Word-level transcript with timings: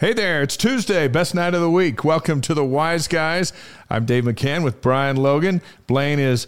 Hey 0.00 0.12
there, 0.12 0.42
it's 0.42 0.56
Tuesday, 0.56 1.08
best 1.08 1.34
night 1.34 1.54
of 1.54 1.60
the 1.60 1.68
week. 1.68 2.04
Welcome 2.04 2.40
to 2.42 2.54
the 2.54 2.64
Y's 2.64 3.08
Guys. 3.08 3.52
I'm 3.90 4.06
Dave 4.06 4.22
McCann 4.22 4.62
with 4.62 4.80
Brian 4.80 5.16
Logan. 5.16 5.60
Blaine 5.88 6.20
is 6.20 6.46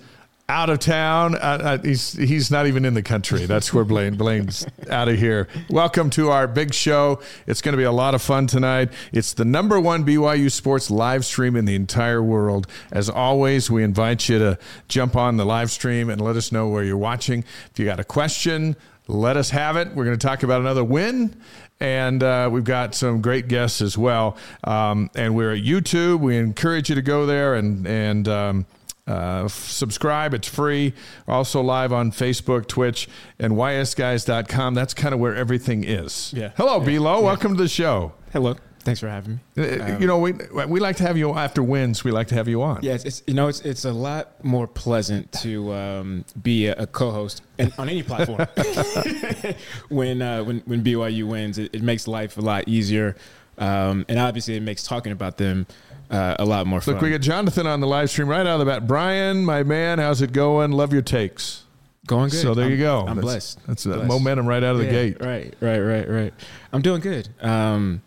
out 0.48 0.70
of 0.70 0.78
town. 0.78 1.34
Uh, 1.34 1.38
uh, 1.60 1.78
he's 1.78 2.12
he's 2.12 2.52
not 2.52 2.68
even 2.68 2.84
in 2.84 2.94
the 2.94 3.02
country. 3.02 3.46
That's 3.46 3.74
where 3.74 3.82
Blaine 3.84 4.14
Blaine's 4.14 4.64
out 4.88 5.08
of 5.08 5.18
here. 5.18 5.48
Welcome 5.68 6.10
to 6.10 6.30
our 6.30 6.46
big 6.46 6.72
show. 6.72 7.20
It's 7.48 7.60
going 7.60 7.72
to 7.72 7.76
be 7.76 7.82
a 7.82 7.90
lot 7.90 8.14
of 8.14 8.22
fun 8.22 8.46
tonight. 8.46 8.92
It's 9.12 9.32
the 9.32 9.44
number 9.44 9.80
one 9.80 10.04
BYU 10.04 10.48
sports 10.48 10.88
live 10.88 11.24
stream 11.24 11.56
in 11.56 11.64
the 11.64 11.74
entire 11.74 12.22
world. 12.22 12.68
As 12.92 13.10
always, 13.10 13.68
we 13.68 13.82
invite 13.82 14.28
you 14.28 14.38
to 14.38 14.58
jump 14.86 15.16
on 15.16 15.38
the 15.38 15.44
live 15.44 15.72
stream 15.72 16.08
and 16.08 16.20
let 16.20 16.36
us 16.36 16.52
know 16.52 16.68
where 16.68 16.84
you're 16.84 16.96
watching. 16.96 17.42
If 17.72 17.80
you 17.80 17.84
got 17.84 17.98
a 17.98 18.04
question, 18.04 18.76
let 19.08 19.36
us 19.36 19.50
have 19.50 19.76
it. 19.76 19.88
We're 19.88 20.04
going 20.04 20.16
to 20.16 20.24
talk 20.24 20.44
about 20.44 20.60
another 20.60 20.84
win 20.84 21.34
and 21.80 22.22
uh, 22.22 22.48
we've 22.52 22.64
got 22.64 22.94
some 22.94 23.20
great 23.22 23.48
guests 23.48 23.80
as 23.80 23.96
well. 23.96 24.36
Um, 24.64 25.10
and 25.14 25.34
we're 25.34 25.54
at 25.54 25.62
YouTube. 25.62 26.20
We 26.20 26.36
encourage 26.36 26.88
you 26.88 26.94
to 26.94 27.02
go 27.02 27.26
there 27.26 27.54
and 27.54 27.86
and 27.86 28.28
um, 28.28 28.66
uh, 29.06 29.48
subscribe. 29.48 30.34
It's 30.34 30.46
free. 30.48 30.92
Also 31.26 31.60
live 31.60 31.92
on 31.92 32.12
Facebook, 32.12 32.66
Twitch, 32.68 33.08
and 33.38 33.54
ysguys.com. 33.54 34.74
That's 34.74 34.94
kind 34.94 35.14
of 35.14 35.20
where 35.20 35.34
everything 35.34 35.82
is. 35.84 36.32
Yeah. 36.36 36.52
Hello, 36.56 36.78
Yeah. 36.80 36.86
Bilo. 36.86 37.18
Yeah. 37.18 37.24
Welcome 37.24 37.56
to 37.56 37.62
the 37.62 37.68
show. 37.68 38.12
Hello. 38.32 38.56
Thanks 38.82 38.98
for 39.00 39.08
having 39.08 39.40
me. 39.56 39.62
Uh, 39.62 39.98
you 39.98 40.06
know, 40.06 40.18
we 40.18 40.32
we 40.66 40.80
like 40.80 40.96
to 40.96 41.02
have 41.02 41.18
you 41.18 41.34
after 41.34 41.62
wins. 41.62 42.02
We 42.02 42.10
like 42.12 42.28
to 42.28 42.34
have 42.34 42.48
you 42.48 42.62
on. 42.62 42.80
Yeah, 42.82 42.94
it's, 42.94 43.04
it's 43.04 43.22
you 43.26 43.34
know 43.34 43.48
it's 43.48 43.60
it's 43.60 43.84
a 43.84 43.92
lot 43.92 44.42
more 44.42 44.66
pleasant 44.66 45.30
to 45.42 45.72
um, 45.74 46.24
be 46.42 46.66
a, 46.66 46.74
a 46.74 46.86
co-host 46.86 47.42
and 47.58 47.72
on 47.78 47.88
any 47.90 48.02
platform 48.02 48.46
when 49.88 50.22
uh, 50.22 50.44
when 50.44 50.60
when 50.60 50.82
BYU 50.82 51.24
wins. 51.28 51.58
It, 51.58 51.74
it 51.74 51.82
makes 51.82 52.08
life 52.08 52.38
a 52.38 52.40
lot 52.40 52.68
easier, 52.68 53.16
um, 53.58 54.06
and 54.08 54.18
obviously 54.18 54.56
it 54.56 54.62
makes 54.62 54.82
talking 54.84 55.12
about 55.12 55.36
them 55.36 55.66
uh, 56.10 56.36
a 56.38 56.44
lot 56.44 56.66
more 56.66 56.80
fun. 56.80 56.94
Look, 56.94 57.02
we 57.02 57.10
got 57.10 57.20
Jonathan 57.20 57.66
on 57.66 57.80
the 57.80 57.86
live 57.86 58.08
stream 58.10 58.28
right 58.28 58.40
out 58.46 58.60
of 58.60 58.60
the 58.60 58.66
bat. 58.66 58.86
Brian, 58.86 59.44
my 59.44 59.62
man, 59.62 59.98
how's 59.98 60.22
it 60.22 60.32
going? 60.32 60.72
Love 60.72 60.92
your 60.92 61.02
takes. 61.02 61.64
Going 62.06 62.30
good. 62.30 62.40
So 62.40 62.54
there 62.54 62.64
I'm- 62.64 62.72
you 62.72 62.78
go. 62.78 63.00
I'm 63.00 63.16
That's- 63.16 63.22
blessed. 63.22 63.66
That's 63.66 63.86
uh, 63.86 63.90
Blessed. 63.94 64.08
momentum 64.08 64.46
right 64.46 64.64
out 64.64 64.74
of 64.74 64.78
the 64.80 64.86
gate. 64.88 65.18
Right, 65.20 65.54
right, 65.60 65.78
right, 65.80 66.08
right. 66.08 66.34
I'm 66.72 66.80
doing 66.82 67.00
good. 67.02 67.28
Um, 67.42 68.00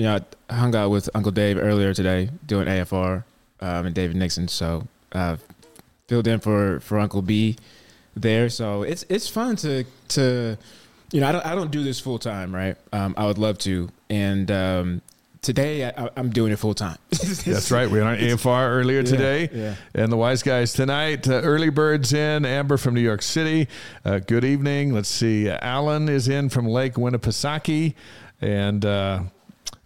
you 0.00 0.06
know, 0.06 0.18
I 0.48 0.54
hung 0.54 0.74
out 0.74 0.88
with 0.88 1.10
Uncle 1.14 1.30
Dave 1.30 1.58
earlier 1.58 1.92
today 1.92 2.30
doing 2.46 2.66
AFR 2.66 3.22
um, 3.60 3.84
and 3.84 3.94
David 3.94 4.16
Nixon. 4.16 4.48
So 4.48 4.88
uh, 5.12 5.36
filled 6.08 6.26
in 6.26 6.40
for 6.40 6.80
for 6.80 6.98
Uncle 6.98 7.20
B 7.20 7.56
there. 8.16 8.48
So 8.48 8.82
it's 8.82 9.04
it's 9.10 9.28
fun 9.28 9.56
to 9.56 9.84
to 10.08 10.56
you 11.12 11.20
know 11.20 11.28
I 11.28 11.32
don't 11.32 11.44
I 11.44 11.54
don't 11.54 11.70
do 11.70 11.84
this 11.84 12.00
full 12.00 12.18
time, 12.18 12.54
right? 12.54 12.78
Um, 12.94 13.12
I 13.18 13.26
would 13.26 13.36
love 13.36 13.58
to, 13.58 13.90
and 14.08 14.50
um, 14.50 15.02
today 15.42 15.84
I, 15.84 16.08
I'm 16.16 16.30
doing 16.30 16.50
it 16.50 16.58
full 16.58 16.72
time. 16.72 16.96
That's 17.10 17.70
right. 17.70 17.90
We 17.90 17.98
were 17.98 18.06
on 18.06 18.16
AFR 18.16 18.70
earlier 18.70 19.02
today. 19.02 19.50
yeah. 19.52 19.74
And 19.94 20.10
the 20.10 20.16
Y's 20.16 20.42
Guys 20.42 20.72
tonight. 20.72 21.28
Uh, 21.28 21.42
early 21.42 21.68
Birds 21.68 22.14
in. 22.14 22.46
Amber 22.46 22.78
from 22.78 22.94
New 22.94 23.02
York 23.02 23.20
City. 23.20 23.68
Uh, 24.02 24.18
good 24.20 24.46
evening. 24.46 24.94
Let's 24.94 25.10
see. 25.10 25.50
Uh, 25.50 25.58
Alan 25.60 26.08
is 26.08 26.26
in 26.26 26.48
from 26.48 26.66
Lake 26.66 26.94
Winnipesaukee. 26.94 27.92
And 28.40 28.86
uh, 28.86 29.24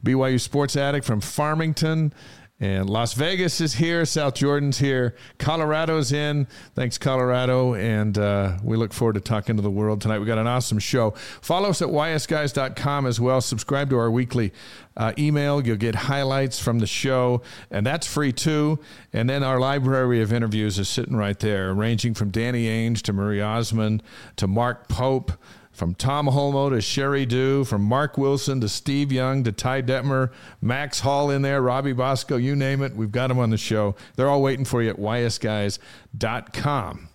BYU 0.05 0.41
Sports 0.41 0.77
Addict 0.77 1.05
from 1.05 1.21
Farmington. 1.21 2.13
And 2.61 2.89
Las 2.89 3.15
Vegas 3.15 3.61
is 3.61 3.75
here. 3.75 4.05
South 4.05 4.35
Jordan's 4.35 4.79
here. 4.79 5.17
Colorado's 5.39 6.13
in. 6.13 6.47
Thanks, 6.75 6.99
Colorado. 6.99 7.75
And 7.75 8.17
uh, 8.17 8.59
we 8.63 8.77
look 8.77 8.93
forward 8.93 9.15
to 9.15 9.21
talking 9.21 9.57
to 9.57 9.63
the 9.63 9.71
world 9.71 10.01
tonight. 10.01 10.21
We 10.21 10.27
got 10.27 10.39
an 10.39 10.47
awesome 10.47 10.79
show. 10.79 11.11
Follow 11.43 11.71
us 11.71 11.83
at 11.83 11.89
ysguys.com 11.89 13.07
as 13.07 13.21
well. 13.21 13.41
Subscribe 13.41 13.91
to 13.91 13.99
our 13.99 14.11
weekly 14.11 14.53
uh, 14.97 15.13
email. 15.19 15.67
You'll 15.67 15.77
get 15.77 15.97
highlights 15.97 16.61
from 16.61 16.79
the 16.79 16.87
show, 16.87 17.43
and 17.73 17.85
that's 17.85 18.07
free 18.07 18.33
too. 18.33 18.79
And 19.13 19.29
then 19.29 19.43
our 19.43 19.59
library 19.59 20.23
of 20.23 20.33
interviews 20.33 20.79
is 20.79 20.89
sitting 20.89 21.17
right 21.17 21.39
there, 21.39 21.75
ranging 21.75 22.15
from 22.15 22.31
Danny 22.31 22.67
Ainge 22.67 23.03
to 23.03 23.13
Marie 23.13 23.41
Osmond 23.41 24.01
to 24.37 24.47
Mark 24.47 24.89
Pope. 24.89 25.33
From 25.75 25.95
Tom 25.95 26.29
Holmoe 26.29 26.71
to 26.71 26.77
Sheri 26.77 27.27
Dew, 27.27 27.65
from 27.65 27.83
Mark 27.83 28.17
Wilson 28.17 28.61
to 28.61 28.69
Steve 28.69 29.11
Young 29.11 29.43
to 29.45 29.51
Ty 29.53 29.83
Detmer, 29.83 30.31
Max 30.63 31.01
Hall 31.01 31.31
in 31.31 31.43
there, 31.43 31.61
Robbie 31.61 31.93
Bosco, 31.93 32.37
you 32.37 32.55
name 32.55 32.81
it, 32.83 32.95
we've 32.95 33.11
got 33.13 33.27
them 33.27 33.41
on 33.41 33.51
the 33.51 33.59
show. 33.59 33.97
They're 34.15 34.29
all 34.29 34.41
waiting 34.41 34.65
for 34.65 34.83
you 34.83 34.91
at 34.91 34.97
ysguys.com. 34.99 37.09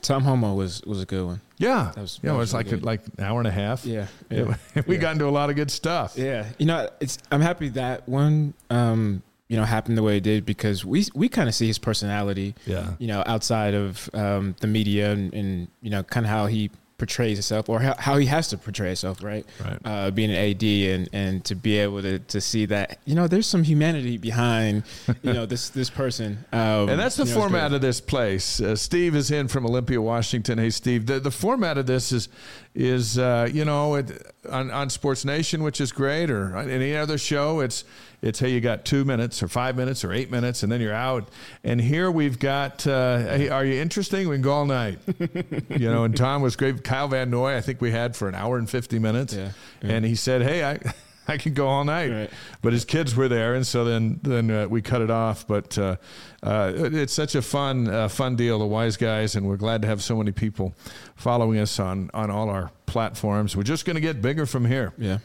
Tom 0.00 0.22
Holmoe 0.24 0.54
was 0.54 0.82
was 0.82 1.02
a 1.02 1.06
good 1.06 1.24
one. 1.26 1.40
Yeah, 1.58 1.90
That 1.94 2.00
was- 2.02 2.20
yeah, 2.22 2.34
it 2.34 2.36
was 2.36 2.54
like 2.54 2.70
a, 2.70 2.76
like 2.76 3.00
an 3.18 3.24
hour 3.24 3.40
and 3.40 3.48
a 3.48 3.50
half. 3.50 3.84
Yeah, 3.84 4.06
Yeah, 4.30 4.54
yeah, 4.76 4.82
we 4.86 4.94
yeah. 4.94 5.00
got 5.00 5.12
into 5.14 5.26
a 5.26 5.30
lot 5.30 5.50
of 5.50 5.56
good 5.56 5.70
stuff. 5.72 6.14
Yeah, 6.16 6.46
you 6.58 6.66
know, 6.66 6.88
it's 7.00 7.18
I'm 7.32 7.40
happy 7.40 7.68
that 7.70 8.08
one, 8.08 8.54
um, 8.70 9.22
you 9.48 9.56
know, 9.56 9.64
happened 9.64 9.98
the 9.98 10.02
way 10.04 10.18
it 10.18 10.22
did 10.22 10.46
because 10.46 10.84
we 10.84 11.06
we 11.14 11.28
kind 11.28 11.48
of 11.48 11.54
see 11.54 11.66
his 11.66 11.78
personality, 11.78 12.54
Yeah. 12.64 12.92
you 12.98 13.08
know, 13.08 13.24
outside 13.26 13.74
of 13.74 14.08
um, 14.14 14.54
the 14.60 14.68
media 14.68 15.10
and, 15.10 15.34
and 15.34 15.68
you 15.82 15.90
know, 15.90 16.04
kind 16.04 16.24
of 16.24 16.30
how 16.30 16.46
he 16.46 16.70
portrays 16.98 17.36
himself 17.38 17.68
or 17.68 17.78
how, 17.78 17.94
how 17.96 18.16
he 18.18 18.26
has 18.26 18.48
to 18.48 18.58
portray 18.58 18.88
himself, 18.88 19.22
right? 19.22 19.46
Right. 19.64 19.78
Uh, 19.84 20.10
being 20.10 20.30
an 20.30 20.36
AD 20.36 20.62
and 20.62 21.08
and 21.12 21.44
to 21.44 21.54
be 21.54 21.78
able 21.78 22.02
to 22.02 22.18
to 22.18 22.40
see 22.40 22.66
that, 22.66 22.98
you 23.04 23.14
know, 23.14 23.28
there's 23.28 23.46
some 23.46 23.62
humanity 23.62 24.18
behind, 24.18 24.82
you 25.22 25.32
know, 25.32 25.46
this 25.46 25.70
this 25.70 25.90
person. 25.90 26.44
Um, 26.52 26.88
And 26.88 26.98
that's 27.00 27.16
the 27.16 27.24
you 27.24 27.34
know, 27.34 27.40
format 27.40 27.72
of 27.72 27.80
this 27.80 28.00
place. 28.00 28.60
Uh, 28.60 28.74
Steve 28.76 29.14
is 29.14 29.30
in 29.30 29.48
from 29.48 29.64
Olympia, 29.64 30.02
Washington. 30.02 30.58
Hey, 30.58 30.70
Steve. 30.70 31.06
The, 31.06 31.20
the 31.20 31.30
format 31.30 31.78
of 31.78 31.86
this 31.86 32.12
is 32.12 32.28
is 32.74 33.18
uh, 33.18 33.48
you 33.52 33.64
know 33.64 33.94
it, 33.94 34.10
on 34.50 34.70
on 34.70 34.90
Sports 34.90 35.24
Nation, 35.24 35.62
which 35.62 35.80
is 35.80 35.92
great, 35.92 36.30
or 36.30 36.56
any 36.56 36.96
other 36.96 37.16
show. 37.18 37.60
It's 37.60 37.84
it's 38.20 38.40
hey, 38.40 38.50
you 38.50 38.60
got 38.60 38.84
two 38.84 39.04
minutes 39.04 39.42
or 39.42 39.48
five 39.48 39.76
minutes 39.76 40.04
or 40.04 40.12
eight 40.12 40.30
minutes, 40.30 40.62
and 40.64 40.72
then 40.72 40.80
you're 40.80 40.92
out. 40.92 41.28
And 41.62 41.80
here 41.80 42.10
we've 42.10 42.38
got. 42.38 42.86
Uh, 42.86 43.18
hey, 43.18 43.48
are 43.48 43.64
you 43.64 43.80
interesting? 43.80 44.28
We 44.28 44.34
can 44.36 44.42
go 44.42 44.52
all 44.52 44.66
night. 44.66 44.98
you 45.68 45.88
know, 45.90 46.04
and 46.04 46.16
Tom 46.16 46.42
was 46.42 46.56
great. 46.56 46.82
Kyle 46.88 47.08
Van 47.08 47.28
Noy, 47.30 47.56
I 47.56 47.60
think 47.60 47.80
we 47.80 47.90
had 47.90 48.16
for 48.16 48.28
an 48.28 48.34
hour 48.34 48.56
and 48.58 48.68
fifty 48.68 48.98
minutes. 48.98 49.34
Yeah, 49.34 49.50
And 49.82 50.04
he 50.04 50.14
said, 50.14 50.42
hey, 50.42 50.64
I. 50.64 50.78
I 51.30 51.36
can 51.36 51.52
go 51.52 51.66
all 51.68 51.84
night, 51.84 52.10
Right. 52.10 52.30
but 52.62 52.72
his 52.72 52.86
kids 52.86 53.14
were 53.14 53.28
there, 53.28 53.54
and 53.54 53.66
so 53.66 53.84
then 53.84 54.18
then 54.22 54.50
uh, 54.50 54.66
we 54.66 54.80
cut 54.80 55.02
it 55.02 55.10
off. 55.10 55.46
But 55.46 55.76
uh, 55.76 55.96
uh, 56.42 56.72
it's 56.74 57.12
such 57.12 57.34
a 57.34 57.42
fun 57.42 57.86
uh, 57.86 58.08
fun 58.08 58.34
deal, 58.34 58.58
the 58.58 58.66
Y's 58.66 58.96
Guys, 58.96 59.36
and 59.36 59.46
we're 59.46 59.58
glad 59.58 59.82
to 59.82 59.88
have 59.88 60.02
so 60.02 60.16
many 60.16 60.32
people 60.32 60.72
following 61.16 61.58
us 61.58 61.78
on 61.78 62.08
on 62.14 62.30
all 62.30 62.48
our 62.48 62.70
platforms. 62.86 63.54
We're 63.54 63.62
just 63.62 63.84
going 63.84 63.96
to 63.96 64.00
get 64.00 64.22
bigger 64.22 64.46
from 64.46 64.64
here. 64.64 64.94
Yeah. 64.96 65.18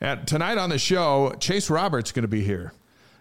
And 0.00 0.24
tonight 0.24 0.56
on 0.56 0.70
the 0.70 0.78
show, 0.78 1.34
Chase 1.40 1.68
Roberts 1.68 2.12
going 2.12 2.22
to 2.22 2.28
be 2.28 2.44
here. 2.44 2.72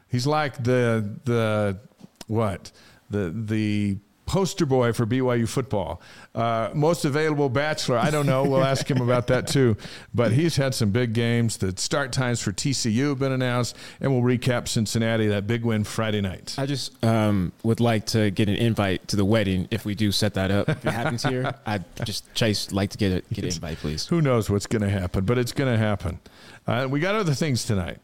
He's 0.08 0.28
like 0.28 0.64
the 0.64 1.04
the 1.26 1.80
what 2.28 2.72
the 3.10 3.32
the 3.36 3.98
poster 4.30 4.68
boy 4.68 4.94
for 4.94 5.08
BYU 5.08 5.50
football. 5.50 6.00
Uh, 6.36 6.70
most 6.76 7.04
available 7.04 7.50
bachelor, 7.50 7.98
I 7.98 8.12
don't 8.12 8.28
know. 8.28 8.44
We'll 8.44 8.64
ask 8.64 8.90
him 8.90 9.02
about 9.02 9.26
that 9.28 9.48
too. 9.48 9.76
But 10.14 10.34
he's 10.34 10.56
had 10.56 10.76
some 10.76 10.92
big 10.92 11.14
games. 11.14 11.58
The 11.58 11.76
start 11.78 12.14
times 12.14 12.40
for 12.40 12.52
TCU 12.52 13.10
have 13.10 13.20
been 13.20 13.32
announced, 13.32 13.76
and 14.00 14.12
we'll 14.12 14.38
recap 14.38 14.68
Cincinnati 14.68 15.28
that 15.28 15.48
big 15.48 15.66
win 15.66 15.84
Friday 15.84 16.22
night. 16.22 16.54
I 16.60 16.68
just 16.68 17.04
um, 17.04 17.52
would 17.64 17.80
like 17.80 18.06
to 18.08 18.30
get 18.30 18.48
an 18.50 18.56
invite 18.56 19.08
to 19.08 19.16
the 19.16 19.26
wedding 19.26 19.68
if 19.72 19.84
we 19.84 19.96
do 19.96 20.12
set 20.12 20.36
that 20.36 20.52
up. 20.52 20.70
If 20.70 20.86
it 20.86 20.92
happens 20.92 21.24
here, 21.24 21.52
I 21.66 21.80
just 22.04 22.32
Chase 22.36 22.72
like 22.72 22.92
to 22.92 23.00
get 23.00 23.12
a, 23.12 23.34
get 23.34 23.46
an 23.46 23.52
invite, 23.52 23.80
please. 23.80 24.06
Who 24.06 24.22
knows 24.22 24.48
what's 24.48 24.68
going 24.68 24.84
to 24.84 24.90
happen? 24.90 25.26
But 25.26 25.40
it's 25.40 25.54
going 25.54 25.74
to 25.74 25.80
happen. 25.80 26.20
Uh, 26.68 26.88
we 26.88 27.00
got 27.00 27.16
other 27.16 27.34
things 27.34 27.66
tonight. 27.66 27.98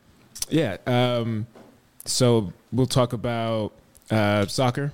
Yeah. 0.50 0.78
Um, 0.88 1.46
so 2.06 2.52
we'll 2.72 2.88
talk 2.88 3.14
about 3.14 3.74
uh, 4.10 4.48
soccer 4.48 4.92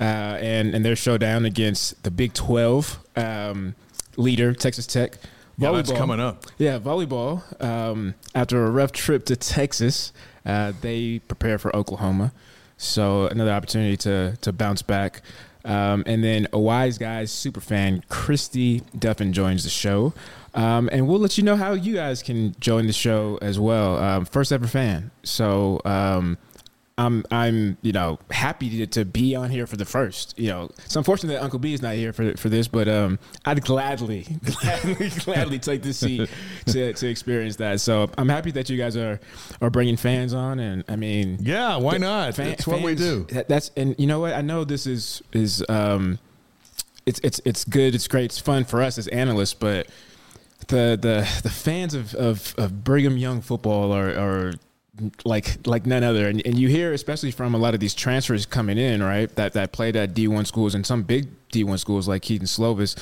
uh, 0.00 0.38
and 0.40 0.74
and 0.74 0.84
their 0.84 0.96
showdown 0.96 1.44
against 1.44 2.02
the 2.02 2.10
Big 2.10 2.32
Twelve 2.32 2.98
um, 3.16 3.74
leader 4.16 4.54
Texas 4.54 4.86
Tech. 4.86 5.18
Yeah, 5.58 5.72
that's 5.72 5.92
coming 5.92 6.20
up. 6.20 6.46
Yeah, 6.56 6.78
volleyball. 6.78 7.42
Um, 7.62 8.14
after 8.34 8.64
a 8.64 8.70
rough 8.70 8.92
trip 8.92 9.26
to 9.26 9.36
Texas, 9.36 10.12
uh, 10.46 10.72
they 10.80 11.18
prepare 11.18 11.58
for 11.58 11.74
Oklahoma. 11.76 12.32
So 12.78 13.26
another 13.26 13.52
opportunity 13.52 13.98
to 13.98 14.38
to 14.40 14.52
bounce 14.52 14.82
back. 14.82 15.22
Um, 15.62 16.04
and 16.06 16.24
then 16.24 16.48
a 16.54 16.58
Y's 16.58 16.96
Guys 16.96 17.30
super 17.30 17.60
fan, 17.60 18.02
Christy 18.08 18.80
Duffin 18.98 19.32
joins 19.32 19.64
the 19.64 19.70
show. 19.70 20.14
Um, 20.54 20.88
and 20.90 21.06
we'll 21.06 21.20
let 21.20 21.36
you 21.38 21.44
know 21.44 21.56
how 21.56 21.74
you 21.74 21.94
guys 21.94 22.22
can 22.22 22.54
join 22.58 22.86
the 22.86 22.92
show 22.92 23.38
as 23.42 23.58
well. 23.60 23.98
Um, 23.98 24.24
first 24.24 24.52
ever 24.52 24.66
fan. 24.66 25.10
So, 25.22 25.80
um, 25.84 26.38
I'm 27.00 27.24
I'm 27.30 27.78
you 27.80 27.92
know 27.92 28.18
happy 28.30 28.68
to, 28.78 28.86
to, 28.88 29.04
be 29.06 29.34
on 29.34 29.48
here 29.48 29.66
for 29.66 29.78
the 29.78 29.86
first. 29.86 30.38
You 30.38 30.48
know, 30.48 30.70
it's 30.84 30.96
unfortunate 30.96 31.32
that 31.32 31.42
Uncle 31.42 31.58
B 31.58 31.72
is 31.72 31.80
not 31.80 31.94
here 31.94 32.12
for 32.12 32.36
for 32.36 32.50
this, 32.50 32.68
but 32.68 32.88
um, 32.88 33.18
I'd 33.46 33.64
gladly 33.64 34.26
gladly 34.44 35.08
gladly 35.24 35.58
take 35.58 35.82
this 35.82 35.96
seat 35.96 36.28
to, 36.66 36.92
to 36.92 37.08
experience 37.08 37.56
that. 37.56 37.80
So 37.80 38.10
I'm 38.18 38.28
happy 38.28 38.50
that 38.50 38.68
you 38.68 38.76
guys 38.76 38.98
are 38.98 39.18
are 39.62 39.70
bringing 39.70 39.96
fans 39.96 40.34
on, 40.34 40.60
and 40.60 40.84
I 40.88 40.96
mean, 40.96 41.38
yeah, 41.40 41.76
why 41.78 41.96
not? 41.96 42.34
Fan, 42.34 42.50
that's 42.50 42.66
what 42.66 42.82
fans, 42.82 42.84
we 42.84 42.94
do. 42.96 43.26
That's 43.48 43.70
and 43.78 43.94
you 43.98 44.06
know 44.06 44.20
what? 44.20 44.34
I 44.34 44.42
know 44.42 44.64
this 44.64 44.86
is 44.86 45.22
is 45.32 45.64
um, 45.70 46.18
it's 47.06 47.18
it's 47.20 47.40
it's 47.46 47.64
good, 47.64 47.94
it's 47.94 48.08
great, 48.08 48.26
it's 48.26 48.38
fun 48.38 48.64
for 48.64 48.82
us 48.82 48.98
as 48.98 49.08
analysts, 49.08 49.54
but 49.54 49.86
the 50.68 50.98
the 51.00 51.26
the 51.42 51.50
fans 51.50 51.94
of 51.94 52.14
of, 52.14 52.54
of 52.58 52.84
Brigham 52.84 53.16
Young 53.16 53.40
football 53.40 53.90
are 53.90 54.10
are 54.10 54.52
like 55.24 55.66
like 55.66 55.86
none 55.86 56.02
other. 56.02 56.28
And, 56.28 56.44
and 56.46 56.58
you 56.58 56.68
hear 56.68 56.92
especially 56.92 57.30
from 57.30 57.54
a 57.54 57.58
lot 57.58 57.74
of 57.74 57.80
these 57.80 57.94
transfers 57.94 58.46
coming 58.46 58.78
in, 58.78 59.02
right? 59.02 59.34
That 59.36 59.52
that 59.54 59.72
played 59.72 59.96
at 59.96 60.14
D 60.14 60.28
one 60.28 60.44
schools 60.44 60.74
and 60.74 60.86
some 60.86 61.02
big 61.02 61.28
D 61.50 61.64
one 61.64 61.78
schools 61.78 62.08
like 62.08 62.22
Kedon 62.22 62.46
Slovis, 62.46 62.96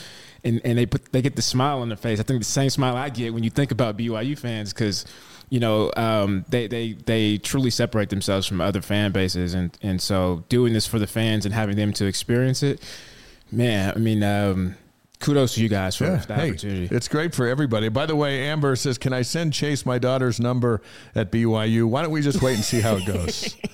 and 0.45 0.61
and 0.65 0.79
they 0.79 0.87
put 0.87 1.13
they 1.13 1.23
get 1.23 1.37
the 1.37 1.43
smile 1.43 1.81
on 1.81 1.89
their 1.89 1.97
face. 1.97 2.21
I 2.21 2.23
think 2.23 2.41
the 2.41 2.45
same 2.45 2.71
smile 2.71 2.97
I 2.97 3.09
get 3.09 3.35
when 3.35 3.43
you 3.45 3.51
think 3.51 3.71
about 3.71 3.97
BYU 3.97 4.39
fans 4.39 4.73
because. 4.73 5.05
You 5.51 5.61
know, 5.61 5.91
um, 5.97 6.45
they, 6.51 6.67
they 6.67 6.93
they 6.93 7.39
truly 7.39 7.71
separate 7.71 8.11
themselves 8.11 8.47
from 8.47 8.61
other 8.61 8.83
fan 8.83 9.13
bases, 9.13 9.55
and, 9.55 9.75
and 9.81 9.99
so 9.99 10.45
doing 10.51 10.75
this 10.75 10.87
for 10.87 10.99
the 10.99 11.07
fans 11.07 11.47
and 11.47 11.55
having 11.55 11.75
them 11.75 11.91
to 11.95 12.05
experience 12.05 12.63
it, 12.63 12.83
man. 13.51 13.95
I 13.97 13.99
mean, 13.99 14.23
um, 14.23 14.75
kudos 15.21 15.55
to 15.55 15.63
you 15.63 15.69
guys 15.69 15.97
for 15.97 16.05
yeah, 16.05 16.25
hey, 16.27 16.51
opportunity. 16.51 16.95
It's 16.95 17.09
great 17.09 17.35
for 17.35 17.47
everybody. 17.47 17.89
By 17.89 18.07
the 18.07 18.17
way, 18.17 18.47
Amber 18.49 18.77
says, 18.77 18.99
"Can 18.99 19.13
I 19.13 19.23
send 19.23 19.53
Chase 19.53 19.85
my 19.85 19.99
daughter's 19.99 20.41
number 20.41 20.81
at 21.15 21.31
BYU? 21.31 21.89
Why 21.89 22.03
don't 22.03 22.13
we 22.13 22.23
just 22.23 22.43
wait 22.43 22.55
and 22.55 22.65
see 22.65 22.81
how 22.81 22.97
it 22.97 23.07
goes? 23.07 23.57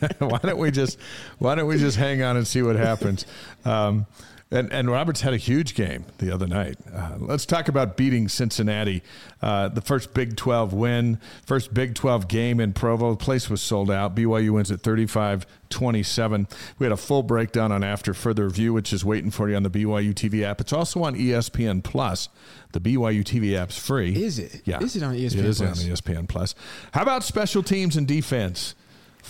why 0.18 0.38
don't 0.42 0.58
we 0.58 0.70
just 0.70 0.98
Why 1.38 1.54
don't 1.54 1.66
we 1.66 1.78
just 1.78 1.96
hang 1.96 2.22
on 2.22 2.36
and 2.36 2.46
see 2.46 2.62
what 2.62 2.76
happens?" 2.76 3.26
Um, 3.64 4.06
and, 4.50 4.72
and 4.72 4.90
Roberts 4.90 5.20
had 5.20 5.32
a 5.32 5.36
huge 5.36 5.74
game 5.74 6.04
the 6.18 6.32
other 6.32 6.46
night. 6.46 6.76
Uh, 6.92 7.12
let's 7.18 7.46
talk 7.46 7.68
about 7.68 7.96
beating 7.96 8.28
Cincinnati. 8.28 9.02
Uh, 9.40 9.68
the 9.68 9.80
first 9.80 10.12
Big 10.12 10.36
12 10.36 10.72
win, 10.72 11.18
first 11.46 11.72
Big 11.72 11.94
12 11.94 12.26
game 12.26 12.58
in 12.58 12.72
Provo. 12.72 13.12
The 13.12 13.16
place 13.16 13.48
was 13.48 13.62
sold 13.62 13.90
out. 13.90 14.14
BYU 14.16 14.50
wins 14.50 14.70
at 14.70 14.80
35 14.80 15.46
27. 15.70 16.48
We 16.78 16.84
had 16.84 16.92
a 16.92 16.96
full 16.96 17.22
breakdown 17.22 17.70
on 17.70 17.84
After 17.84 18.12
Further 18.12 18.44
Review, 18.44 18.72
which 18.72 18.92
is 18.92 19.04
waiting 19.04 19.30
for 19.30 19.48
you 19.48 19.54
on 19.54 19.62
the 19.62 19.70
BYU 19.70 20.12
TV 20.12 20.42
app. 20.42 20.60
It's 20.60 20.72
also 20.72 21.04
on 21.04 21.14
ESPN 21.14 21.84
Plus. 21.84 22.28
The 22.72 22.80
BYU 22.80 23.22
TV 23.22 23.56
app's 23.56 23.78
free. 23.78 24.14
Is 24.20 24.38
it? 24.38 24.62
Yeah. 24.64 24.80
Is 24.80 24.96
it 24.96 25.02
on 25.04 25.14
ESPN 25.14 25.38
It 25.38 25.44
is 25.44 25.58
Plus? 25.58 25.84
on 25.84 25.90
ESPN 25.90 26.28
Plus. 26.28 26.54
How 26.92 27.02
about 27.02 27.22
special 27.22 27.62
teams 27.62 27.96
and 27.96 28.06
defense? 28.06 28.74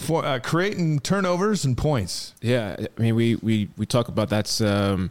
For 0.01 0.25
uh, 0.25 0.39
creating 0.39 1.01
turnovers 1.01 1.65
and 1.65 1.77
points. 1.77 2.35
Yeah, 2.41 2.77
I 2.79 3.01
mean, 3.01 3.15
we 3.15 3.37
we 3.37 3.69
we 3.77 3.85
talk 3.87 4.09
about 4.09 4.31
that's 4.31 4.61
um, 4.61 5.11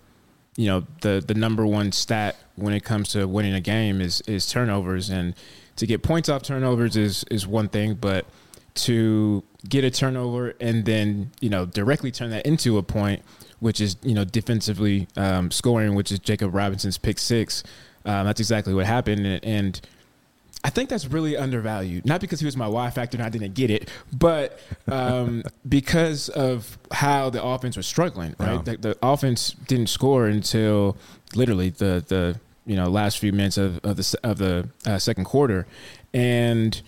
you 0.57 0.65
know 0.65 0.85
the 1.01 1.23
the 1.25 1.35
number 1.35 1.65
one 1.65 1.91
stat 1.91 2.35
when 2.55 2.73
it 2.73 2.83
comes 2.83 3.09
to 3.09 3.27
winning 3.27 3.53
a 3.53 3.61
game 3.61 4.01
is 4.01 4.21
is 4.21 4.47
turnovers, 4.47 5.09
and 5.09 5.35
to 5.75 5.85
get 5.85 6.01
points 6.01 6.27
off 6.27 6.41
turnovers 6.41 6.97
is 6.97 7.23
is 7.29 7.45
one 7.45 7.69
thing, 7.69 7.93
but 7.93 8.25
to 8.73 9.43
get 9.67 9.83
a 9.83 9.91
turnover 9.91 10.55
and 10.59 10.85
then 10.85 11.31
you 11.39 11.49
know 11.49 11.65
directly 11.65 12.11
turn 12.11 12.31
that 12.31 12.45
into 12.45 12.77
a 12.77 12.83
point, 12.83 13.21
which 13.59 13.79
is 13.79 13.95
you 14.01 14.15
know 14.15 14.25
defensively 14.25 15.07
um, 15.15 15.51
scoring, 15.51 15.93
which 15.93 16.11
is 16.11 16.17
Jacob 16.17 16.53
Robinson's 16.53 16.97
pick 16.97 17.19
six. 17.19 17.63
Um, 18.05 18.25
that's 18.25 18.39
exactly 18.39 18.73
what 18.73 18.87
happened, 18.87 19.27
and, 19.27 19.45
and 19.45 19.81
I 20.63 20.69
think 20.69 20.89
that's 20.89 21.07
really 21.07 21.37
undervalued. 21.37 22.05
Not 22.05 22.19
because 22.19 22.39
he 22.41 22.45
was 22.45 22.57
my 22.57 22.67
Y 22.67 22.89
factor 22.89 23.17
and 23.17 23.25
I 23.25 23.29
didn't 23.29 23.53
get 23.53 23.69
it, 23.69 23.89
but 24.11 24.59
um, 24.87 25.43
because 25.69 26.29
of 26.29 26.77
how 26.91 27.29
the 27.29 27.41
offense 27.43 27.77
was 27.77 27.87
struggling. 27.87 28.35
Right, 28.39 28.63
the, 28.63 28.77
the, 28.77 28.97
offense 29.01 29.51
didn't 29.67 29.87
score 29.87 30.27
until 30.27 30.97
literally 31.33 31.69
the 31.69 32.03
the 32.05 32.39
you 32.65 32.75
know 32.75 32.89
last 32.89 33.19
few 33.19 33.31
minutes 33.31 33.57
of, 33.57 33.79
of 33.85 33.95
the 33.95 34.19
of 34.23 34.37
the 34.37 34.69
uh, 34.85 34.99
second 34.99 35.25
quarter, 35.25 35.65
and 36.13 36.81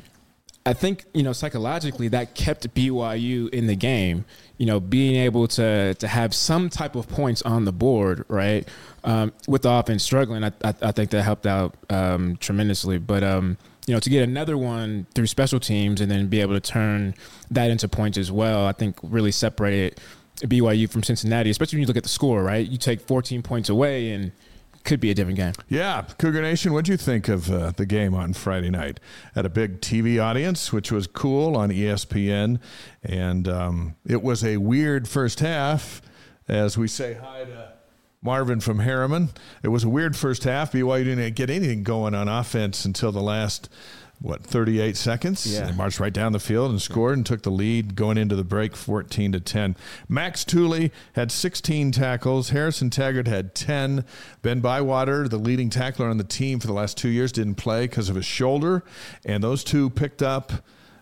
I 0.65 0.73
think 0.73 1.05
you 1.13 1.23
know 1.23 1.33
psychologically 1.33 2.09
that 2.09 2.35
kept 2.35 2.73
BYU 2.73 3.49
in 3.49 3.67
the 3.67 3.75
game. 3.75 4.25
You 4.61 4.67
know, 4.67 4.79
being 4.79 5.15
able 5.15 5.47
to 5.49 5.95
to 5.95 6.07
have 6.07 6.35
some 6.35 6.69
type 6.69 6.95
of 6.95 7.07
points 7.07 7.41
on 7.41 7.65
the 7.65 7.71
board, 7.71 8.25
right? 8.27 8.67
Um, 9.03 9.33
with 9.47 9.63
the 9.63 9.71
offense 9.71 10.03
struggling, 10.03 10.43
I, 10.43 10.51
I, 10.63 10.75
I 10.83 10.91
think 10.91 11.09
that 11.09 11.23
helped 11.23 11.47
out 11.47 11.75
um, 11.89 12.37
tremendously. 12.37 12.99
But 12.99 13.23
um, 13.23 13.57
you 13.87 13.95
know, 13.95 13.99
to 13.99 14.09
get 14.09 14.21
another 14.21 14.57
one 14.57 15.07
through 15.15 15.27
special 15.27 15.59
teams 15.59 15.99
and 15.99 16.11
then 16.11 16.27
be 16.27 16.41
able 16.41 16.53
to 16.53 16.59
turn 16.59 17.15
that 17.49 17.71
into 17.71 17.87
points 17.87 18.19
as 18.19 18.31
well, 18.31 18.67
I 18.67 18.71
think 18.73 18.97
really 19.01 19.31
separated 19.31 19.99
BYU 20.41 20.87
from 20.87 21.01
Cincinnati. 21.01 21.49
Especially 21.49 21.77
when 21.77 21.81
you 21.81 21.87
look 21.87 21.97
at 21.97 22.03
the 22.03 22.09
score, 22.09 22.43
right? 22.43 22.67
You 22.67 22.77
take 22.77 23.01
14 23.01 23.41
points 23.41 23.69
away 23.69 24.11
and 24.11 24.31
could 24.83 24.99
be 24.99 25.11
a 25.11 25.13
different 25.13 25.37
game. 25.37 25.53
Yeah, 25.69 26.03
Cougar 26.17 26.41
Nation, 26.41 26.73
what 26.73 26.85
do 26.85 26.91
you 26.91 26.97
think 26.97 27.27
of 27.27 27.51
uh, 27.51 27.71
the 27.71 27.85
game 27.85 28.13
on 28.13 28.33
Friday 28.33 28.69
night? 28.69 28.99
At 29.35 29.45
a 29.45 29.49
big 29.49 29.81
TV 29.81 30.21
audience, 30.23 30.73
which 30.73 30.91
was 30.91 31.07
cool 31.07 31.55
on 31.55 31.69
ESPN, 31.69 32.59
and 33.03 33.47
um, 33.47 33.95
it 34.05 34.21
was 34.21 34.43
a 34.43 34.57
weird 34.57 35.07
first 35.07 35.39
half. 35.39 36.01
As 36.47 36.77
we 36.77 36.87
say 36.87 37.13
hi 37.13 37.45
to 37.45 37.73
Marvin 38.21 38.59
from 38.59 38.79
Herriman, 38.79 39.29
it 39.63 39.69
was 39.69 39.83
a 39.83 39.89
weird 39.89 40.15
first 40.15 40.43
half. 40.43 40.73
BYU 40.73 41.05
didn't 41.05 41.35
get 41.35 41.49
anything 41.49 41.83
going 41.83 42.13
on 42.13 42.27
offense 42.27 42.85
until 42.85 43.11
the 43.11 43.21
last 43.21 43.69
what 44.21 44.43
38 44.43 44.95
seconds. 44.95 45.51
Yeah. 45.51 45.65
They 45.65 45.71
marched 45.71 45.99
right 45.99 46.13
down 46.13 46.31
the 46.31 46.39
field 46.39 46.69
and 46.69 46.81
scored 46.81 47.17
and 47.17 47.25
took 47.25 47.41
the 47.41 47.49
lead 47.49 47.95
going 47.95 48.17
into 48.17 48.35
the 48.35 48.43
break 48.43 48.75
14 48.75 49.31
to 49.31 49.39
10. 49.39 49.75
Max 50.07 50.45
Tooley 50.45 50.91
had 51.13 51.31
16 51.31 51.91
tackles. 51.91 52.49
Harrison 52.49 52.89
Taggart 52.89 53.27
had 53.27 53.55
10. 53.55 54.05
Ben 54.41 54.59
Bywater, 54.59 55.27
the 55.27 55.37
leading 55.37 55.69
tackler 55.69 56.07
on 56.07 56.17
the 56.17 56.23
team 56.23 56.59
for 56.59 56.67
the 56.67 56.73
last 56.73 56.97
two 56.97 57.09
years, 57.09 57.31
didn't 57.31 57.55
play 57.55 57.85
because 57.87 58.09
of 58.09 58.15
his 58.15 58.25
shoulder, 58.25 58.83
and 59.25 59.43
those 59.43 59.63
two 59.63 59.89
picked 59.89 60.21
up. 60.21 60.51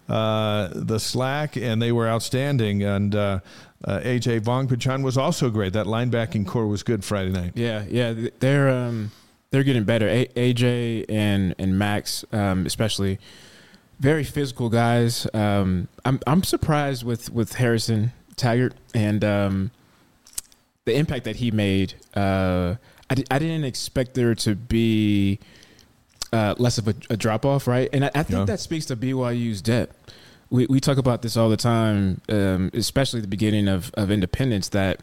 Uh, 0.07 0.69
the 0.73 0.99
slack, 0.99 1.55
and 1.55 1.79
they 1.79 1.91
were 1.91 2.07
outstanding. 2.07 2.81
And 2.81 3.13
uh, 3.13 3.41
uh, 3.85 3.99
AJ 3.99 4.41
Vongphachanh 4.41 5.03
was 5.03 5.19
also 5.19 5.51
great. 5.51 5.73
That 5.73 5.85
linebacking 5.85 6.47
corps 6.47 6.65
was 6.65 6.81
good 6.81 7.05
Friday 7.05 7.29
night. 7.29 7.51
Yeah, 7.53 7.85
yeah, 7.87 8.29
they're 8.39 8.69
um, 8.69 9.11
they're 9.51 9.63
getting 9.63 9.83
better. 9.83 10.07
A- 10.07 10.27
AJ 10.35 11.05
and 11.09 11.55
and 11.57 11.77
Max, 11.77 12.25
um, 12.31 12.65
especially, 12.65 13.19
very 13.99 14.23
physical 14.23 14.69
guys. 14.69 15.27
Um, 15.33 15.87
I'm 16.05 16.19
I'm 16.27 16.43
surprised 16.43 17.03
with 17.03 17.31
with 17.31 17.53
Harrison 17.53 18.11
Taggart 18.35 18.73
and 18.93 19.23
um, 19.23 19.71
the 20.85 20.95
impact 20.95 21.25
that 21.25 21.37
he 21.37 21.51
made. 21.51 21.95
Uh, 22.15 22.75
I, 23.09 23.15
di- 23.15 23.25
I 23.31 23.39
didn't 23.39 23.65
expect 23.65 24.13
there 24.13 24.35
to 24.35 24.55
be 24.55 25.39
uh, 26.31 26.55
less 26.57 26.77
of 26.77 26.87
a, 26.87 26.95
a 27.09 27.17
drop 27.17 27.45
off, 27.45 27.67
right? 27.67 27.89
And 27.91 28.05
I, 28.05 28.11
I 28.15 28.23
think 28.23 28.39
yeah. 28.39 28.45
that 28.45 28.59
speaks 28.59 28.85
to 28.87 28.95
BYU's 28.95 29.61
depth. 29.61 29.95
We 30.49 30.65
we 30.67 30.79
talk 30.79 30.97
about 30.97 31.21
this 31.21 31.37
all 31.37 31.49
the 31.49 31.57
time, 31.57 32.21
um, 32.29 32.71
especially 32.73 33.21
the 33.21 33.27
beginning 33.27 33.67
of 33.67 33.91
of 33.95 34.09
independence. 34.09 34.69
That 34.69 35.01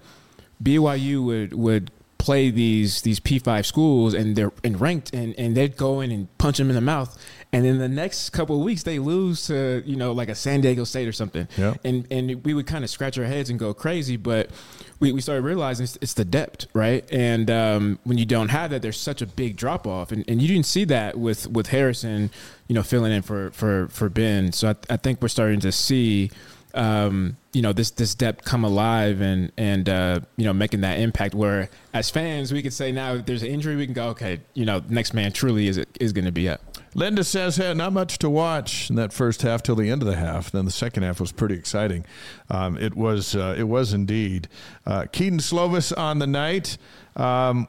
BYU 0.62 1.24
would 1.24 1.52
would 1.54 1.90
play 2.26 2.50
these 2.50 3.02
these 3.02 3.20
P5 3.20 3.64
schools 3.64 4.12
and 4.12 4.34
they're 4.34 4.50
and 4.64 4.80
ranked 4.80 5.14
and, 5.14 5.32
and 5.38 5.56
they'd 5.56 5.76
go 5.76 6.00
in 6.00 6.10
and 6.10 6.26
punch 6.38 6.58
them 6.58 6.68
in 6.68 6.74
the 6.74 6.80
mouth. 6.80 7.16
And 7.52 7.64
then 7.64 7.78
the 7.78 7.88
next 7.88 8.30
couple 8.30 8.58
of 8.58 8.64
weeks 8.64 8.82
they 8.82 8.98
lose 8.98 9.46
to 9.46 9.84
you 9.86 9.94
know 9.94 10.10
like 10.10 10.28
a 10.28 10.34
San 10.34 10.60
Diego 10.60 10.82
State 10.82 11.06
or 11.06 11.12
something. 11.12 11.46
Yeah. 11.56 11.74
and 11.84 12.04
and 12.10 12.44
we 12.44 12.52
would 12.52 12.66
kind 12.66 12.82
of 12.82 12.90
scratch 12.90 13.16
our 13.16 13.24
heads 13.24 13.48
and 13.48 13.60
go 13.60 13.72
crazy 13.72 14.16
but 14.16 14.50
we, 14.98 15.12
we 15.12 15.20
started 15.20 15.42
realizing 15.42 15.84
it's, 15.84 15.96
it's 16.00 16.14
the 16.14 16.24
depth 16.24 16.66
right? 16.74 17.04
And 17.12 17.48
um, 17.48 18.00
when 18.02 18.18
you 18.18 18.26
don't 18.26 18.48
have 18.48 18.70
that 18.70 18.82
there's 18.82 18.98
such 18.98 19.22
a 19.22 19.26
big 19.26 19.56
drop 19.56 19.86
off. 19.86 20.10
And, 20.10 20.24
and 20.26 20.42
you 20.42 20.48
didn't 20.48 20.66
see 20.66 20.84
that 20.86 21.16
with 21.16 21.46
with 21.46 21.68
Harrison 21.68 22.32
you 22.66 22.74
know 22.74 22.82
filling 22.82 23.12
in 23.12 23.22
for 23.22 23.52
for 23.52 23.86
for 23.88 24.08
Ben. 24.08 24.50
So 24.50 24.70
I, 24.70 24.74
I 24.94 24.96
think 24.96 25.22
we're 25.22 25.28
starting 25.28 25.60
to 25.60 25.70
see 25.70 26.32
um, 26.76 27.36
you 27.52 27.62
know 27.62 27.72
this 27.72 27.90
this 27.90 28.14
depth 28.14 28.44
come 28.44 28.64
alive 28.64 29.20
and 29.20 29.50
and 29.56 29.88
uh, 29.88 30.20
you 30.36 30.44
know 30.44 30.52
making 30.52 30.82
that 30.82 30.98
impact. 30.98 31.34
Where 31.34 31.70
as 31.94 32.10
fans 32.10 32.52
we 32.52 32.62
could 32.62 32.72
say 32.72 32.92
now 32.92 33.14
if 33.14 33.26
there's 33.26 33.42
an 33.42 33.48
injury 33.48 33.76
we 33.76 33.86
can 33.86 33.94
go 33.94 34.08
okay 34.08 34.40
you 34.54 34.64
know 34.64 34.82
next 34.88 35.14
man 35.14 35.32
truly 35.32 35.66
is 35.68 35.78
is 36.00 36.12
going 36.12 36.26
to 36.26 36.32
be 36.32 36.48
up. 36.48 36.60
Linda 36.94 37.24
says, 37.24 37.56
"Hey, 37.56 37.74
not 37.74 37.92
much 37.92 38.18
to 38.18 38.30
watch 38.30 38.88
in 38.88 38.96
that 38.96 39.12
first 39.12 39.42
half 39.42 39.62
till 39.62 39.74
the 39.74 39.90
end 39.90 40.02
of 40.02 40.08
the 40.08 40.16
half. 40.16 40.50
Then 40.50 40.64
the 40.64 40.70
second 40.70 41.02
half 41.02 41.20
was 41.20 41.32
pretty 41.32 41.54
exciting. 41.54 42.04
Um, 42.48 42.78
it 42.78 42.94
was 42.94 43.34
uh, 43.34 43.54
it 43.58 43.64
was 43.64 43.92
indeed. 43.92 44.48
Uh, 44.86 45.06
Kedon 45.12 45.38
Slovis 45.38 45.96
on 45.96 46.18
the 46.20 46.26
night, 46.26 46.78
um, 47.16 47.68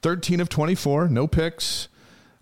thirteen 0.00 0.40
of 0.40 0.48
twenty 0.48 0.74
four, 0.74 1.08
no 1.08 1.26
picks, 1.26 1.88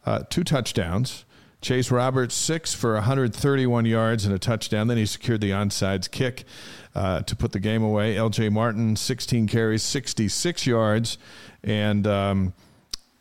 uh, 0.06 0.20
two 0.30 0.44
touchdowns." 0.44 1.24
Chase 1.60 1.90
Roberts, 1.90 2.34
six 2.34 2.74
for 2.74 2.94
131 2.94 3.84
yards 3.84 4.24
and 4.24 4.34
a 4.34 4.38
touchdown. 4.38 4.88
Then 4.88 4.96
he 4.96 5.06
secured 5.06 5.40
the 5.40 5.50
onside 5.50 6.10
kick 6.10 6.44
uh, 6.94 7.20
to 7.22 7.36
put 7.36 7.52
the 7.52 7.60
game 7.60 7.82
away. 7.82 8.14
LJ 8.14 8.50
Martin, 8.50 8.96
16 8.96 9.46
carries, 9.46 9.82
66 9.82 10.66
yards, 10.66 11.18
and, 11.62 12.06
um, 12.06 12.54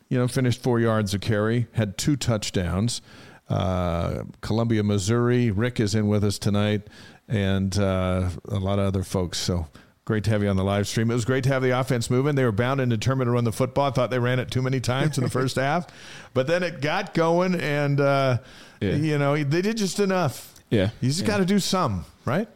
you 0.08 0.18
know, 0.18 0.26
finished 0.26 0.62
four 0.62 0.80
yards 0.80 1.12
a 1.12 1.18
carry, 1.18 1.66
had 1.72 1.98
two 1.98 2.16
touchdowns. 2.16 3.02
Uh, 3.48 4.22
Columbia, 4.40 4.82
Missouri. 4.82 5.50
Rick 5.50 5.80
is 5.80 5.94
in 5.94 6.08
with 6.08 6.24
us 6.24 6.38
tonight, 6.38 6.82
and 7.28 7.76
uh, 7.78 8.30
a 8.48 8.58
lot 8.58 8.78
of 8.78 8.86
other 8.86 9.02
folks. 9.02 9.38
So 9.38 9.66
great 10.10 10.24
to 10.24 10.30
have 10.30 10.42
you 10.42 10.48
on 10.48 10.56
the 10.56 10.64
live 10.64 10.88
stream. 10.88 11.08
It 11.08 11.14
was 11.14 11.24
great 11.24 11.44
to 11.44 11.50
have 11.50 11.62
the 11.62 11.78
offense 11.78 12.10
moving. 12.10 12.34
They 12.34 12.42
were 12.42 12.50
bound 12.50 12.80
and 12.80 12.90
determined 12.90 13.28
to 13.28 13.30
run 13.30 13.44
the 13.44 13.52
football. 13.52 13.86
I 13.86 13.92
thought 13.92 14.10
they 14.10 14.18
ran 14.18 14.40
it 14.40 14.50
too 14.50 14.60
many 14.60 14.80
times 14.80 15.18
in 15.18 15.22
the 15.22 15.30
first 15.30 15.54
half, 15.68 15.86
but 16.34 16.48
then 16.48 16.64
it 16.64 16.80
got 16.80 17.14
going, 17.14 17.54
and 17.54 18.00
uh, 18.00 18.38
yeah. 18.80 18.96
you 18.96 19.18
know 19.18 19.36
they 19.36 19.62
did 19.62 19.76
just 19.76 20.00
enough. 20.00 20.52
Yeah, 20.68 20.90
you 21.00 21.10
just 21.10 21.20
yeah. 21.20 21.26
got 21.28 21.36
to 21.36 21.44
do 21.44 21.60
some, 21.60 22.06
right? 22.24 22.48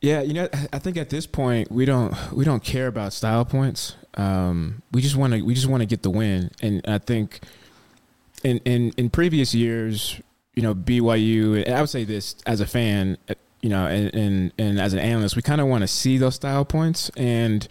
Yeah, 0.00 0.22
you 0.22 0.32
know, 0.32 0.48
I 0.72 0.78
think 0.78 0.96
at 0.96 1.10
this 1.10 1.26
point 1.26 1.70
we 1.70 1.84
don't 1.84 2.16
we 2.32 2.46
don't 2.46 2.64
care 2.64 2.86
about 2.86 3.12
style 3.12 3.44
points. 3.44 3.94
Um, 4.14 4.80
we 4.90 5.02
just 5.02 5.14
want 5.14 5.34
to 5.34 5.42
we 5.42 5.52
just 5.52 5.66
want 5.66 5.82
to 5.82 5.86
get 5.86 6.02
the 6.02 6.10
win, 6.10 6.50
and 6.62 6.80
I 6.88 6.96
think 6.96 7.40
in 8.42 8.56
in 8.64 8.92
in 8.96 9.10
previous 9.10 9.54
years, 9.54 10.18
you 10.54 10.62
know, 10.62 10.74
BYU. 10.74 11.62
And 11.62 11.74
I 11.74 11.80
would 11.82 11.90
say 11.90 12.04
this 12.04 12.36
as 12.46 12.62
a 12.62 12.66
fan, 12.66 13.18
you 13.62 13.68
know, 13.68 13.86
and 13.86 14.14
and, 14.14 14.52
and 14.58 14.80
as 14.80 14.92
an 14.92 14.98
analyst, 14.98 15.36
we 15.36 15.42
kind 15.42 15.60
of 15.60 15.66
want 15.66 15.82
to 15.82 15.88
see 15.88 16.18
those 16.18 16.34
style 16.34 16.64
points, 16.64 17.10
and 17.16 17.66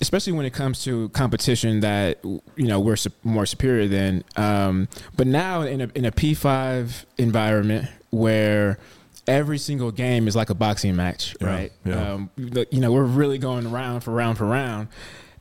especially 0.00 0.32
when 0.32 0.46
it 0.46 0.52
comes 0.52 0.84
to 0.84 1.08
competition 1.10 1.80
that 1.80 2.18
you 2.22 2.42
know 2.56 2.78
we're 2.78 2.96
more 3.24 3.46
superior 3.46 3.88
than. 3.88 4.22
Um, 4.36 4.88
but 5.16 5.26
now 5.26 5.62
in 5.62 5.80
a 5.80 5.90
in 5.94 6.04
a 6.04 6.12
P 6.12 6.34
five 6.34 7.06
environment 7.16 7.88
where 8.10 8.78
every 9.26 9.58
single 9.58 9.90
game 9.90 10.28
is 10.28 10.36
like 10.36 10.50
a 10.50 10.54
boxing 10.54 10.94
match, 10.94 11.34
yeah, 11.40 11.46
right? 11.46 11.72
Yeah. 11.84 12.12
Um, 12.12 12.30
you 12.36 12.80
know, 12.80 12.92
we're 12.92 13.04
really 13.04 13.38
going 13.38 13.70
round 13.70 14.04
for 14.04 14.12
round 14.12 14.38
for 14.38 14.46
round 14.46 14.88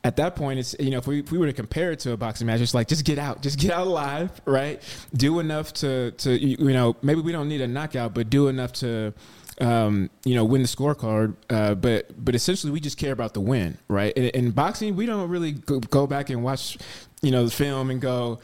at 0.07 0.15
that 0.15 0.37
point, 0.37 0.57
it's 0.57 0.73
you 0.79 0.89
know 0.89 0.99
if 0.99 1.05
we, 1.05 1.19
if 1.19 1.31
we 1.33 1.37
were 1.37 1.47
to 1.47 1.53
compare 1.53 1.91
it 1.91 1.99
to 1.99 2.13
a 2.13 2.17
boxing 2.17 2.47
match, 2.47 2.61
it's 2.61 2.73
like 2.73 2.87
just 2.87 3.03
get 3.03 3.19
out, 3.19 3.41
just 3.41 3.59
get 3.59 3.71
out 3.71 3.87
alive, 3.87 4.31
right? 4.45 4.81
Do 5.13 5.39
enough 5.39 5.73
to 5.75 6.11
to 6.11 6.31
you 6.31 6.71
know 6.71 6.95
maybe 7.01 7.19
we 7.19 7.33
don't 7.33 7.49
need 7.49 7.59
a 7.59 7.67
knockout, 7.67 8.13
but 8.13 8.29
do 8.29 8.47
enough 8.47 8.71
to 8.73 9.13
um, 9.59 10.09
you 10.23 10.35
know 10.35 10.45
win 10.45 10.61
the 10.61 10.67
scorecard. 10.67 11.35
Uh, 11.49 11.75
but 11.75 12.11
but 12.23 12.35
essentially, 12.35 12.71
we 12.71 12.79
just 12.79 12.97
care 12.97 13.11
about 13.11 13.33
the 13.33 13.41
win, 13.41 13.77
right? 13.87 14.13
In, 14.13 14.25
in 14.25 14.51
boxing, 14.51 14.95
we 14.95 15.05
don't 15.05 15.29
really 15.29 15.53
go, 15.53 15.79
go 15.79 16.07
back 16.07 16.29
and 16.29 16.43
watch 16.43 16.77
you 17.21 17.31
know 17.31 17.45
the 17.45 17.51
film 17.51 17.89
and 17.89 18.01
go 18.01 18.39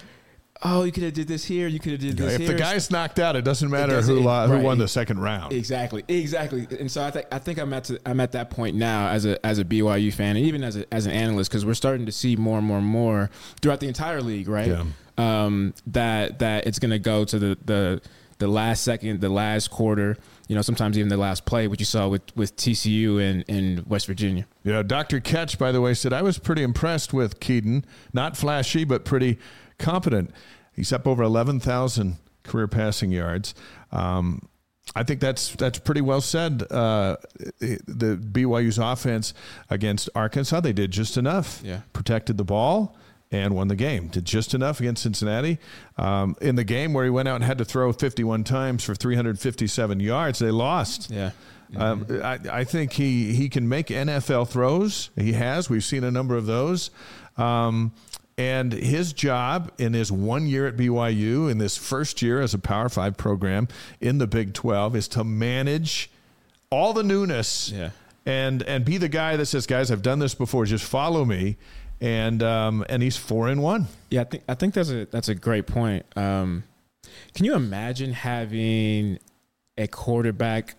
oh, 0.64 0.84
you 0.84 0.92
could 0.92 1.04
have 1.04 1.14
did 1.14 1.28
this 1.28 1.46
here, 1.46 1.68
you 1.68 1.80
could 1.80 1.92
have 1.94 2.02
did 2.02 2.18
this 2.18 2.34
if 2.34 2.42
here. 2.42 2.52
the 2.52 2.58
guy's 2.58 2.90
knocked 2.90 3.20
out, 3.20 3.36
it 3.36 3.44
doesn't 3.44 3.70
matter 3.70 3.94
it 3.94 3.96
doesn't, 3.98 4.18
who 4.18 4.28
right. 4.28 4.48
who 4.48 4.60
won 4.60 4.78
the 4.78 4.88
second 4.88 5.20
round. 5.20 5.54
Exactly, 5.54 6.04
exactly. 6.08 6.68
And 6.80 6.90
so 6.90 7.04
I 7.04 7.12
think 7.12 7.28
I 7.32 7.40
think 7.40 7.60
I'm 7.60 7.74
at 7.74 7.86
to, 7.86 8.00
I'm 8.06 8.20
at 8.20 8.32
that 8.34 8.50
point 8.50 8.76
now 8.76 9.10
as 9.10 9.26
a 9.26 9.44
as 9.46 9.60
a 9.60 9.66
BYU 9.66 10.14
fan 10.14 10.36
and 10.36 10.46
even 10.46 10.64
as 10.64 10.78
a, 10.78 10.94
as 10.94 11.06
an 11.06 11.12
analyst 11.12 11.52
because 11.52 11.66
we're 11.66 11.74
starting 11.74 12.06
to 12.06 12.12
see 12.12 12.36
more 12.36 12.58
and 12.58 12.68
more 12.68 12.78
and 12.78 12.88
more 12.88 13.30
throughout 13.62 13.80
the 13.80 13.88
entire 13.88 14.22
league, 14.22 14.48
right? 14.48 14.68
Yeah. 14.68 14.86
Um, 15.18 15.74
that 15.88 16.40
that 16.40 16.66
it's 16.66 16.80
going 16.80 16.92
to 16.92 17.00
go 17.00 17.26
to 17.26 17.40
the 17.40 17.58
the 17.66 18.02
the 18.40 18.48
last 18.48 18.84
second, 18.84 19.22
the 19.22 19.30
last 19.30 19.70
quarter. 19.70 20.18
You 20.48 20.56
know, 20.56 20.62
sometimes 20.62 20.98
even 20.98 21.10
the 21.10 21.18
last 21.18 21.46
play, 21.46 21.68
which 21.68 21.80
you 21.80 21.86
saw 21.86 22.08
with, 22.08 22.22
with 22.36 22.56
TCU 22.58 23.22
and 23.22 23.44
in 23.48 23.86
West 23.88 24.08
Virginia. 24.08 24.46
Yeah, 24.64 24.84
Dr. 24.84 25.20
Ketch, 25.20 25.58
by 25.58 25.72
the 25.72 25.80
way, 25.80 25.94
said 25.94 26.12
I 26.12 26.22
was 26.22 26.38
pretty 26.38 26.64
impressed 26.64 27.14
with 27.14 27.40
Kedon. 27.40 27.86
Not 28.12 28.36
flashy, 28.36 28.84
but 28.84 29.06
pretty 29.06 29.40
competent. 29.80 30.32
He's 30.74 30.92
up 30.92 31.08
over 31.08 31.24
11,000 31.24 32.18
career 32.44 32.68
passing 32.68 33.12
yards. 33.12 33.56
Um, 33.92 34.50
I 34.96 35.04
think 35.04 35.22
that's 35.22 35.56
that's 35.56 35.80
pretty 35.80 36.02
well 36.02 36.20
said. 36.22 36.70
Uh, 36.70 37.16
the 37.60 38.18
BYU's 38.18 38.78
offense 38.78 39.34
against 39.70 40.10
Arkansas, 40.14 40.60
they 40.60 40.74
did 40.74 40.92
just 40.92 41.16
enough. 41.16 41.62
Yeah. 41.64 41.82
Protected 41.94 42.38
the 42.38 42.44
ball 42.44 42.98
and 43.34 43.56
won 43.56 43.68
the 43.68 43.76
game. 43.76 44.08
Did 44.08 44.26
just 44.26 44.54
enough 44.54 44.80
against 44.80 45.02
Cincinnati. 45.02 45.58
Um, 45.98 46.36
in 46.40 46.56
the 46.56 46.64
game 46.64 46.94
where 46.94 47.04
he 47.04 47.10
went 47.10 47.28
out 47.28 47.36
and 47.36 47.44
had 47.44 47.58
to 47.58 47.66
throw 47.66 47.92
51 47.92 48.44
times 48.44 48.84
for 48.84 48.94
357 48.94 50.00
yards, 50.00 50.40
they 50.40 50.52
lost. 50.52 51.10
Yeah. 51.10 51.32
Um, 51.76 52.06
I, 52.24 52.38
I, 52.52 52.64
think 52.64 52.94
he, 52.94 53.34
he 53.34 53.50
can 53.50 53.68
make 53.68 53.88
NFL 53.88 54.50
throws. 54.50 55.10
He 55.16 55.34
has. 55.34 55.72
We've 55.72 55.84
seen 55.84 56.04
a 56.04 56.12
number 56.12 56.38
of 56.38 56.46
those. 56.46 56.92
Um, 57.36 57.94
and 58.38 58.72
his 58.72 59.12
job 59.14 59.72
in 59.80 59.94
his 59.94 60.12
one 60.12 60.46
year 60.46 60.68
at 60.68 60.76
BYU, 60.76 61.50
in 61.50 61.58
this 61.58 61.76
first 61.76 62.22
year 62.22 62.40
as 62.40 62.54
a 62.54 62.60
Power 62.60 62.90
Five 62.90 63.18
program 63.18 63.68
in 64.00 64.20
the 64.20 64.28
Big 64.28 64.54
12, 64.54 64.96
is 64.96 65.08
to 65.10 65.24
manage 65.24 66.12
all 66.70 66.94
the 66.94 67.04
newness 67.04 67.72
yeah. 67.72 67.90
and 68.26 68.64
and 68.64 68.86
be 68.86 68.98
the 68.98 69.10
guy 69.10 69.38
that 69.38 69.46
says, 69.46 69.68
"Guys, 69.68 69.92
I've 69.92 70.02
done 70.02 70.18
this 70.18 70.34
before. 70.34 70.66
Just 70.66 70.84
follow 70.84 71.26
me." 71.26 71.58
And 72.04 72.44
um, 72.44 72.86
and 72.90 73.02
he's 73.02 73.18
four 73.18 73.48
and 73.48 73.64
one. 73.64 73.88
Yeah, 74.12 74.22
I 74.22 74.24
think 74.26 74.44
I 74.50 74.54
think 74.56 74.74
that's 74.74 74.90
a 74.90 75.06
that's 75.06 75.30
a 75.30 75.36
great 75.36 75.68
point. 75.68 76.06
Um, 76.18 76.66
can 77.34 77.46
you 77.46 77.56
imagine 77.56 78.12
having 78.12 79.20
a 79.78 79.88
quarterback 79.88 80.76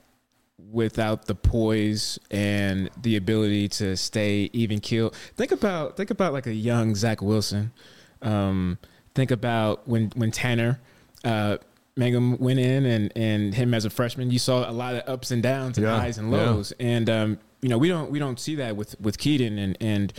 without 0.70 1.26
the 1.26 1.34
poise 1.34 2.18
and 2.30 2.90
the 3.00 3.16
ability 3.16 3.68
to 3.68 3.96
stay 3.96 4.50
even 4.52 4.80
keel. 4.80 5.12
Think 5.36 5.52
about 5.52 5.96
think 5.96 6.10
about 6.10 6.32
like 6.32 6.46
a 6.46 6.52
young 6.52 6.94
Zach 6.94 7.22
Wilson. 7.22 7.72
Um, 8.22 8.78
think 9.14 9.30
about 9.30 9.86
when 9.88 10.10
when 10.16 10.30
Tanner 10.30 10.80
uh, 11.24 11.58
Mangum 11.96 12.38
went 12.38 12.58
in 12.58 12.86
and 12.86 13.12
and 13.16 13.54
him 13.54 13.74
as 13.74 13.84
a 13.84 13.90
freshman, 13.90 14.30
you 14.30 14.38
saw 14.38 14.68
a 14.68 14.72
lot 14.72 14.94
of 14.94 15.08
ups 15.08 15.30
and 15.30 15.42
downs 15.42 15.78
and 15.78 15.86
yeah, 15.86 15.98
highs 15.98 16.18
and 16.18 16.30
lows. 16.30 16.72
Yeah. 16.78 16.86
And 16.86 17.10
um, 17.10 17.38
you 17.60 17.68
know 17.68 17.78
we 17.78 17.88
don't 17.88 18.10
we 18.10 18.18
don't 18.18 18.40
see 18.40 18.56
that 18.56 18.76
with 18.76 19.00
with 19.00 19.18
Kedon 19.18 19.58
and 19.58 19.76
and. 19.80 20.12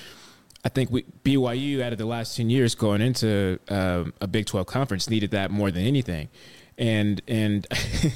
I 0.66 0.70
think 0.70 0.90
we, 0.90 1.04
BYU 1.24 1.82
out 1.82 1.94
of 1.94 2.00
the 2.00 2.06
last 2.06 2.36
ten 2.36 2.50
years 2.50 2.76
going 2.76 3.02
into 3.02 3.60
um, 3.70 4.14
a 4.20 4.28
Big 4.28 4.48
Twelve 4.48 4.68
conference 4.68 5.10
needed 5.10 5.32
that 5.32 5.52
more 5.52 5.72
than 5.72 5.86
anything, 5.86 6.28
and 6.78 7.22
and 7.28 7.66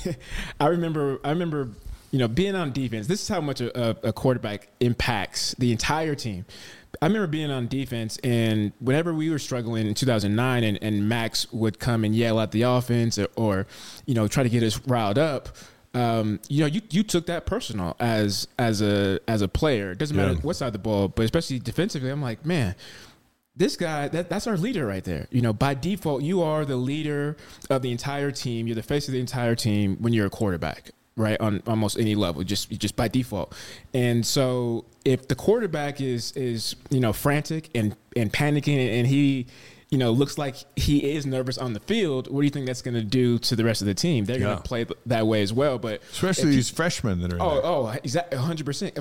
I 0.60 0.68
remember 0.68 1.20
I 1.24 1.30
remember 1.30 1.70
you 2.12 2.20
know, 2.20 2.28
being 2.28 2.56
on 2.56 2.72
defense, 2.72 3.08
this 3.08 3.22
is 3.22 3.28
how 3.28 3.42
much 3.42 3.62
a, 3.62 4.08
a, 4.08 4.12
quarterback 4.12 4.70
impacts 4.80 5.54
the 5.60 5.72
entire 5.72 6.16
team. 6.16 6.46
I 7.02 7.06
remember 7.06 7.28
being 7.28 7.52
on 7.52 7.68
defense, 7.68 8.18
and 8.24 8.72
whenever 8.80 9.14
we 9.14 9.30
were 9.30 9.38
struggling 9.38 9.86
in 9.88 9.94
2009, 9.94 10.64
and, 10.64 10.80
and 10.82 11.08
Max 11.08 11.52
would 11.54 11.78
come 11.78 12.04
and 12.04 12.16
yell 12.16 12.40
at 12.40 12.52
the 12.52 12.64
offense 12.64 13.20
or, 13.20 13.28
or 13.36 13.68
you 14.08 14.16
know, 14.16 14.28
try 14.28 14.42
to 14.42 14.50
get 14.50 14.64
us 14.64 14.80
riled 14.88 15.20
up. 15.20 15.50
Um, 15.94 16.40
you 16.50 16.62
know, 16.62 16.68
you, 16.68 16.82
you 16.92 17.04
took 17.04 17.26
that 17.28 17.46
personal 17.46 17.96
as 18.00 18.48
as 18.58 18.82
a 18.82 19.20
as 19.28 19.42
a 19.42 19.48
player. 19.48 19.92
It 19.92 19.98
doesn't 19.98 20.16
matter 20.16 20.34
yeah. 20.34 20.40
what 20.40 20.56
side 20.56 20.68
of 20.68 20.74
the 20.74 20.80
ball, 20.80 21.08
but 21.08 21.24
especially 21.24 21.60
defensively, 21.60 22.10
I'm 22.10 22.22
like, 22.22 22.46
man, 22.46 22.76
this 23.60 23.76
guy 23.76 24.08
that, 24.08 24.30
that's 24.30 24.48
our 24.48 24.58
leader 24.58 24.88
right 24.88 25.04
there 25.04 25.28
you 25.30 25.42
know 25.42 25.54
by 25.54 25.74
default 25.74 26.24
you 26.24 26.42
are 26.42 26.66
the 26.66 26.78
leader 26.78 27.36
of 27.70 27.82
the 27.82 27.92
entire 27.92 28.32
team 28.32 28.66
you're 28.66 28.76
the 28.76 28.82
face 28.82 29.08
of 29.08 29.14
the 29.14 29.20
entire 29.20 29.54
team 29.54 29.98
when 30.00 30.14
you're 30.14 30.28
a 30.28 30.30
quarterback 30.30 30.92
right 31.18 31.40
on 31.42 31.62
almost 31.68 32.00
any 32.00 32.16
level 32.16 32.42
just 32.44 32.72
just 32.72 32.96
by 32.96 33.08
default 33.08 33.54
and 33.94 34.26
so 34.26 34.86
if 35.04 35.28
the 35.28 35.36
quarterback 35.36 36.00
is 36.00 36.32
is 36.32 36.76
you 36.90 37.02
know 37.02 37.12
frantic 37.12 37.70
and 37.76 37.96
and 38.16 38.32
panicking 38.32 38.78
and 38.78 39.08
he 39.08 39.46
you 39.90 39.98
know, 39.98 40.12
looks 40.12 40.38
like 40.38 40.56
he 40.76 41.14
is 41.14 41.26
nervous 41.26 41.58
on 41.58 41.74
the 41.74 41.80
field, 41.80 42.30
what 42.30 42.42
do 42.42 42.46
you 42.46 42.52
think 42.52 42.68
that's 42.68 42.84
going 42.84 42.94
to 42.94 43.04
do 43.04 43.40
to 43.40 43.56
the 43.56 43.64
rest 43.64 43.82
of 43.82 43.88
the 43.88 43.96
team? 43.96 44.26
They're 44.26 44.40
going 44.40 44.58
to 44.58 44.64
play 44.64 44.86
that 45.08 45.26
way 45.26 45.42
as 45.42 45.52
well. 45.52 45.80
But 45.80 46.04
especially 46.12 46.52
these 46.52 46.70
freshmen 46.70 47.22
that 47.22 47.34
are. 47.34 47.42
Oh, 47.42 47.62
oh, 47.64 47.96
exactly, 48.04 48.38
hundred 48.38 48.66
percent. 48.66 48.98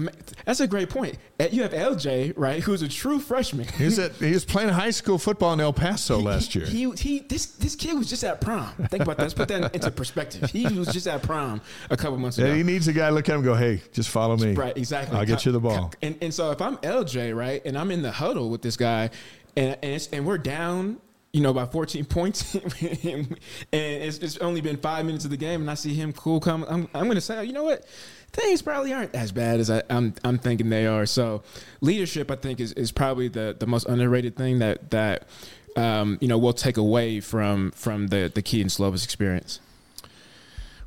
That's 0.47 0.61
a 0.61 0.66
great 0.66 0.88
point. 0.88 1.18
Uh, 1.38 1.49
you 1.50 1.62
have 1.62 1.73
LJ, 1.73 2.33
right, 2.37 2.62
who's 2.62 2.80
a 2.80 2.88
true 2.88 3.18
freshman. 3.18 3.68
He's 3.68 3.99
at, 3.99 4.12
he 4.12 4.33
was 4.33 4.47
playing 4.47 4.71
high 4.71 4.90
school 4.90 5.18
football 5.18 5.52
in 5.52 5.61
El 5.61 5.75
Paso 5.75 6.18
he, 6.18 6.25
last 6.25 6.54
year. 6.54 6.64
He, 6.64 6.90
he, 6.92 7.18
this 7.21 7.47
this 7.47 7.76
kid 7.76 7.95
was 7.95 8.09
just 8.09 8.25
at 8.25 8.40
prom. 8.40 8.73
Think 8.88 9.02
about 9.02 9.18
that. 9.18 9.25
Let's 9.25 9.35
put 9.35 9.49
that 9.49 9.75
into 9.75 9.90
perspective. 9.90 10.50
He 10.50 10.66
was 10.68 10.88
just 10.88 11.07
at 11.07 11.23
prom 11.23 11.61
a 11.90 11.97
couple 11.99 12.16
months 12.16 12.38
ago. 12.38 12.47
Yeah, 12.47 12.54
he 12.54 12.62
needs 12.62 12.88
a 12.88 12.95
guy 12.95 13.11
to 13.11 13.14
look 13.14 13.28
at 13.28 13.33
him 13.33 13.40
and 13.40 13.45
go, 13.45 13.54
"Hey, 13.54 13.83
just 13.92 14.09
follow 14.09 14.38
me." 14.38 14.54
Right, 14.54 14.76
exactly. 14.76 15.18
I'll 15.18 15.26
get 15.26 15.45
you 15.45 15.52
the 15.52 15.61
ball. 15.61 15.92
And 16.00 16.16
and 16.23 16.33
so 16.33 16.50
if 16.50 16.62
I'm 16.62 16.78
LJ, 16.78 17.37
right, 17.37 17.61
and 17.66 17.76
I'm 17.76 17.90
in 17.90 18.00
the 18.00 18.12
huddle 18.12 18.49
with 18.49 18.62
this 18.62 18.78
guy, 18.78 19.11
and 19.58 19.78
and, 19.82 20.08
and 20.12 20.26
we're 20.26 20.38
down 20.38 21.00
you 21.32 21.42
know, 21.42 21.52
by 21.52 21.66
14 21.66 22.04
points, 22.06 22.54
and 22.54 23.38
it's, 23.70 24.18
it's, 24.18 24.38
only 24.38 24.60
been 24.60 24.78
five 24.78 25.04
minutes 25.04 25.24
of 25.24 25.30
the 25.30 25.36
game, 25.36 25.60
and 25.60 25.70
I 25.70 25.74
see 25.74 25.94
him 25.94 26.12
cool 26.12 26.40
come. 26.40 26.64
I'm, 26.68 26.88
I'm 26.94 27.10
to 27.10 27.20
say, 27.20 27.44
you 27.44 27.52
know 27.52 27.64
what? 27.64 27.84
Things 28.32 28.62
probably 28.62 28.92
aren't 28.92 29.14
as 29.14 29.30
bad 29.30 29.60
as 29.60 29.70
I, 29.70 29.78
am 29.78 29.84
I'm, 29.90 30.14
I'm 30.24 30.38
thinking 30.38 30.70
they 30.70 30.86
are. 30.86 31.06
So, 31.06 31.42
leadership, 31.80 32.30
I 32.30 32.36
think, 32.36 32.60
is, 32.60 32.72
is 32.72 32.92
probably 32.92 33.28
the, 33.28 33.54
the 33.58 33.66
most 33.66 33.86
underrated 33.86 34.36
thing 34.36 34.58
that 34.60 34.90
that 34.90 35.28
um, 35.76 36.18
you 36.20 36.28
know 36.28 36.38
we'll 36.38 36.52
take 36.52 36.76
away 36.76 37.20
from 37.20 37.70
from 37.72 38.08
the 38.08 38.30
the 38.34 38.42
Kedon 38.42 38.68
Slovis 38.68 39.04
experience. 39.04 39.60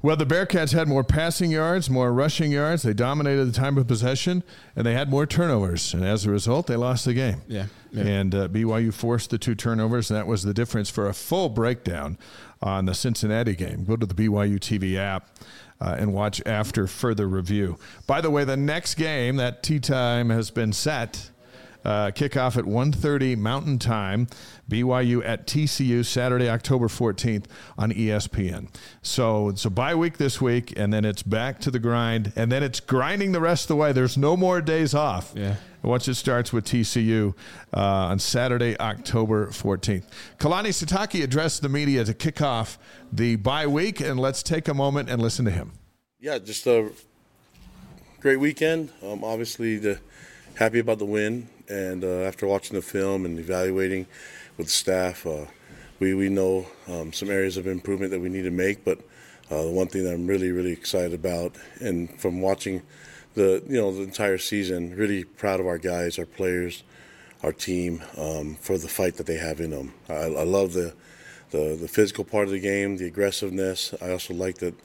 Well, 0.04 0.16
the 0.16 0.26
Bearcats 0.26 0.74
had 0.74 0.88
more 0.88 1.04
passing 1.04 1.52
yards, 1.52 1.90
more 1.90 2.12
rushing 2.12 2.52
yards. 2.52 2.82
They 2.82 2.94
dominated 2.94 3.46
the 3.46 3.52
time 3.52 3.78
of 3.78 3.88
possession, 3.88 4.44
and 4.76 4.86
they 4.86 4.94
had 4.94 5.10
more 5.10 5.28
turnovers. 5.28 5.94
And 5.94 6.04
as 6.04 6.26
a 6.26 6.32
result, 6.32 6.66
they 6.68 6.76
lost 6.76 7.06
the 7.06 7.14
game. 7.14 7.44
Yeah. 7.48 7.68
yeah. 7.92 8.04
And 8.04 8.34
uh, 8.34 8.48
BYU 8.48 8.92
forced 8.92 9.30
the 9.30 9.38
two 9.38 9.54
turnovers, 9.54 10.10
and 10.10 10.18
that 10.18 10.26
was 10.26 10.42
the 10.42 10.56
difference 10.56 10.90
for 10.90 11.08
a 11.08 11.14
full 11.14 11.50
breakdown 11.50 12.18
on 12.64 12.86
the 12.86 12.96
Cincinnati 12.96 13.56
game. 13.56 13.86
Go 13.86 13.96
to 13.96 14.06
the 14.06 14.16
BYU 14.16 14.60
TV 14.60 14.98
app. 14.98 15.30
Uh, 15.80 15.96
and 15.98 16.14
watch 16.14 16.40
after 16.46 16.86
further 16.86 17.28
review. 17.28 17.76
By 18.06 18.22
the 18.22 18.30
way, 18.30 18.44
the 18.44 18.56
next 18.56 18.94
game, 18.94 19.38
that 19.38 19.64
tea 19.64 19.80
time 19.80 20.30
has 20.30 20.52
been 20.52 20.74
set 20.74 21.31
uh, 21.84 22.12
kickoff 22.12 22.58
at 22.58 22.66
1.30 22.66 23.38
Mountain 23.38 23.80
Time. 23.80 24.28
BYU 24.70 25.22
at 25.26 25.46
TCU 25.48 26.06
Saturday, 26.06 26.50
October 26.50 26.88
14th 26.88 27.46
on 27.78 27.92
ESPN. 27.92 28.74
So 29.02 29.50
it's 29.50 29.66
a 29.66 29.70
bye 29.70 29.96
week 29.96 30.18
this 30.18 30.40
week, 30.40 30.74
and 30.78 30.94
then 30.94 31.04
it's 31.04 31.24
back 31.24 31.60
to 31.62 31.72
the 31.72 31.80
grind, 31.80 32.32
and 32.38 32.50
then 32.52 32.64
it's 32.64 32.80
grinding 32.80 33.34
the 33.34 33.42
rest 33.42 33.66
of 33.66 33.68
the 33.70 33.76
way. 33.76 33.92
There's 33.92 34.18
no 34.18 34.38
more 34.38 34.62
days 34.62 34.94
off. 34.94 35.34
Yeah. 35.36 35.56
Once 35.84 36.08
it 36.08 36.14
starts 36.14 36.54
with 36.54 36.64
TCU 36.64 37.34
uh, 37.74 37.80
on 37.80 38.20
Saturday, 38.20 38.80
October 38.80 39.48
14th. 39.48 40.04
Kalani 40.38 40.70
Sitake 40.70 41.24
addressed 41.24 41.64
the 41.64 41.70
media 41.70 42.06
to 42.06 42.14
kick 42.14 42.42
off 42.42 42.78
the 43.12 43.36
bye 43.36 43.68
week, 43.68 44.00
and 44.00 44.20
let's 44.20 44.44
take 44.44 44.68
a 44.68 44.74
moment 44.74 45.10
and 45.10 45.22
listen 45.22 45.44
to 45.46 45.52
him. 45.52 45.74
Yeah, 46.20 46.38
just 46.38 46.68
a 46.68 46.92
great 48.20 48.38
weekend. 48.38 48.92
Um, 49.04 49.24
obviously, 49.24 49.78
the 49.78 50.00
happy 50.62 50.78
about 50.78 51.00
the 51.00 51.06
win, 51.06 51.50
and 51.70 52.04
uh, 52.04 52.22
after 52.22 52.46
watching 52.46 52.76
the 52.76 52.84
film 52.84 53.26
and 53.26 53.40
evaluating 53.40 54.06
with 54.58 54.70
staff, 54.70 55.26
uh, 55.26 55.46
we 56.00 56.14
we 56.14 56.30
know 56.30 56.68
um, 56.88 57.12
some 57.12 57.32
areas 57.32 57.58
of 57.58 57.66
improvement 57.66 58.12
that 58.12 58.20
we 58.20 58.30
need 58.30 58.44
to 58.44 58.52
make. 58.52 58.86
But 58.86 59.00
uh, 59.50 59.64
the 59.64 59.72
one 59.72 59.88
thing 59.88 60.04
that 60.04 60.14
I'm 60.14 60.28
really 60.28 60.52
really 60.52 60.72
excited 60.72 61.16
about, 61.16 61.56
and 61.80 62.12
from 62.22 62.42
watching 62.42 62.84
the 63.34 63.64
you 63.68 63.82
know 63.82 63.92
the 63.92 64.04
entire 64.04 64.38
season, 64.38 64.96
really 64.96 65.24
proud 65.24 65.60
of 65.60 65.66
our 65.66 65.80
guys, 65.80 66.20
our 66.20 66.28
players, 66.28 66.84
our 67.42 67.54
team 67.54 68.04
um, 68.16 68.54
for 68.54 68.78
the 68.78 68.88
fight 68.88 69.16
that 69.16 69.26
they 69.26 69.38
have 69.38 69.62
in 69.62 69.72
them. 69.72 69.96
I, 70.10 70.14
I 70.14 70.44
love 70.44 70.74
the, 70.74 70.94
the 71.50 71.76
the 71.82 71.88
physical 71.88 72.24
part 72.24 72.46
of 72.46 72.52
the 72.52 72.60
game, 72.60 72.98
the 72.98 73.08
aggressiveness. 73.08 73.96
I 74.00 74.12
also 74.12 74.36
like 74.36 74.60
that. 74.60 74.76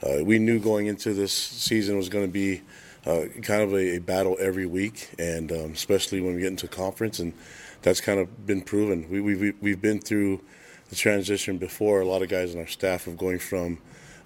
Uh, 0.00 0.22
we 0.22 0.38
knew 0.38 0.60
going 0.60 0.86
into 0.86 1.12
this 1.12 1.32
season 1.32 1.96
was 1.96 2.08
going 2.08 2.26
to 2.26 2.30
be 2.30 2.62
uh, 3.06 3.26
kind 3.42 3.62
of 3.62 3.72
a, 3.72 3.96
a, 3.96 3.98
battle 3.98 4.36
every 4.40 4.66
week, 4.66 5.10
and 5.18 5.52
um, 5.52 5.72
especially 5.72 6.20
when 6.20 6.34
we 6.34 6.40
get 6.40 6.48
into 6.48 6.68
conference, 6.68 7.18
and 7.18 7.34
that's 7.82 8.00
kind 8.00 8.18
of 8.18 8.46
been 8.46 8.62
proven. 8.62 9.08
We, 9.10 9.20
we've 9.20 9.54
we've 9.60 9.80
been 9.80 10.00
through 10.00 10.40
the 10.88 10.96
transition 10.96 11.58
before. 11.58 12.00
A 12.00 12.06
lot 12.06 12.22
of 12.22 12.28
guys 12.28 12.54
on 12.54 12.60
our 12.60 12.66
staff 12.66 13.06
of 13.06 13.16
going 13.16 13.38
from 13.38 13.78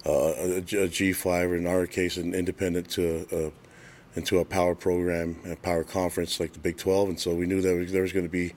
uh, 0.05 0.33
a 0.37 0.57
a 0.57 0.61
G5, 0.87 1.49
or 1.49 1.55
in 1.55 1.67
our 1.67 1.85
case, 1.87 2.17
an 2.17 2.33
independent 2.33 2.89
to 2.91 3.27
a, 3.31 4.17
into 4.17 4.39
a 4.39 4.45
power 4.45 4.75
program, 4.75 5.39
a 5.45 5.55
power 5.55 5.83
conference 5.83 6.39
like 6.39 6.53
the 6.53 6.59
Big 6.59 6.77
12, 6.77 7.09
and 7.09 7.19
so 7.19 7.33
we 7.33 7.45
knew 7.45 7.61
that 7.61 7.91
there 7.91 8.01
was 8.01 8.13
going 8.13 8.25
to 8.25 8.31
be. 8.31 8.53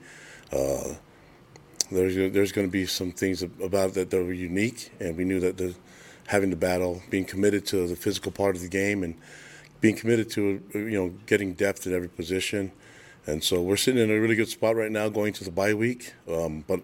Uh, 0.51 0.95
there's, 1.91 2.15
there's 2.33 2.51
going 2.51 2.65
to 2.65 2.71
be 2.71 2.87
some 2.87 3.11
things 3.11 3.43
about 3.43 3.93
that, 3.93 4.09
that 4.09 4.17
were 4.17 4.33
unique, 4.33 4.91
and 4.99 5.15
we 5.15 5.25
knew 5.25 5.39
that 5.39 5.57
the, 5.57 5.75
having 6.27 6.49
the 6.49 6.55
battle, 6.55 7.03
being 7.09 7.25
committed 7.25 7.65
to 7.67 7.87
the 7.87 7.95
physical 7.95 8.31
part 8.31 8.55
of 8.55 8.61
the 8.61 8.67
game, 8.67 9.03
and 9.03 9.15
being 9.83 9.97
committed 9.97 10.29
to 10.29 10.63
you 10.73 10.97
know 10.97 11.09
getting 11.25 11.53
depth 11.53 11.85
at 11.85 11.91
every 11.91 12.07
position, 12.07 12.71
and 13.27 13.43
so 13.43 13.61
we're 13.61 13.75
sitting 13.75 14.01
in 14.01 14.09
a 14.09 14.17
really 14.17 14.33
good 14.33 14.47
spot 14.47 14.77
right 14.77 14.89
now 14.89 15.09
going 15.09 15.33
to 15.33 15.43
the 15.43 15.51
bye 15.51 15.73
week. 15.73 16.13
Um, 16.25 16.63
but 16.65 16.79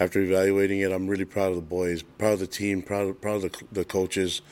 after 0.00 0.20
evaluating 0.20 0.80
it, 0.80 0.90
I'm 0.90 1.06
really 1.06 1.24
proud 1.24 1.50
of 1.50 1.54
the 1.54 1.62
boys, 1.62 2.02
proud 2.02 2.32
of 2.32 2.40
the 2.40 2.48
team, 2.48 2.82
proud 2.82 3.06
of, 3.06 3.20
proud 3.20 3.44
of 3.44 3.52
the, 3.52 3.64
the 3.70 3.84
coaches, 3.84 4.42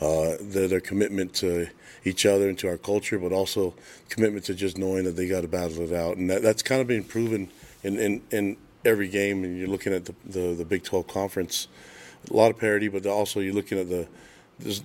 uh, 0.00 0.32
their, 0.40 0.66
their 0.66 0.80
commitment 0.80 1.32
to 1.34 1.68
each 2.04 2.26
other 2.26 2.48
and 2.48 2.58
to 2.58 2.68
our 2.68 2.76
culture, 2.76 3.20
but 3.20 3.32
also 3.32 3.72
commitment 4.08 4.44
to 4.46 4.54
just 4.54 4.76
knowing 4.76 5.04
that 5.04 5.12
they 5.12 5.28
got 5.28 5.42
to 5.42 5.48
battle 5.48 5.80
it 5.82 5.92
out, 5.92 6.16
and 6.16 6.28
that, 6.28 6.42
that's 6.42 6.62
kind 6.62 6.80
of 6.80 6.88
been 6.88 7.04
proven 7.04 7.48
in, 7.84 8.00
in, 8.00 8.20
in 8.32 8.56
every 8.84 9.06
game. 9.06 9.44
And 9.44 9.56
you're 9.56 9.68
looking 9.68 9.94
at 9.94 10.06
the, 10.06 10.14
the, 10.26 10.54
the 10.54 10.64
Big 10.64 10.82
12 10.82 11.06
conference, 11.06 11.68
a 12.28 12.34
lot 12.34 12.50
of 12.50 12.58
parity, 12.58 12.88
but 12.88 13.06
also 13.06 13.38
you're 13.38 13.54
looking 13.54 13.78
at 13.78 13.88
the 13.88 14.08
there's 14.58 14.82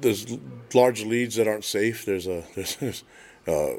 there's 0.00 0.38
large 0.74 1.04
leads 1.04 1.36
that 1.36 1.48
aren't 1.48 1.64
safe. 1.64 2.04
There's 2.04 2.26
a 2.26 2.44
there's, 2.54 3.04
uh, 3.46 3.74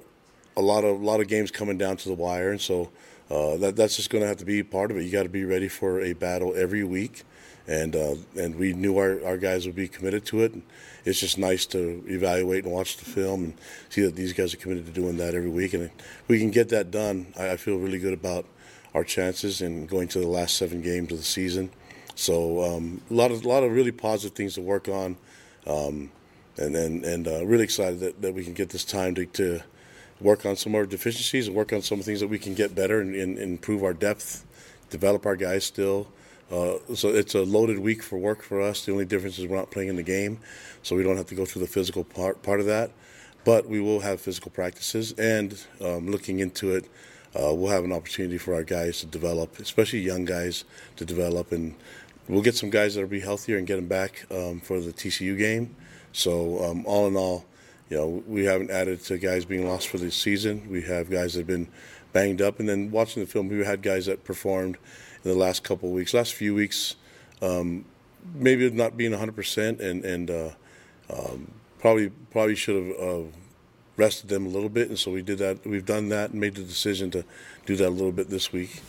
a 0.56 0.62
lot 0.62 0.84
of 0.84 1.02
a 1.02 1.04
lot 1.04 1.20
of 1.20 1.28
games 1.28 1.52
coming 1.52 1.78
down 1.78 1.98
to 1.98 2.10
the 2.10 2.16
wire, 2.16 2.52
and 2.52 2.62
so 2.62 2.92
uh, 3.30 3.58
that 3.58 3.76
that's 3.76 3.96
just 3.96 4.10
going 4.10 4.22
to 4.22 4.28
have 4.28 4.38
to 4.38 4.46
be 4.46 4.64
part 4.64 4.92
of 4.92 4.98
it. 4.98 5.04
You 5.04 5.12
got 5.12 5.24
to 5.24 5.30
be 5.30 5.46
ready 5.46 5.68
for 5.68 6.02
a 6.02 6.14
battle 6.14 6.54
every 6.56 6.84
week, 6.84 7.24
and 7.68 7.96
uh, 7.96 8.16
and 8.38 8.56
we 8.56 8.74
knew 8.74 8.98
our, 8.98 9.24
our 9.26 9.38
guys 9.38 9.66
would 9.66 9.76
be 9.76 9.88
committed 9.88 10.26
to 10.28 10.42
it. 10.42 10.54
And 10.54 10.64
it's 11.06 11.20
just 11.20 11.38
nice 11.38 11.66
to 11.68 12.04
evaluate 12.08 12.64
and 12.64 12.74
watch 12.74 12.98
the 12.98 13.06
film 13.06 13.44
and 13.44 13.54
see 13.90 14.02
that 14.02 14.16
these 14.16 14.34
guys 14.34 14.54
are 14.54 14.58
committed 14.58 14.86
to 14.86 14.92
doing 14.92 15.18
that 15.18 15.34
every 15.34 15.50
week, 15.50 15.74
and 15.74 15.90
we 16.28 16.40
can 16.40 16.52
get 16.52 16.70
that 16.70 16.92
done. 16.92 17.34
I, 17.38 17.52
I 17.52 17.58
feel 17.58 17.78
really 17.78 18.00
good 18.00 18.14
about 18.14 18.46
our 18.94 19.04
chances 19.04 19.62
in 19.62 19.88
going 19.88 20.08
to 20.10 20.20
the 20.20 20.28
last 20.28 20.56
seven 20.56 20.82
games 20.82 21.12
of 21.12 21.18
the 21.18 21.24
season. 21.24 21.72
So 22.16 22.64
um, 22.64 23.02
a 23.10 23.14
lot 23.14 23.32
of 23.32 23.44
a 23.44 23.48
lot 23.48 23.64
of 23.64 23.72
really 23.72 23.92
positive 23.92 24.36
things 24.36 24.56
to 24.56 24.62
work 24.62 24.88
on, 24.88 25.18
um, 25.68 26.12
and 26.58 26.76
and, 26.76 27.04
and 27.04 27.28
uh, 27.28 27.46
really 27.46 27.64
excited 27.64 28.00
that, 28.00 28.22
that 28.22 28.34
we 28.34 28.44
can 28.44 28.54
get 28.54 28.70
this 28.70 28.84
time 28.84 29.16
to, 29.16 29.26
to 29.26 29.62
work 30.22 30.46
on 30.46 30.56
some 30.56 30.74
of 30.74 30.80
our 30.80 30.86
deficiencies 30.86 31.48
and 31.48 31.56
work 31.56 31.74
on 31.74 31.82
some 31.82 32.02
things 32.02 32.20
that 32.20 32.28
we 32.28 32.40
can 32.40 32.54
get 32.54 32.74
better 32.74 33.02
and, 33.02 33.16
and, 33.16 33.38
improve 33.38 33.84
our 33.84 33.94
depth, 33.94 34.46
develop 34.90 35.26
our 35.26 35.36
guys 35.36 35.66
still. 35.66 36.08
Uh, 36.52 36.78
so 36.94 37.10
it's 37.10 37.36
a 37.36 37.42
loaded 37.42 37.80
week 37.80 38.04
for 38.04 38.18
work 38.18 38.44
for 38.44 38.62
us. 38.62 38.86
The 38.86 38.92
only 38.92 39.06
difference 39.06 39.40
is 39.40 39.48
we're 39.48 39.58
not 39.58 39.72
playing 39.72 39.90
in 39.90 39.96
the 39.96 40.04
game, 40.04 40.40
so 40.84 40.96
we 40.96 41.04
don't 41.04 41.18
have 41.18 41.28
to 41.28 41.36
go 41.36 41.46
through 41.46 41.62
the 41.62 41.68
physical 41.68 42.04
part 42.04 42.44
part 42.44 42.60
of 42.60 42.66
that. 42.68 42.92
But 43.44 43.68
we 43.68 43.82
will 43.82 44.02
have 44.02 44.22
physical 44.22 44.52
practices, 44.52 45.14
and 45.14 45.62
um, 45.82 46.10
looking 46.10 46.40
into 46.40 46.76
it, 46.76 46.86
uh, 47.36 47.54
we'll 47.54 47.72
have 47.72 47.84
an 47.84 47.92
opportunity 47.92 48.38
for 48.38 48.54
our 48.54 48.64
guys 48.64 49.00
to 49.00 49.06
develop, 49.08 49.60
especially 49.60 50.00
young 50.00 50.26
guys, 50.26 50.64
to 50.96 51.06
develop 51.06 51.52
and 51.52 51.76
we'll 52.28 52.42
get 52.42 52.56
some 52.56 52.70
guys 52.70 52.96
that'll 52.96 53.10
be 53.10 53.20
healthier 53.20 53.58
and 53.58 53.68
get 53.68 53.76
them 53.76 53.88
back 53.88 54.26
um, 54.32 54.60
for 54.60 54.80
the 54.80 54.94
TCU 54.94 55.38
game. 55.38 55.76
So 56.12 56.64
um, 56.64 56.86
all 56.86 57.08
in 57.08 57.16
all, 57.16 57.46
you 57.90 57.98
know, 57.98 58.24
we 58.28 58.46
haven't 58.46 58.72
added 58.72 59.04
to 59.06 59.18
guys 59.18 59.46
being 59.46 59.68
lost 59.68 59.88
for 59.88 59.98
the 59.98 60.12
season. 60.12 60.70
We 60.70 60.82
have 60.84 61.10
guys 61.10 61.34
that 61.34 61.42
have 61.42 61.48
been 61.48 61.68
banged 62.12 62.42
up, 62.42 62.60
and 62.60 62.70
then 62.70 62.92
watching 62.92 63.24
the 63.24 63.30
film, 63.30 63.50
we 63.50 63.64
had 63.66 63.82
guys 63.82 64.06
that 64.06 64.24
performed 64.24 64.78
in 65.24 65.32
the 65.32 65.38
last 65.38 65.64
couple 65.64 65.90
of 65.90 65.96
weeks, 65.96 66.14
last 66.14 66.34
few 66.34 66.54
weeks, 66.54 66.96
um, 67.42 67.86
maybe 68.34 68.70
not 68.70 68.96
being 68.96 69.12
100%, 69.12 69.80
and 69.80 70.06
and 70.06 70.32
uh, 70.32 70.50
um, 71.10 71.52
probably 71.80 72.10
probably 72.32 72.56
should 72.56 72.86
have. 72.86 73.00
Uh, 73.00 73.24
rested 73.96 74.28
them 74.28 74.46
a 74.46 74.50
little 74.50 74.70
bit, 74.70 74.90
and 74.90 74.98
so 74.98 75.12
we 75.12 75.22
did 75.22 75.38
that. 75.38 75.64
We've 75.66 75.86
done 75.86 76.10
that 76.10 76.32
and 76.32 76.40
made 76.40 76.56
the 76.56 76.64
decision 76.64 77.12
to 77.12 77.24
do 77.66 77.76
that 77.76 77.90
a 77.90 77.90
little 77.90 78.12
bit 78.12 78.30
this 78.30 78.52
week, 78.52 78.82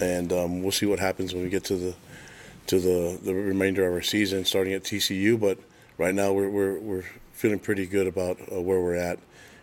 and 0.00 0.32
um, 0.32 0.62
we'll 0.62 0.72
see 0.72 0.86
what 0.86 0.98
happens 0.98 1.32
when 1.32 1.44
we 1.44 1.48
get 1.48 1.64
to 1.66 1.76
the 1.76 1.94
to 2.68 2.78
the, 2.78 3.18
the 3.22 3.34
remainder 3.34 3.86
of 3.86 3.94
our 3.94 4.02
season, 4.02 4.44
starting 4.44 4.72
at 4.72 4.84
TCU. 4.84 5.38
But 5.38 5.58
right 5.96 6.14
now, 6.14 6.32
we're 6.32 6.48
we're, 6.48 6.78
we're 6.78 7.04
feeling 7.32 7.58
pretty 7.58 7.86
good 7.86 8.06
about 8.06 8.38
uh, 8.52 8.60
where 8.60 8.80
we're 8.80 8.94
at, 8.94 9.18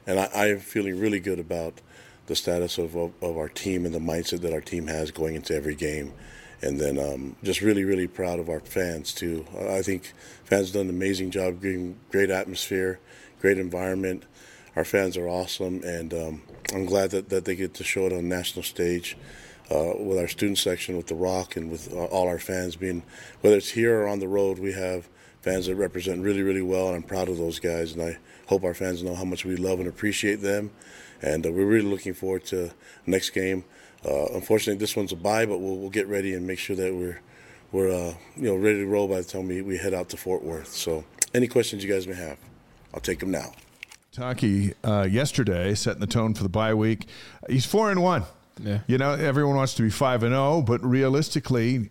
and 0.05 0.19
I, 0.19 0.47
am 0.47 0.59
feeling 0.59 0.99
really 0.99 1.19
good 1.19 1.39
about 1.39 1.81
the 2.27 2.35
status 2.35 2.77
of, 2.77 2.95
of, 2.95 3.13
of 3.21 3.37
our 3.37 3.49
team 3.49 3.85
and 3.85 3.93
the 3.93 3.99
mindset 3.99 4.41
that 4.41 4.53
our 4.53 4.61
team 4.61 4.87
has 4.87 5.11
going 5.11 5.35
into 5.35 5.55
every 5.55 5.75
game. 5.75 6.13
And 6.61 6.79
then 6.79 6.97
um, 6.97 7.35
just 7.43 7.61
really, 7.61 7.83
really 7.83 8.07
proud 8.07 8.39
of 8.39 8.49
our 8.49 8.61
fans 8.61 9.13
too. 9.13 9.45
I 9.69 9.81
think 9.81 10.13
fans 10.45 10.71
done 10.71 10.83
an 10.83 10.89
amazing 10.89 11.29
job, 11.29 11.61
giving 11.61 11.97
great 12.09 12.31
atmosphere, 12.31 12.99
great 13.39 13.59
environment. 13.59 14.23
Our 14.75 14.85
fans 14.85 15.15
are 15.17 15.27
awesome, 15.27 15.83
and 15.83 16.13
um, 16.13 16.41
I'm 16.73 16.85
glad 16.85 17.11
that, 17.11 17.29
that 17.29 17.45
they 17.45 17.55
get 17.55 17.75
to 17.75 17.83
show 17.83 18.07
it 18.07 18.13
on 18.13 18.27
national 18.27 18.63
stage 18.63 19.15
uh, 19.71 19.93
with 19.97 20.17
our 20.17 20.27
student 20.27 20.57
section, 20.57 20.97
with 20.97 21.07
the 21.07 21.15
Rock, 21.15 21.55
and 21.55 21.71
with 21.71 21.93
all 21.93 22.27
our 22.27 22.39
fans 22.39 22.75
being, 22.75 23.03
whether 23.41 23.57
it's 23.57 23.69
here 23.69 24.01
or 24.01 24.07
on 24.07 24.19
the 24.19 24.27
road, 24.27 24.59
we 24.59 24.73
have 24.73 25.09
fans 25.41 25.67
that 25.67 25.75
represent 25.75 26.23
really, 26.23 26.41
really 26.41 26.61
well, 26.61 26.87
and 26.87 26.95
I'm 26.95 27.03
proud 27.03 27.29
of 27.29 27.37
those 27.37 27.59
guys. 27.59 27.93
And 27.93 28.01
I 28.01 28.17
hope 28.47 28.63
our 28.63 28.73
fans 28.73 29.03
know 29.03 29.15
how 29.15 29.25
much 29.25 29.45
we 29.45 29.55
love 29.55 29.79
and 29.79 29.87
appreciate 29.87 30.41
them. 30.41 30.71
And 31.21 31.45
uh, 31.45 31.51
we're 31.51 31.65
really 31.65 31.87
looking 31.87 32.13
forward 32.13 32.45
to 32.45 32.71
next 33.05 33.29
game. 33.31 33.63
Uh, 34.03 34.25
unfortunately, 34.33 34.79
this 34.79 34.95
one's 34.95 35.11
a 35.11 35.15
bye, 35.15 35.45
but 35.45 35.59
we'll, 35.59 35.77
we'll 35.77 35.89
get 35.89 36.07
ready 36.07 36.33
and 36.33 36.45
make 36.45 36.59
sure 36.59 36.75
that 36.75 36.93
we're 36.93 37.21
we're 37.71 37.91
uh, 37.91 38.13
you 38.35 38.43
know 38.43 38.55
ready 38.55 38.79
to 38.79 38.85
roll 38.85 39.07
by 39.07 39.17
the 39.17 39.23
time 39.23 39.47
we, 39.47 39.61
we 39.61 39.77
head 39.77 39.93
out 39.93 40.09
to 40.09 40.17
Fort 40.17 40.43
Worth. 40.43 40.67
So, 40.67 41.03
any 41.33 41.47
questions 41.47 41.83
you 41.83 41.91
guys 41.91 42.07
may 42.07 42.15
have, 42.15 42.37
I'll 42.93 42.99
take 42.99 43.19
them 43.19 43.31
now. 43.31 43.51
Taki 44.11 44.73
uh, 44.83 45.07
yesterday 45.09 45.73
setting 45.75 45.99
the 45.99 46.07
tone 46.07 46.33
for 46.33 46.43
the 46.43 46.49
bye 46.49 46.73
week. 46.73 47.07
He's 47.49 47.65
four 47.65 47.91
and 47.91 48.01
one. 48.01 48.23
Yeah. 48.59 48.79
You 48.87 48.97
know, 48.97 49.11
everyone 49.13 49.55
wants 49.55 49.73
to 49.75 49.83
be 49.83 49.89
five 49.89 50.23
and 50.23 50.31
zero, 50.31 50.55
oh, 50.55 50.61
but 50.61 50.83
realistically, 50.83 51.89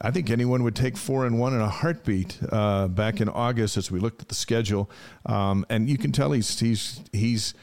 I 0.00 0.10
think 0.10 0.30
anyone 0.30 0.62
would 0.62 0.76
take 0.76 0.96
four 0.96 1.26
and 1.26 1.38
one 1.38 1.54
in 1.54 1.60
a 1.60 1.68
heartbeat. 1.68 2.38
Uh, 2.50 2.88
back 2.88 3.20
in 3.20 3.28
August, 3.28 3.76
as 3.76 3.90
we 3.90 3.98
looked 3.98 4.20
at 4.20 4.28
the 4.28 4.34
schedule, 4.34 4.90
um, 5.24 5.64
and 5.70 5.88
you 5.88 5.98
can 5.98 6.12
tell 6.12 6.32
he's 6.32 6.58
he's 6.60 7.00
he's 7.12 7.54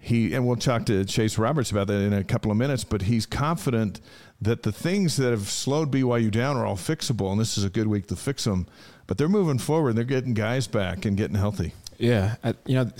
he 0.00 0.34
and 0.34 0.46
we'll 0.46 0.56
talk 0.56 0.86
to 0.86 1.04
Chase 1.04 1.38
Roberts 1.38 1.70
about 1.70 1.86
that 1.86 2.00
in 2.00 2.12
a 2.12 2.24
couple 2.24 2.50
of 2.50 2.56
minutes. 2.56 2.84
But 2.84 3.02
he's 3.02 3.26
confident 3.26 4.00
that 4.40 4.62
the 4.62 4.72
things 4.72 5.16
that 5.16 5.30
have 5.30 5.48
slowed 5.48 5.90
BYU 5.90 6.30
down 6.30 6.56
are 6.56 6.66
all 6.66 6.76
fixable, 6.76 7.30
and 7.30 7.40
this 7.40 7.56
is 7.56 7.64
a 7.64 7.70
good 7.70 7.86
week 7.86 8.06
to 8.08 8.16
fix 8.16 8.44
them. 8.44 8.66
But 9.06 9.18
they're 9.18 9.28
moving 9.28 9.58
forward. 9.58 9.94
They're 9.94 10.04
getting 10.04 10.34
guys 10.34 10.66
back 10.66 11.04
and 11.04 11.16
getting 11.16 11.36
healthy. 11.36 11.72
Yeah, 11.96 12.36
I, 12.44 12.54
you 12.66 12.74
know, 12.74 12.90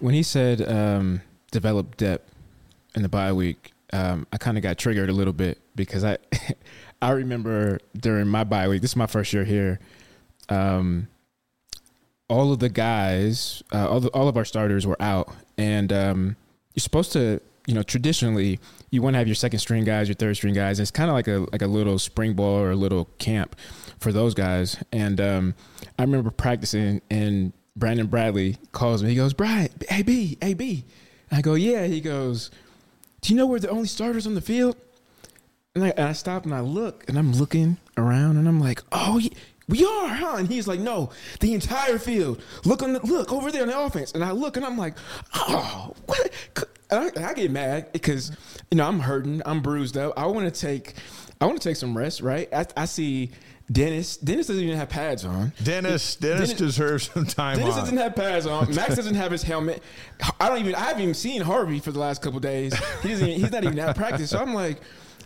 when 0.00 0.14
he 0.14 0.22
said 0.22 0.66
um, 0.66 1.22
develop 1.50 1.96
depth 1.96 2.32
in 2.94 3.02
the 3.02 3.08
bye 3.08 3.32
week, 3.32 3.72
um, 3.92 4.26
I 4.32 4.38
kind 4.38 4.56
of 4.56 4.62
got 4.62 4.78
triggered 4.78 5.08
a 5.08 5.12
little 5.12 5.32
bit 5.32 5.60
because 5.74 6.04
I 6.04 6.18
I 7.02 7.10
remember 7.10 7.78
during 7.96 8.28
my 8.28 8.44
bye 8.44 8.68
week. 8.68 8.82
This 8.82 8.92
is 8.92 8.96
my 8.96 9.06
first 9.06 9.32
year 9.32 9.44
here. 9.44 9.78
Um, 10.48 11.08
all 12.28 12.52
of 12.52 12.58
the 12.58 12.68
guys, 12.68 13.62
uh, 13.72 13.88
all 13.88 14.00
the, 14.00 14.08
all 14.08 14.28
of 14.28 14.36
our 14.36 14.44
starters 14.44 14.86
were 14.86 15.00
out, 15.00 15.32
and 15.56 15.92
um, 15.92 16.36
you're 16.74 16.80
supposed 16.80 17.12
to, 17.12 17.40
you 17.66 17.74
know, 17.74 17.82
traditionally 17.82 18.58
you 18.90 19.02
want 19.02 19.14
to 19.14 19.18
have 19.18 19.28
your 19.28 19.36
second 19.36 19.60
string 19.60 19.84
guys, 19.84 20.08
your 20.08 20.14
third 20.16 20.36
string 20.36 20.54
guys. 20.54 20.80
It's 20.80 20.90
kind 20.90 21.08
of 21.08 21.14
like 21.14 21.28
a 21.28 21.46
like 21.52 21.62
a 21.62 21.66
little 21.66 21.98
spring 21.98 22.34
ball 22.34 22.58
or 22.58 22.70
a 22.72 22.76
little 22.76 23.06
camp 23.18 23.56
for 23.98 24.10
those 24.10 24.34
guys. 24.34 24.82
And 24.92 25.20
um, 25.20 25.54
I 25.98 26.02
remember 26.02 26.30
practicing, 26.30 27.00
and 27.10 27.52
Brandon 27.76 28.06
Bradley 28.06 28.56
calls 28.72 29.02
me. 29.02 29.10
He 29.10 29.16
goes, 29.16 29.32
"Brian, 29.32 29.68
AB, 29.90 30.38
AB." 30.42 30.84
I 31.30 31.40
go, 31.40 31.54
"Yeah." 31.54 31.86
He 31.86 32.00
goes, 32.00 32.50
"Do 33.26 33.32
you 33.32 33.38
know 33.38 33.46
we're 33.46 33.58
the 33.58 33.70
only 33.70 33.88
starters 33.88 34.24
on 34.24 34.34
the 34.34 34.40
field?" 34.40 34.76
And 35.74 35.82
I, 35.82 35.88
and 35.88 36.06
I 36.08 36.12
stop 36.12 36.44
and 36.44 36.54
I 36.54 36.60
look, 36.60 37.04
and 37.08 37.18
I'm 37.18 37.32
looking 37.32 37.76
around, 37.96 38.36
and 38.36 38.46
I'm 38.46 38.60
like, 38.60 38.84
"Oh, 38.92 39.18
yeah, 39.18 39.30
we 39.68 39.84
are, 39.84 40.06
huh?" 40.06 40.36
And 40.36 40.46
he's 40.46 40.68
like, 40.68 40.78
"No, 40.78 41.10
the 41.40 41.52
entire 41.52 41.98
field. 41.98 42.40
Look 42.64 42.84
on 42.84 42.92
the 42.92 43.04
look 43.04 43.32
over 43.32 43.50
there 43.50 43.62
on 43.62 43.68
the 43.68 43.76
offense." 43.76 44.12
And 44.12 44.22
I 44.22 44.30
look, 44.30 44.56
and 44.56 44.64
I'm 44.64 44.78
like, 44.78 44.94
"Oh, 45.34 45.92
what?" 46.06 46.30
I, 46.88 47.10
I 47.16 47.34
get 47.34 47.50
mad 47.50 47.92
because 47.92 48.30
you 48.70 48.78
know 48.78 48.86
I'm 48.86 49.00
hurting, 49.00 49.42
I'm 49.44 49.60
bruised 49.60 49.96
up. 49.96 50.14
I 50.16 50.26
want 50.26 50.46
to 50.46 50.60
take, 50.60 50.94
I 51.40 51.46
want 51.46 51.60
to 51.60 51.68
take 51.68 51.76
some 51.76 51.98
rest, 51.98 52.20
right? 52.20 52.48
I, 52.54 52.66
I 52.76 52.84
see 52.84 53.32
Dennis. 53.70 54.16
Dennis 54.16 54.46
doesn't 54.46 54.62
even 54.62 54.76
have 54.76 54.88
pads 54.88 55.24
on. 55.24 55.52
Dennis, 55.62 56.14
Dennis, 56.16 56.50
Dennis- 56.50 56.52
deserves 56.54 57.10
some 57.12 57.26
time 57.26 57.58
Dennis 57.58 57.74
off. 57.74 57.80
doesn't 57.80 57.96
have 57.96 58.14
pads 58.14 58.46
on. 58.46 58.72
Max 58.74 58.94
doesn't 58.96 59.14
have 59.16 59.32
his 59.32 59.42
helmet. 59.42 59.82
I 60.40 60.48
don't 60.48 60.58
even. 60.58 60.74
I 60.74 60.80
haven't 60.80 61.02
even 61.02 61.14
seen 61.14 61.42
Harvey 61.42 61.80
for 61.80 61.90
the 61.92 61.98
last 61.98 62.22
couple 62.22 62.38
days. 62.40 62.74
He 63.02 63.08
doesn't. 63.08 63.26
Even, 63.28 63.40
he's 63.40 63.50
not 63.52 63.64
even 63.64 63.78
at 63.78 63.96
practice. 63.96 64.30
So 64.30 64.38
I'm 64.38 64.54
like, 64.54 64.78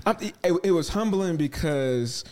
I'm, 0.07 0.16
it, 0.20 0.35
it 0.64 0.70
was 0.72 0.88
humbling 0.88 1.37
because 1.37 2.24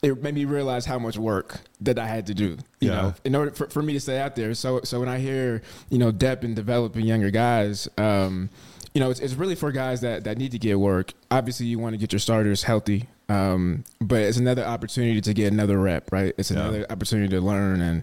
it 0.00 0.22
made 0.22 0.34
me 0.36 0.44
realize 0.44 0.84
how 0.86 0.98
much 0.98 1.18
work 1.18 1.60
that 1.80 1.98
I 1.98 2.06
had 2.06 2.26
to 2.28 2.34
do. 2.34 2.56
You 2.80 2.90
Yeah. 2.90 2.94
know, 3.02 3.14
in 3.24 3.34
order 3.34 3.50
for, 3.50 3.68
for 3.68 3.82
me 3.82 3.94
to 3.94 4.00
stay 4.00 4.20
out 4.20 4.36
there. 4.36 4.54
So 4.54 4.80
so 4.84 5.00
when 5.00 5.08
I 5.08 5.18
hear 5.18 5.62
you 5.90 5.98
know 5.98 6.12
depth 6.12 6.44
and 6.44 6.54
developing 6.54 7.04
younger 7.04 7.30
guys. 7.30 7.88
Um, 7.98 8.50
you 8.94 9.00
know, 9.00 9.10
it's, 9.10 9.20
it's 9.20 9.34
really 9.34 9.54
for 9.54 9.70
guys 9.70 10.00
that, 10.00 10.24
that 10.24 10.38
need 10.38 10.50
to 10.52 10.58
get 10.58 10.80
work. 10.80 11.12
Obviously, 11.30 11.66
you 11.66 11.78
want 11.78 11.92
to 11.92 11.98
get 11.98 12.10
your 12.10 12.18
starters 12.18 12.62
healthy, 12.62 13.06
um, 13.28 13.84
but 14.00 14.20
it's 14.22 14.38
another 14.38 14.64
opportunity 14.64 15.20
to 15.20 15.34
get 15.34 15.52
another 15.52 15.78
rep, 15.78 16.10
right? 16.12 16.34
It's 16.38 16.50
Yeah. 16.50 16.60
another 16.60 16.86
opportunity 16.90 17.28
to 17.30 17.40
learn, 17.40 17.80
and 17.80 18.02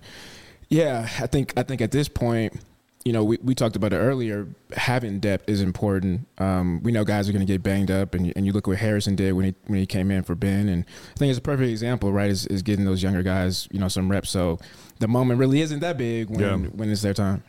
yeah, 0.70 1.08
I 1.22 1.28
think 1.28 1.54
I 1.58 1.64
think 1.64 1.82
at 1.82 1.92
this 1.92 2.08
point, 2.08 2.60
you 3.04 3.14
know, 3.14 3.24
we, 3.24 3.38
we 3.44 3.54
talked 3.54 3.76
about 3.76 3.94
it 3.94 3.98
earlier. 3.98 4.48
Having 4.76 5.20
depth 5.20 5.48
is 5.48 5.62
important. 5.62 6.28
Um, 6.40 6.82
we 6.82 6.92
know 6.92 7.04
guys 7.04 7.30
are 7.30 7.32
going 7.34 7.46
to 7.46 7.52
get 7.52 7.62
banged 7.62 7.92
up, 7.92 8.16
and, 8.16 8.34
and 8.36 8.46
you 8.48 8.52
look 8.52 8.66
what 8.66 8.78
Harrison 8.78 9.16
did 9.16 9.34
when 9.34 9.46
he 9.46 9.56
when 9.68 9.80
he 9.80 9.86
came 9.86 10.10
in 10.10 10.24
for 10.24 10.34
Ben, 10.36 10.68
and 10.70 10.86
I 11.14 11.18
think 11.20 11.30
it's 11.30 11.38
a 11.40 11.42
perfect 11.42 11.70
example, 11.70 12.12
right? 12.12 12.30
Is, 12.32 12.48
is 12.48 12.62
getting 12.64 12.86
those 12.86 13.04
younger 13.04 13.22
guys, 13.22 13.68
you 13.72 13.80
know, 13.80 13.88
some 13.90 14.10
reps. 14.10 14.30
So 14.32 14.58
the 15.00 15.08
moment 15.08 15.40
really 15.40 15.62
isn't 15.62 15.80
that 15.82 15.98
big 15.98 16.30
when 16.30 16.40
Yeah. 16.40 16.56
when 16.58 16.90
it's 16.90 17.04
their 17.04 17.14
time. 17.14 17.44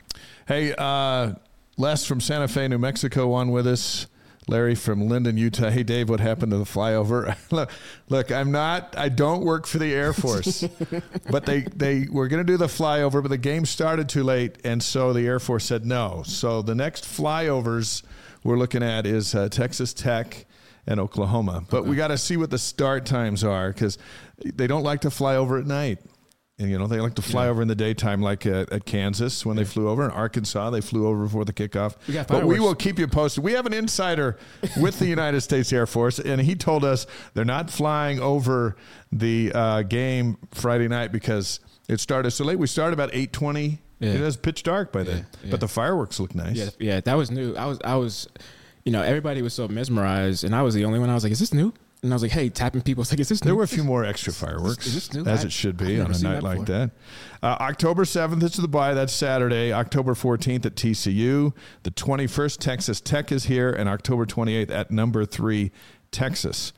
Hey, 0.46 0.74
uh, 0.76 1.34
Les 1.78 2.04
from 2.06 2.20
Santa 2.20 2.48
Fe, 2.48 2.68
New 2.68 2.78
Mexico, 2.78 3.32
on 3.32 3.50
with 3.50 3.66
us. 3.66 4.06
Larry 4.48 4.76
from 4.76 5.08
Lindon, 5.08 5.36
Utah. 5.36 5.70
Hey, 5.70 5.82
Dave, 5.82 6.08
what 6.08 6.20
happened 6.20 6.52
to 6.52 6.58
the 6.58 6.64
flyover? 6.64 7.36
look, 7.50 7.70
look, 8.08 8.30
I'm 8.30 8.52
not. 8.52 8.94
I 8.96 9.08
don't 9.08 9.42
work 9.42 9.66
for 9.66 9.78
the 9.78 9.92
Air 9.92 10.12
Force, 10.12 10.64
but 11.30 11.46
they 11.46 11.62
they 11.62 12.06
were 12.10 12.28
going 12.28 12.46
to 12.46 12.52
do 12.52 12.56
the 12.56 12.66
flyover, 12.66 13.22
but 13.22 13.28
the 13.28 13.38
game 13.38 13.66
started 13.66 14.08
too 14.08 14.22
late, 14.22 14.58
and 14.64 14.80
so 14.82 15.12
the 15.12 15.26
Air 15.26 15.40
Force 15.40 15.64
said 15.64 15.84
no. 15.84 16.22
So 16.24 16.62
the 16.62 16.76
next 16.76 17.04
flyovers 17.04 18.02
we're 18.44 18.58
looking 18.58 18.84
at 18.84 19.04
is 19.04 19.34
uh, 19.34 19.48
Texas 19.48 19.92
Tech 19.92 20.46
and 20.86 21.00
Oklahoma, 21.00 21.64
but 21.68 21.84
we 21.84 21.96
got 21.96 22.08
to 22.08 22.18
see 22.18 22.36
what 22.36 22.50
the 22.50 22.58
start 22.58 23.04
times 23.04 23.42
are 23.42 23.72
because 23.72 23.98
they 24.44 24.68
don't 24.68 24.84
like 24.84 25.00
to 25.00 25.10
fly 25.10 25.34
over 25.34 25.58
at 25.58 25.66
night. 25.66 25.98
And 26.58 26.70
you 26.70 26.78
know 26.78 26.86
they 26.86 27.00
like 27.00 27.14
to 27.16 27.22
fly 27.22 27.48
over 27.48 27.60
in 27.60 27.68
the 27.68 27.74
daytime, 27.74 28.22
like 28.22 28.46
at, 28.46 28.72
at 28.72 28.86
Kansas 28.86 29.44
when 29.44 29.56
they 29.58 29.64
flew 29.64 29.90
over. 29.90 30.02
In 30.06 30.10
Arkansas, 30.10 30.70
they 30.70 30.80
flew 30.80 31.06
over 31.06 31.24
before 31.24 31.44
the 31.44 31.52
kickoff. 31.52 31.96
We 32.08 32.14
got 32.14 32.28
but 32.28 32.46
we 32.46 32.58
will 32.60 32.74
keep 32.74 32.98
you 32.98 33.06
posted. 33.06 33.44
We 33.44 33.52
have 33.52 33.66
an 33.66 33.74
insider 33.74 34.38
with 34.80 34.98
the 34.98 35.04
United 35.06 35.42
States 35.42 35.70
Air 35.70 35.86
Force, 35.86 36.18
and 36.18 36.40
he 36.40 36.54
told 36.54 36.82
us 36.82 37.06
they're 37.34 37.44
not 37.44 37.68
flying 37.70 38.20
over 38.20 38.74
the 39.12 39.52
uh, 39.54 39.82
game 39.82 40.38
Friday 40.52 40.88
night 40.88 41.12
because 41.12 41.60
it 41.90 42.00
started 42.00 42.30
so 42.30 42.42
late. 42.44 42.58
We 42.58 42.66
started 42.68 42.94
about 42.94 43.10
eight 43.12 43.34
twenty. 43.34 43.82
Yeah. 43.98 44.12
It 44.12 44.20
was 44.22 44.38
pitch 44.38 44.62
dark 44.62 44.92
by 44.92 45.02
then, 45.02 45.16
Yeah, 45.18 45.24
yeah. 45.44 45.50
but 45.50 45.60
the 45.60 45.68
fireworks 45.68 46.18
look 46.20 46.34
nice. 46.34 46.56
Yeah, 46.56 46.68
yeah, 46.78 47.00
that 47.00 47.14
was 47.18 47.30
new. 47.30 47.54
I 47.54 47.66
was, 47.66 47.78
I 47.84 47.96
was, 47.96 48.28
you 48.84 48.92
know, 48.92 49.02
everybody 49.02 49.40
was 49.42 49.52
so 49.52 49.68
mesmerized, 49.68 50.42
and 50.44 50.54
I 50.54 50.62
was 50.62 50.74
the 50.74 50.86
only 50.86 50.98
one. 51.00 51.10
I 51.10 51.14
was 51.14 51.22
like, 51.22 51.32
"Is 51.32 51.38
this 51.38 51.52
new?" 51.54 51.74
And 52.06 52.14
I 52.14 52.16
was 52.16 52.22
like, 52.22 52.32
"Hey, 52.32 52.48
tapping 52.48 52.80
people." 52.82 53.00
I 53.00 53.02
was 53.02 53.12
like, 53.12 53.20
"Is 53.20 53.28
this 53.28 53.42
new?" 53.44 53.48
There 53.48 53.54
were 53.56 53.64
a 53.64 53.68
few 53.68 53.84
more 53.84 54.04
extra 54.04 54.32
fireworks, 54.32 54.86
Is 54.86 54.94
this 54.94 55.12
new? 55.12 55.24
as 55.24 55.44
it 55.44 55.52
should 55.52 55.76
be 55.76 56.00
on 56.00 56.12
a 56.12 56.18
night 56.18 56.42
like 56.42 56.60
before. 56.60 56.64
that. 56.76 56.90
Uh, 57.42 57.56
October 57.60 58.04
7th 58.04 58.42
is 58.42 58.54
the 58.54 58.68
bye. 58.68 58.94
That's 58.94 59.12
Saturday. 59.12 59.72
October 59.72 60.14
14th 60.14 60.64
at 60.66 60.74
TCU. 60.74 61.52
The 61.82 61.90
21st, 61.90 62.58
Texas 62.58 63.00
Tech 63.00 63.30
is 63.30 63.44
here. 63.44 63.70
And 63.70 63.88
October 63.88 64.24
28th 64.26 64.70
at 64.70 64.90
number 64.90 65.24
three, 65.24 65.70
Texas. 66.10 66.72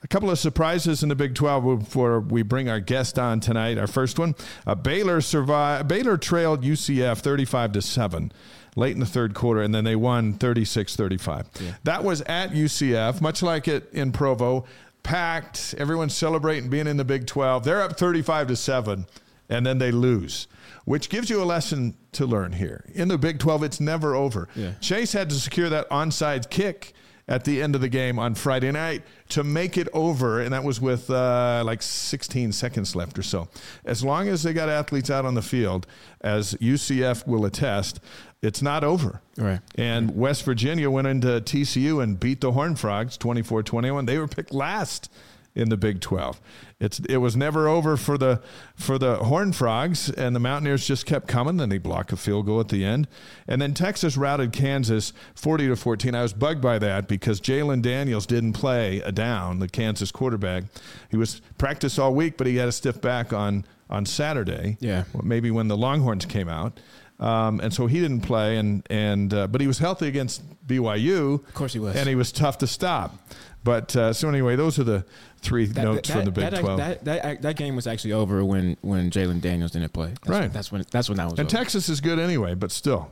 A 0.00 0.06
couple 0.06 0.30
of 0.30 0.38
surprises 0.38 1.02
in 1.02 1.08
the 1.08 1.16
Big 1.16 1.34
12 1.34 1.80
before 1.80 2.20
we 2.20 2.42
bring 2.42 2.68
our 2.68 2.78
guest 2.78 3.18
on 3.18 3.40
tonight. 3.40 3.78
Our 3.78 3.88
first 3.88 4.16
one, 4.16 4.36
uh, 4.64 4.76
Baylor 4.76 5.20
survived. 5.20 5.88
Baylor 5.88 6.16
trailed 6.16 6.62
UCF 6.62 7.18
35 7.18 7.72
to 7.72 7.82
7 7.82 8.30
late 8.78 8.94
in 8.94 9.00
the 9.00 9.06
third 9.06 9.34
quarter, 9.34 9.60
and 9.60 9.74
then 9.74 9.84
they 9.84 9.96
won 9.96 10.32
36 10.32 10.96
35. 10.96 11.48
That 11.84 12.04
was 12.04 12.22
at 12.22 12.50
UCF, 12.50 13.20
much 13.20 13.42
like 13.42 13.68
it 13.68 13.92
in 13.92 14.12
Provo 14.12 14.64
packed. 15.02 15.74
Everyone's 15.76 16.14
celebrating 16.14 16.70
being 16.70 16.86
in 16.86 16.96
the 16.96 17.04
Big 17.04 17.26
12. 17.26 17.64
They're 17.64 17.82
up 17.82 17.98
35 17.98 18.48
to 18.48 18.56
7, 18.56 19.06
and 19.48 19.66
then 19.66 19.78
they 19.78 19.90
lose, 19.90 20.46
which 20.84 21.08
gives 21.08 21.28
you 21.28 21.42
a 21.42 21.44
lesson 21.44 21.96
to 22.12 22.26
learn 22.26 22.52
here. 22.52 22.84
In 22.94 23.08
the 23.08 23.18
Big 23.18 23.38
12, 23.38 23.62
it's 23.64 23.80
never 23.80 24.14
over. 24.14 24.48
Yeah. 24.54 24.72
Chase 24.80 25.12
had 25.12 25.28
to 25.30 25.36
secure 25.36 25.68
that 25.68 25.88
onside 25.90 26.50
kick 26.50 26.94
at 27.28 27.44
the 27.44 27.60
end 27.62 27.74
of 27.74 27.80
the 27.82 27.88
game 27.88 28.18
on 28.18 28.34
Friday 28.34 28.72
night 28.72 29.02
to 29.28 29.44
make 29.44 29.76
it 29.76 29.86
over, 29.92 30.40
and 30.40 30.52
that 30.52 30.64
was 30.64 30.80
with 30.80 31.10
uh, 31.10 31.62
like 31.64 31.82
16 31.82 32.52
seconds 32.52 32.96
left 32.96 33.18
or 33.18 33.22
so. 33.22 33.48
As 33.84 34.02
long 34.02 34.28
as 34.28 34.42
they 34.42 34.54
got 34.54 34.70
athletes 34.70 35.10
out 35.10 35.26
on 35.26 35.34
the 35.34 35.42
field, 35.42 35.86
as 36.22 36.54
UCF 36.54 37.26
will 37.26 37.44
attest, 37.44 38.00
it's 38.42 38.62
not 38.62 38.84
over. 38.84 39.20
Right. 39.36 39.60
And 39.74 40.16
West 40.16 40.44
Virginia 40.44 40.90
went 40.90 41.06
into 41.06 41.28
TCU 41.40 42.02
and 42.02 42.18
beat 42.18 42.40
the 42.40 42.52
Horned 42.52 42.78
Frogs 42.78 43.16
24 43.16 43.62
21. 43.62 44.06
They 44.06 44.18
were 44.18 44.28
picked 44.28 44.52
last 44.52 45.10
in 45.54 45.70
the 45.70 45.76
Big 45.76 46.00
12. 46.00 46.40
It's 46.80 47.00
it 47.00 47.16
was 47.16 47.36
never 47.36 47.66
over 47.66 47.96
for 47.96 48.16
the 48.16 48.40
for 48.76 48.96
the 48.96 49.16
Horned 49.16 49.56
Frogs 49.56 50.08
and 50.08 50.36
the 50.36 50.40
Mountaineers 50.40 50.86
just 50.86 51.04
kept 51.04 51.26
coming 51.26 51.56
then 51.56 51.68
they 51.68 51.78
block 51.78 52.12
a 52.12 52.16
field 52.16 52.46
goal 52.46 52.60
at 52.60 52.68
the 52.68 52.84
end. 52.84 53.08
And 53.48 53.60
then 53.60 53.74
Texas 53.74 54.16
routed 54.16 54.52
Kansas 54.52 55.12
40 55.34 55.68
to 55.68 55.76
14. 55.76 56.14
I 56.14 56.22
was 56.22 56.32
bugged 56.32 56.62
by 56.62 56.78
that 56.78 57.08
because 57.08 57.40
Jalon 57.40 57.82
Daniels 57.82 58.26
didn't 58.26 58.52
play 58.52 59.00
a 59.00 59.10
down, 59.10 59.58
the 59.58 59.68
Kansas 59.68 60.12
quarterback. 60.12 60.64
He 61.10 61.16
was 61.16 61.40
practiced 61.58 61.98
all 61.98 62.14
week 62.14 62.36
but 62.36 62.46
he 62.46 62.56
had 62.56 62.68
a 62.68 62.72
stiff 62.72 63.00
back 63.00 63.32
on 63.32 63.64
on 63.90 64.06
Saturday. 64.06 64.76
Yeah. 64.80 65.04
Maybe 65.22 65.50
when 65.50 65.66
the 65.66 65.76
Longhorns 65.76 66.26
came 66.26 66.48
out. 66.48 66.78
Um, 67.20 67.58
and 67.60 67.72
so 67.74 67.86
he 67.86 68.00
didn't 68.00 68.20
play, 68.20 68.58
and 68.58 68.86
and 68.90 69.34
uh, 69.34 69.46
but 69.48 69.60
he 69.60 69.66
was 69.66 69.78
healthy 69.78 70.06
against 70.06 70.42
BYU. 70.66 71.34
Of 71.46 71.54
course 71.54 71.72
he 71.72 71.78
was. 71.80 71.96
and 71.96 72.08
he 72.08 72.14
was 72.14 72.30
tough 72.30 72.58
to 72.58 72.66
stop. 72.66 73.16
But 73.64 73.94
uh, 73.96 74.12
so 74.12 74.28
anyway, 74.28 74.54
those 74.54 74.78
are 74.78 74.84
the 74.84 75.04
three 75.42 75.66
That- 75.66 75.82
notes 75.82 76.08
that- 76.08 76.14
from 76.14 76.24
the 76.26 76.30
Big 76.30 76.50
that, 76.50 76.60
Twelve. 76.60 76.78
That, 76.78 77.04
that, 77.04 77.42
that 77.42 77.56
game 77.56 77.74
was 77.74 77.86
actually 77.88 78.12
over 78.12 78.44
when 78.44 78.76
when 78.82 79.10
Jalon 79.10 79.40
Daniels 79.40 79.72
didn't 79.72 79.92
play. 79.92 80.08
That's 80.10 80.28
Right. 80.28 80.40
When, 80.42 80.52
that's 80.52 80.72
when 80.72 80.84
that's 80.90 81.08
when 81.08 81.18
that 81.18 81.24
was. 81.30 81.38
and 81.40 81.48
over. 81.48 81.56
Texas 81.56 81.88
is 81.88 82.00
good 82.00 82.18
anyway, 82.20 82.54
but 82.54 82.70
still. 82.70 83.10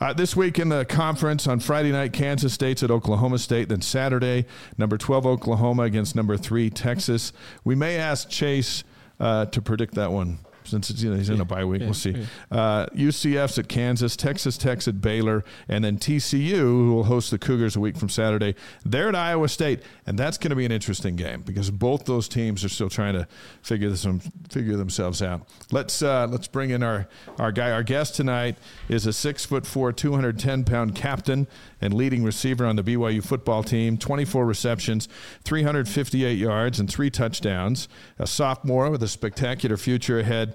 Uh, 0.00 0.12
this 0.12 0.34
week 0.34 0.58
in 0.58 0.68
the 0.70 0.84
conference 0.84 1.46
on 1.46 1.60
Friday 1.60 1.92
night, 1.92 2.12
Kansas 2.12 2.52
State's 2.52 2.82
at 2.82 2.90
Oklahoma 2.90 3.38
State. 3.38 3.68
Then 3.68 3.80
Saturday, 3.80 4.44
number 4.76 4.98
12 4.98 5.24
Oklahoma 5.24 5.82
against 5.84 6.16
number 6.16 6.36
three 6.36 6.68
Texas. 6.68 7.32
We 7.62 7.74
may 7.74 7.96
ask 7.96 8.28
Chase 8.28 8.82
uh, 9.20 9.46
to 9.46 9.62
predict 9.62 9.94
that 9.94 10.10
one 10.10 10.38
since 10.64 10.90
it's, 10.90 11.02
you 11.02 11.10
know, 11.10 11.16
he's 11.16 11.30
in 11.30 11.40
a 11.40 11.44
bye 11.44 11.64
week. 11.64 11.82
we'll 11.82 11.94
see. 11.94 12.26
Uh, 12.50 12.86
UCF's 12.86 13.58
at 13.58 13.68
Kansas, 13.68 14.16
Texas 14.16 14.56
Tech's 14.58 14.88
at 14.88 15.00
Baylor, 15.00 15.44
and 15.68 15.84
then 15.84 15.98
TCU, 15.98 16.56
who 16.58 16.94
will 16.94 17.04
host 17.04 17.30
the 17.30 17.38
Cougars 17.38 17.76
a 17.76 17.80
week 17.80 17.96
from 17.96 18.08
Saturday. 18.08 18.54
They're 18.84 19.08
at 19.08 19.14
Iowa 19.14 19.48
State, 19.48 19.82
and 20.06 20.18
that's 20.18 20.38
going 20.38 20.50
to 20.50 20.56
be 20.56 20.64
an 20.64 20.72
interesting 20.72 21.16
game 21.16 21.42
because 21.42 21.70
both 21.70 22.04
those 22.04 22.28
teams 22.28 22.64
are 22.64 22.68
still 22.68 22.88
trying 22.88 23.14
to 23.14 23.26
figure 23.62 23.90
this 23.90 24.06
figure 24.50 24.76
themselves 24.76 25.22
out. 25.22 25.46
Let's 25.70 26.02
uh, 26.02 26.26
let's 26.30 26.48
bring 26.48 26.70
in 26.70 26.82
our 26.82 27.08
our 27.38 27.52
guy. 27.52 27.70
Our 27.70 27.82
guest 27.82 28.14
tonight 28.14 28.56
is 28.88 29.06
a 29.06 29.12
six 29.12 29.44
foot 29.44 29.66
four, 29.66 29.92
two 29.92 30.14
hundred 30.14 30.38
ten 30.38 30.64
pound 30.64 30.94
captain 30.94 31.46
and 31.80 31.92
leading 31.94 32.24
receiver 32.24 32.64
on 32.64 32.76
the 32.76 32.82
BYU 32.82 33.24
football 33.24 33.62
team. 33.62 33.98
Twenty 33.98 34.24
four 34.24 34.46
receptions, 34.46 35.08
three 35.44 35.62
hundred 35.62 35.88
fifty 35.88 36.24
eight 36.24 36.38
yards, 36.38 36.80
and 36.80 36.90
three 36.90 37.10
touchdowns. 37.10 37.88
A 38.18 38.26
sophomore 38.26 38.90
with 38.90 39.02
a 39.02 39.08
spectacular 39.08 39.76
future 39.76 40.18
ahead. 40.18 40.53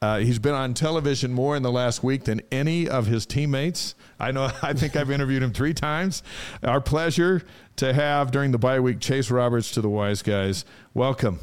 Uh, 0.00 0.18
he's 0.18 0.38
been 0.38 0.54
on 0.54 0.74
television 0.74 1.32
more 1.32 1.56
in 1.56 1.62
the 1.62 1.72
last 1.72 2.04
week 2.04 2.24
than 2.24 2.40
any 2.52 2.88
of 2.88 3.06
his 3.06 3.26
teammates. 3.26 3.94
I 4.20 4.30
know. 4.30 4.50
I 4.62 4.72
think 4.72 4.94
I've 4.94 5.10
interviewed 5.10 5.42
him 5.42 5.52
three 5.52 5.74
times. 5.74 6.22
Our 6.62 6.80
pleasure 6.80 7.42
to 7.76 7.92
have 7.92 8.30
during 8.30 8.52
the 8.52 8.58
bye 8.58 8.80
week 8.80 9.00
Chase 9.00 9.30
Roberts 9.30 9.72
to 9.72 9.80
the 9.80 9.88
Y's 9.88 10.22
Guys. 10.22 10.64
Welcome. 10.94 11.40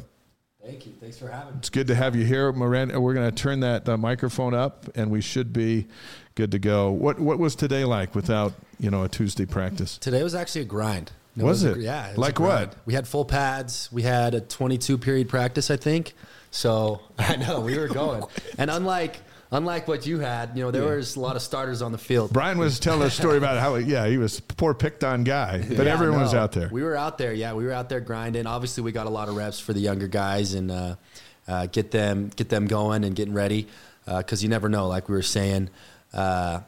Thank 0.64 0.86
you. 0.86 0.94
Thanks 1.00 1.18
for 1.18 1.28
having 1.28 1.52
me. 1.52 1.58
It's 1.58 1.70
good 1.70 1.86
to 1.88 1.94
have 1.94 2.16
you 2.16 2.24
here, 2.24 2.50
Miranda. 2.52 3.00
We're 3.00 3.14
going 3.14 3.30
to 3.30 3.42
turn 3.42 3.60
that 3.60 3.88
uh, 3.88 3.96
microphone 3.96 4.52
up, 4.52 4.86
and 4.96 5.10
we 5.10 5.20
should 5.20 5.52
be 5.52 5.86
good 6.34 6.50
to 6.50 6.58
go. 6.58 6.90
What 6.90 7.20
What 7.20 7.38
was 7.38 7.54
today 7.54 7.84
like 7.84 8.14
without 8.14 8.54
you 8.80 8.90
know 8.90 9.04
a 9.04 9.08
Tuesday 9.08 9.46
practice? 9.46 9.98
Today 9.98 10.22
was 10.22 10.34
actually 10.34 10.62
a 10.62 10.64
grind. 10.64 11.12
Was, 11.36 11.44
was 11.44 11.64
it? 11.64 11.76
A, 11.76 11.80
yeah. 11.80 12.06
It 12.08 12.18
like 12.18 12.40
what? 12.40 12.74
We 12.86 12.94
had 12.94 13.06
full 13.06 13.24
pads. 13.26 13.90
We 13.92 14.02
had 14.02 14.34
a 14.34 14.40
22 14.40 14.96
period 14.98 15.28
practice, 15.28 15.70
I 15.70 15.76
think. 15.76 16.14
So 16.56 17.00
I 17.18 17.36
know 17.36 17.60
we 17.60 17.78
were 17.78 17.88
going, 17.88 18.24
and 18.56 18.70
unlike 18.70 19.20
unlike 19.52 19.86
what 19.86 20.06
you 20.06 20.18
had, 20.18 20.50
you 20.54 20.64
know, 20.64 20.70
there 20.70 20.84
yeah. 20.84 20.96
was 20.96 21.16
a 21.16 21.20
lot 21.20 21.36
of 21.36 21.42
starters 21.42 21.82
on 21.82 21.92
the 21.92 21.98
field. 21.98 22.32
Brian 22.32 22.58
was 22.58 22.80
telling 22.80 23.06
a 23.06 23.10
story 23.10 23.36
about 23.36 23.58
how, 23.58 23.76
yeah, 23.76 24.08
he 24.08 24.18
was 24.18 24.40
poor 24.40 24.74
picked 24.74 25.04
on 25.04 25.22
guy, 25.22 25.58
but 25.58 25.86
yeah, 25.86 25.92
everyone 25.92 26.18
no, 26.18 26.24
was 26.24 26.34
out 26.34 26.52
there. 26.52 26.68
We 26.72 26.82
were 26.82 26.96
out 26.96 27.18
there, 27.18 27.32
yeah, 27.32 27.52
we 27.52 27.64
were 27.64 27.72
out 27.72 27.88
there 27.88 28.00
grinding. 28.00 28.46
Obviously, 28.46 28.82
we 28.82 28.90
got 28.90 29.06
a 29.06 29.10
lot 29.10 29.28
of 29.28 29.36
reps 29.36 29.60
for 29.60 29.72
the 29.72 29.80
younger 29.80 30.08
guys 30.08 30.54
and 30.54 30.70
uh, 30.70 30.96
uh, 31.46 31.66
get 31.66 31.90
them 31.90 32.30
get 32.34 32.48
them 32.48 32.66
going 32.66 33.04
and 33.04 33.14
getting 33.14 33.34
ready 33.34 33.68
because 34.06 34.42
uh, 34.42 34.42
you 34.42 34.48
never 34.48 34.68
know. 34.68 34.88
Like 34.88 35.08
we 35.08 35.14
were 35.14 35.22
saying, 35.22 35.68
uh, 36.14 36.60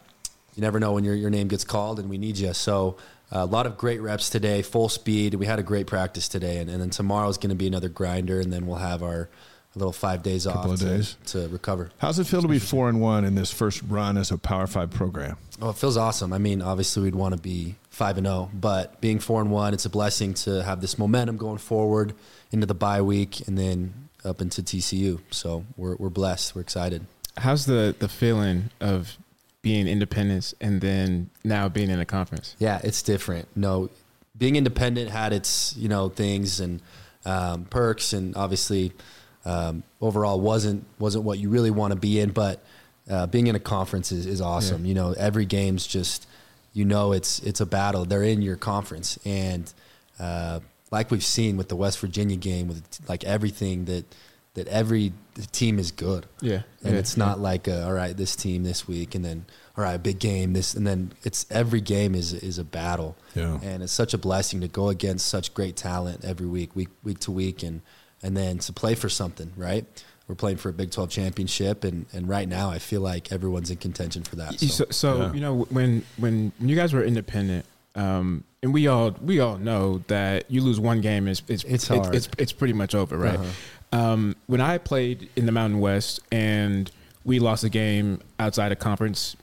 you 0.55 0.61
never 0.61 0.79
know 0.79 0.92
when 0.92 1.05
your 1.05 1.14
your 1.14 1.31
name 1.31 1.48
gets 1.48 1.64
called, 1.64 1.98
and 1.98 2.11
we 2.11 2.18
need 2.18 2.38
you. 2.38 2.53
So. 2.53 2.96
Uh, 3.31 3.40
a 3.40 3.44
lot 3.44 3.66
of 3.66 3.77
great 3.77 4.01
reps 4.01 4.31
today, 4.31 4.62
full 4.62 4.88
speed. 4.88 5.35
We 5.35 5.44
had 5.44 5.59
a 5.59 5.62
great 5.62 5.87
practice 5.87 6.29
today, 6.29 6.57
and, 6.61 6.70
and 6.70 6.81
then 6.81 6.88
tomorrow 6.88 7.29
is 7.29 7.37
going 7.37 7.51
to 7.51 7.57
be 7.57 7.66
another 7.66 7.90
grinder, 7.90 8.40
and 8.40 8.51
then 8.51 8.66
we'll 8.66 8.79
have 8.79 9.03
our 9.03 9.29
a 9.74 9.78
little 9.78 9.92
five 9.92 10.22
days 10.22 10.46
off 10.46 10.64
of 10.64 10.78
to, 10.78 10.85
days. 10.85 11.16
to 11.26 11.48
recover. 11.48 11.90
How's 11.98 12.18
it 12.18 12.26
feel 12.26 12.42
to 12.42 12.48
be 12.48 12.59
four 12.59 12.88
and 12.88 13.00
one 13.00 13.24
in 13.24 13.35
this 13.35 13.50
first 13.50 13.83
run 13.83 14.16
as 14.16 14.31
a 14.31 14.38
Power 14.38 14.66
Five 14.66 14.90
program? 14.90 15.37
Oh, 15.61 15.70
it 15.70 15.76
feels 15.76 15.96
awesome. 15.96 16.33
I 16.33 16.38
mean, 16.38 16.62
obviously 16.62 17.02
we'd 17.02 17.14
want 17.14 17.35
to 17.35 17.40
be 17.40 17.76
five 17.90 18.16
and 18.16 18.26
zero, 18.26 18.50
but 18.54 19.00
being 19.00 19.18
four 19.18 19.40
and 19.40 19.50
one, 19.50 19.74
it's 19.74 19.85
a 19.85 19.90
blessing 19.90 20.35
to 20.35 20.62
have 20.62 20.81
this 20.81 20.98
momentum 20.98 21.37
going 21.37 21.59
forward 21.59 22.14
into 22.52 22.66
the 22.66 22.74
bye 22.74 23.02
week 23.02 23.46
and 23.46 23.59
then 23.59 24.09
up 24.24 24.40
into 24.40 24.62
TCU. 24.62 25.20
So 25.31 25.64
we're 25.76 25.96
we're 25.96 26.11
blessed. 26.11 26.54
We're 26.54 26.62
excited. 26.62 27.07
How's 27.37 27.66
the 27.66 27.94
the 27.98 28.09
feeling 28.09 28.70
of 28.81 29.16
being 29.62 29.87
independent 29.88 30.54
and 30.61 30.81
then 30.81 31.31
now 31.44 31.68
being 31.68 31.90
in 31.90 32.00
a 32.00 32.07
conference? 32.07 32.57
Yeah, 32.59 32.81
it's 32.83 33.02
different. 33.02 33.48
No, 33.57 33.90
being 34.37 34.57
independent 34.57 35.11
had 35.11 35.33
its 35.33 35.76
you 35.76 35.88
know 35.88 36.09
things 36.09 36.61
and 36.61 36.81
um, 37.24 37.64
perks, 37.64 38.12
and 38.12 38.37
obviously 38.37 38.92
um, 39.44 39.83
overall 40.01 40.40
wasn't 40.40 40.85
wasn't 40.98 41.24
what 41.24 41.38
you 41.38 41.48
really 41.48 41.70
want 41.70 41.92
to 41.92 41.98
be 41.98 42.20
in. 42.20 42.31
But 42.31 42.62
uh, 43.09 43.27
being 43.27 43.46
in 43.46 43.55
a 43.55 43.61
conference 43.61 44.12
is, 44.12 44.27
is 44.27 44.40
awesome. 44.40 44.85
Yeah. 44.85 44.88
You 44.88 44.94
know, 44.94 45.14
every 45.16 45.46
game's 45.46 45.87
just 45.87 46.27
you 46.72 46.85
know 46.85 47.12
it's 47.12 47.40
it's 47.40 47.61
a 47.61 47.66
battle. 47.66 48.05
They're 48.05 48.22
in 48.22 48.42
your 48.42 48.57
conference, 48.57 49.18
and 49.24 49.72
uh, 50.18 50.61
like 50.90 51.11
we've 51.11 51.24
seen 51.24 51.57
with 51.57 51.68
the 51.68 51.77
West 51.77 51.98
Virginia 51.98 52.37
game, 52.37 52.68
with 52.68 52.83
like 53.09 53.24
everything 53.24 53.87
that 53.87 54.05
that 54.55 54.68
every 54.68 55.12
team 55.53 55.79
is 55.79 55.92
good. 55.92 56.27
Yeah, 56.40 56.62
and 56.83 56.94
yeah, 56.94 56.98
it's 56.98 57.16
not 57.16 57.38
like 57.38 57.68
a, 57.68 57.85
all 57.85 57.92
right, 57.92 58.16
this 58.16 58.35
team 58.37 58.64
this 58.64 58.88
week, 58.88 59.14
and 59.14 59.24
then 59.24 59.46
all 59.77 59.85
right, 59.85 59.96
big 59.96 60.18
game 60.18 60.53
this, 60.53 60.74
and 60.74 60.87
then 60.87 61.12
it's 61.22 61.46
every 61.51 61.81
game 61.81 62.14
is 62.14 62.33
is 62.33 62.59
a 62.59 62.64
battle. 62.64 63.16
Yeah, 63.35 63.59
and 63.62 63.83
it's 63.83 63.92
such 63.92 64.14
a 64.14 64.18
blessing 64.18 64.61
to 64.61 64.68
go 64.68 64.88
against 64.88 65.27
such 65.27 65.55
great 65.55 65.77
talent 65.77 66.24
every 66.24 66.46
week, 66.46 66.74
week 66.74 66.88
week 67.03 67.20
to 67.20 67.33
week, 67.33 67.62
and 67.62 67.83
and 68.22 68.37
then 68.37 68.59
to 68.59 68.72
play 68.72 68.94
for 68.94 69.09
something, 69.09 69.52
right? 69.57 69.85
We're 70.26 70.35
playing 70.35 70.59
for 70.59 70.68
a 70.68 70.72
Big 70.72 70.90
12 70.90 71.09
championship, 71.09 71.85
and, 71.85 72.04
and 72.12 72.28
right 72.28 72.46
now 72.46 72.70
I 72.70 72.78
feel 72.78 73.00
like 73.00 73.33
everyone's 73.33 73.70
in 73.70 73.78
contention 73.78 74.24
for 74.24 74.37
that. 74.37 74.61
So, 74.61 74.66
so, 74.66 74.85
so 74.90 75.18
yeah. 75.18 75.33
you 75.33 75.40
know, 75.40 75.62
when, 75.70 76.04
when 76.18 76.52
you 76.61 76.76
guys 76.76 76.92
were 76.92 77.02
independent, 77.02 77.64
um, 77.94 78.44
and 78.62 78.72
we 78.72 78.87
all 78.88 79.12
we 79.22 79.40
all 79.40 79.57
know 79.57 80.02
that 80.09 80.50
you 80.50 80.61
lose 80.61 80.81
one 80.81 81.00
game 81.00 81.28
is 81.28 81.42
it's 81.48 81.64
it's 81.64 81.88
hard. 81.88 82.14
It's, 82.14 82.26
it's, 82.26 82.35
it's 82.38 82.52
pretty 82.52 82.74
much 82.74 82.94
over, 82.94 83.16
right? 83.16 83.38
Uh-huh. 83.38 83.98
Um, 83.98 84.37
when 84.46 84.61
I 84.61 84.78
played 84.78 85.31
in 85.37 85.46
the 85.46 85.52
Mountain 85.52 85.81
West 85.81 86.20
and 86.31 86.90
we 87.24 87.38
lost 87.38 87.64
a 87.64 87.68
game 87.68 88.20
outside 88.38 88.72
of 88.72 88.78
conference, 88.78 89.37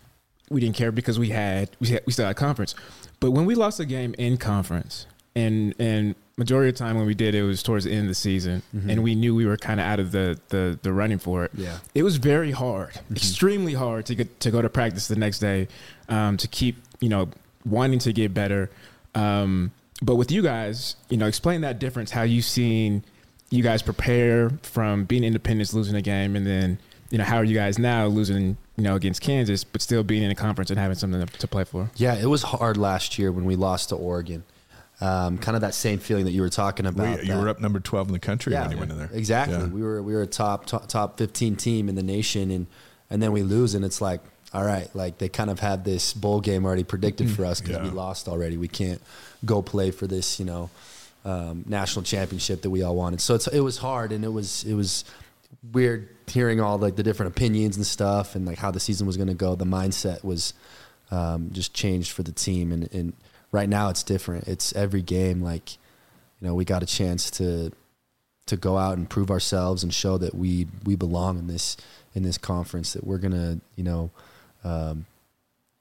we 0.49 0.61
didn't 0.61 0.75
care 0.75 0.91
because 0.91 1.17
we 1.17 1.29
had 1.29 1.69
we 1.79 1.89
had, 1.89 2.03
we 2.05 2.13
still 2.13 2.27
had 2.27 2.35
conference. 2.35 2.75
But 3.19 3.31
when 3.31 3.45
we 3.45 3.55
lost 3.55 3.79
a 3.79 3.85
game 3.85 4.13
in 4.17 4.37
conference, 4.37 5.07
and 5.35 5.73
and 5.79 6.15
majority 6.37 6.69
of 6.69 6.75
the 6.75 6.79
time 6.79 6.97
when 6.97 7.05
we 7.05 7.13
did 7.13 7.33
it 7.33 7.43
was 7.43 7.63
towards 7.63 7.85
the 7.85 7.91
end 7.91 8.01
of 8.01 8.07
the 8.07 8.15
season. 8.15 8.61
Mm-hmm. 8.75 8.89
and 8.89 9.03
we 9.03 9.15
knew 9.15 9.33
we 9.33 9.45
were 9.45 9.57
kind 9.57 9.79
of 9.79 9.85
out 9.85 9.99
of 9.99 10.11
the, 10.11 10.39
the 10.49 10.77
the 10.81 10.91
running 10.91 11.19
for 11.19 11.45
it. 11.45 11.51
Yeah. 11.53 11.77
It 11.93 12.03
was 12.03 12.17
very 12.17 12.51
hard 12.51 12.93
mm-hmm. 12.93 13.15
extremely 13.15 13.73
hard 13.73 14.05
to 14.07 14.15
get 14.15 14.39
to 14.41 14.51
go 14.51 14.61
to 14.61 14.69
practice 14.69 15.07
the 15.07 15.15
next 15.15 15.39
day 15.39 15.67
um, 16.09 16.37
to 16.37 16.47
keep 16.47 16.77
you 16.99 17.09
know 17.09 17.29
wanting 17.65 17.99
to 17.99 18.13
get 18.13 18.33
better. 18.33 18.69
Um, 19.13 19.71
but 20.01 20.15
with 20.15 20.31
you 20.31 20.41
guys 20.41 20.95
you 21.09 21.17
know 21.17 21.27
explain 21.27 21.61
that 21.61 21.79
difference 21.79 22.11
how 22.11 22.23
you've 22.23 22.45
seen 22.45 23.03
you 23.49 23.63
guys 23.63 23.81
prepare 23.81 24.49
from 24.63 25.05
being 25.05 25.23
independents 25.23 25.73
losing 25.73 25.95
a 25.95 26.01
game 26.01 26.35
and 26.35 26.45
then 26.45 26.77
you 27.11 27.17
know 27.17 27.23
how 27.23 27.37
are 27.37 27.43
you 27.43 27.55
guys 27.55 27.79
now 27.79 28.05
losing 28.07 28.57
you 28.75 28.83
know 28.83 28.95
against 28.95 29.21
kansas 29.21 29.63
but 29.63 29.81
still 29.81 30.03
being 30.03 30.23
in 30.23 30.31
a 30.31 30.35
conference 30.35 30.69
and 30.69 30.79
having 30.79 30.95
something 30.95 31.25
to, 31.25 31.37
to 31.37 31.47
play 31.47 31.63
for? 31.63 31.89
Yeah 31.95 32.15
it 32.15 32.25
was 32.25 32.43
hard 32.43 32.77
last 32.77 33.17
year 33.17 33.31
when 33.31 33.45
we 33.45 33.55
lost 33.55 33.89
to 33.89 33.95
oregon 33.95 34.43
um, 35.01 35.37
kind 35.37 35.55
of 35.55 35.61
that 35.61 35.73
same 35.73 35.99
feeling 35.99 36.25
that 36.25 36.31
you 36.31 36.41
were 36.41 36.49
talking 36.49 36.85
about. 36.85 37.21
We, 37.21 37.27
you 37.27 37.35
were 37.35 37.49
up 37.49 37.59
number 37.59 37.79
twelve 37.79 38.07
in 38.07 38.13
the 38.13 38.19
country 38.19 38.53
yeah, 38.53 38.63
when 38.63 38.71
you 38.71 38.77
went 38.77 38.91
in 38.91 38.97
there. 38.97 39.09
Exactly. 39.13 39.57
Yeah. 39.57 39.67
We 39.67 39.81
were 39.81 40.01
we 40.01 40.13
were 40.13 40.21
a 40.21 40.27
top, 40.27 40.65
top 40.65 40.87
top 40.87 41.17
fifteen 41.17 41.55
team 41.55 41.89
in 41.89 41.95
the 41.95 42.03
nation, 42.03 42.51
and 42.51 42.67
and 43.09 43.21
then 43.21 43.31
we 43.31 43.43
lose, 43.43 43.75
and 43.75 43.83
it's 43.83 44.01
like, 44.01 44.21
all 44.53 44.63
right, 44.63 44.93
like 44.95 45.17
they 45.17 45.29
kind 45.29 45.49
of 45.49 45.59
had 45.59 45.83
this 45.83 46.13
bowl 46.13 46.39
game 46.39 46.65
already 46.65 46.83
predicted 46.83 47.29
for 47.29 47.45
us 47.45 47.59
because 47.59 47.75
yeah. 47.75 47.83
we 47.83 47.89
lost 47.89 48.27
already. 48.27 48.57
We 48.57 48.67
can't 48.67 49.01
go 49.43 49.61
play 49.61 49.91
for 49.91 50.07
this, 50.07 50.39
you 50.39 50.45
know, 50.45 50.69
um, 51.25 51.65
national 51.67 52.03
championship 52.03 52.61
that 52.61 52.69
we 52.69 52.81
all 52.81 52.95
wanted. 52.95 53.21
So 53.21 53.37
it 53.51 53.59
was 53.59 53.77
hard, 53.77 54.11
and 54.11 54.23
it 54.23 54.31
was 54.31 54.63
it 54.63 54.73
was 54.73 55.03
weird 55.73 56.09
hearing 56.27 56.59
all 56.61 56.77
like 56.77 56.95
the 56.95 57.03
different 57.03 57.33
opinions 57.33 57.75
and 57.75 57.85
stuff, 57.85 58.35
and 58.35 58.45
like 58.45 58.57
how 58.57 58.71
the 58.71 58.79
season 58.79 59.05
was 59.05 59.17
going 59.17 59.27
to 59.27 59.33
go. 59.33 59.55
The 59.55 59.65
mindset 59.65 60.23
was 60.23 60.53
um, 61.11 61.49
just 61.51 61.73
changed 61.73 62.11
for 62.11 62.23
the 62.23 62.31
team, 62.31 62.71
and, 62.71 62.91
and 62.93 63.13
right 63.51 63.69
now 63.69 63.89
it's 63.89 64.03
different. 64.03 64.47
It's 64.47 64.73
every 64.73 65.01
game 65.01 65.41
like, 65.41 65.73
you 66.39 66.47
know, 66.47 66.55
we 66.55 66.65
got 66.65 66.83
a 66.83 66.85
chance 66.85 67.31
to 67.31 67.71
to 68.47 68.55
go 68.55 68.77
out 68.77 68.97
and 68.97 69.09
prove 69.09 69.31
ourselves 69.31 69.83
and 69.83 69.93
show 69.93 70.17
that 70.17 70.35
we 70.35 70.67
we 70.83 70.95
belong 70.95 71.39
in 71.39 71.47
this 71.47 71.77
in 72.13 72.23
this 72.23 72.37
conference. 72.37 72.93
That 72.93 73.03
we're 73.03 73.17
gonna, 73.17 73.59
you 73.75 73.83
know, 73.83 74.11
um, 74.63 75.05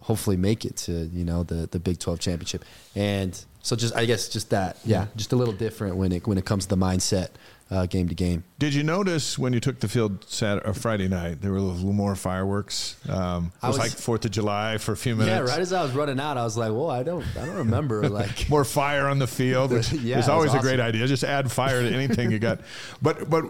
hopefully 0.03 0.37
make 0.37 0.64
it 0.64 0.77
to 0.77 0.92
you 1.12 1.24
know 1.24 1.42
the 1.42 1.68
the 1.70 1.79
Big 1.79 1.98
Twelve 1.98 2.20
championship. 2.20 2.64
And 2.94 3.38
so 3.62 3.77
just 3.77 3.94
I 3.96 4.05
guess 4.05 4.29
just 4.29 4.50
that, 4.50 4.77
yeah, 4.85 5.07
just 5.16 5.33
a 5.33 5.37
little 5.37 5.55
different 5.55 5.96
when 5.96 6.12
it 6.12 6.27
when 6.27 6.38
it 6.38 6.44
comes 6.44 6.66
to 6.66 6.70
the 6.70 6.77
mindset 6.77 7.31
uh, 7.70 7.87
game 7.87 8.09
to 8.09 8.14
game. 8.14 8.44
Did 8.59 8.74
you 8.74 8.83
notice 8.83 9.38
when 9.38 9.53
you 9.53 9.61
took 9.61 9.81
the 9.81 9.88
field 9.88 10.24
Saturday, 10.29 10.72
Friday 10.72 11.09
night 11.09 11.40
there 11.40 11.50
were 11.50 11.59
a 11.59 11.62
little 11.62 11.92
more 11.92 12.14
fireworks? 12.14 12.96
Um, 13.09 13.53
it 13.62 13.66
was, 13.66 13.79
was, 13.79 13.79
like 13.79 13.90
Fourth 13.92 14.24
of 14.24 14.31
July 14.31 14.79
for 14.79 14.92
a 14.92 14.96
few 14.96 15.16
minutes. 15.16 15.48
Yeah, 15.48 15.53
right 15.53 15.61
as 15.61 15.72
I 15.72 15.83
was 15.83 15.92
running 15.92 16.20
out, 16.20 16.37
I 16.37 16.44
was 16.44 16.57
like, 16.57 16.72
"Well, 16.72 16.90
I 16.90 17.03
don't, 17.03 17.24
I 17.37 17.46
don't 17.46 17.57
remember 17.57 18.09
like 18.09 18.48
more 18.48 18.64
fire 18.64 19.09
on 19.09 19.18
the 19.18 19.27
field." 19.27 19.72
Which 19.72 19.92
yeah, 19.92 20.18
is 20.18 20.29
always 20.29 20.50
awesome. 20.50 20.61
a 20.61 20.62
great 20.62 20.81
idea. 20.81 21.07
Just 21.07 21.24
add 21.24 21.50
fire 21.50 21.83
to 21.83 21.94
anything 21.94 22.31
you 22.31 22.38
got. 22.38 22.61
But 23.03 23.29
but 23.29 23.44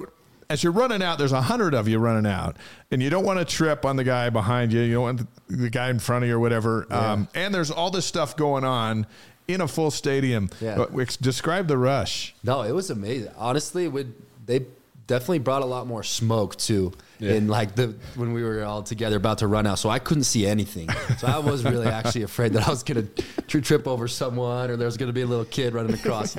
as 0.50 0.62
you're 0.62 0.72
running 0.72 1.02
out, 1.02 1.18
there's 1.18 1.32
a 1.32 1.42
hundred 1.42 1.74
of 1.74 1.88
you 1.88 1.98
running 1.98 2.30
out, 2.30 2.56
and 2.90 3.02
you 3.02 3.10
don't 3.10 3.24
want 3.24 3.38
to 3.38 3.44
trip 3.44 3.84
on 3.84 3.96
the 3.96 4.04
guy 4.04 4.30
behind 4.30 4.72
you. 4.72 4.80
You 4.80 4.94
don't 4.94 5.02
want 5.02 5.48
the 5.48 5.70
guy 5.70 5.90
in 5.90 5.98
front 5.98 6.24
of 6.24 6.28
you 6.28 6.36
or 6.36 6.40
whatever. 6.40 6.86
Yeah. 6.88 7.12
Um, 7.12 7.28
and 7.34 7.54
there's 7.54 7.70
all 7.70 7.90
this 7.90 8.06
stuff 8.06 8.36
going 8.36 8.64
on 8.64 9.06
in 9.48 9.60
a 9.60 9.68
full 9.68 9.90
stadium. 9.90 10.50
Yeah. 10.60 10.84
Describe 11.20 11.68
the 11.68 11.78
rush. 11.78 12.34
No, 12.42 12.62
it 12.62 12.72
was 12.72 12.90
amazing. 12.90 13.30
Honestly, 13.36 13.88
would 13.88 14.14
they 14.46 14.66
definitely 15.06 15.38
brought 15.38 15.62
a 15.62 15.66
lot 15.66 15.86
more 15.86 16.02
smoke 16.02 16.56
too. 16.56 16.92
in 17.20 17.48
like 17.48 17.74
the 17.74 17.94
when 18.16 18.32
we 18.32 18.42
were 18.42 18.62
all 18.64 18.82
together 18.82 19.16
about 19.16 19.38
to 19.38 19.46
run 19.46 19.66
out. 19.66 19.78
So 19.78 19.88
I 19.88 19.98
couldn't 19.98 20.24
see 20.24 20.46
anything. 20.46 20.90
So 21.18 21.26
I 21.26 21.38
was 21.38 21.64
really 21.64 21.86
actually 21.86 22.22
afraid 22.30 22.52
that 22.54 22.66
I 22.66 22.70
was 22.70 22.82
gonna 22.82 23.04
tr- 23.46 23.60
trip 23.60 23.86
over 23.86 24.08
someone 24.08 24.70
or 24.70 24.76
there 24.76 24.86
was 24.86 24.96
gonna 24.96 25.12
be 25.12 25.22
a 25.22 25.26
little 25.26 25.44
kid 25.44 25.74
running 25.74 25.94
across. 25.94 26.36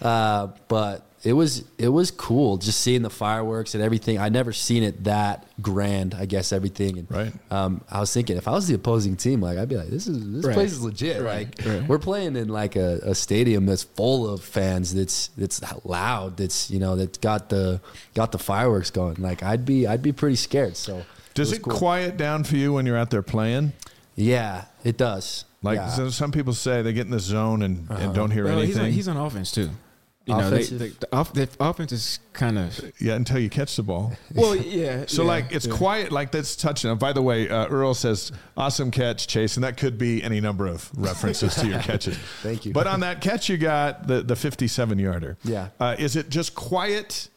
Uh, 0.00 0.48
but 0.68 1.07
it 1.24 1.32
was 1.32 1.64
it 1.78 1.88
was 1.88 2.10
cool 2.12 2.58
just 2.58 2.80
seeing 2.80 3.02
the 3.02 3.10
fireworks 3.10 3.74
and 3.74 3.82
everything. 3.82 4.18
I 4.18 4.28
never 4.28 4.52
seen 4.52 4.82
it 4.84 5.04
that 5.04 5.46
grand. 5.60 6.14
I 6.14 6.26
guess 6.26 6.52
everything. 6.52 6.98
And, 6.98 7.10
Right. 7.10 7.32
Um, 7.50 7.80
I 7.90 7.98
was 8.00 8.12
thinking 8.12 8.36
if 8.36 8.46
I 8.46 8.52
was 8.52 8.68
the 8.68 8.74
opposing 8.74 9.16
team, 9.16 9.40
like 9.40 9.58
I'd 9.58 9.68
be 9.68 9.76
like, 9.76 9.88
this 9.88 10.06
is 10.06 10.32
this 10.32 10.44
Right. 10.44 10.54
place 10.54 10.70
is 10.72 10.80
legit. 10.82 11.20
Right. 11.22 11.48
Like 11.58 11.66
Right. 11.66 11.88
we're 11.88 11.98
playing 11.98 12.36
in 12.36 12.48
like 12.48 12.76
a, 12.76 13.00
a 13.02 13.14
stadium 13.14 13.66
that's 13.66 13.82
full 13.82 14.28
of 14.32 14.42
fans. 14.42 14.94
That's 14.94 15.28
that's 15.36 15.60
loud. 15.84 16.36
That's 16.36 16.70
you 16.70 16.78
know 16.78 16.94
that's 16.94 17.18
got 17.18 17.48
the 17.48 17.80
got 18.14 18.30
the 18.32 18.38
fireworks 18.38 18.90
going. 18.90 19.16
Like 19.18 19.42
I'd 19.42 19.64
be 19.64 19.86
I'd 19.88 20.02
be 20.02 20.12
pretty 20.12 20.36
scared. 20.36 20.76
So 20.76 21.04
Does 21.34 21.48
was 21.50 21.58
it 21.58 21.62
cool. 21.62 21.76
quiet 21.76 22.16
down 22.16 22.44
for 22.44 22.56
you 22.56 22.72
when 22.74 22.86
you're 22.86 22.96
out 22.96 23.10
there 23.10 23.22
playing? 23.22 23.72
Yeah, 24.14 24.64
it 24.84 24.96
does. 24.96 25.44
Like 25.62 25.76
Yeah. 25.76 25.88
so 25.88 26.10
some 26.10 26.30
people 26.30 26.52
say 26.52 26.82
they 26.82 26.92
get 26.92 27.06
in 27.06 27.10
the 27.12 27.18
zone 27.20 27.62
and, 27.62 27.90
Uh-huh. 27.90 28.00
and 28.04 28.14
don't 28.14 28.30
hear 28.30 28.44
Well, 28.44 28.60
he's 28.60 28.76
on, 28.76 28.82
anything. 28.82 28.94
he's 28.94 29.08
on 29.08 29.16
offense 29.16 29.50
too. 29.50 29.70
You 30.28 30.36
know, 30.36 30.50
they, 30.50 30.62
they, 30.64 30.88
the, 30.88 31.08
off, 31.12 31.32
the 31.32 31.48
offense 31.58 31.90
is 31.92 32.20
kind 32.32 32.58
of 32.58 32.92
yeah, 33.00 33.14
until 33.14 33.38
you 33.38 33.48
catch 33.48 33.76
the 33.76 33.82
ball. 33.82 34.12
well, 34.34 34.54
yeah. 34.54 35.06
So 35.08 35.22
yeah, 35.22 35.28
like 35.28 35.52
it's 35.52 35.66
yeah. 35.66 35.74
quiet, 35.74 36.12
like 36.12 36.32
that's 36.32 36.54
touching. 36.54 36.94
By 36.96 37.12
the 37.12 37.22
way, 37.22 37.48
uh, 37.48 37.66
Earl 37.66 37.94
says 37.94 38.30
awesome 38.56 38.90
catch, 38.90 39.26
Chase, 39.26 39.56
and 39.56 39.64
that 39.64 39.76
could 39.76 39.96
be 39.96 40.22
any 40.22 40.40
number 40.40 40.66
of 40.66 40.90
references 40.96 41.54
to 41.56 41.66
your 41.66 41.78
catches. 41.82 42.16
Thank 42.42 42.66
you. 42.66 42.72
But 42.72 42.86
on 42.86 43.00
that 43.00 43.20
catch, 43.20 43.48
you 43.48 43.56
got 43.56 44.06
the 44.06 44.22
the 44.22 44.36
fifty 44.36 44.68
seven 44.68 44.98
yarder. 44.98 45.38
Yeah. 45.44 45.68
Uh, 45.80 45.96
is 45.98 46.14
it 46.14 46.28
just 46.28 46.54
quiet 46.54 47.28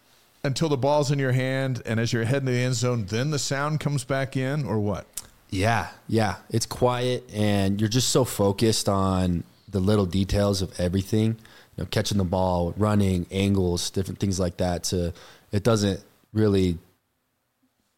until 0.44 0.70
the 0.70 0.78
ball's 0.78 1.12
in 1.12 1.20
your 1.20 1.32
hand, 1.32 1.82
and 1.86 2.00
as 2.00 2.12
you're 2.12 2.26
heading 2.26 2.48
to 2.48 2.52
the 2.52 2.60
end 2.60 2.76
zone, 2.76 3.06
then 3.06 3.32
the 3.32 3.40
sound 3.40 3.80
comes 3.80 4.04
back 4.04 4.36
in, 4.36 4.66
or 4.66 4.80
what? 4.80 5.06
Yeah, 5.52 5.90
yeah. 6.08 6.38
It's 6.50 6.66
quiet 6.66 7.30
and 7.34 7.80
you're 7.80 7.90
just 7.90 8.10
so 8.10 8.24
focused 8.24 8.88
on 8.88 9.44
the 9.70 9.80
little 9.80 10.06
details 10.06 10.62
of 10.62 10.78
everything. 10.80 11.38
You 11.78 11.84
know, 11.84 11.88
catching 11.90 12.18
the 12.18 12.24
ball, 12.24 12.74
running, 12.78 13.26
angles, 13.32 13.90
different 13.90 14.20
things 14.20 14.40
like 14.40 14.58
that. 14.58 14.84
To 14.86 15.14
it 15.52 15.64
doesn't 15.64 16.02
really 16.34 16.78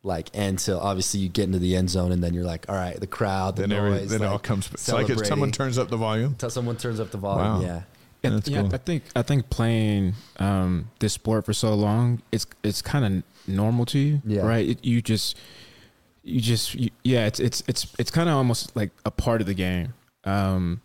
like 0.03 0.29
end 0.33 0.59
till 0.59 0.79
obviously 0.79 1.21
you 1.21 1.29
get 1.29 1.45
into 1.45 1.59
the 1.59 1.75
end 1.75 1.89
zone 1.89 2.11
and 2.11 2.23
then 2.23 2.33
you're 2.33 2.43
like, 2.43 2.65
all 2.67 2.75
right, 2.75 2.99
the 2.99 3.07
crowd, 3.07 3.55
the 3.55 3.61
Then 3.63 3.71
every, 3.71 3.91
noise, 3.91 4.09
then 4.09 4.21
it 4.21 4.25
all 4.25 4.39
comes. 4.39 4.69
It's 4.71 4.91
like 4.91 5.09
if 5.09 5.25
someone 5.25 5.51
turns 5.51 5.77
up 5.77 5.89
the 5.89 5.97
volume. 5.97 6.31
Until 6.31 6.49
someone 6.49 6.75
turns 6.75 6.99
up 6.99 7.11
the 7.11 7.17
volume. 7.17 7.45
Wow. 7.45 7.61
Yeah. 7.61 7.81
And, 8.25 8.47
yeah, 8.47 8.61
cool. 8.61 8.73
I 8.73 8.77
think 8.77 9.03
I 9.17 9.21
think 9.21 9.49
playing 9.49 10.13
um, 10.39 10.89
this 10.99 11.11
sport 11.13 11.45
for 11.45 11.51
so 11.51 11.73
long, 11.73 12.21
it's 12.31 12.45
it's 12.63 12.81
kind 12.81 13.03
of 13.05 13.23
normal 13.47 13.85
to 13.87 13.99
you, 13.99 14.21
Yeah. 14.25 14.43
right? 14.43 14.65
It, 14.69 14.85
you 14.85 15.01
just 15.01 15.37
you 16.23 16.39
just 16.39 16.73
you, 16.73 16.89
yeah, 17.03 17.25
it's 17.25 17.41
it's 17.41 17.63
it's 17.67 17.87
it's 17.99 18.11
kind 18.11 18.29
of 18.29 18.35
almost 18.35 18.73
like 18.77 18.91
a 19.05 19.11
part 19.11 19.41
of 19.41 19.47
the 19.47 19.53
game. 19.53 19.93
Um, 20.23 20.79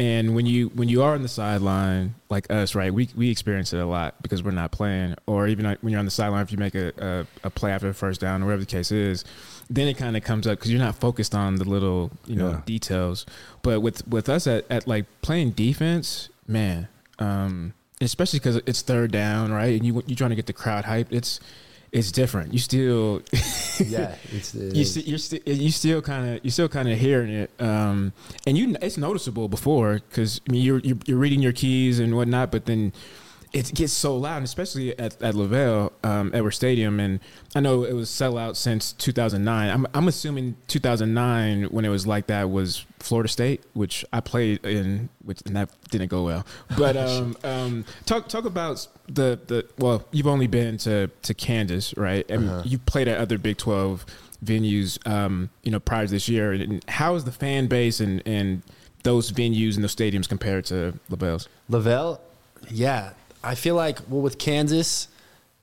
and 0.00 0.34
when 0.34 0.46
you 0.46 0.68
when 0.70 0.88
you 0.88 1.02
are 1.02 1.14
on 1.14 1.22
the 1.22 1.28
sideline 1.28 2.14
like 2.30 2.50
us, 2.50 2.74
right? 2.74 2.92
We 2.92 3.08
we 3.14 3.30
experience 3.30 3.72
it 3.74 3.78
a 3.78 3.84
lot 3.86 4.20
because 4.22 4.42
we're 4.42 4.50
not 4.50 4.72
playing, 4.72 5.14
or 5.26 5.46
even 5.46 5.66
when 5.82 5.90
you're 5.92 5.98
on 5.98 6.06
the 6.06 6.10
sideline, 6.10 6.42
if 6.42 6.50
you 6.50 6.58
make 6.58 6.74
a, 6.74 6.92
a, 6.98 7.46
a 7.46 7.50
play 7.50 7.70
after 7.70 7.88
a 7.90 7.94
first 7.94 8.20
down 8.20 8.42
or 8.42 8.46
whatever 8.46 8.60
the 8.62 8.66
case 8.66 8.90
is, 8.90 9.24
then 9.68 9.86
it 9.88 9.98
kind 9.98 10.16
of 10.16 10.24
comes 10.24 10.46
up 10.46 10.58
because 10.58 10.72
you're 10.72 10.80
not 10.80 10.96
focused 10.96 11.34
on 11.34 11.56
the 11.56 11.64
little 11.64 12.10
you 12.26 12.34
know 12.34 12.50
Yeah. 12.52 12.60
details. 12.64 13.26
But 13.62 13.80
with 13.80 14.08
with 14.08 14.28
us 14.30 14.46
at, 14.46 14.64
at 14.70 14.86
like 14.88 15.04
playing 15.20 15.50
defense, 15.50 16.30
man, 16.48 16.88
um, 17.18 17.74
especially 18.00 18.38
because 18.38 18.56
it's 18.66 18.80
third 18.80 19.12
down, 19.12 19.52
right? 19.52 19.76
And 19.76 19.84
you 19.84 20.02
you're 20.06 20.16
trying 20.16 20.30
to 20.30 20.36
get 20.36 20.46
the 20.46 20.54
crowd 20.54 20.84
hyped. 20.86 21.08
It's 21.10 21.40
it's 21.92 22.12
different. 22.12 22.52
You 22.52 22.58
still 22.58 23.22
Yeah. 23.80 24.14
It's, 24.32 24.54
it 24.54 24.74
you 24.76 24.84
st- 24.84 25.06
you're 25.06 25.18
st- 25.18 25.46
you 25.46 25.70
still 25.70 26.02
kind 26.02 26.36
of 26.36 26.44
you 26.44 26.50
still 26.50 26.68
kind 26.68 26.88
of 26.88 26.98
hearing 26.98 27.30
it, 27.30 27.50
um, 27.58 28.12
and 28.46 28.56
you 28.58 28.76
it's 28.82 28.96
noticeable 28.98 29.48
before 29.48 29.94
because 30.08 30.40
I 30.48 30.52
mean 30.52 30.62
you're, 30.62 30.78
you're 30.80 30.98
you're 31.06 31.18
reading 31.18 31.40
your 31.40 31.52
keys 31.52 31.98
and 31.98 32.14
whatnot, 32.14 32.50
but 32.50 32.66
then 32.66 32.92
it 33.52 33.74
gets 33.74 33.92
so 33.92 34.16
loud, 34.16 34.42
especially 34.42 34.96
at 34.98 35.20
at 35.22 35.34
LaVell 35.34 35.92
um, 36.04 36.30
Edward 36.32 36.52
Stadium, 36.52 37.00
and 37.00 37.20
I 37.54 37.60
know 37.60 37.84
it 37.84 37.92
was 37.94 38.08
sellout 38.08 38.56
since 38.56 38.92
2009. 38.92 39.70
I'm 39.70 39.86
I'm 39.92 40.08
assuming 40.08 40.56
2009 40.68 41.64
when 41.64 41.84
it 41.84 41.88
was 41.88 42.06
like 42.06 42.28
that 42.28 42.50
was 42.50 42.84
Florida 43.00 43.28
State, 43.28 43.62
which 43.72 44.04
I 44.12 44.20
played 44.20 44.64
in, 44.64 45.08
which 45.24 45.42
and 45.46 45.56
that 45.56 45.70
didn't 45.90 46.08
go 46.08 46.24
well. 46.24 46.46
But 46.76 46.96
um, 46.96 47.36
um, 47.42 47.84
talk 48.06 48.28
talk 48.28 48.44
about 48.44 48.86
the 49.06 49.38
the 49.46 49.66
well, 49.78 50.06
you've 50.12 50.28
only 50.28 50.46
been 50.46 50.78
to 50.78 51.08
to 51.22 51.34
Kansas, 51.34 51.96
right? 51.96 52.28
And 52.30 52.64
you've 52.64 52.86
played 52.86 53.08
at 53.08 53.18
other 53.18 53.38
Big 53.38 53.56
12 53.56 54.06
venues, 54.44 55.04
um, 55.06 55.50
you 55.62 55.70
know, 55.70 55.80
prior 55.80 56.06
to 56.06 56.10
this 56.10 56.28
year. 56.28 56.52
And 56.52 56.84
how 56.88 57.14
is 57.14 57.24
the 57.24 57.32
fan 57.32 57.66
base 57.66 58.00
and 58.00 58.22
and 58.26 58.62
those 59.02 59.32
venues 59.32 59.74
and 59.74 59.84
those 59.84 59.94
stadiums 59.94 60.28
compared 60.28 60.66
to 60.66 60.98
LaVell's? 61.10 61.48
LaVell, 61.70 62.20
yeah, 62.70 63.12
I 63.42 63.54
feel 63.54 63.74
like 63.74 63.98
well 64.08 64.20
with 64.22 64.38
Kansas, 64.38 65.08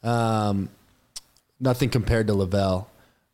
um, 0.04 0.70
nothing 1.60 1.90
compared 1.90 2.28
to 2.28 2.34
LaVell. 2.34 2.86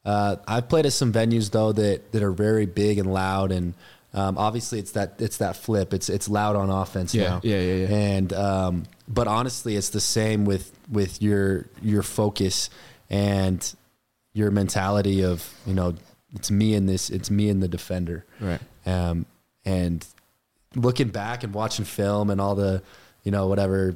Uh, 0.05 0.35
I've 0.47 0.67
played 0.67 0.85
at 0.85 0.93
some 0.93 1.13
venues 1.13 1.51
though 1.51 1.71
that 1.71 2.11
that 2.11 2.23
are 2.23 2.31
very 2.31 2.65
big 2.65 2.97
and 2.97 3.11
loud, 3.13 3.51
and 3.51 3.73
um, 4.13 4.37
obviously 4.37 4.79
it's 4.79 4.91
that 4.91 5.15
it's 5.19 5.37
that 5.37 5.55
flip. 5.55 5.93
It's 5.93 6.09
it's 6.09 6.27
loud 6.27 6.55
on 6.55 6.69
offense 6.69 7.15
Yeah, 7.15 7.29
now. 7.29 7.41
yeah, 7.43 7.59
yeah, 7.61 7.73
yeah. 7.87 7.95
And 7.95 8.33
um, 8.33 8.83
but 9.07 9.27
honestly, 9.27 9.75
it's 9.75 9.89
the 9.89 10.01
same 10.01 10.43
with 10.45 10.71
with 10.91 11.21
your 11.21 11.65
your 11.81 12.03
focus 12.03 12.69
and 13.09 13.73
your 14.33 14.51
mentality 14.51 15.23
of 15.23 15.53
you 15.65 15.73
know 15.73 15.95
it's 16.35 16.49
me 16.51 16.73
and 16.73 16.89
this 16.89 17.09
it's 17.09 17.29
me 17.31 17.47
and 17.49 17.61
the 17.63 17.67
defender 17.67 18.25
Right. 18.41 18.59
um, 18.85 19.25
and 19.63 20.05
looking 20.75 21.09
back 21.09 21.43
and 21.43 21.53
watching 21.53 21.85
film 21.85 22.29
and 22.31 22.41
all 22.41 22.55
the 22.55 22.81
you 23.23 23.31
know 23.31 23.47
whatever 23.47 23.95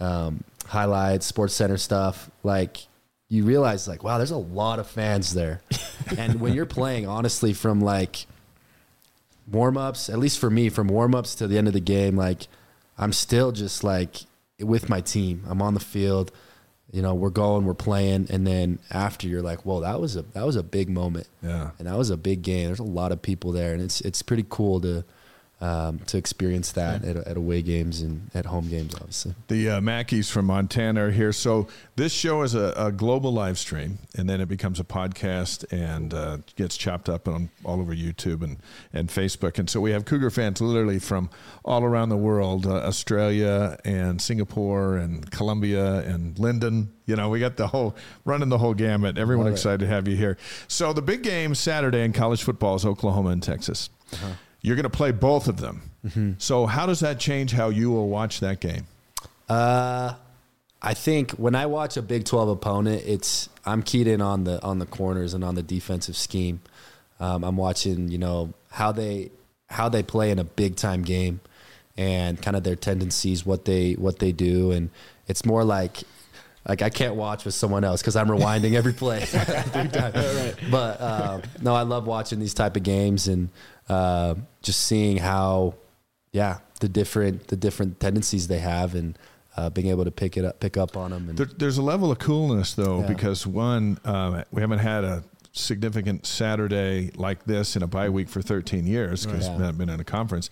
um, 0.00 0.42
highlights 0.66 1.30
SportsCenter 1.30 1.78
stuff 1.78 2.30
like 2.42 2.78
you 3.28 3.44
realize 3.44 3.86
like 3.86 4.02
wow 4.02 4.16
there's 4.18 4.30
a 4.30 4.36
lot 4.36 4.78
of 4.78 4.86
fans 4.88 5.34
there 5.34 5.60
and 6.18 6.40
when 6.40 6.52
you're 6.54 6.66
playing 6.66 7.06
honestly 7.06 7.52
from 7.52 7.80
like 7.80 8.26
warm-ups 9.50 10.08
at 10.08 10.18
least 10.18 10.38
for 10.38 10.50
me 10.50 10.68
from 10.68 10.88
warm-ups 10.88 11.34
to 11.36 11.46
the 11.46 11.58
end 11.58 11.66
of 11.66 11.72
the 11.74 11.80
game 11.80 12.16
like 12.16 12.46
i'm 12.98 13.12
still 13.12 13.50
just 13.52 13.82
like 13.82 14.16
with 14.60 14.88
my 14.88 15.00
team 15.00 15.42
i'm 15.48 15.60
on 15.60 15.74
the 15.74 15.80
field 15.80 16.30
you 16.92 17.02
know 17.02 17.14
we're 17.14 17.30
going 17.30 17.64
we're 17.64 17.74
playing 17.74 18.26
and 18.30 18.46
then 18.46 18.78
after 18.90 19.26
you're 19.26 19.42
like 19.42 19.64
whoa 19.64 19.80
that 19.80 20.00
was 20.00 20.16
a 20.16 20.22
that 20.22 20.46
was 20.46 20.56
a 20.56 20.62
big 20.62 20.88
moment 20.88 21.26
Yeah. 21.42 21.70
and 21.78 21.88
that 21.88 21.96
was 21.96 22.10
a 22.10 22.16
big 22.16 22.42
game. 22.42 22.66
There's 22.66 22.78
a 22.80 22.84
lot 22.84 23.12
of 23.12 23.22
people 23.22 23.52
there, 23.52 23.72
and 23.72 23.80
it's 23.82 24.00
it's 24.02 24.22
pretty 24.22 24.44
cool 24.48 24.80
to 24.80 25.04
um, 25.60 25.98
to 26.06 26.16
experience 26.16 26.72
that 26.72 27.04
at, 27.04 27.16
at 27.16 27.36
away 27.36 27.60
games 27.60 28.00
and 28.00 28.30
at 28.34 28.46
home 28.46 28.68
games, 28.68 28.94
obviously. 28.94 29.34
The 29.48 29.70
uh, 29.70 29.80
Mackeys 29.80 30.30
from 30.30 30.46
Montana 30.46 31.06
are 31.06 31.10
here. 31.10 31.32
So 31.32 31.68
this 31.96 32.12
show 32.12 32.42
is 32.42 32.54
a, 32.54 32.72
a 32.76 32.90
global 32.90 33.32
live 33.32 33.58
stream, 33.58 33.98
and 34.16 34.28
then 34.28 34.40
it 34.40 34.48
becomes 34.48 34.80
a 34.80 34.84
podcast 34.84 35.70
and 35.70 36.14
uh, 36.14 36.38
gets 36.56 36.76
chopped 36.76 37.08
up 37.08 37.28
on 37.28 37.50
all 37.64 37.80
over 37.80 37.94
YouTube 37.94 38.42
and, 38.42 38.56
and 38.92 39.08
Facebook. 39.10 39.58
And 39.58 39.68
so 39.68 39.80
we 39.80 39.90
have 39.90 40.06
Cougar 40.06 40.30
fans 40.30 40.60
literally 40.60 40.98
from 40.98 41.28
all 41.64 41.84
around 41.84 42.08
the 42.08 42.16
world, 42.16 42.66
uh, 42.66 42.76
Australia 42.76 43.78
and 43.84 44.20
Singapore 44.20 44.96
and 44.96 45.30
Colombia 45.30 45.98
and 46.00 46.38
Lindon. 46.38 46.92
You 47.04 47.16
know, 47.16 47.28
we 47.28 47.38
got 47.40 47.56
the 47.56 47.66
whole 47.66 47.96
running 48.24 48.48
the 48.48 48.58
whole 48.58 48.74
gamut. 48.74 49.18
Everyone 49.18 49.46
excited 49.46 49.80
to 49.80 49.86
have 49.86 50.08
you 50.08 50.16
here. 50.16 50.38
So 50.68 50.92
the 50.92 51.02
big 51.02 51.22
game 51.22 51.54
Saturday 51.54 52.02
in 52.02 52.12
college 52.12 52.42
football 52.42 52.76
is 52.76 52.86
Oklahoma 52.86 53.30
and 53.30 53.42
Texas. 53.42 53.90
Uh-huh. 54.12 54.32
You're 54.62 54.76
going 54.76 54.84
to 54.84 54.90
play 54.90 55.10
both 55.10 55.48
of 55.48 55.58
them. 55.58 55.90
Mm-hmm. 56.06 56.32
So 56.38 56.66
how 56.66 56.86
does 56.86 57.00
that 57.00 57.18
change 57.18 57.52
how 57.52 57.68
you 57.68 57.90
will 57.90 58.08
watch 58.08 58.40
that 58.40 58.60
game? 58.60 58.86
Uh, 59.48 60.14
I 60.82 60.94
think 60.94 61.32
when 61.32 61.54
I 61.54 61.66
watch 61.66 61.96
a 61.96 62.02
Big 62.02 62.24
Twelve 62.24 62.48
opponent, 62.48 63.02
it's 63.04 63.48
I'm 63.64 63.82
keyed 63.82 64.06
in 64.06 64.20
on 64.20 64.44
the 64.44 64.62
on 64.62 64.78
the 64.78 64.86
corners 64.86 65.34
and 65.34 65.44
on 65.44 65.54
the 65.54 65.62
defensive 65.62 66.16
scheme. 66.16 66.60
Um, 67.18 67.44
I'm 67.44 67.56
watching, 67.56 68.08
you 68.08 68.18
know, 68.18 68.54
how 68.70 68.92
they 68.92 69.30
how 69.68 69.88
they 69.88 70.02
play 70.02 70.30
in 70.30 70.38
a 70.38 70.44
big 70.44 70.76
time 70.76 71.02
game, 71.02 71.40
and 71.96 72.40
kind 72.40 72.56
of 72.56 72.64
their 72.64 72.76
tendencies, 72.76 73.44
what 73.44 73.66
they 73.66 73.92
what 73.94 74.20
they 74.20 74.32
do, 74.32 74.70
and 74.70 74.90
it's 75.26 75.44
more 75.44 75.64
like 75.64 75.98
like 76.66 76.80
I 76.80 76.88
can't 76.88 77.14
watch 77.14 77.44
with 77.44 77.54
someone 77.54 77.84
else 77.84 78.00
because 78.00 78.16
I'm 78.16 78.28
rewinding 78.34 78.74
every 78.74 78.92
play. 78.92 79.26
But 80.70 81.00
um, 81.00 81.42
no, 81.60 81.74
I 81.74 81.82
love 81.82 82.06
watching 82.06 82.38
these 82.38 82.54
type 82.54 82.76
of 82.76 82.82
games 82.82 83.28
and 83.28 83.50
uh, 83.90 84.34
just 84.62 84.80
seeing 84.80 85.16
how, 85.18 85.74
yeah, 86.32 86.58
the 86.80 86.88
different 86.88 87.48
the 87.48 87.56
different 87.56 87.98
tendencies 88.00 88.46
they 88.48 88.58
have 88.60 88.94
and 88.94 89.18
uh, 89.56 89.68
being 89.70 89.88
able 89.88 90.04
to 90.04 90.10
pick 90.12 90.36
it 90.36 90.44
up, 90.44 90.60
pick 90.60 90.76
up 90.76 90.96
on 90.96 91.10
them. 91.10 91.28
And 91.28 91.36
There, 91.38 91.46
there's 91.58 91.78
a 91.78 91.82
level 91.82 92.10
of 92.10 92.18
coolness 92.18 92.74
though, 92.74 93.00
Yeah. 93.00 93.08
because 93.08 93.46
one, 93.46 93.98
um, 94.04 94.42
we 94.52 94.60
haven't 94.62 94.78
had 94.78 95.04
a 95.04 95.24
significant 95.52 96.24
Saturday 96.26 97.10
like 97.16 97.44
this 97.44 97.74
in 97.74 97.82
a 97.82 97.86
bye 97.88 98.08
week 98.08 98.28
for 98.28 98.40
13 98.40 98.86
years 98.86 99.26
because 99.26 99.48
Right. 99.48 99.58
we 99.58 99.64
haven't 99.64 99.78
been 99.78 99.88
in 99.88 99.98
a 100.00 100.04
conference. 100.04 100.48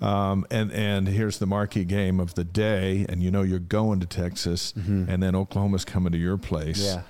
Um, 0.00 0.46
and 0.50 0.72
and 0.72 1.06
here's 1.06 1.38
the 1.38 1.46
marquee 1.46 1.84
game 1.84 2.18
of 2.18 2.34
the 2.34 2.44
day, 2.44 3.04
and 3.10 3.22
you 3.22 3.30
know 3.30 3.42
you're 3.42 3.58
going 3.58 4.00
to 4.00 4.06
Texas, 4.06 4.72
and 4.74 5.22
then 5.22 5.34
Oklahoma's 5.34 5.84
coming 5.84 6.12
to 6.12 6.18
your 6.18 6.38
place. 6.38 6.82
Mm-hmm. 6.86 7.00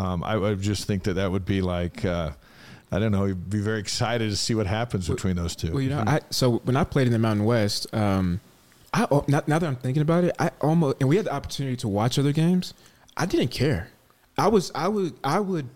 Yeah. 0.00 0.12
Um, 0.12 0.22
I 0.24 0.36
would 0.36 0.60
just 0.60 0.84
think 0.86 1.02
that 1.04 1.14
that 1.14 1.30
would 1.32 1.44
be 1.46 1.60
like. 1.62 2.04
Uh, 2.04 2.32
I 2.92 2.98
don't 2.98 3.10
know. 3.10 3.24
You'd 3.24 3.48
be 3.48 3.60
very 3.60 3.80
excited 3.80 4.30
to 4.30 4.36
see 4.36 4.54
what 4.54 4.66
happens 4.66 5.08
between 5.08 5.34
those 5.34 5.56
two. 5.56 5.72
Well, 5.72 5.80
you 5.80 5.88
know, 5.88 6.04
I 6.06 6.20
so 6.28 6.58
when 6.58 6.76
I 6.76 6.84
played 6.84 7.06
in 7.06 7.12
the 7.12 7.18
Mountain 7.18 7.46
West, 7.46 7.92
um, 7.94 8.40
I 8.92 9.06
now, 9.26 9.42
now 9.46 9.58
that 9.58 9.66
I'm 9.66 9.76
thinking 9.76 10.02
about 10.02 10.24
it, 10.24 10.36
I 10.38 10.50
almost 10.60 10.98
and 11.00 11.08
we 11.08 11.16
had 11.16 11.24
the 11.24 11.32
opportunity 11.32 11.76
to 11.76 11.88
watch 11.88 12.18
other 12.18 12.32
games. 12.32 12.74
I 13.16 13.24
didn't 13.24 13.50
care. 13.50 13.88
I 14.36 14.48
was 14.48 14.70
I 14.74 14.88
would 14.88 15.14
I 15.24 15.40
would 15.40 15.68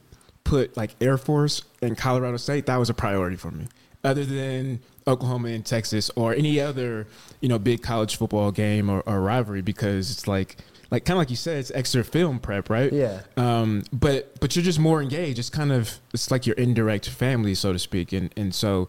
put 0.44 0.76
like 0.76 0.94
Air 1.00 1.16
Force 1.16 1.62
and 1.80 1.96
Colorado 1.96 2.36
State. 2.36 2.66
That 2.66 2.76
was 2.76 2.90
a 2.90 2.94
priority 2.94 3.36
for 3.36 3.50
me. 3.50 3.66
Other 4.04 4.26
than 4.26 4.80
Oklahoma 5.06 5.48
and 5.48 5.64
Texas 5.64 6.10
or 6.16 6.34
any 6.34 6.60
other 6.60 7.06
you 7.40 7.48
know 7.48 7.58
big 7.58 7.82
college 7.82 8.16
football 8.16 8.52
game 8.52 8.90
or, 8.90 9.00
or 9.06 9.22
rivalry, 9.22 9.62
because 9.62 10.10
it's 10.10 10.28
like 10.28 10.56
like 10.90 11.04
kind 11.04 11.16
of 11.16 11.18
like 11.18 11.30
you 11.30 11.36
said, 11.36 11.58
it's 11.58 11.70
extra 11.72 12.04
film 12.04 12.38
prep, 12.38 12.70
right? 12.70 12.92
Yeah. 12.92 13.20
Um, 13.36 13.84
but 13.92 14.38
but 14.40 14.54
you're 14.54 14.64
just 14.64 14.78
more 14.78 15.02
engaged. 15.02 15.38
It's 15.38 15.50
kind 15.50 15.72
of 15.72 15.98
it's 16.14 16.30
like 16.30 16.46
your 16.46 16.56
indirect 16.56 17.08
family, 17.08 17.54
so 17.54 17.72
to 17.72 17.78
speak, 17.78 18.12
and 18.12 18.30
and 18.36 18.54
so, 18.54 18.88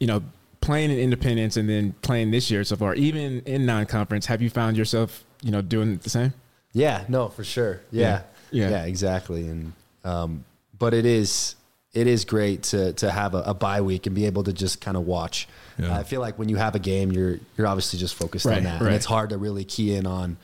you 0.00 0.06
know, 0.06 0.22
playing 0.60 0.90
in 0.90 0.98
Independence 0.98 1.56
and 1.56 1.68
then 1.68 1.94
playing 2.02 2.30
this 2.32 2.50
year 2.50 2.64
so 2.64 2.76
far, 2.76 2.94
even 2.94 3.40
in 3.42 3.64
non-conference, 3.66 4.26
have 4.26 4.42
you 4.42 4.50
found 4.50 4.76
yourself, 4.76 5.24
you 5.42 5.50
know, 5.52 5.62
doing 5.62 5.98
the 5.98 6.10
same? 6.10 6.32
Yeah, 6.72 7.04
no, 7.08 7.28
for 7.28 7.44
sure. 7.44 7.80
Yeah, 7.92 8.22
Yeah. 8.50 8.68
yeah, 8.68 8.70
Yeah. 8.70 8.84
exactly. 8.86 9.46
And 9.48 9.72
um, 10.04 10.44
but 10.78 10.92
it 10.94 11.06
is 11.06 11.54
it 11.94 12.06
is 12.06 12.24
great 12.24 12.62
to 12.64 12.92
to 12.94 13.10
have 13.10 13.34
a, 13.34 13.42
a 13.42 13.54
bye 13.54 13.80
week 13.80 14.06
and 14.06 14.14
be 14.14 14.26
able 14.26 14.42
to 14.44 14.52
just 14.52 14.80
kind 14.80 14.96
of 14.96 15.06
watch. 15.06 15.48
Yeah. 15.78 15.96
I 15.96 16.02
feel 16.02 16.20
like 16.20 16.38
when 16.38 16.48
you 16.48 16.56
have 16.56 16.74
a 16.74 16.78
game, 16.80 17.12
you're 17.12 17.38
you're 17.56 17.66
obviously 17.66 17.98
just 17.98 18.14
focused 18.16 18.44
Right, 18.46 18.58
on 18.58 18.64
that, 18.64 18.80
right. 18.80 18.86
and 18.88 18.94
it's 18.96 19.06
hard 19.06 19.30
to 19.30 19.38
really 19.38 19.64
key 19.64 19.94
in 19.94 20.06
on 20.06 20.36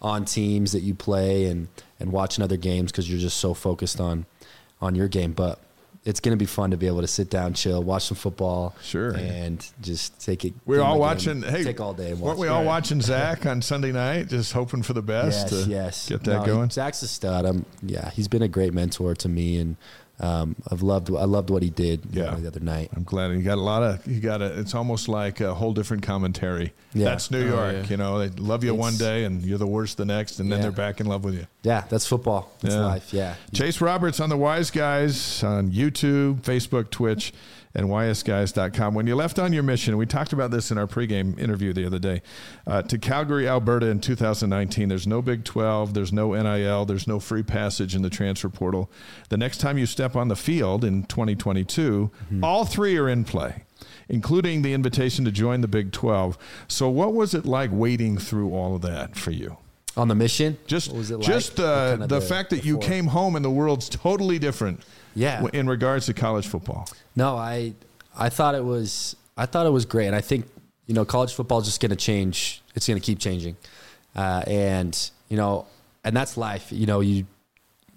on 0.00 0.24
teams 0.24 0.72
that 0.72 0.80
you 0.80 0.94
play 0.94 1.46
and 1.46 1.68
and 2.00 2.12
watching 2.12 2.44
other 2.44 2.56
games 2.56 2.92
because 2.92 3.10
you're 3.10 3.18
just 3.20 3.38
so 3.38 3.54
focused 3.54 4.00
on 4.00 4.26
on 4.80 4.94
your 4.94 5.08
game. 5.08 5.32
But 5.32 5.58
it's 6.04 6.20
going 6.20 6.32
to 6.32 6.38
be 6.38 6.46
fun 6.46 6.70
to 6.70 6.76
be 6.76 6.86
able 6.86 7.00
to 7.02 7.06
sit 7.08 7.28
down, 7.28 7.52
chill, 7.54 7.82
watch 7.82 8.04
some 8.06 8.16
football, 8.16 8.74
Sure. 8.80 9.10
and 9.14 9.66
just 9.82 10.18
take 10.24 10.44
it. 10.44 10.54
We're 10.64 10.80
all 10.80 10.98
watching. 10.98 11.42
Hey, 11.42 11.64
take 11.64 11.80
all 11.80 11.92
day. 11.92 12.12
And 12.12 12.20
weren't 12.20 12.38
we 12.38 12.46
all 12.48 12.64
watching 12.64 13.00
Zach 13.02 13.44
on 13.44 13.60
Sunday 13.60 13.92
night? 13.92 14.28
Just 14.28 14.52
hoping 14.52 14.82
for 14.82 14.92
the 14.94 15.02
best 15.02 15.50
Yes, 15.50 15.64
to 15.64 15.70
yes. 15.70 16.08
get 16.08 16.24
that 16.24 16.40
No, 16.40 16.46
going. 16.46 16.70
Zach's 16.70 17.02
a 17.02 17.08
stud. 17.08 17.44
I'm, 17.44 17.66
yeah, 17.82 18.10
he's 18.10 18.28
been 18.28 18.42
a 18.42 18.48
great 18.48 18.72
mentor 18.72 19.14
to 19.16 19.28
me, 19.28 19.58
and 19.58 19.76
um, 20.20 20.56
I've 20.70 20.82
loved 20.82 21.10
I 21.10 21.24
loved 21.24 21.50
what 21.50 21.62
he 21.62 21.70
did. 21.70 22.04
you 22.12 22.22
Yeah. 22.22 22.30
know, 22.30 22.36
the 22.40 22.48
other 22.48 22.60
night. 22.60 22.90
I'm 22.96 23.04
glad 23.04 23.30
he 23.32 23.42
got 23.42 23.58
a 23.58 23.60
lot 23.60 23.82
of 23.82 24.06
you 24.06 24.20
got 24.20 24.42
a. 24.42 24.58
It's 24.58 24.74
almost 24.74 25.08
like 25.08 25.40
a 25.40 25.54
whole 25.54 25.72
different 25.72 26.02
commentary. 26.02 26.72
Yeah. 26.92 27.04
That's 27.06 27.30
New 27.30 27.42
Oh, 27.52 27.70
York. 27.70 27.74
yeah. 27.84 27.86
You 27.90 27.96
know, 27.98 28.18
they 28.18 28.28
love 28.42 28.64
you 28.64 28.74
one 28.74 28.96
day 28.96 29.24
and 29.24 29.42
you're 29.42 29.58
the 29.58 29.66
worst 29.66 29.96
the 29.96 30.04
next, 30.04 30.40
and 30.40 30.50
then 30.50 30.60
they're 30.60 30.72
back 30.72 31.00
in 31.00 31.06
love 31.06 31.22
with 31.24 31.34
you. 31.34 31.46
Yeah, 31.62 31.84
that's 31.88 32.06
football. 32.06 32.50
It's 32.62 32.74
Yeah. 32.74 32.84
life. 32.86 33.12
Yeah, 33.12 33.34
Chase 33.52 33.80
Roberts 33.80 34.18
on 34.20 34.28
the 34.28 34.36
Y's 34.36 34.70
Guys 34.70 35.42
on 35.44 35.70
YouTube, 35.70 36.40
Facebook, 36.42 36.90
Twitch, 36.90 37.32
and 37.74 37.86
ysguys.com. 37.86 38.94
When 38.94 39.06
you 39.06 39.14
left 39.14 39.38
on 39.38 39.52
your 39.52 39.62
mission, 39.62 39.96
we 39.96 40.06
talked 40.06 40.32
about 40.32 40.50
this 40.50 40.70
in 40.70 40.78
our 40.78 40.86
pregame 40.86 41.38
interview 41.38 41.72
the 41.72 41.84
other 41.86 41.98
day, 41.98 42.22
uh, 42.66 42.82
to 42.82 42.98
Calgary, 42.98 43.48
Alberta 43.48 43.86
in 43.86 44.00
2019, 44.00 44.88
there's 44.88 45.06
no 45.06 45.22
Big 45.22 45.44
12, 45.44 45.94
there's 45.94 46.12
no 46.12 46.32
NIL, 46.34 46.84
there's 46.84 47.06
no 47.06 47.20
free 47.20 47.42
passage 47.42 47.94
in 47.94 48.02
the 48.02 48.10
transfer 48.10 48.48
portal. 48.48 48.90
The 49.28 49.36
next 49.36 49.58
time 49.58 49.78
you 49.78 49.86
step 49.86 50.16
on 50.16 50.28
the 50.28 50.36
field 50.36 50.84
in 50.84 51.04
2022, 51.04 52.10
all 52.42 52.64
three 52.64 52.96
are 52.96 53.08
in 53.08 53.24
play. 53.24 53.64
Including 54.10 54.62
the 54.62 54.72
invitation 54.72 55.24
to 55.26 55.30
join 55.30 55.60
the 55.60 55.68
Big 55.68 55.92
12. 55.92 56.38
So, 56.66 56.88
what 56.88 57.12
was 57.12 57.34
it 57.34 57.44
like 57.44 57.70
wading 57.70 58.16
through 58.18 58.54
all 58.54 58.74
of 58.74 58.82
that 58.82 59.16
for 59.16 59.30
you? 59.30 59.58
on 59.98 60.08
the 60.08 60.14
mission. 60.14 60.56
Just, 60.66 60.92
like? 60.92 61.20
just 61.20 61.58
uh, 61.60 61.90
kind 61.90 62.02
of 62.04 62.08
the, 62.08 62.20
fact 62.20 62.50
that 62.50 62.64
you 62.64 62.78
came 62.78 63.08
home 63.08 63.36
and 63.36 63.44
the 63.44 63.50
world's 63.50 63.88
totally 63.88 64.38
different. 64.38 64.82
Yeah. 65.14 65.46
In 65.52 65.68
regards 65.68 66.06
to 66.06 66.14
college 66.14 66.46
football. 66.46 66.88
No, 67.18 67.36
I 67.36 67.74
I 68.16 68.28
thought 68.28 68.54
it 68.54 68.64
was 68.64 69.16
I 69.36 69.46
thought 69.46 69.66
it 69.66 69.70
was 69.70 69.84
great. 69.84 70.06
And 70.06 70.14
I 70.14 70.20
think 70.20 70.46
you 70.86 70.94
know 70.94 71.04
college 71.04 71.34
football 71.34 71.58
is 71.58 71.66
just 71.66 71.80
going 71.80 71.90
to 71.90 71.96
change. 71.96 72.62
It's 72.76 72.86
going 72.86 72.98
to 72.98 73.04
keep 73.04 73.18
changing, 73.18 73.56
uh, 74.14 74.44
and 74.46 74.94
you 75.28 75.36
know, 75.36 75.66
and 76.04 76.16
that's 76.16 76.36
life. 76.36 76.68
You 76.70 76.86
know, 76.86 77.00
you 77.00 77.26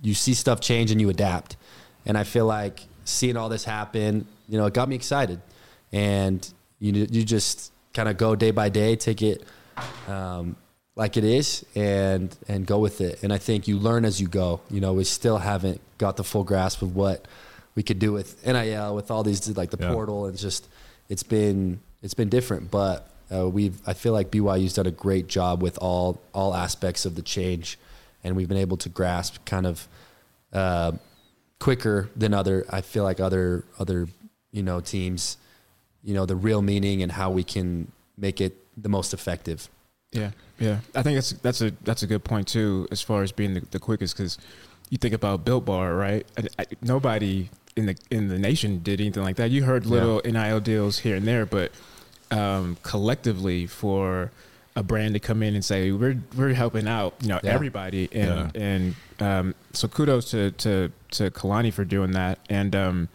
you 0.01 0.15
see 0.15 0.33
stuff 0.33 0.59
change 0.59 0.89
and 0.89 0.99
you 0.99 1.07
adapt. 1.09 1.55
And 2.03 2.17
I 2.17 2.23
feel 2.23 2.47
like 2.47 2.81
seeing 3.05 3.37
all 3.37 3.47
this 3.47 3.63
happen, 3.63 4.25
you 4.49 4.57
know, 4.57 4.65
it 4.65 4.73
got 4.73 4.89
me 4.89 4.95
excited. 4.95 5.39
And 5.91 6.41
you 6.79 7.05
you 7.11 7.23
just 7.23 7.71
kind 7.93 8.09
of 8.09 8.17
go 8.17 8.35
day 8.35 8.49
by 8.49 8.69
day, 8.69 8.95
take 8.95 9.21
it 9.21 9.43
um, 10.07 10.55
like 10.95 11.15
it 11.15 11.23
is, 11.23 11.63
and 11.75 12.35
and 12.47 12.65
go 12.65 12.79
with 12.79 12.99
it. 13.01 13.21
And 13.21 13.31
I 13.31 13.37
think 13.37 13.67
you 13.67 13.77
learn 13.77 14.03
as 14.03 14.19
you 14.19 14.27
go. 14.27 14.61
You 14.71 14.81
know, 14.81 14.93
we 14.93 15.03
still 15.03 15.37
haven't 15.37 15.79
got 15.99 16.17
the 16.17 16.23
full 16.23 16.43
grasp 16.43 16.81
of 16.81 16.95
what 16.95 17.27
we 17.75 17.83
could 17.83 17.99
do 17.99 18.11
with 18.11 18.45
NIL, 18.45 18.95
with 18.95 19.09
all 19.11 19.23
these 19.23 19.47
like 19.57 19.71
the 19.71 19.77
Yeah. 19.79 19.93
portal, 19.93 20.25
and 20.25 20.37
just 20.37 20.67
it's 21.09 21.23
been 21.23 21.79
it's 22.01 22.13
been 22.13 22.29
different. 22.29 22.71
But 22.71 23.09
uh, 23.33 23.47
we've 23.49 23.81
I 23.87 23.93
feel 23.93 24.13
like 24.13 24.31
BYU's 24.31 24.73
done 24.73 24.87
a 24.87 24.91
great 24.91 25.27
job 25.27 25.61
with 25.61 25.77
all 25.79 26.21
all 26.33 26.53
aspects 26.53 27.05
of 27.05 27.15
the 27.15 27.21
change, 27.21 27.77
and 28.23 28.35
we've 28.35 28.47
been 28.49 28.57
able 28.57 28.77
to 28.77 28.89
grasp 28.89 29.43
kind 29.45 29.65
of 29.65 29.87
uh, 30.53 30.91
quicker 31.59 32.09
than 32.15 32.33
other. 32.33 32.65
I 32.69 32.81
feel 32.81 33.03
like 33.03 33.19
other 33.19 33.63
other 33.79 34.07
you 34.51 34.63
know 34.63 34.81
teams, 34.81 35.37
you 36.03 36.13
know 36.13 36.25
the 36.25 36.35
real 36.35 36.61
meaning 36.61 37.01
and 37.03 37.11
how 37.11 37.29
we 37.31 37.43
can 37.43 37.91
make 38.17 38.41
it 38.41 38.57
the 38.81 38.89
most 38.89 39.13
effective. 39.13 39.69
Yeah, 40.11 40.31
yeah. 40.59 40.79
I 40.93 41.03
think 41.03 41.15
that's 41.15 41.31
that's 41.31 41.61
a 41.61 41.71
that's 41.83 42.03
a 42.03 42.07
good 42.07 42.23
point 42.25 42.47
too, 42.47 42.87
as 42.91 43.01
far 43.01 43.23
as 43.23 43.31
being 43.31 43.53
the, 43.53 43.61
the 43.71 43.79
quickest. 43.79 44.17
Because 44.17 44.37
you 44.89 44.97
think 44.97 45.13
about 45.13 45.45
Built 45.45 45.63
Bar, 45.63 45.95
right? 45.95 46.25
I, 46.37 46.47
I, 46.59 46.65
nobody 46.81 47.49
in 47.75 47.85
the 47.87 47.95
in 48.09 48.27
the 48.27 48.37
nation 48.39 48.79
did 48.83 48.99
anything 49.01 49.23
like 49.23 49.37
that. 49.37 49.51
You 49.51 49.63
heard 49.63 49.85
little 49.85 50.21
NIL 50.25 50.59
deals 50.59 50.99
here 50.99 51.15
and 51.15 51.27
there, 51.27 51.45
but 51.45 51.71
um, 52.31 52.77
collectively 52.83 53.65
for 53.67 54.31
a 54.75 54.83
brand 54.83 55.13
to 55.15 55.19
come 55.19 55.43
in 55.43 55.53
and 55.55 55.63
say 55.65 55.91
we're 55.91 56.17
we're 56.37 56.53
helping 56.53 56.87
out, 56.87 57.13
you 57.21 57.27
know, 57.29 57.39
Yeah. 57.43 57.51
everybody, 57.53 58.09
and 58.11 58.51
Yeah. 58.55 58.61
and 58.61 58.95
um, 59.19 59.55
so 59.73 59.87
kudos 59.87 60.31
to 60.31 60.51
to 60.51 60.91
to 61.11 61.31
Kalani 61.31 61.71
for 61.73 61.85
doing 61.85 62.11
that, 62.11 62.39
and. 62.49 62.75
Um, 62.75 63.09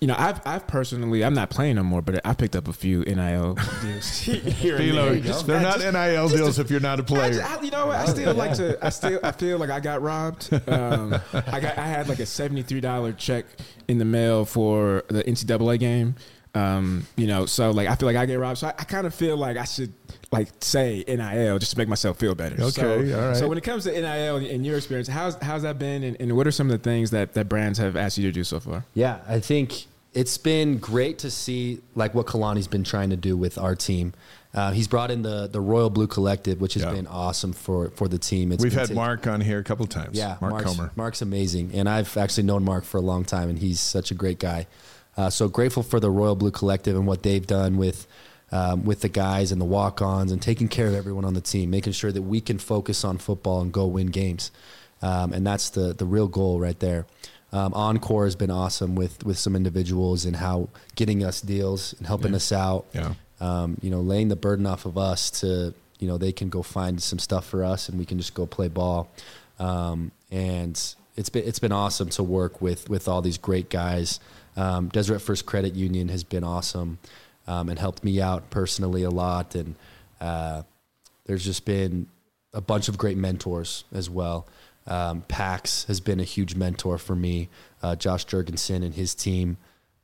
you 0.00 0.06
know, 0.06 0.14
I've 0.18 0.40
I've 0.46 0.66
personally 0.66 1.24
I'm 1.24 1.32
not 1.34 1.48
playing 1.48 1.76
no 1.76 1.82
more, 1.82 2.02
but 2.02 2.20
I 2.26 2.34
picked 2.34 2.54
up 2.54 2.68
a 2.68 2.72
few 2.72 3.00
NIL 3.00 3.54
deals 3.82 4.18
here 4.18 4.76
Philo, 4.76 5.12
there. 5.12 5.20
just- 5.20 5.46
they're 5.46 5.60
not 5.60 5.80
Just- 5.80 5.92
NIL 5.94 6.28
deals 6.28 6.58
if 6.58 6.70
you're 6.70 6.80
not 6.80 7.00
a 7.00 7.02
player. 7.02 7.32
just- 7.34 7.50
I- 7.50 7.62
you 7.62 7.70
know 7.70 7.86
what? 7.86 7.96
I 7.96 8.04
still 8.06 8.34
like 8.34 8.54
to. 8.56 8.78
I 8.84 8.90
still. 8.90 9.18
I 9.22 9.32
feel 9.32 9.58
like 9.58 9.70
I 9.70 9.80
got 9.80 10.02
robbed. 10.02 10.50
Um, 10.68 11.14
I 11.32 11.60
got. 11.60 11.78
I 11.78 11.86
had 11.86 12.08
like 12.08 12.18
a 12.18 12.26
seventy 12.26 12.62
three 12.62 12.80
dollar 12.80 13.12
check 13.12 13.46
in 13.88 13.98
the 13.98 14.04
mail 14.04 14.44
for 14.44 15.04
the 15.08 15.22
NCAA 15.24 15.78
game. 15.78 16.16
Um, 16.56 17.06
you 17.16 17.26
know, 17.26 17.46
so 17.46 17.70
like 17.70 17.88
I 17.88 17.94
feel 17.96 18.06
like 18.06 18.16
I 18.16 18.26
get 18.26 18.38
robbed. 18.38 18.58
So 18.58 18.68
I, 18.68 18.70
I 18.78 18.84
kind 18.84 19.06
of 19.06 19.14
feel 19.14 19.36
like 19.36 19.56
I 19.56 19.64
should 19.64 19.92
like 20.32 20.48
say 20.60 21.04
NIL 21.06 21.58
just 21.58 21.72
to 21.72 21.78
make 21.78 21.88
myself 21.88 22.18
feel 22.18 22.34
better. 22.34 22.56
Okay, 22.60 22.70
So, 22.70 22.90
all 23.20 23.28
right. 23.28 23.36
So 23.36 23.48
when 23.48 23.58
it 23.58 23.64
comes 23.64 23.84
to 23.84 23.92
NIL 23.92 24.36
in 24.38 24.64
your 24.64 24.76
experience, 24.76 25.08
how's 25.08 25.34
how's 25.42 25.62
that 25.62 25.78
been, 25.78 26.02
and, 26.02 26.16
and 26.20 26.36
what 26.36 26.46
are 26.46 26.50
some 26.52 26.68
of 26.70 26.72
the 26.72 26.82
things 26.90 27.10
that 27.10 27.34
that 27.34 27.48
brands 27.48 27.78
have 27.78 27.96
asked 27.96 28.18
you 28.18 28.24
to 28.24 28.32
do 28.32 28.42
so 28.44 28.58
far? 28.60 28.84
Yeah, 28.94 29.18
I 29.28 29.40
think 29.40 29.86
it's 30.14 30.38
been 30.38 30.78
great 30.78 31.18
to 31.20 31.30
see 31.30 31.80
like 31.94 32.14
what 32.14 32.26
Kalani's 32.26 32.68
been 32.68 32.84
trying 32.84 33.10
to 33.10 33.16
do 33.16 33.36
with 33.36 33.58
our 33.58 33.74
team. 33.74 34.14
Uh, 34.54 34.70
he's 34.72 34.88
brought 34.88 35.10
in 35.10 35.20
the 35.20 35.46
the 35.48 35.60
Royal 35.60 35.90
Blue 35.90 36.06
Collective, 36.06 36.60
which 36.62 36.72
has 36.74 36.84
Yeah. 36.84 36.92
been 36.92 37.06
awesome 37.06 37.52
for 37.52 37.90
for 37.90 38.08
the 38.08 38.18
team. 38.18 38.52
It's 38.52 38.62
We've 38.64 38.72
had 38.72 38.82
taken- 38.84 38.96
Mark 38.96 39.26
on 39.26 39.42
here 39.42 39.58
a 39.58 39.64
couple 39.64 39.86
times. 39.86 40.16
Yeah, 40.16 40.38
Mark 40.40 40.52
Mark's, 40.52 40.64
Comer. 40.64 40.90
Mark's 40.96 41.20
amazing, 41.20 41.72
and 41.74 41.86
I've 41.86 42.16
actually 42.16 42.44
known 42.44 42.64
Mark 42.64 42.84
for 42.84 42.96
a 42.96 43.02
long 43.02 43.24
time, 43.26 43.50
and 43.50 43.58
he's 43.58 43.78
such 43.80 44.10
a 44.10 44.14
great 44.14 44.38
guy. 44.38 44.66
Uh, 45.16 45.30
so 45.30 45.48
grateful 45.48 45.82
for 45.82 45.98
the 46.00 46.10
Royal 46.10 46.36
Blue 46.36 46.50
Collective 46.50 46.94
and 46.96 47.06
what 47.06 47.22
they've 47.22 47.46
done 47.46 47.76
with 47.78 48.06
um, 48.52 48.84
with 48.84 49.00
the 49.00 49.08
guys 49.08 49.50
and 49.50 49.60
the 49.60 49.64
walk-ons 49.64 50.30
and 50.30 50.40
taking 50.40 50.68
care 50.68 50.86
of 50.86 50.94
everyone 50.94 51.24
on 51.24 51.34
the 51.34 51.40
team, 51.40 51.68
making 51.70 51.92
sure 51.92 52.12
that 52.12 52.22
we 52.22 52.40
can 52.40 52.58
focus 52.58 53.04
on 53.04 53.18
football 53.18 53.60
and 53.60 53.72
go 53.72 53.86
win 53.86 54.06
games, 54.08 54.52
um, 55.02 55.32
and 55.32 55.44
that's 55.46 55.70
the 55.70 55.92
the 55.94 56.04
real 56.04 56.28
goal 56.28 56.60
right 56.60 56.78
there. 56.80 57.06
Um, 57.52 57.72
Encore 57.74 58.24
has 58.24 58.36
been 58.36 58.50
awesome 58.50 58.94
with 58.94 59.24
with 59.24 59.38
some 59.38 59.56
individuals 59.56 60.24
and 60.26 60.36
how 60.36 60.68
getting 60.94 61.24
us 61.24 61.40
deals 61.40 61.94
and 61.98 62.06
helping 62.06 62.34
us 62.34 62.52
out 62.52 62.84
Yeah. 62.92 63.14
um, 63.40 63.78
you 63.80 63.90
know, 63.90 64.00
laying 64.00 64.28
the 64.28 64.36
burden 64.36 64.66
off 64.66 64.84
of 64.84 64.96
us 64.98 65.30
to, 65.40 65.72
you 65.98 66.06
know, 66.08 66.18
they 66.18 66.32
can 66.32 66.48
go 66.48 66.62
find 66.62 67.02
some 67.02 67.18
stuff 67.18 67.46
for 67.46 67.64
us 67.64 67.88
and 67.88 67.98
we 67.98 68.04
can 68.04 68.18
just 68.18 68.34
go 68.34 68.46
play 68.46 68.68
ball. 68.68 69.08
Um, 69.58 70.10
and 70.30 70.72
it's 71.16 71.28
been 71.30 71.44
it's 71.46 71.58
been 71.60 71.72
awesome 71.72 72.10
to 72.10 72.22
work 72.22 72.60
with 72.60 72.90
with 72.90 73.08
all 73.08 73.22
these 73.22 73.38
great 73.38 73.70
guys. 73.70 74.20
Um, 74.56 74.88
Deseret 74.88 75.20
First 75.20 75.46
Credit 75.46 75.74
Union 75.74 76.08
has 76.08 76.24
been 76.24 76.44
awesome 76.44 76.98
um, 77.46 77.68
and 77.68 77.78
helped 77.78 78.04
me 78.04 78.20
out 78.20 78.50
personally 78.50 79.02
a 79.02 79.10
lot. 79.10 79.54
And 79.54 79.74
uh, 80.20 80.62
there's 81.26 81.44
just 81.44 81.64
been 81.64 82.08
a 82.52 82.60
bunch 82.60 82.88
of 82.88 82.98
great 82.98 83.16
mentors 83.16 83.84
as 83.92 84.08
well. 84.08 84.46
Um, 84.86 85.22
Pax 85.22 85.84
has 85.84 86.00
been 86.00 86.20
a 86.20 86.24
huge 86.24 86.54
mentor 86.54 86.98
for 86.98 87.16
me. 87.16 87.48
Uh, 87.82 87.96
Josh 87.96 88.24
Jurgensen 88.26 88.84
and 88.84 88.94
his 88.94 89.14
team 89.14 89.56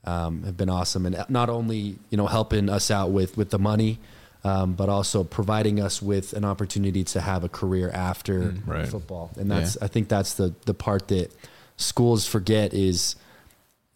um, 0.05 0.42
have 0.42 0.57
been 0.57 0.68
awesome, 0.68 1.07
and 1.07 1.24
not 1.28 1.48
only 1.48 1.98
you 2.11 2.16
know 2.16 2.26
helping 2.26 2.68
us 2.68 2.90
out 2.90 3.11
with 3.12 3.36
with 3.36 3.50
the 3.50 3.59
money, 3.61 4.00
um, 4.42 4.72
but 4.72 4.88
also 4.88 5.22
providing 5.22 5.80
us 5.80 6.03
with 6.03 6.32
an 6.32 6.44
opportunity 6.44 7.05
to 7.05 7.20
have 7.20 7.44
a 7.44 7.48
career 7.48 7.90
after 7.90 8.55
right. 8.66 8.88
football. 8.88 9.30
And 9.36 9.48
that's 9.50 9.76
I 9.80 9.86
think 9.86 10.09
that's 10.09 10.34
the 10.34 10.53
the 10.66 10.74
part 10.74 11.09
that 11.09 11.30
schools 11.76 12.26
forget 12.26 12.74
is 12.74 13.14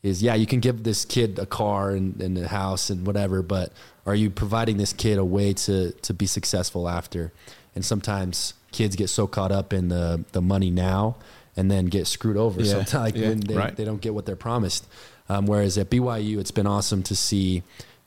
is 0.07 0.23
yeah, 0.23 0.35
you 0.35 0.47
can 0.47 0.61
give 0.61 0.83
this 0.85 1.05
kid 1.05 1.39
a 1.39 1.47
car 1.47 1.91
and, 1.91 2.21
and 2.21 2.39
a 2.39 2.49
house 2.49 2.91
and 2.91 3.07
whatever, 3.07 3.43
but 3.43 3.73
are 4.07 4.15
you 4.15 4.31
providing 4.31 4.77
this 4.77 4.93
kid 4.93 5.19
a 5.19 5.25
way 5.25 5.53
to 5.55 5.93
to 5.93 6.15
be 6.15 6.27
successful 6.27 6.89
after? 6.89 7.33
And 7.75 7.85
sometimes 7.85 8.55
kids 8.73 8.97
get 8.97 9.09
so 9.11 9.27
caught 9.27 9.53
up 9.53 9.73
in 9.73 9.89
the 9.89 10.25
the 10.33 10.41
money 10.41 10.71
now 10.71 11.17
and 11.57 11.71
then 11.71 11.87
get 11.87 12.07
screwed 12.07 12.37
over. 12.37 12.61
Yeah. 12.61 12.73
Sometimes 12.73 12.95
like 12.95 13.17
Yeah. 13.17 13.29
when 13.31 13.41
they, 13.41 13.55
Right. 13.57 13.77
they 13.77 13.85
don't 13.85 14.01
get 14.01 14.15
what 14.15 14.27
they're 14.27 14.37
promised. 14.37 14.87
Um, 15.29 15.47
whereas 15.47 15.77
at 15.79 15.91
BYU, 15.91 16.39
it's 16.39 16.51
been 16.53 16.67
awesome 16.67 17.03
to 17.05 17.17
see. 17.17 17.63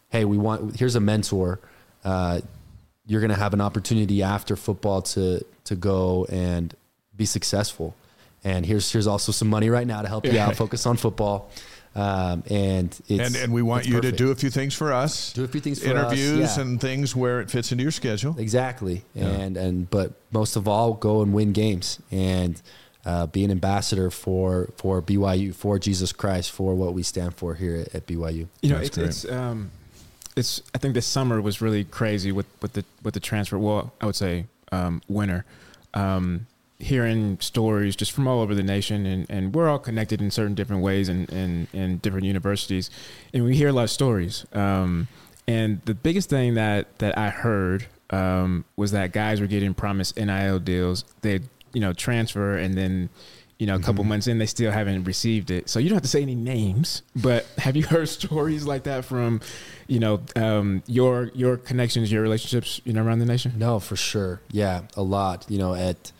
Hey, 0.09 0.23
we 0.25 0.37
want 0.37 0.77
here's 0.79 0.95
a 0.95 0.99
mentor. 1.01 1.59
Uh, 2.05 2.39
you're 3.05 3.21
going 3.21 3.31
to 3.31 3.39
have 3.39 3.53
an 3.53 3.61
opportunity 3.61 4.23
after 4.23 4.55
football 4.55 5.01
to 5.01 5.43
to 5.65 5.75
go 5.75 6.25
and 6.31 6.73
be 7.15 7.25
successful. 7.25 7.93
And 8.43 8.65
here's 8.65 8.89
here's 8.91 9.07
also 9.07 9.31
some 9.33 9.49
money 9.49 9.69
right 9.69 9.85
now 9.85 10.01
to 10.01 10.07
help 10.07 10.25
you 10.25 10.39
out. 10.39 10.55
Focus 10.55 10.85
on 10.85 10.95
football. 10.95 11.49
Um, 11.95 12.43
and 12.49 12.87
it's, 13.07 13.27
and 13.27 13.35
and 13.35 13.53
we 13.53 13.61
want 13.61 13.85
you 13.85 13.95
perfect. 13.95 14.17
to 14.17 14.23
do 14.23 14.31
a 14.31 14.35
few 14.35 14.49
things 14.49 14.73
for 14.75 14.93
us. 14.93 15.33
Do 15.33 15.43
a 15.43 15.47
few 15.47 15.59
things 15.59 15.79
for 15.79 15.89
us, 15.89 15.91
interviews 15.91 16.55
yeah. 16.55 16.61
and 16.61 16.79
things 16.79 17.15
where 17.15 17.41
it 17.41 17.49
fits 17.49 17.71
into 17.71 17.81
your 17.81 17.91
schedule. 17.91 18.35
Exactly. 18.37 19.03
And 19.15 19.57
and 19.57 19.89
but 19.89 20.13
most 20.31 20.55
of 20.55 20.67
all, 20.67 20.93
go 20.93 21.21
and 21.21 21.33
win 21.33 21.51
games 21.51 21.99
and 22.11 22.61
uh, 23.05 23.25
be 23.27 23.43
an 23.43 23.51
ambassador 23.51 24.11
for 24.11 24.69
for 24.77 25.01
BYU, 25.01 25.53
for 25.53 25.79
Jesus 25.79 26.11
Christ, 26.13 26.51
for 26.51 26.75
what 26.75 26.93
we 26.93 27.03
stand 27.03 27.35
for 27.35 27.55
here 27.55 27.77
at, 27.77 27.95
at 27.95 28.07
BYU. 28.07 28.47
You 28.61 28.69
know, 28.69 28.75
That's 28.75 28.87
it's, 28.87 28.97
great. 28.97 29.07
it's 29.07 29.25
um, 29.31 29.71
it's. 30.35 30.61
I 30.75 30.77
think 30.77 30.93
this 30.93 31.07
summer 31.07 31.41
was 31.41 31.59
really 31.59 31.83
crazy 31.85 32.31
with 32.31 32.45
with 32.61 32.73
the 32.73 32.85
with 33.03 33.15
the 33.15 33.19
transfer. 33.19 33.57
Well, 33.57 33.93
I 33.99 34.05
would 34.05 34.15
say 34.15 34.45
um, 34.71 35.01
winter. 35.07 35.43
Um, 35.95 36.45
hearing 36.79 37.37
stories 37.41 37.95
just 37.95 38.11
from 38.11 38.27
all 38.27 38.39
over 38.39 38.55
the 38.55 38.63
nation, 38.63 39.05
and, 39.05 39.29
and 39.29 39.53
we're 39.53 39.69
all 39.69 39.79
connected 39.79 40.21
in 40.21 40.31
certain 40.31 40.55
different 40.55 40.81
ways, 40.81 41.09
and 41.09 41.29
in, 41.29 41.67
in, 41.73 41.97
different 41.97 42.25
universities, 42.25 42.89
and 43.33 43.43
we 43.43 43.55
hear 43.55 43.69
a 43.69 43.73
lot 43.73 43.83
of 43.83 43.91
stories. 43.91 44.45
Um, 44.53 45.07
and 45.47 45.81
the 45.85 45.93
biggest 45.93 46.29
thing 46.29 46.53
that 46.55 46.99
that 46.99 47.17
I 47.17 47.29
heard 47.29 47.87
um, 48.11 48.65
was 48.75 48.91
that 48.91 49.11
guys 49.11 49.41
were 49.41 49.47
getting 49.47 49.73
promised 49.73 50.17
NIL 50.17 50.59
deals. 50.59 51.03
They 51.21 51.41
you 51.73 51.81
know 51.81 51.93
transfer 51.93 52.55
and 52.55 52.75
then 52.75 53.09
you 53.59 53.67
know, 53.67 53.75
a 53.75 53.79
couple 53.79 54.05
months 54.05 54.25
in, 54.27 54.37
they 54.37 54.45
still 54.45 54.71
haven't 54.71 55.03
received 55.03 55.51
it. 55.51 55.67
So 55.67 55.79
you 55.79 55.89
don't 55.89 55.97
have 55.97 56.03
to 56.03 56.09
say 56.09 56.21
any 56.21 56.33
names, 56.33 57.01
but 57.13 57.45
have 57.57 57.75
you 57.75 57.83
heard 57.83 58.07
stories 58.07 58.65
like 58.65 58.83
that 58.83 59.03
from, 59.03 59.41
you 59.85 59.99
know, 59.99 60.21
um, 60.37 60.81
your 60.87 61.29
your 61.35 61.57
connections, 61.57 62.09
your 62.09 62.21
relationships, 62.21 62.79
you 62.85 62.93
know, 62.93 63.03
around 63.03 63.19
the 63.19 63.25
nation? 63.25 63.53
No, 63.57 63.81
for 63.81 63.97
sure. 63.97 64.39
Yeah, 64.49 64.83
a 64.95 65.01
lot. 65.01 65.45
You 65.49 65.57
know, 65.57 65.73
at 65.73 66.13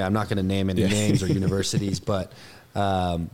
yeah, 0.00 0.06
I'm 0.06 0.14
not 0.14 0.28
going 0.30 0.38
to 0.38 0.42
name 0.42 0.70
any 0.70 0.80
Yeah. 0.80 0.88
names 0.88 1.22
or 1.22 1.26
universities, 1.42 2.00
but 2.00 2.32
um, 2.74 3.28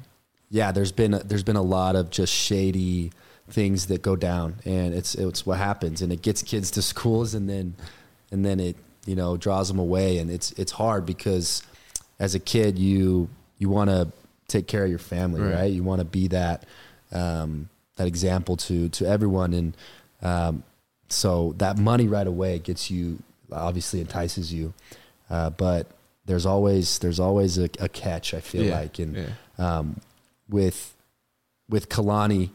yeah, 0.50 0.72
there's 0.72 0.90
been 0.90 1.14
a, 1.14 1.20
there's 1.20 1.44
been 1.44 1.54
a 1.56 1.62
lot 1.62 1.94
of 1.94 2.10
just 2.10 2.32
shady 2.32 3.12
things 3.48 3.86
that 3.86 4.02
go 4.02 4.16
down, 4.16 4.56
and 4.64 4.92
it's 4.92 5.14
it's 5.14 5.46
what 5.46 5.58
happens, 5.58 6.02
and 6.02 6.12
it 6.12 6.22
gets 6.22 6.42
kids 6.42 6.72
to 6.72 6.82
schools, 6.92 7.34
and 7.34 7.48
then 7.48 7.74
and 8.32 8.44
then 8.44 8.58
it 8.58 8.76
you 9.06 9.14
know 9.14 9.36
draws 9.36 9.68
them 9.68 9.78
away, 9.78 10.18
and 10.18 10.28
it's 10.28 10.50
it's 10.52 10.72
hard 10.72 11.06
because 11.06 11.62
as 12.18 12.34
a 12.34 12.40
kid 12.40 12.78
you 12.78 13.28
you 13.58 13.68
want 13.68 13.90
to 13.90 14.08
take 14.48 14.66
care 14.66 14.82
of 14.82 14.90
your 14.90 14.98
family, 14.98 15.40
Right. 15.40 15.52
right? 15.52 15.72
You 15.72 15.84
want 15.84 16.00
to 16.00 16.04
be 16.04 16.26
that 16.28 16.64
um, 17.12 17.68
that 17.94 18.08
example 18.08 18.56
to 18.56 18.88
to 18.88 19.06
everyone, 19.06 19.52
and 19.54 19.76
um, 20.20 20.64
so 21.08 21.54
that 21.58 21.78
money 21.78 22.08
right 22.08 22.26
away 22.26 22.58
gets 22.58 22.90
you 22.90 23.18
obviously 23.52 24.00
entices 24.00 24.52
you, 24.52 24.74
uh, 25.30 25.50
but 25.50 25.86
there's 26.26 26.44
always 26.46 26.98
there's 26.98 27.20
always 27.20 27.56
a, 27.58 27.68
a 27.80 27.88
catch. 27.88 28.34
I 28.34 28.40
feel 28.40 28.64
Yeah, 28.64 28.78
like, 28.80 28.98
and 28.98 29.16
yeah. 29.16 29.28
um, 29.58 30.00
with 30.48 30.94
with 31.68 31.88
Kalani, 31.88 32.50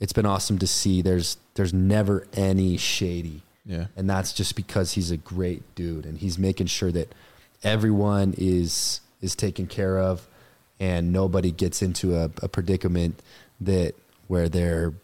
it's 0.00 0.12
been 0.12 0.26
awesome 0.26 0.58
to 0.58 0.66
see. 0.66 1.02
There's 1.02 1.36
there's 1.54 1.72
never 1.74 2.26
any 2.34 2.76
shady, 2.76 3.42
Yeah. 3.66 3.86
and 3.96 4.08
that's 4.08 4.32
just 4.32 4.56
because 4.56 4.92
he's 4.92 5.10
a 5.10 5.16
great 5.16 5.62
dude, 5.74 6.06
and 6.06 6.18
he's 6.18 6.38
making 6.38 6.66
sure 6.68 6.90
that 6.92 7.14
everyone 7.62 8.34
is 8.38 9.00
is 9.20 9.34
taken 9.36 9.66
care 9.66 9.98
of, 9.98 10.26
and 10.78 11.12
nobody 11.12 11.50
gets 11.52 11.82
into 11.82 12.16
a, 12.16 12.30
a 12.42 12.48
predicament 12.48 13.20
that 13.60 13.94
where 14.28 14.48
they're 14.48 14.94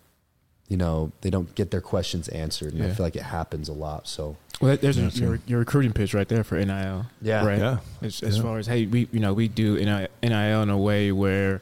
you 0.69 0.77
know 0.77 1.13
they 1.21 1.31
don't 1.31 1.55
get 1.55 1.71
their 1.71 1.81
questions 1.83 2.29
answered. 2.29 2.73
And 2.75 2.83
I 2.83 2.91
feel 2.91 3.05
like 3.07 3.17
it 3.17 3.23
happens 3.23 3.69
a 3.69 3.73
lot. 3.75 4.09
So 4.09 4.37
Well, 4.61 4.77
there's 4.77 4.97
Yeah, 4.99 5.09
a, 5.09 5.11
your, 5.11 5.41
your 5.47 5.59
recruiting 5.59 5.93
pitch 5.93 6.15
right 6.15 6.29
there 6.29 6.43
for 6.45 6.57
NIL. 6.57 7.07
Yeah. 7.21 7.45
Right. 7.47 7.59
Yeah. 7.59 7.79
As, 8.03 8.23
as 8.23 8.37
Yeah. 8.37 8.43
far 8.43 8.59
as, 8.59 8.67
hey, 8.67 8.87
we, 8.87 9.09
you 9.13 9.21
know, 9.21 9.35
we 9.35 9.49
do 9.49 9.75
NIL 9.77 10.09
in 10.23 10.71
a 10.71 10.79
way 10.79 11.13
where, 11.13 11.61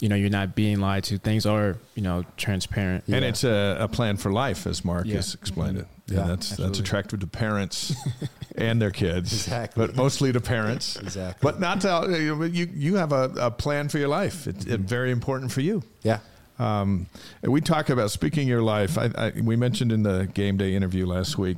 you 0.00 0.08
know, 0.08 0.16
you're 0.16 0.28
not 0.28 0.54
being 0.54 0.80
lied 0.80 1.04
to. 1.04 1.16
Things 1.18 1.46
are, 1.46 1.78
you 1.94 2.02
know, 2.02 2.24
transparent. 2.36 3.04
Yeah. 3.06 3.16
And 3.16 3.24
it's 3.24 3.44
a, 3.44 3.78
a 3.80 3.88
plan 3.88 4.16
for 4.18 4.30
life, 4.30 4.66
as 4.66 4.84
Mark 4.84 5.06
Yeah. 5.06 5.16
has 5.16 5.34
explained 5.34 5.78
it. 5.78 5.86
Yeah, 6.06 6.20
and 6.20 6.30
that's 6.32 6.50
that's 6.56 6.78
attractive 6.78 7.20
to 7.20 7.26
parents 7.26 7.94
and 8.56 8.82
their 8.82 8.90
kids, 8.90 9.32
Exactly. 9.32 9.86
but 9.86 9.96
mostly 9.96 10.32
to 10.32 10.40
parents. 10.40 10.96
Exactly. 10.96 11.38
But 11.40 11.60
not 11.60 11.80
to 11.80 12.14
you. 12.20 12.68
You 12.74 12.96
have 12.96 13.12
a, 13.12 13.32
a 13.40 13.50
plan 13.50 13.88
for 13.88 13.96
your 13.98 14.08
life. 14.08 14.46
It's 14.46 14.66
it's 14.66 14.82
very 14.84 15.10
important 15.12 15.50
for 15.50 15.62
you. 15.62 15.82
yeah, 16.02 16.18
Um, 16.58 17.06
and 17.42 17.50
we 17.50 17.62
talk 17.62 17.88
about 17.88 18.10
speaking 18.10 18.46
your 18.46 18.60
life. 18.60 18.98
I, 18.98 19.10
I, 19.16 19.32
we 19.42 19.56
mentioned 19.56 19.92
in 19.92 20.02
the 20.02 20.28
game 20.34 20.58
day 20.58 20.74
interview 20.74 21.06
last 21.06 21.38
week 21.38 21.56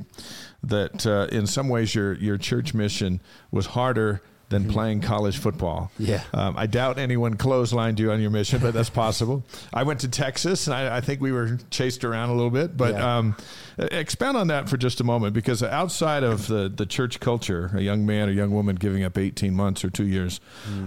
that 0.63 1.05
uh, 1.05 1.27
in 1.31 1.47
some 1.47 1.69
ways 1.69 1.93
your 1.95 2.13
your 2.15 2.37
church 2.37 2.73
mission 2.73 3.21
was 3.51 3.67
harder 3.67 4.21
than 4.49 4.69
playing 4.71 5.01
college 5.01 5.37
football. 5.37 5.91
Yeah. 5.99 6.23
Um, 6.33 6.55
I 6.57 6.67
doubt 6.67 6.97
anyone 6.97 7.35
clotheslined 7.35 7.99
you 7.99 8.13
on 8.13 8.21
your 8.21 8.29
mission, 8.29 8.61
but 8.61 8.73
that's 8.73 8.89
possible. 8.89 9.43
I 9.73 9.83
went 9.83 9.99
to 10.01 10.07
Texas, 10.07 10.67
and 10.67 10.73
I, 10.73 10.95
I 10.95 11.01
think 11.01 11.19
we 11.19 11.33
were 11.33 11.57
chased 11.69 12.05
around 12.05 12.29
a 12.29 12.33
little 12.33 12.49
bit. 12.49 12.77
But 12.77 12.93
Yeah. 12.93 13.17
um, 13.17 13.35
expound 13.77 14.37
on 14.37 14.47
that 14.47 14.69
for 14.69 14.77
just 14.77 15.01
a 15.01 15.03
moment, 15.03 15.33
because 15.33 15.61
outside 15.61 16.23
of 16.23 16.47
the, 16.47 16.69
the 16.73 16.85
church 16.85 17.19
culture, 17.19 17.71
a 17.73 17.81
young 17.81 18.05
man 18.05 18.29
or 18.29 18.31
young 18.31 18.51
woman 18.51 18.77
giving 18.77 19.03
up 19.03 19.17
18 19.17 19.53
months 19.53 19.83
or 19.83 19.89
two 19.89 20.07
years 20.07 20.39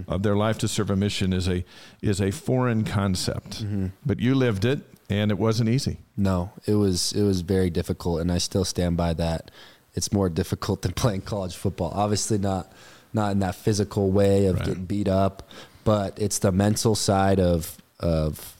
of 0.09 0.23
their 0.23 0.37
life 0.37 0.57
to 0.59 0.67
serve 0.67 0.89
a 0.89 0.97
mission 0.97 1.35
is 1.35 1.47
a 1.47 1.63
is 2.01 2.19
a 2.23 2.31
foreign 2.31 2.83
concept. 2.85 3.63
But 4.07 4.21
you 4.21 4.35
lived 4.35 4.65
it, 4.65 4.81
and 5.11 5.31
it 5.31 5.39
wasn't 5.39 5.69
easy. 5.69 5.99
No, 6.17 6.53
it 6.67 6.75
was 6.75 7.13
it 7.13 7.23
was 7.23 7.41
very 7.43 7.69
difficult, 7.71 8.21
and 8.21 8.31
I 8.33 8.39
still 8.39 8.65
stand 8.65 8.97
by 8.97 9.13
that. 9.15 9.51
It's 9.95 10.13
more 10.13 10.29
difficult 10.29 10.83
than 10.83 10.93
playing 11.03 11.23
college 11.23 11.57
football. 11.57 11.91
Obviously, 11.95 12.39
not 12.39 12.73
not 13.13 13.33
in 13.33 13.41
that 13.41 13.57
physical 13.57 14.11
way 14.11 14.47
of 14.47 14.57
Right. 14.57 14.65
getting 14.67 14.85
beat 14.85 15.09
up, 15.09 15.43
but 15.85 16.17
it's 16.19 16.39
the 16.39 16.53
mental 16.53 16.95
side 16.95 17.41
of 17.41 17.77
of 17.99 18.57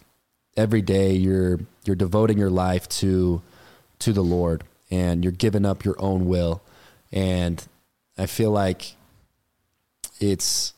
every 0.57 0.83
day 0.83 1.13
you're 1.15 1.61
you're 1.85 1.97
devoting 1.97 2.37
your 2.37 2.51
life 2.51 2.89
to 2.89 3.41
to 4.01 4.13
the 4.13 4.23
Lord, 4.25 4.65
and 4.91 5.23
you're 5.25 5.33
giving 5.33 5.65
up 5.65 5.85
your 5.85 5.95
own 6.01 6.27
will, 6.27 6.63
and 7.13 7.65
I 8.19 8.27
feel 8.27 8.51
like 8.51 8.97
it's 10.19 10.75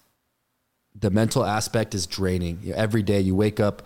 the 0.98 1.10
mental 1.10 1.44
aspect 1.44 1.94
is 1.94 2.06
draining. 2.06 2.60
Every 2.74 3.02
day 3.02 3.20
you 3.20 3.34
wake 3.34 3.58
up 3.58 3.82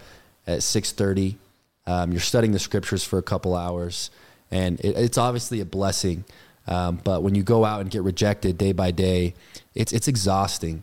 at 0.46 0.62
six 0.62 0.92
thirty, 0.92 1.38
um, 1.86 2.12
you're 2.12 2.20
studying 2.20 2.52
the 2.52 2.58
scriptures 2.58 3.04
for 3.04 3.18
a 3.18 3.22
couple 3.22 3.54
hours, 3.54 4.10
and 4.50 4.80
it, 4.80 4.96
it's 4.96 5.18
obviously 5.18 5.60
a 5.60 5.64
blessing. 5.64 6.24
Um, 6.66 7.00
but 7.04 7.22
when 7.22 7.34
you 7.34 7.42
go 7.42 7.64
out 7.64 7.80
and 7.80 7.90
get 7.90 8.02
rejected 8.02 8.58
day 8.58 8.72
by 8.72 8.90
day, 8.90 9.34
it's 9.74 9.92
it's 9.92 10.08
exhausting, 10.08 10.82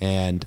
and 0.00 0.44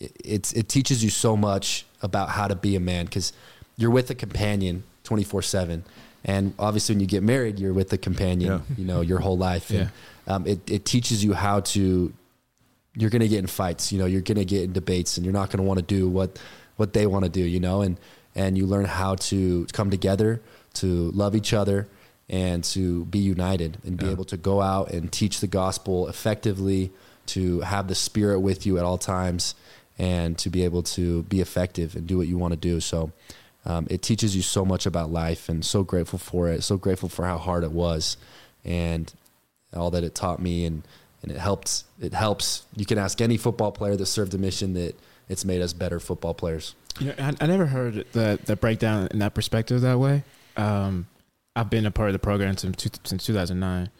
it, 0.00 0.12
it's 0.24 0.52
it 0.52 0.68
teaches 0.68 1.04
you 1.04 1.10
so 1.10 1.36
much 1.36 1.86
about 2.02 2.30
how 2.30 2.48
to 2.48 2.54
be 2.56 2.76
a 2.76 2.80
man 2.80 3.04
because 3.04 3.32
you're 3.76 3.90
with 3.90 4.10
a 4.10 4.14
companion 4.14 4.82
twenty 5.04 5.24
four 5.24 5.42
seven, 5.42 5.84
and 6.24 6.52
obviously 6.58 6.94
when 6.94 7.00
you 7.00 7.06
get 7.06 7.22
married, 7.22 7.58
you're 7.60 7.72
with 7.72 7.92
a 7.92 7.98
companion, 7.98 8.50
Yeah. 8.50 8.60
you 8.76 8.84
know, 8.84 9.00
your 9.02 9.20
whole 9.20 9.36
life. 9.38 9.70
And, 9.70 9.90
um, 10.26 10.46
it 10.46 10.68
it 10.70 10.84
teaches 10.84 11.22
you 11.24 11.32
how 11.32 11.60
to 11.60 12.12
you're 12.96 13.10
going 13.10 13.20
to 13.22 13.28
get 13.28 13.38
in 13.38 13.46
fights 13.46 13.92
you 13.92 13.98
know 13.98 14.06
you're 14.06 14.20
going 14.22 14.38
to 14.38 14.44
get 14.44 14.62
in 14.64 14.72
debates 14.72 15.16
and 15.16 15.24
you're 15.24 15.32
not 15.32 15.50
going 15.50 15.58
to 15.58 15.62
want 15.62 15.78
to 15.78 15.84
do 15.84 16.08
what 16.08 16.36
what 16.76 16.92
they 16.92 17.06
want 17.06 17.24
to 17.24 17.30
do 17.30 17.40
you 17.42 17.60
know 17.60 17.80
and 17.82 17.96
and 18.38 18.56
you 18.56 18.64
learn 18.66 18.84
how 18.84 19.12
to 19.16 19.66
come 19.72 19.90
together 19.90 20.40
to 20.74 21.10
love 21.10 21.34
each 21.34 21.52
other 21.52 21.88
and 22.30 22.62
to 22.62 23.04
be 23.06 23.18
united 23.18 23.78
and 23.84 23.96
be 23.96 24.06
Yeah. 24.06 24.12
able 24.12 24.24
to 24.26 24.36
go 24.36 24.60
out 24.62 24.90
and 24.92 25.10
teach 25.10 25.40
the 25.40 25.46
gospel 25.46 26.06
effectively 26.08 26.90
to 27.26 27.60
have 27.60 27.88
the 27.88 27.94
spirit 27.94 28.38
with 28.40 28.64
you 28.66 28.78
at 28.78 28.84
all 28.84 28.98
times 28.98 29.54
and 29.98 30.38
to 30.38 30.48
be 30.50 30.62
able 30.64 30.82
to 30.82 31.22
be 31.24 31.40
effective 31.40 31.96
and 31.96 32.06
do 32.06 32.16
what 32.18 32.28
you 32.28 32.38
want 32.38 32.52
to 32.52 32.60
do. 32.72 32.80
So 32.80 33.10
um, 33.66 33.86
it 33.90 34.00
teaches 34.02 34.36
you 34.36 34.42
so 34.42 34.64
much 34.64 34.86
about 34.86 35.10
life 35.10 35.48
and 35.48 35.64
so 35.64 35.82
grateful 35.82 36.18
for 36.18 36.48
it 36.48 36.62
so 36.62 36.76
grateful 36.76 37.08
for 37.08 37.24
how 37.26 37.38
hard 37.38 37.64
it 37.64 37.72
was 37.72 38.16
and 38.64 39.12
all 39.74 39.90
that 39.90 40.04
it 40.04 40.14
taught 40.14 40.40
me. 40.40 40.64
And 40.64 40.82
and 41.22 41.32
it 41.32 41.38
helps 41.38 41.84
it 42.00 42.14
helps. 42.14 42.62
You 42.76 42.86
can 42.86 42.98
ask 42.98 43.20
any 43.20 43.36
football 43.36 43.72
player 43.72 43.96
that 43.96 44.06
served 44.06 44.32
a 44.34 44.38
mission 44.38 44.74
that 44.74 44.94
it's 45.28 45.44
made 45.44 45.60
us 45.60 45.72
better 45.72 46.00
football 46.00 46.34
players 46.34 46.74
You 46.98 47.06
know, 47.08 47.14
I, 47.18 47.34
I 47.40 47.46
never 47.46 47.66
heard 47.66 48.06
the 48.12 48.38
the 48.44 48.56
breakdown 48.56 49.08
in 49.10 49.18
that 49.20 49.34
perspective 49.34 49.80
that 49.82 49.98
way. 49.98 50.24
Um, 50.56 51.06
I've 51.54 51.70
been 51.70 51.86
a 51.86 51.90
part 51.90 52.08
of 52.08 52.12
the 52.12 52.18
program 52.18 52.56
since 52.56 52.86
since 53.04 53.24
2009, 53.26 53.90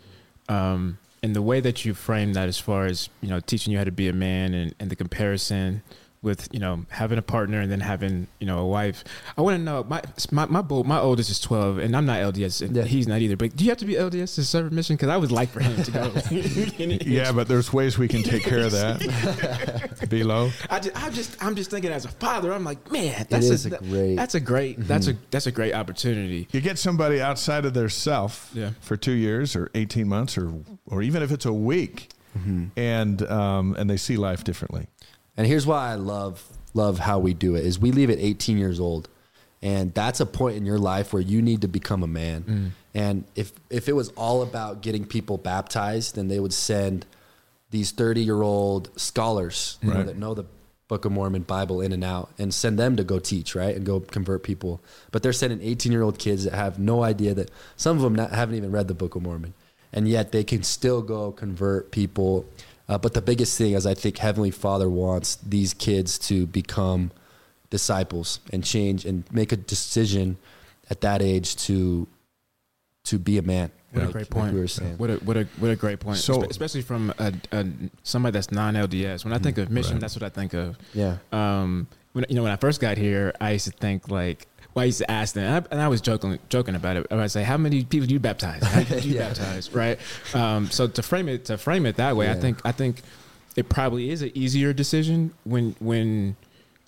um, 0.49 0.99
and 1.23 1.35
the 1.35 1.43
way 1.43 1.61
that 1.61 1.85
you 1.85 1.95
frame 1.95 2.33
that, 2.35 2.49
as 2.49 2.59
far 2.59 2.87
as 2.87 3.09
you 3.21 3.29
know, 3.29 3.41
teaching 3.41 3.73
you 3.73 3.79
how 3.79 3.85
to 3.85 3.93
be 3.93 4.09
a 4.09 4.13
man 4.13 4.55
and, 4.55 4.75
and 4.79 4.91
the 4.91 4.97
comparison 4.97 5.83
with 6.21 6.49
you 6.53 6.59
know 6.59 6.85
having 6.89 7.17
a 7.17 7.23
partner 7.23 7.61
and 7.61 7.71
then 7.71 7.81
having 7.81 8.27
you 8.41 8.47
know 8.47 8.59
a 8.59 8.67
wife. 8.67 9.05
I 9.37 9.43
want 9.43 9.57
to 9.57 9.63
know 9.63 9.85
my 9.85 10.03
my 10.33 10.47
my, 10.47 10.63
bo- 10.63 10.83
my 10.85 10.99
oldest 10.99 11.31
is 11.31 11.39
twelve 11.39 11.79
and 11.79 11.97
I'm 11.97 12.07
not 12.07 12.19
LDS 12.21 12.61
and 12.67 12.75
Yeah. 12.77 12.85
he's 12.85 13.07
not 13.07 13.21
either. 13.21 13.37
But 13.37 13.55
do 13.57 13.65
you 13.65 13.71
have 13.71 13.79
to 13.79 13.85
be 13.87 13.95
LDS 13.95 14.35
to 14.35 14.45
serve 14.45 14.73
a 14.73 14.75
mission? 14.75 14.97
Because 14.97 15.11
I 15.11 15.17
would 15.17 15.31
like 15.31 15.51
for 15.51 15.61
him 15.61 15.83
to 15.83 15.91
go. 15.91 16.13
Yeah, 17.09 17.33
but 17.33 17.47
there's 17.49 17.73
ways 17.73 17.99
we 17.99 18.09
can 18.09 18.23
take 18.23 18.43
care 18.43 18.59
of 18.65 18.73
that. 18.73 20.07
Below. 20.09 20.51
I 20.71 20.81
just, 20.81 20.97
I'm 21.05 21.13
just 21.13 21.45
I'm 21.45 21.55
just 21.57 21.71
thinking 21.71 21.93
as 21.93 22.05
a 22.05 22.09
father, 22.09 22.53
I'm 22.53 22.65
like, 22.65 22.91
man, 22.91 23.27
that's 23.29 23.65
a 23.65 23.69
a, 23.75 23.79
great- 23.79 24.17
that's 24.17 24.35
a 24.35 24.41
great 24.41 24.77
that's 24.87 25.07
a 25.09 25.15
that's 25.31 25.47
a 25.47 25.53
great 25.53 25.75
opportunity. 25.75 26.49
You 26.53 26.61
get 26.61 26.79
somebody 26.79 27.21
outside 27.21 27.65
of 27.65 27.75
their 27.75 27.89
self 27.89 28.51
Yeah. 28.55 28.71
for 28.81 28.97
two 28.97 29.13
years 29.13 29.55
or 29.55 29.71
18 29.75 30.09
months 30.09 30.37
or, 30.39 30.53
or 30.87 31.03
even 31.03 31.23
if 31.23 31.31
it's 31.31 31.47
a 31.47 31.53
week 31.53 32.09
and, 32.77 33.21
um, 33.29 33.75
and 33.77 33.91
they 33.91 33.97
see 33.97 34.17
life 34.17 34.45
differently. 34.45 34.87
And 35.39 35.47
here's 35.47 35.67
why 35.67 35.91
I 35.91 35.95
love 35.95 36.45
love 36.75 36.99
how 36.99 37.19
we 37.19 37.33
do 37.33 37.55
it 37.55 37.65
is 37.65 37.79
we 37.79 37.93
leave 37.93 38.11
at 38.11 38.19
18 38.19 38.59
years 38.59 38.79
old. 38.79 39.09
And 39.63 39.93
that's 39.95 40.21
a 40.21 40.27
point 40.27 40.57
in 40.57 40.67
your 40.67 40.79
life 40.79 41.13
where 41.13 41.23
you 41.23 41.41
need 41.43 41.63
to 41.63 41.69
become 41.69 42.03
a 42.03 42.07
man. 42.07 42.43
Mm. 42.43 42.71
And 42.95 43.25
if 43.35 43.53
if 43.71 43.89
it 43.89 43.95
was 43.95 44.11
all 44.11 44.43
about 44.43 44.83
getting 44.83 45.05
people 45.07 45.39
baptized, 45.39 46.17
then 46.17 46.29
they 46.29 46.39
would 46.39 46.53
send 46.53 47.07
these 47.71 47.91
30 47.93 48.21
year 48.23 48.43
old 48.43 48.91
scholars 49.01 49.79
you 49.83 49.91
know, 49.91 49.97
Right. 49.97 50.07
that 50.07 50.17
know 50.17 50.35
the 50.35 50.45
Book 50.89 51.05
of 51.05 51.13
Mormon 51.13 51.43
Bible 51.43 51.81
in 51.83 51.93
and 51.93 52.03
out 52.03 52.31
and 52.39 52.53
send 52.53 52.79
them 52.79 52.97
to 52.97 53.05
go 53.05 53.19
teach, 53.19 53.55
right? 53.55 53.77
And 53.77 53.85
go 53.85 54.01
convert 54.01 54.43
people. 54.43 54.81
But 55.13 55.23
they're 55.23 55.33
sending 55.35 55.61
18 55.63 55.93
year 55.93 56.03
old 56.03 56.19
kids 56.19 56.45
that 56.45 56.55
have 56.55 56.79
no 56.79 57.03
idea 57.03 57.35
that 57.35 57.51
some 57.77 57.97
of 57.97 58.03
them 58.03 58.15
not, 58.15 58.33
haven't 58.33 58.57
even 58.57 58.73
read 58.73 58.89
the 58.89 58.95
Book 58.95 59.15
of 59.15 59.23
Mormon. 59.23 59.55
And 59.93 60.09
yet 60.09 60.33
they 60.33 60.45
can 60.45 60.63
still 60.63 61.03
go 61.03 61.31
convert 61.33 61.91
people. 61.91 62.47
Uh, 62.89 62.97
but 62.99 63.13
the 63.15 63.21
biggest 63.23 63.59
thing 63.59 63.73
is 63.75 63.87
I 63.87 63.95
think 63.95 64.19
Heavenly 64.19 64.51
Father 64.51 64.89
wants 64.89 65.37
these 65.37 65.75
kids 65.75 66.19
to 66.21 66.47
become 66.47 67.11
disciples 67.71 68.41
and 68.53 68.65
change 68.65 69.05
and 69.05 69.25
make 69.33 69.53
a 69.53 69.57
decision 69.57 70.39
at 70.91 71.01
that 71.03 71.21
age 71.21 71.57
to 71.57 72.07
to 73.05 73.19
be 73.19 73.39
a 73.39 73.43
man. 73.43 73.71
What 73.93 74.01
like- 74.01 74.09
a 74.09 74.13
great 74.13 74.21
like 74.23 74.31
point. 74.31 74.55
we 74.55 74.61
were 74.61 74.69
saying. 74.69 74.97
What 74.99 75.11
a 75.11 75.15
what 75.17 75.37
a 75.37 75.45
what 75.59 75.71
a 75.71 75.77
great 75.77 76.01
point. 76.01 76.19
So- 76.19 76.43
especially 76.45 76.83
from 76.83 77.13
a, 77.19 77.33
a 77.53 77.67
somebody 78.03 78.33
that's 78.33 78.51
non 78.51 78.75
LDS. 78.75 79.25
When 79.25 79.33
I 79.35 79.39
think 79.39 79.59
of 79.59 79.71
mission, 79.71 79.93
Right. 79.95 80.01
that's 80.01 80.15
what 80.17 80.23
I 80.23 80.29
think 80.31 80.55
of. 80.55 80.79
Yeah. 80.95 81.19
Um, 81.33 81.89
when 82.13 82.25
you 82.31 82.37
know 82.37 82.43
when 82.43 82.53
I 82.53 82.57
first 82.57 82.81
got 82.81 82.97
here, 82.97 83.35
I 83.41 83.53
used 83.53 83.67
to 83.67 83.71
think 83.73 84.09
like. 84.11 84.47
Well, 84.79 84.85
I 84.85 84.87
used 84.87 84.99
to 84.99 85.11
ask 85.11 85.35
them, 85.35 85.45
and 85.45 85.67
I, 85.67 85.69
and 85.73 85.81
I 85.83 85.89
was 85.89 86.01
joking 86.01 86.39
joking 86.49 86.77
about 86.77 86.97
it. 86.97 87.07
I 87.11 87.17
would 87.17 87.31
say, 87.33 87.43
"How 87.43 87.57
many 87.57 87.83
people 87.85 88.07
do 88.07 88.15
you 88.15 88.21
baptize? 88.21 88.63
How 88.63 88.79
many 88.81 89.01
do 89.01 89.09
you 89.09 89.15
Yeah. 89.19 89.29
baptize?" 89.29 89.73
Right. 89.75 89.99
Um, 90.35 90.71
so 90.71 90.87
to 90.87 91.03
frame 91.03 91.29
it 91.29 91.47
to 91.47 91.59
frame 91.59 91.85
it 91.85 91.97
that 91.97 92.17
way, 92.17 92.31
I 92.31 92.35
think 92.35 92.61
I 92.65 92.71
think 92.71 93.03
it 93.57 93.69
probably 93.69 94.11
is 94.11 94.23
an 94.23 94.31
easier 94.35 94.73
decision 94.73 95.33
when 95.43 95.75
when 95.81 96.37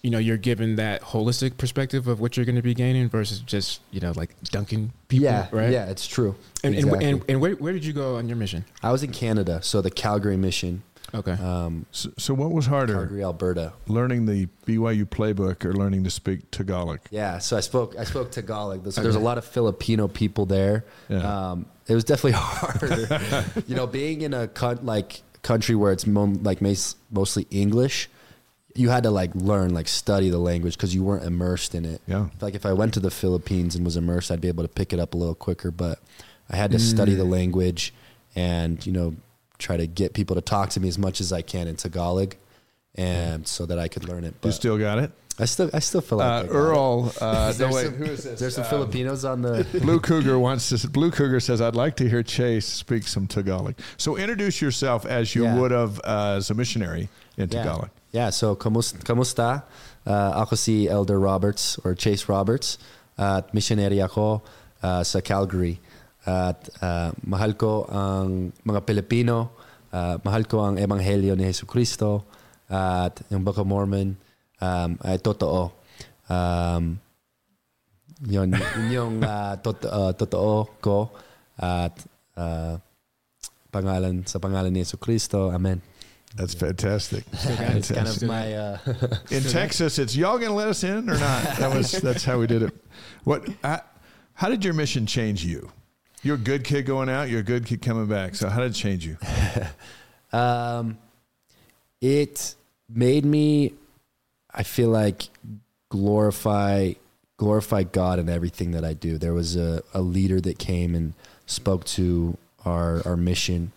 you 0.02 0.10
know 0.10 0.18
you're 0.18 0.36
given 0.36 0.76
that 0.76 1.02
holistic 1.02 1.56
perspective 1.58 2.06
of 2.06 2.20
what 2.20 2.36
you're 2.36 2.46
going 2.46 2.54
to 2.56 2.62
be 2.62 2.74
gaining 2.74 3.08
versus 3.08 3.40
just 3.40 3.80
you 3.90 3.98
know 4.00 4.12
like 4.14 4.30
dunking 4.44 4.92
people. 5.08 5.24
yeah, 5.24 5.48
Right. 5.50 5.70
yeah, 5.72 5.86
it's 5.90 6.06
true. 6.06 6.36
And, 6.62 6.74
and, 6.76 7.02
and, 7.02 7.24
and 7.28 7.40
where, 7.40 7.52
where 7.56 7.72
did 7.72 7.84
you 7.84 7.92
go 7.92 8.16
on 8.16 8.28
your 8.28 8.36
mission? 8.36 8.64
I 8.84 8.92
was 8.92 9.02
in 9.02 9.10
Canada, 9.12 9.60
so 9.62 9.82
the 9.82 9.90
Calgary 9.90 10.36
mission, 10.36 10.84
Okay. 11.14 11.32
um, 11.32 11.86
So, 11.90 12.10
so 12.18 12.34
what 12.34 12.52
was 12.52 12.66
harder, 12.66 12.94
Calgary, 12.94 13.24
Alberta. 13.24 13.72
learning 13.88 14.26
the 14.26 14.46
BYU 14.66 15.04
playbook 15.04 15.64
or 15.64 15.72
learning 15.74 16.04
to 16.04 16.10
speak 16.10 16.50
Tagalog? 16.50 17.00
Yeah, 17.10 17.38
so 17.38 17.56
I 17.56 17.60
spoke 17.60 17.96
I 17.98 18.04
spoke 18.04 18.30
Tagalog. 18.30 18.90
So 18.92 19.02
there's 19.02 19.16
a 19.16 19.20
lot 19.20 19.38
of 19.38 19.44
Filipino 19.44 20.08
people 20.08 20.46
there. 20.46 20.84
Yeah. 21.08 21.50
Um, 21.50 21.66
it 21.88 21.94
was 21.94 22.04
definitely 22.04 22.32
harder. 22.38 23.20
you 23.66 23.74
know, 23.74 23.86
being 23.86 24.22
in 24.22 24.34
a 24.34 24.46
con- 24.48 24.80
like 24.84 25.22
country 25.42 25.74
where 25.74 25.92
it's 25.92 26.06
mo- 26.06 26.36
like 26.42 26.60
mas- 26.60 26.96
mostly 27.10 27.46
English, 27.50 28.08
you 28.76 28.88
had 28.90 29.02
to 29.02 29.10
like 29.10 29.34
learn 29.34 29.74
like 29.74 29.88
study 29.88 30.30
the 30.30 30.38
language 30.38 30.76
because 30.76 30.94
you 30.94 31.02
weren't 31.02 31.24
immersed 31.24 31.74
in 31.74 31.84
it. 31.84 32.00
Yeah. 32.06 32.28
Like 32.40 32.54
if 32.54 32.64
I 32.64 32.72
went 32.72 32.94
to 32.94 33.00
the 33.00 33.10
Philippines 33.10 33.74
and 33.74 33.84
was 33.84 33.96
immersed, 33.96 34.30
I'd 34.30 34.40
be 34.40 34.48
able 34.48 34.62
to 34.62 34.68
pick 34.68 34.92
it 34.92 35.00
up 35.00 35.14
a 35.14 35.16
little 35.16 35.34
quicker. 35.34 35.70
But 35.72 35.98
I 36.48 36.56
had 36.56 36.70
to 36.72 36.78
study 36.78 37.14
the 37.14 37.24
language 37.24 37.92
and 38.36 38.84
you 38.86 38.92
know 38.92 39.14
try 39.60 39.76
to 39.76 39.86
get 39.86 40.12
people 40.14 40.34
to 40.34 40.42
talk 40.42 40.70
to 40.70 40.80
me 40.80 40.88
as 40.88 40.98
much 40.98 41.20
as 41.20 41.32
I 41.32 41.42
can 41.42 41.68
in 41.68 41.76
Tagalog, 41.76 42.34
and 42.96 43.46
so 43.46 43.66
that 43.66 43.78
I 43.78 43.86
could 43.88 44.08
learn 44.08 44.24
it. 44.24 44.34
You 44.42 44.52
still 44.52 44.78
got 44.78 44.98
it? 44.98 45.12
I 45.38 45.46
still 45.46 45.70
I 45.72 45.78
still 45.78 46.00
feel 46.02 46.18
like 46.18 46.28
Uh, 46.28 46.46
I. 46.46 46.48
Earl, 46.52 47.12
uh, 47.20 47.24
no, 47.24 47.52
There's 47.56 47.74
wait, 47.74 47.84
some- 47.86 47.94
who 47.94 48.04
is 48.04 48.24
this? 48.24 48.40
There's 48.40 48.54
some 48.54 48.64
Uh, 48.64 48.68
Filipinos 48.68 49.24
on 49.24 49.40
the. 49.42 49.64
Blue 49.80 50.00
Cougar 50.00 50.38
wants 50.38 50.68
to. 50.68 50.88
Blue 50.88 51.10
Cougar 51.10 51.40
says, 51.40 51.60
"I'd 51.62 51.76
like 51.76 51.96
to 51.96 52.08
hear 52.08 52.22
Chase 52.22 52.66
speak 52.66 53.08
some 53.08 53.26
Tagalog." 53.26 53.74
So 53.96 54.16
introduce 54.16 54.60
yourself 54.60 55.06
as 55.06 55.34
you 55.34 55.44
Yeah. 55.44 55.56
would 55.58 55.70
have 55.70 56.00
uh, 56.04 56.36
as 56.36 56.50
a 56.50 56.54
missionary 56.54 57.08
in 57.38 57.48
Tagalog. 57.48 57.88
Yeah. 58.12 58.24
yeah. 58.26 58.30
So 58.30 58.54
kamusta? 58.56 59.00
kamusta? 59.04 59.62
Uh, 60.06 60.42
ako 60.44 60.56
si 60.56 60.88
Elder 60.88 61.18
Roberts 61.20 61.78
or 61.84 61.94
Chase 61.94 62.28
Roberts. 62.28 62.76
At 63.16 63.52
missionary 63.52 64.00
ako 64.00 64.40
uh, 64.82 65.04
sa 65.04 65.20
Calgary. 65.20 65.76
At 66.30 66.70
uh, 66.78 67.10
mahal 67.26 67.58
ko 67.58 67.90
ang 67.90 68.54
mga 68.62 68.86
Pilipino. 68.86 69.58
Uh, 69.90 70.22
mahal 70.22 70.46
ko 70.46 70.62
ang 70.62 70.78
Ebanghelyo 70.78 71.34
ni 71.34 71.50
Jesu 71.50 71.66
Cristo. 71.66 72.22
At 72.70 73.18
yung 73.34 73.42
Book 73.42 73.58
of 73.58 73.66
Mormon 73.66 74.14
um, 74.62 74.90
ay 75.02 75.18
totoo. 75.18 75.74
Um, 76.30 77.02
yun, 78.22 78.54
yun 78.54 78.86
yung 78.94 79.14
uh, 79.26 79.58
tot- 79.58 79.90
uh, 79.90 80.14
totoo 80.14 80.70
ko. 80.78 81.10
At 81.58 81.98
uh, 82.38 82.78
pangalan 83.74 84.22
sa 84.30 84.38
pangalan 84.38 84.70
ni 84.70 84.86
Jesu 84.86 85.02
Cristo. 85.02 85.50
Amen. 85.50 85.82
That's 86.38 86.54
fantastic. 86.54 87.26
It's 87.74 87.90
kind 87.90 88.06
of 88.06 88.22
my. 88.22 88.54
Uh, 88.54 88.78
In 89.34 89.42
Texas, 89.42 89.98
it's 89.98 90.14
y'all 90.14 90.38
gonna 90.38 90.54
let 90.54 90.70
us 90.70 90.86
in 90.86 91.10
or 91.10 91.18
not? 91.18 91.58
That 91.58 91.74
was 91.74 91.90
that's 91.90 92.22
how 92.22 92.38
we 92.38 92.46
did 92.46 92.62
it. 92.62 92.74
What? 93.26 93.50
Uh, 93.66 93.82
how 94.34 94.46
did 94.46 94.62
your 94.62 94.74
mission 94.74 95.10
change 95.10 95.42
you? 95.42 95.74
You're 96.22 96.36
a 96.36 96.38
good 96.38 96.64
kid 96.64 96.84
going 96.84 97.08
out. 97.08 97.30
You're 97.30 97.40
a 97.40 97.44
good 97.44 97.66
kid 97.66 97.80
coming 97.80 98.06
back. 98.06 98.34
So 98.34 98.48
how 98.48 98.60
did 98.60 98.72
it 98.72 98.74
change 98.74 99.06
you? 99.06 99.16
Um, 100.32 100.98
it 102.00 102.54
made 102.88 103.24
me, 103.24 103.74
I 104.54 104.62
feel 104.62 104.90
like, 104.90 105.28
glorify 105.88 106.92
glorify 107.36 107.82
God 107.82 108.18
in 108.18 108.28
everything 108.28 108.72
that 108.72 108.84
I 108.84 108.92
do. 108.92 109.16
There 109.16 109.32
was 109.32 109.56
a, 109.56 109.82
a 109.94 110.02
leader 110.02 110.42
that 110.42 110.58
came 110.58 110.94
and 110.94 111.14
spoke 111.46 111.84
to 111.86 112.36
our 112.64 113.02
our 113.04 113.16
mission, 113.16 113.72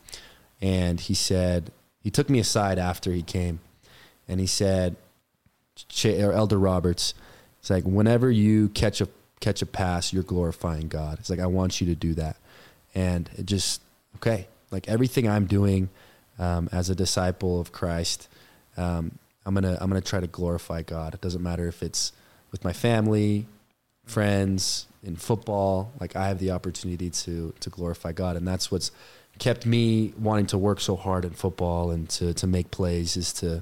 and 0.61 0.99
he 0.99 1.13
said 1.13 1.71
he 2.01 2.11
took 2.11 2.29
me 2.29 2.39
aside 2.39 2.77
after 2.77 3.11
he 3.11 3.23
came, 3.23 3.59
and 4.27 4.39
he 4.39 4.47
said, 4.47 4.95
Elder 6.05 6.59
Roberts, 6.59 7.13
it's 7.59 7.69
like 7.69 7.85
whenever 7.85 8.29
you 8.29 8.69
catch 8.69 9.01
a 9.01 9.07
catch 9.43 9.61
a 9.61 9.65
pass, 9.65 10.13
you're 10.13 10.23
glorifying 10.23 10.87
God. 10.87 11.19
It's 11.19 11.29
like 11.29 11.39
I 11.39 11.47
want 11.47 11.81
you 11.81 11.87
to 11.87 11.95
do 11.95 12.13
that, 12.15 12.37
and 12.95 13.29
it 13.37 13.45
just 13.45 13.81
okay. 14.15 14.47
Like 14.71 14.87
everything 14.87 15.29
I'm 15.29 15.45
doing 15.45 15.89
um, 16.39 16.69
as 16.71 16.89
a 16.89 16.95
disciple 16.95 17.59
of 17.59 17.71
Christ, 17.71 18.27
um, 18.77 19.19
I'm 19.45 19.53
gonna 19.53 19.77
I'm 19.79 19.89
gonna 19.89 20.01
try 20.01 20.21
to 20.21 20.27
glorify 20.27 20.81
God. 20.81 21.13
It 21.13 21.21
doesn't 21.21 21.43
matter 21.43 21.67
if 21.67 21.83
it's 21.83 22.13
with 22.51 22.63
my 22.63 22.73
family, 22.73 23.45
friends, 24.05 24.87
in 25.03 25.17
football. 25.17 25.91
Like 25.99 26.15
I 26.15 26.27
have 26.29 26.39
the 26.39 26.51
opportunity 26.51 27.09
to 27.09 27.53
to 27.59 27.69
glorify 27.69 28.13
God, 28.13 28.37
and 28.37 28.47
that's 28.47 28.71
what's 28.71 28.91
kept 29.39 29.65
me 29.65 30.13
wanting 30.17 30.45
to 30.45 30.57
work 30.57 30.79
so 30.79 30.95
hard 30.95 31.25
in 31.25 31.31
football 31.31 31.91
and 31.91 32.07
to 32.09 32.33
to 32.35 32.47
make 32.47 32.71
plays 32.71 33.17
is 33.17 33.33
to 33.33 33.61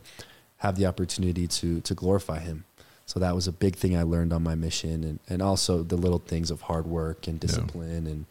have 0.57 0.75
the 0.75 0.86
opportunity 0.86 1.47
to 1.47 1.82
to 1.82 1.95
glorify 1.95 2.39
Him. 2.39 2.65
So 3.12 3.20
that 3.20 3.36
was 3.36 3.45
a 3.45 3.51
big 3.51 3.76
thing 3.76 3.97
I 3.97 4.03
learned 4.03 4.32
on 4.32 4.41
my 4.41 4.55
mission, 4.55 5.03
and 5.03 5.20
and 5.28 5.41
also 5.41 5.84
the 5.84 5.97
little 5.97 6.20
things 6.20 6.49
of 6.49 6.62
hard 6.62 6.88
work 6.88 7.28
and 7.28 7.41
discipline, 7.41 8.07
and 8.07 8.26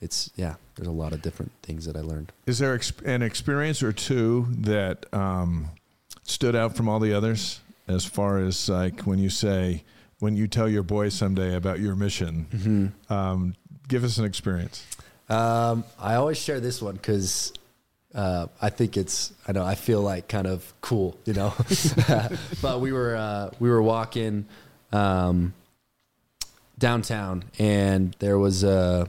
it's 0.00 0.30
yeah. 0.36 0.54
There's 0.74 0.88
a 0.88 0.90
lot 0.90 1.12
of 1.12 1.20
different 1.20 1.52
things 1.62 1.84
that 1.84 1.98
I 1.98 2.00
learned. 2.00 2.32
Is 2.46 2.58
there 2.58 2.72
ex- 2.74 2.94
an 3.04 3.20
experience 3.20 3.82
or 3.82 3.92
two 3.92 4.46
that 4.60 5.04
um, 5.12 5.68
stood 6.22 6.56
out 6.56 6.74
from 6.74 6.88
all 6.88 6.98
the 6.98 7.12
others? 7.12 7.60
As 7.86 8.06
far 8.06 8.38
as 8.38 8.70
like 8.70 9.02
when 9.02 9.18
you 9.18 9.28
say 9.28 9.84
when 10.18 10.34
you 10.34 10.48
tell 10.48 10.66
your 10.66 10.82
boy 10.82 11.10
someday 11.10 11.54
about 11.54 11.78
your 11.80 11.94
mission, 11.94 12.94
um, 13.10 13.54
give 13.86 14.02
us 14.02 14.16
an 14.16 14.24
experience. 14.24 14.86
Um, 15.28 15.84
I 16.00 16.14
always 16.14 16.38
share 16.38 16.58
this 16.58 16.80
one 16.80 16.94
because 16.94 17.52
uh, 18.14 18.46
I 18.60 18.70
think 18.70 18.96
it's 18.96 19.32
I 19.48 19.52
know 19.52 19.64
I 19.64 19.74
feel 19.74 20.02
like 20.02 20.28
kind 20.28 20.46
of 20.46 20.72
cool, 20.80 21.16
you 21.24 21.32
know. 21.32 21.54
but 22.62 22.80
we 22.80 22.92
were 22.92 23.16
uh, 23.16 23.50
we 23.58 23.70
were 23.70 23.82
walking 23.82 24.46
um, 24.92 25.54
downtown, 26.78 27.44
and 27.58 28.14
there 28.18 28.38
was 28.38 28.64
a 28.64 29.08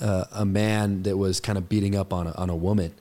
a, 0.00 0.44
man 0.44 1.04
that 1.04 1.16
was 1.16 1.40
kind 1.40 1.56
of 1.56 1.68
beating 1.68 1.94
up 1.94 2.12
on 2.12 2.26
a, 2.26 2.32
on 2.32 2.50
a 2.50 2.56
woman, 2.56 2.92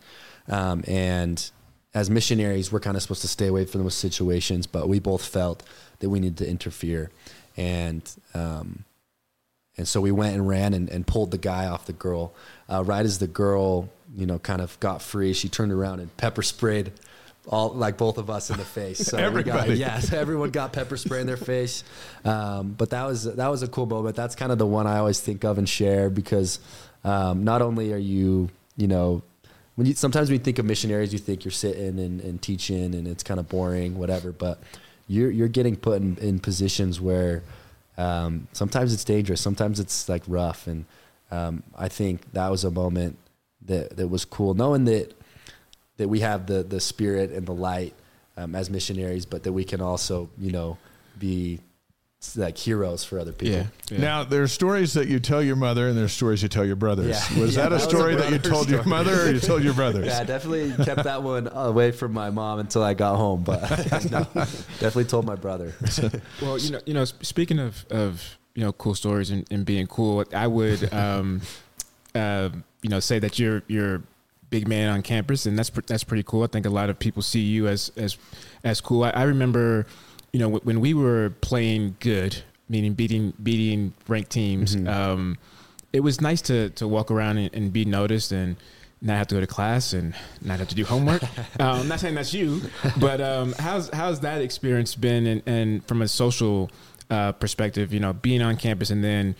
um, 0.47 0.83
and 0.87 1.51
as 1.93 2.09
missionaries, 2.09 2.71
we're 2.71 2.79
kind 2.79 2.95
of 2.95 3.01
supposed 3.01 3.21
to 3.21 3.27
stay 3.27 3.47
away 3.47 3.65
from 3.65 3.83
those 3.83 3.95
situations, 3.95 4.67
but 4.67 4.87
we 4.87 4.99
both 4.99 5.25
felt 5.25 5.63
that 5.99 6.09
we 6.09 6.19
needed 6.19 6.37
to 6.37 6.47
interfere, 6.47 7.09
and 7.57 8.09
um, 8.35 8.85
and 9.77 9.87
so 9.87 10.01
we 10.01 10.11
went 10.11 10.35
and 10.35 10.47
ran 10.47 10.73
and, 10.73 10.89
and 10.89 11.07
pulled 11.07 11.31
the 11.31 11.37
guy 11.37 11.65
off 11.65 11.85
the 11.87 11.93
girl. 11.93 12.33
Uh, 12.69 12.83
right 12.83 13.05
as 13.05 13.19
the 13.19 13.27
girl, 13.27 13.89
you 14.15 14.25
know, 14.25 14.39
kind 14.39 14.61
of 14.61 14.79
got 14.79 15.01
free, 15.01 15.33
she 15.33 15.49
turned 15.49 15.71
around 15.71 15.99
and 15.99 16.15
pepper 16.17 16.41
sprayed 16.41 16.91
all 17.47 17.69
like 17.69 17.97
both 17.97 18.17
of 18.17 18.29
us 18.29 18.49
in 18.49 18.57
the 18.57 18.65
face. 18.65 18.99
So 18.99 19.17
Everybody. 19.17 19.77
got, 19.77 19.77
yeah, 19.77 20.01
everyone 20.17 20.51
got 20.51 20.73
pepper 20.73 20.97
spray 20.97 21.21
in 21.21 21.27
their 21.27 21.37
face. 21.37 21.83
Um, 22.23 22.71
but 22.71 22.91
that 22.91 23.05
was 23.05 23.23
that 23.23 23.47
was 23.47 23.63
a 23.63 23.67
cool 23.67 23.85
moment. 23.85 24.15
That's 24.15 24.35
kind 24.35 24.51
of 24.51 24.57
the 24.57 24.65
one 24.65 24.87
I 24.87 24.99
always 24.99 25.19
think 25.19 25.43
of 25.43 25.57
and 25.57 25.67
share 25.67 26.09
because 26.09 26.59
um, 27.03 27.43
not 27.43 27.61
only 27.61 27.91
are 27.93 27.97
you 27.97 28.49
you 28.77 28.87
know 28.87 29.21
when 29.75 29.87
you 29.87 29.93
sometimes 29.93 30.29
when 30.29 30.39
you 30.39 30.43
think 30.43 30.59
of 30.59 30.65
missionaries, 30.65 31.11
you 31.11 31.19
think 31.19 31.43
you're 31.43 31.51
sitting 31.51 31.99
and, 31.99 32.21
and 32.21 32.41
teaching 32.41 32.95
and 32.95 33.07
it's 33.07 33.23
kind 33.23 33.39
of 33.39 33.49
boring, 33.49 33.97
whatever. 33.97 34.31
But 34.31 34.61
you're 35.07 35.31
you're 35.31 35.47
getting 35.47 35.75
put 35.75 36.01
in, 36.01 36.17
in 36.17 36.39
positions 36.39 37.01
where 37.01 37.43
um, 37.97 38.47
sometimes 38.53 38.93
it's 38.93 39.03
dangerous, 39.03 39.41
sometimes 39.41 39.79
it's 39.79 40.07
like 40.07 40.23
rough, 40.27 40.67
and 40.67 40.85
um, 41.29 41.63
I 41.77 41.89
think 41.89 42.31
that 42.33 42.49
was 42.49 42.63
a 42.63 42.71
moment 42.71 43.17
that 43.67 43.97
that 43.97 44.07
was 44.07 44.25
cool, 44.25 44.53
knowing 44.53 44.85
that 44.85 45.13
that 45.97 46.07
we 46.07 46.19
have 46.21 46.47
the 46.47 46.63
the 46.63 46.79
spirit 46.79 47.31
and 47.31 47.45
the 47.45 47.53
light 47.53 47.93
um, 48.37 48.55
as 48.55 48.69
missionaries, 48.69 49.25
but 49.25 49.43
that 49.43 49.53
we 49.53 49.63
can 49.63 49.81
also 49.81 50.29
you 50.37 50.51
know 50.51 50.77
be 51.19 51.59
like 52.35 52.57
heroes 52.57 53.03
for 53.03 53.19
other 53.19 53.33
people. 53.33 53.55
Yeah. 53.55 53.65
yeah. 53.91 53.97
Now, 53.99 54.23
there 54.23 54.41
are 54.43 54.47
stories 54.47 54.93
that 54.93 55.07
you 55.07 55.19
tell 55.19 55.43
your 55.43 55.55
mother, 55.55 55.89
and 55.89 55.97
there 55.97 56.05
are 56.05 56.09
stories 56.09 56.41
you 56.41 56.47
tell 56.49 56.65
your 56.65 56.75
brothers. 56.77 57.07
Yeah. 57.07 57.39
Was 57.41 57.55
Yeah, 57.55 57.63
that 57.63 57.73
a 57.73 57.77
that 57.77 57.85
a 57.85 57.89
story 57.89 58.15
that 58.15 58.31
you 58.31 58.39
brother 58.39 58.49
told 58.49 58.69
your 58.69 58.83
mother, 58.83 59.23
or 59.23 59.31
you 59.31 59.39
told 59.39 59.63
your 59.63 59.73
brothers? 59.73 60.05
Yeah, 60.07 60.19
I 60.19 60.23
definitely 60.23 60.85
kept 60.85 61.03
that 61.03 61.21
one 61.21 61.49
away 61.51 61.91
from 61.91 62.13
my 62.13 62.29
mom 62.29 62.59
until 62.59 62.81
I 62.81 62.93
got 62.93 63.17
home, 63.17 63.43
but 63.43 63.61
no, 64.11 64.23
definitely 64.79 65.05
told 65.05 65.25
my 65.25 65.35
brother. 65.35 65.73
Well, 66.41 66.57
you 66.57 66.71
know, 66.71 66.79
you 66.85 66.93
know, 66.93 67.05
speaking 67.05 67.59
of 67.59 67.85
of 67.89 68.37
you 68.55 68.63
know 68.63 68.71
cool 68.73 68.95
stories 68.95 69.29
and, 69.29 69.45
and 69.51 69.65
being 69.65 69.87
cool, 69.87 70.23
I 70.33 70.47
would 70.47 70.91
um, 70.93 71.41
uh, 72.15 72.49
you 72.83 72.89
know 72.89 72.99
say 72.99 73.17
that 73.19 73.39
you're 73.39 73.63
you're 73.67 73.95
a 73.95 74.01
big 74.49 74.67
man 74.67 74.89
on 74.89 75.01
campus, 75.01 75.47
and 75.47 75.57
that's 75.57 75.71
that's 75.87 76.03
pretty 76.03 76.23
cool. 76.23 76.43
I 76.43 76.47
think 76.47 76.67
a 76.67 76.69
lot 76.69 76.89
of 76.89 76.99
people 76.99 77.23
see 77.23 77.41
you 77.41 77.67
as 77.67 77.91
as 77.97 78.17
as 78.63 78.79
cool. 78.81 79.03
I, 79.03 79.09
I 79.09 79.23
remember, 79.23 79.87
you 80.31 80.39
know, 80.39 80.49
when 80.49 80.79
we 80.79 80.93
were 80.93 81.33
playing 81.41 81.95
good, 81.99 82.43
meaning 82.69 82.93
beating 82.93 83.33
beating 83.41 83.93
ranked 84.07 84.31
teams. 84.31 84.75
Um, 84.75 85.37
it 85.91 86.01
was 86.01 86.19
nice 86.19 86.41
to 86.43 86.69
to 86.71 86.87
walk 86.87 87.11
around 87.11 87.37
and, 87.37 87.53
and 87.53 87.73
be 87.73 87.85
noticed 87.85 88.31
and 88.31 88.57
not 89.01 89.17
have 89.17 89.27
to 89.27 89.35
go 89.35 89.41
to 89.41 89.47
class 89.47 89.93
and 89.93 90.15
not 90.41 90.59
have 90.59 90.69
to 90.69 90.75
do 90.75 90.85
homework. 90.85 91.23
um, 91.59 91.81
I'm 91.81 91.87
not 91.87 91.99
saying 91.99 92.15
that's 92.15 92.33
you, 92.33 92.61
but 92.97 93.21
um, 93.21 93.53
how's 93.59 93.89
how's 93.89 94.21
that 94.21 94.41
experience 94.41 94.95
been? 94.95 95.27
And, 95.27 95.43
and 95.45 95.87
from 95.87 96.01
a 96.01 96.07
social 96.07 96.71
uh, 97.09 97.33
perspective, 97.33 97.93
you 97.93 97.99
know, 97.99 98.13
being 98.13 98.41
on 98.41 98.57
campus 98.57 98.89
and 98.89 99.03
then 99.03 99.35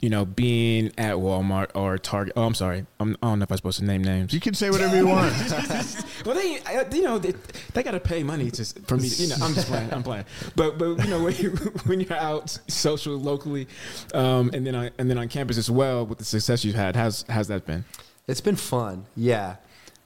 you 0.00 0.08
know 0.10 0.24
being 0.24 0.92
at 0.96 1.16
Walmart 1.16 1.70
or 1.74 1.98
Target. 1.98 2.32
Oh, 2.36 2.44
I'm 2.44 2.54
sorry, 2.54 2.86
I'm, 3.00 3.16
I 3.22 3.26
don't 3.28 3.38
know 3.40 3.42
if 3.44 3.50
I'm 3.50 3.56
supposed 3.56 3.78
to 3.80 3.84
name 3.84 4.02
names. 4.02 4.32
You 4.32 4.40
can 4.40 4.54
say 4.54 4.70
whatever 4.70 4.96
you 4.96 5.06
want. 5.06 5.34
Well, 6.26 6.34
they, 6.34 6.58
I- 6.66 6.84
you 6.92 7.02
know, 7.02 7.18
they, 7.18 7.32
they 7.74 7.82
got 7.84 7.92
to 7.92 8.00
pay 8.00 8.22
money 8.24 8.50
to 8.50 8.64
for 8.86 8.96
me. 8.96 9.08
To, 9.08 9.22
you 9.22 9.28
know, 9.28 9.36
I'm 9.40 9.54
just 9.54 9.68
playing. 9.68 9.92
I'm 9.92 10.02
playing. 10.02 10.24
But 10.56 10.76
but 10.76 10.96
you 11.04 11.10
know, 11.10 11.22
when 11.22 11.34
you 11.36 11.50
when 11.86 12.00
you're 12.00 12.12
out 12.18 12.58
social 12.66 13.16
locally, 13.16 13.68
um, 14.14 14.50
and 14.52 14.66
then 14.66 14.74
on 14.74 14.90
and 14.98 15.08
then 15.08 15.16
on 15.16 15.28
campus 15.28 15.56
as 15.58 15.70
well 15.70 16.04
with 16.04 16.18
the 16.18 16.24
success 16.24 16.64
you've 16.64 16.74
had, 16.74 16.96
how's 16.96 17.24
how's 17.28 17.46
that 17.48 17.66
been? 17.66 17.84
It's 18.26 18.40
been 18.40 18.56
fun. 18.56 19.06
Yeah, 19.16 19.56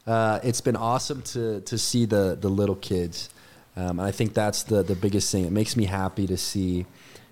uh, 0.07 0.41
it's 0.45 0.61
been 0.61 0.77
awesome 0.77 1.23
to 1.23 1.63
to 1.63 1.79
see 1.79 2.05
the 2.05 2.37
the 2.39 2.51
little 2.51 2.77
kids. 2.77 3.31
Um, 3.75 3.99
and 3.99 4.03
I 4.03 4.11
think 4.11 4.35
that's 4.35 4.65
the 4.65 4.83
the 4.83 4.95
biggest 4.95 5.33
thing. 5.33 5.47
It 5.47 5.53
makes 5.53 5.77
me 5.79 5.87
happy 5.87 6.27
to 6.27 6.37
see 6.37 6.85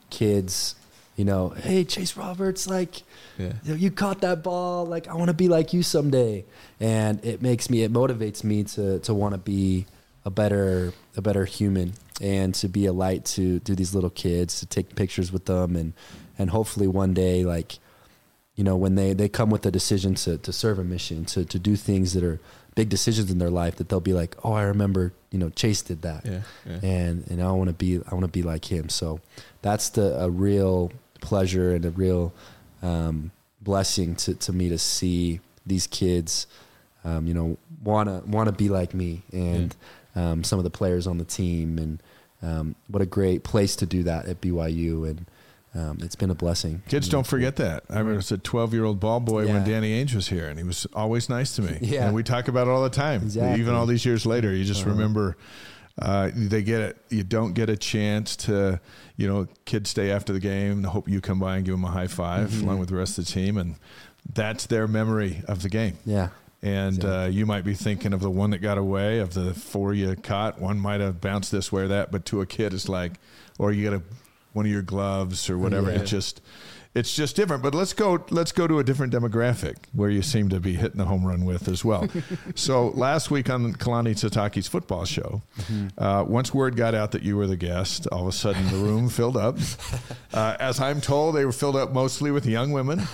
kids. 0.09 0.75
You 1.21 1.27
know, 1.27 1.51
hey 1.51 1.85
Chase 1.85 2.17
Roberts, 2.17 2.67
like 2.67 3.03
Yeah. 3.39 3.53
you, 3.63 3.71
know, 3.73 3.77
you 3.85 3.91
caught 3.91 4.23
that 4.23 4.43
ball. 4.43 4.87
Like 4.87 5.07
I 5.07 5.15
want 5.15 5.29
to 5.29 5.35
be 5.35 5.49
like 5.49 5.75
you 5.75 5.83
someday. 5.83 6.47
And 6.81 7.23
it 7.23 7.43
makes 7.43 7.69
me, 7.69 7.83
it 7.83 7.93
motivates 7.93 8.43
me 8.43 8.65
to 8.75 9.01
to 9.01 9.13
want 9.13 9.35
to 9.35 9.39
be 9.39 9.85
a 10.25 10.31
better 10.31 10.95
a 11.19 11.21
better 11.21 11.45
human 11.45 11.93
and 12.23 12.55
to 12.55 12.69
be 12.69 12.87
a 12.87 12.93
light 13.05 13.27
to 13.35 13.61
to 13.67 13.75
these 13.75 13.95
little 13.95 14.09
kids 14.25 14.61
to 14.61 14.67
take 14.67 14.95
pictures 14.97 15.31
with 15.31 15.45
them 15.45 15.77
and 15.77 15.93
and 16.39 16.49
hopefully 16.51 16.87
one 16.87 17.13
day 17.13 17.45
like 17.45 17.79
you 18.57 18.65
know 18.65 18.77
when 18.85 18.95
they 18.95 19.13
they 19.13 19.29
come 19.29 19.51
with 19.51 19.67
a 19.67 19.71
decision 19.71 20.15
to 20.15 20.39
to 20.39 20.53
serve 20.55 20.79
a 20.79 20.85
mission 20.85 21.25
to 21.27 21.45
to 21.45 21.59
do 21.59 21.77
things 21.77 22.13
that 22.15 22.25
are 22.25 22.39
big 22.75 22.89
decisions 22.89 23.31
in 23.31 23.39
their 23.39 23.51
life 23.63 23.77
that 23.77 23.89
they'll 23.89 24.09
be 24.13 24.13
like 24.23 24.37
oh 24.45 24.53
i 24.53 24.63
remember 24.63 25.13
you 25.33 25.39
know 25.39 25.51
chase 25.51 25.83
did 25.83 26.01
that 26.03 26.25
Yeah, 26.25 26.43
yeah. 26.67 26.79
and 26.83 27.25
and 27.31 27.43
i 27.43 27.51
want 27.53 27.69
to 27.69 27.75
be 27.85 27.91
i 28.11 28.15
want 28.15 28.25
to 28.31 28.35
be 28.41 28.43
like 28.43 28.65
him 28.71 28.89
so 28.89 29.21
that's 29.63 29.89
the 29.91 30.07
a 30.23 30.29
real 30.31 30.91
pleasure 31.21 31.75
and 31.75 31.85
a 31.85 31.91
real 31.91 32.33
um, 32.83 33.31
blessing 33.63 34.15
to 34.17 34.35
to 34.35 34.53
me 34.53 34.69
to 34.69 34.79
see 34.79 35.41
these 35.67 35.87
kids 35.87 36.47
um, 37.05 37.27
you 37.27 37.35
know 37.35 37.57
wanna 37.85 38.23
wanna 38.27 38.53
be 38.53 38.69
like 38.69 38.95
me 38.95 39.23
and 39.33 39.77
um, 40.17 40.43
some 40.45 40.59
of 40.59 40.65
the 40.65 40.71
players 40.71 41.07
on 41.07 41.19
the 41.19 41.25
team 41.25 41.79
and 41.79 42.03
um, 42.43 42.75
what 42.89 43.03
a 43.03 43.07
great 43.07 43.43
place 43.45 43.77
to 43.77 43.87
do 43.87 44.03
that 44.03 44.27
at 44.27 44.41
byu 44.41 45.09
and 45.09 45.27
um, 45.75 45.99
it's 46.03 46.17
been 46.17 46.31
a 46.31 46.35
blessing 46.35 46.83
Kids 46.89 47.09
don't 47.09 47.27
forget 47.27 47.55
that. 47.57 47.85
I 47.89 47.99
remember 48.01 48.19
as 48.19 48.33
a 48.33 48.39
12 48.39 48.75
year 48.75 48.85
old 48.85 48.99
ball 48.99 49.21
boy 49.21 49.47
when 49.47 49.63
Danny 49.63 50.03
Ainge 50.05 50.15
was 50.17 50.27
here, 50.29 50.49
and 50.49 50.59
he 50.59 50.65
was 50.65 50.85
always 50.95 51.29
nice 51.29 51.55
to 51.57 51.63
me. 51.63 51.79
Yeah. 51.81 52.07
And 52.07 52.15
we 52.17 52.25
talk 52.25 52.49
about 52.49 52.67
it 52.67 52.71
all 52.71 52.83
the 52.83 52.91
time. 52.91 53.23
Exactly. 53.23 53.61
Even 53.61 53.75
all 53.75 53.87
these 53.87 54.05
years 54.05 54.27
later, 54.27 54.49
you 54.53 54.63
Uh-huh. 54.65 54.67
just 54.73 54.85
remember 54.85 55.37
uh, 56.01 56.31
they 56.35 56.63
get 56.63 56.81
it. 56.81 56.97
You 57.11 57.23
don't 57.25 57.53
get 57.53 57.69
a 57.71 57.77
chance 57.77 58.37
to, 58.37 58.81
you 59.17 59.29
know, 59.29 59.47
kids 59.65 59.91
stay 59.91 60.11
after 60.11 60.33
the 60.33 60.41
game 60.41 60.73
and 60.79 60.87
hope 60.87 61.09
you 61.09 61.21
come 61.21 61.39
by 61.39 61.57
and 61.57 61.65
give 61.65 61.75
them 61.75 61.85
a 61.85 61.91
high 61.91 62.07
5 62.07 62.49
Mm-hmm. 62.51 62.65
along 62.65 62.79
with 62.81 62.89
the 62.89 62.97
rest 62.97 63.19
of 63.19 63.27
the 63.27 63.31
team. 63.33 63.57
And 63.57 63.77
that's 64.33 64.67
their 64.67 64.87
memory 64.89 65.43
of 65.47 65.63
the 65.63 65.69
game. 65.69 65.99
yeah 66.05 66.29
And 66.63 67.05
uh, 67.05 67.29
you 67.31 67.47
might 67.47 67.65
be 67.65 67.75
thinking 67.75 68.13
of 68.13 68.21
the 68.21 68.31
one 68.31 68.51
that 68.51 68.59
got 68.59 68.79
away, 68.79 69.19
of 69.19 69.35
the 69.35 69.55
four 69.55 69.95
you 69.95 70.15
caught. 70.17 70.61
One 70.61 70.79
might 70.81 71.01
have 71.01 71.21
bounced 71.21 71.51
this 71.53 71.71
way 71.73 71.83
or 71.83 71.89
that, 71.89 72.11
but 72.11 72.25
to 72.27 72.41
a 72.41 72.47
kid, 72.47 72.73
it's 72.75 72.89
like, 72.89 73.13
or 73.59 73.73
you 73.73 73.83
get 73.83 73.93
a 73.95 74.03
one 74.53 74.67
of 74.67 74.73
your 74.73 74.83
gloves 74.83 75.49
or 75.49 75.57
whatever. 75.59 75.91
Yeah. 75.93 76.01
It 76.01 76.07
just, 76.07 76.41
it's 76.95 77.15
just 77.15 77.37
different. 77.37 77.63
But 77.63 77.75
let's 77.75 77.93
go. 77.93 78.25
Let's 78.31 78.53
go 78.53 78.67
to 78.67 78.79
a 78.81 78.85
different 78.85 79.13
demographic 79.13 79.77
where 79.93 80.11
you 80.11 80.23
seem 80.23 80.49
to 80.49 80.59
be 80.59 80.75
hitting 80.75 80.99
the 80.99 81.05
home 81.05 81.25
run 81.25 81.45
with 81.45 81.69
as 81.69 81.85
well. 81.85 82.09
so 82.55 82.89
last 82.89 83.31
week 83.31 83.49
on 83.49 83.73
Kalani 83.75 84.15
Sitake's 84.15 84.67
football 84.67 85.05
show, 85.05 85.43
uh, 85.99 86.25
once 86.27 86.53
word 86.53 86.77
got 86.77 86.95
out 86.95 87.13
that 87.13 87.23
you 87.23 87.37
were 87.37 87.47
the 87.47 87.57
guest, 87.57 88.09
all 88.11 88.23
of 88.23 88.29
a 88.29 88.33
sudden 88.33 88.67
the 88.69 88.77
room 88.77 89.09
filled 89.21 89.37
up. 89.37 89.59
Uh, 90.33 90.57
as 90.59 90.81
I'm 90.81 91.01
told, 91.01 91.37
they 91.37 91.45
were 91.45 91.53
filled 91.53 91.77
up 91.77 91.93
mostly 91.93 92.31
with 92.31 92.47
young 92.47 92.73
women. 92.73 93.03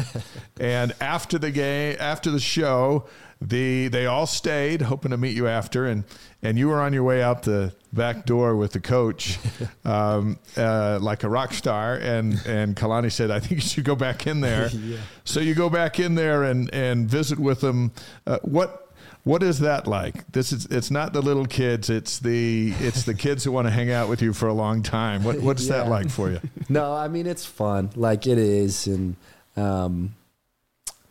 And 0.59 0.95
after 1.03 1.39
the 1.39 1.51
game, 1.51 1.97
after 2.01 2.31
the 2.31 2.41
show, 2.41 3.05
the 3.41 3.89
they 3.89 4.07
all 4.07 4.27
stayed, 4.27 4.83
hoping 4.83 5.11
to 5.11 5.17
meet 5.17 5.37
you 5.37 5.47
after, 5.47 5.87
and 5.87 6.05
and 6.43 6.59
you 6.59 6.69
were 6.69 6.81
on 6.81 6.93
your 6.93 7.03
way 7.03 7.23
out 7.23 7.43
the 7.43 7.75
back 7.93 8.25
door 8.25 8.57
with 8.57 8.73
the 8.73 8.81
coach, 8.81 9.39
um, 9.85 10.39
uh, 10.57 10.99
like 11.01 11.23
a 11.23 11.29
rock 11.29 11.53
star. 11.53 11.97
And 11.97 12.35
and 12.47 12.75
Kalani 12.77 13.13
said, 13.13 13.31
"I 13.31 13.41
think 13.41 13.53
you 13.53 13.61
should 13.61 13.85
go 13.85 13.97
back 13.97 14.27
in 14.27 14.41
there." 14.41 14.71
So 15.29 15.41
you 15.41 15.57
go 15.57 15.69
back 15.69 15.99
in 15.99 16.15
there 16.15 16.45
and 16.45 16.73
and 16.73 17.11
visit 17.11 17.39
with 17.39 17.61
them. 17.61 17.91
Uh, 18.29 18.39
what 18.43 18.87
what 19.27 19.43
is 19.43 19.59
that 19.59 19.89
like? 19.89 20.31
This 20.31 20.53
is 20.53 20.67
it's 20.67 20.89
not 20.89 21.13
the 21.13 21.21
little 21.21 21.47
kids. 21.47 21.91
It's 21.91 22.21
the 22.21 22.73
it's 22.79 23.03
the 23.03 23.13
kids 23.13 23.43
who 23.43 23.51
want 23.51 23.67
to 23.67 23.73
hang 23.73 23.91
out 23.91 24.09
with 24.09 24.23
you 24.23 24.33
for 24.33 24.47
a 24.47 24.53
long 24.53 24.85
time. 24.85 25.25
What 25.25 25.41
what's 25.41 25.67
that 25.67 25.89
like 25.89 26.09
for 26.09 26.31
you? 26.31 26.41
no, 26.69 26.95
I 26.95 27.09
mean 27.09 27.27
it's 27.27 27.45
fun, 27.45 27.91
like 27.97 28.29
it 28.29 28.39
is, 28.39 28.87
and 28.87 29.17
um, 29.57 30.15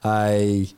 I. 0.02 0.70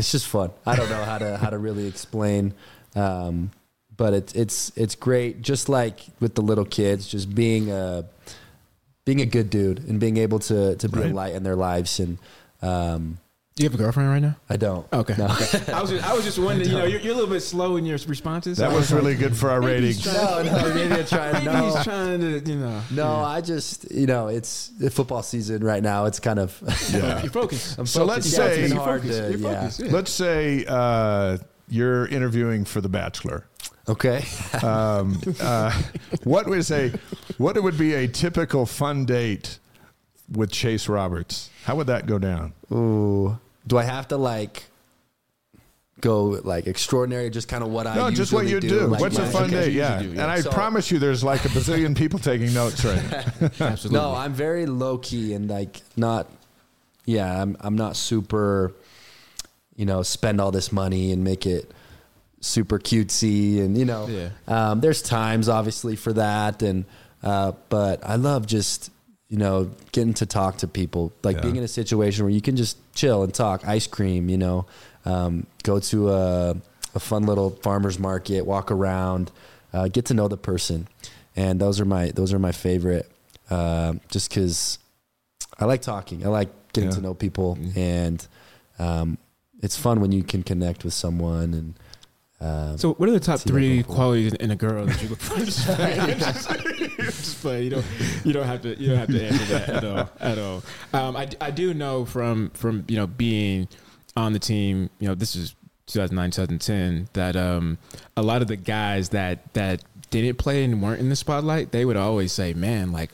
It's 0.00 0.10
just 0.12 0.26
fun. 0.26 0.50
I 0.66 0.76
don't 0.76 0.88
know 0.88 1.04
how 1.04 1.18
to 1.18 1.36
how 1.36 1.50
to 1.50 1.58
really 1.58 1.86
explain, 1.86 2.54
um, 2.96 3.50
but 3.96 4.14
it's 4.14 4.32
it's 4.34 4.72
it's 4.74 4.94
great. 4.94 5.42
Just 5.42 5.68
like 5.68 6.00
with 6.20 6.34
the 6.34 6.40
little 6.42 6.64
kids, 6.64 7.06
just 7.06 7.34
being 7.34 7.70
a 7.70 8.04
being 9.04 9.20
a 9.20 9.26
good 9.26 9.50
dude 9.50 9.78
and 9.88 10.00
being 10.00 10.16
able 10.16 10.38
to 10.38 10.74
to 10.76 10.88
be 10.88 11.00
Right. 11.00 11.10
a 11.10 11.14
light 11.14 11.34
in 11.34 11.42
their 11.42 11.54
lives. 11.56 12.00
And 12.00 12.16
um, 12.62 13.18
Do 13.60 13.64
you 13.64 13.70
have 13.70 13.78
a 13.78 13.82
girlfriend 13.82 14.08
right 14.08 14.22
now? 14.22 14.36
I 14.48 14.56
don't. 14.56 14.90
Okay. 14.90 15.14
No. 15.18 15.26
I 15.28 15.82
was 15.82 15.90
just, 15.90 16.02
I 16.08 16.14
was 16.14 16.24
just 16.24 16.38
wondering. 16.38 16.70
You 16.70 16.78
know, 16.78 16.84
you're, 16.86 16.98
you're 17.00 17.12
a 17.12 17.14
little 17.14 17.28
bit 17.28 17.42
slow 17.42 17.76
in 17.76 17.84
your 17.84 17.98
responses. 18.08 18.56
That 18.56 18.72
was 18.72 18.90
really 18.90 19.14
good 19.14 19.36
for 19.36 19.50
our 19.50 19.60
Maybe 19.60 19.72
ratings. 19.88 20.06
No, 20.06 20.42
no, 20.42 20.74
maybe 20.74 20.94
I 20.94 21.02
tried. 21.02 21.32
Maybe 21.34 21.44
No. 21.44 21.66
he's 21.74 21.84
trying 21.84 22.20
to, 22.20 22.38
you 22.40 22.56
know. 22.56 22.80
No, 22.90 23.16
I 23.16 23.42
just 23.42 23.92
you 23.92 24.06
know 24.06 24.28
it's 24.28 24.68
the 24.78 24.88
football 24.90 25.22
season 25.22 25.62
right 25.62 25.82
now. 25.82 26.06
It's 26.06 26.18
kind 26.18 26.38
of 26.38 26.58
Yeah. 26.90 27.20
You're 27.20 27.30
focused. 27.30 27.78
I'm 27.78 27.84
So 27.84 28.06
let's 28.06 28.34
focused. 28.34 28.38
Yeah, 28.38 28.46
say- 28.54 28.60
it's 28.62 28.72
been 28.72 28.82
hard 28.82 29.02
focused. 29.02 29.18
to 29.20 29.28
You're 29.30 29.38
yeah. 29.52 29.60
focused, 29.60 29.80
yeah. 29.80 29.90
Let's 29.92 30.10
say 30.10 30.64
uh, 30.66 31.36
you're 31.68 32.06
interviewing 32.06 32.64
for 32.64 32.80
The 32.80 32.88
Bachelor. 32.88 33.46
Okay. 33.90 34.24
Um, 34.62 35.20
uh, 35.42 35.82
what 36.24 36.46
would 36.46 36.64
say? 36.64 36.94
What 37.36 37.62
would 37.62 37.76
be 37.76 37.92
a 37.92 38.08
typical 38.08 38.64
fun 38.64 39.04
date 39.04 39.58
with 40.32 40.50
Chase 40.50 40.88
Roberts? 40.88 41.50
How 41.64 41.76
would 41.76 41.88
that 41.88 42.06
go 42.06 42.18
down? 42.18 42.54
Ooh, 42.72 43.38
do 43.66 43.78
I 43.78 43.84
have 43.84 44.08
to 44.08 44.16
like 44.16 44.64
go 46.00 46.24
like 46.44 46.66
extraordinary? 46.66 47.30
Just 47.30 47.48
kind 47.48 47.62
of 47.62 47.70
what 47.70 47.86
I 47.86 47.94
No, 47.94 48.10
just 48.10 48.32
what 48.32 48.46
you 48.46 48.60
do. 48.60 48.86
like 48.86 49.00
What's 49.00 49.18
a 49.18 49.26
fun 49.26 49.50
day? 49.50 49.70
Yeah. 49.70 50.02
do, 50.02 50.06
yeah. 50.08 50.22
and 50.22 50.30
I 50.30 50.40
So- 50.40 50.50
promise 50.50 50.90
you, 50.90 50.98
there's 50.98 51.22
like 51.22 51.44
a 51.44 51.48
bazillion 51.48 51.96
people 51.96 52.18
taking 52.18 52.52
notes 52.54 52.84
right 52.84 53.02
now. 53.10 53.24
Absolutely. 53.60 53.90
No, 53.98 54.14
I'm 54.14 54.32
very 54.32 54.66
low 54.66 54.98
key 54.98 55.34
and 55.34 55.48
like 55.48 55.82
not. 55.96 56.28
Yeah, 57.06 57.42
I'm 57.42 57.56
I'm 57.60 57.76
not 57.76 57.96
super. 57.96 58.72
You 59.76 59.86
know, 59.86 60.02
spend 60.02 60.40
all 60.42 60.50
this 60.50 60.72
money 60.72 61.10
and 61.10 61.24
make 61.24 61.46
it 61.46 61.70
super 62.42 62.78
cutesy, 62.78 63.60
and 63.60 63.76
you 63.78 63.84
know, 63.86 64.06
Yeah. 64.08 64.28
um, 64.46 64.80
there's 64.80 65.00
times 65.00 65.48
obviously 65.48 65.96
for 65.96 66.12
that, 66.12 66.62
and 66.62 66.84
uh, 67.22 67.52
but 67.70 68.00
I 68.06 68.16
love 68.16 68.46
just 68.46 68.90
you 69.30 69.38
know 69.38 69.70
getting 69.92 70.12
to 70.14 70.26
talk 70.26 70.58
to 70.58 70.68
people, 70.68 71.12
like 71.22 71.36
Yeah. 71.36 71.42
being 71.42 71.56
in 71.56 71.62
a 71.64 71.68
situation 71.68 72.24
where 72.24 72.32
you 72.32 72.40
can 72.42 72.56
just 72.56 72.76
chill 72.94 73.22
and 73.22 73.32
talk, 73.32 73.66
ice 73.66 73.86
cream, 73.86 74.28
you 74.28 74.36
know, 74.36 74.66
um, 75.06 75.46
go 75.62 75.78
to 75.78 76.10
a, 76.10 76.56
a 76.94 77.00
fun 77.00 77.24
little 77.24 77.50
farmers 77.62 77.98
market, 77.98 78.44
walk 78.44 78.70
around, 78.72 79.30
uh, 79.72 79.86
get 79.88 80.04
to 80.06 80.14
know 80.14 80.26
the 80.28 80.36
person, 80.36 80.88
and 81.36 81.60
those 81.60 81.80
are 81.80 81.84
my 81.84 82.10
those 82.10 82.32
are 82.34 82.38
my 82.40 82.52
favorite, 82.52 83.10
uh, 83.50 83.94
just 84.08 84.28
because 84.28 84.78
I 85.58 85.64
like 85.64 85.80
talking, 85.82 86.26
I 86.26 86.28
like 86.28 86.48
getting 86.72 86.90
Yeah. 86.90 86.96
to 86.96 87.00
know 87.02 87.14
people, 87.14 87.56
and 87.76 88.26
um, 88.80 89.16
it's 89.62 89.76
fun 89.76 90.00
when 90.00 90.10
you 90.12 90.24
can 90.24 90.42
connect 90.42 90.84
with 90.84 90.92
someone 90.92 91.54
and. 91.54 91.74
Uh, 92.40 92.76
So, 92.76 92.94
what 92.94 93.08
are 93.08 93.12
the 93.12 93.20
top 93.20 93.40
three 93.40 93.82
qualities 93.82 94.32
in, 94.32 94.50
a 94.50 94.56
girl 94.56 94.86
that 94.86 95.02
you 95.02 95.08
look 95.08 95.20
for? 95.20 95.38
just 95.44 95.66
play. 95.66 96.14
just 96.96 97.40
play. 97.42 97.64
You 97.64 97.70
don't. 97.70 97.86
You 98.24 98.32
don't 98.32 98.46
have 98.46 98.62
to. 98.62 98.78
You 98.80 98.88
don't 98.88 98.98
have 98.98 99.10
to 99.10 99.22
answer 99.24 99.44
that 99.46 99.68
at 99.68 99.84
all. 99.84 100.10
At 100.20 100.38
all. 100.38 100.62
Um, 100.94 101.16
I, 101.16 101.28
I 101.40 101.50
do 101.50 101.74
know 101.74 102.04
from 102.06 102.50
from 102.50 102.84
you 102.88 102.96
know 102.96 103.06
being 103.06 103.68
on 104.16 104.32
the 104.32 104.38
team. 104.38 104.88
You 105.00 105.08
know, 105.08 105.14
this 105.14 105.36
is 105.36 105.54
2009, 105.88 106.30
2010. 106.30 107.08
That 107.12 107.36
um, 107.36 107.76
a 108.16 108.22
lot 108.22 108.40
of 108.40 108.48
the 108.48 108.56
guys 108.56 109.10
that 109.10 109.52
that 109.52 109.82
didn't 110.10 110.38
play 110.38 110.64
and 110.64 110.82
weren't 110.82 111.00
in 111.00 111.10
the 111.10 111.16
spotlight, 111.16 111.72
they 111.72 111.84
would 111.84 111.96
always 111.98 112.32
say, 112.32 112.54
"Man, 112.54 112.90
like 112.90 113.10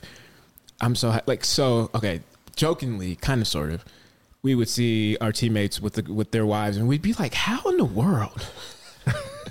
I'm 0.80 0.94
so 0.94 1.10
ha-. 1.10 1.22
like 1.26 1.44
so." 1.44 1.90
Okay, 1.96 2.20
jokingly, 2.54 3.16
kind 3.16 3.40
of, 3.40 3.48
sort 3.48 3.72
of. 3.72 3.84
We 4.42 4.54
would 4.54 4.68
see 4.68 5.16
our 5.20 5.32
teammates 5.32 5.80
with 5.80 5.94
the 5.94 6.12
with 6.12 6.30
their 6.30 6.46
wives, 6.46 6.76
and 6.76 6.86
we'd 6.86 7.02
be 7.02 7.14
like, 7.14 7.34
"How 7.34 7.68
in 7.68 7.76
the 7.76 7.84
world?" 7.84 8.46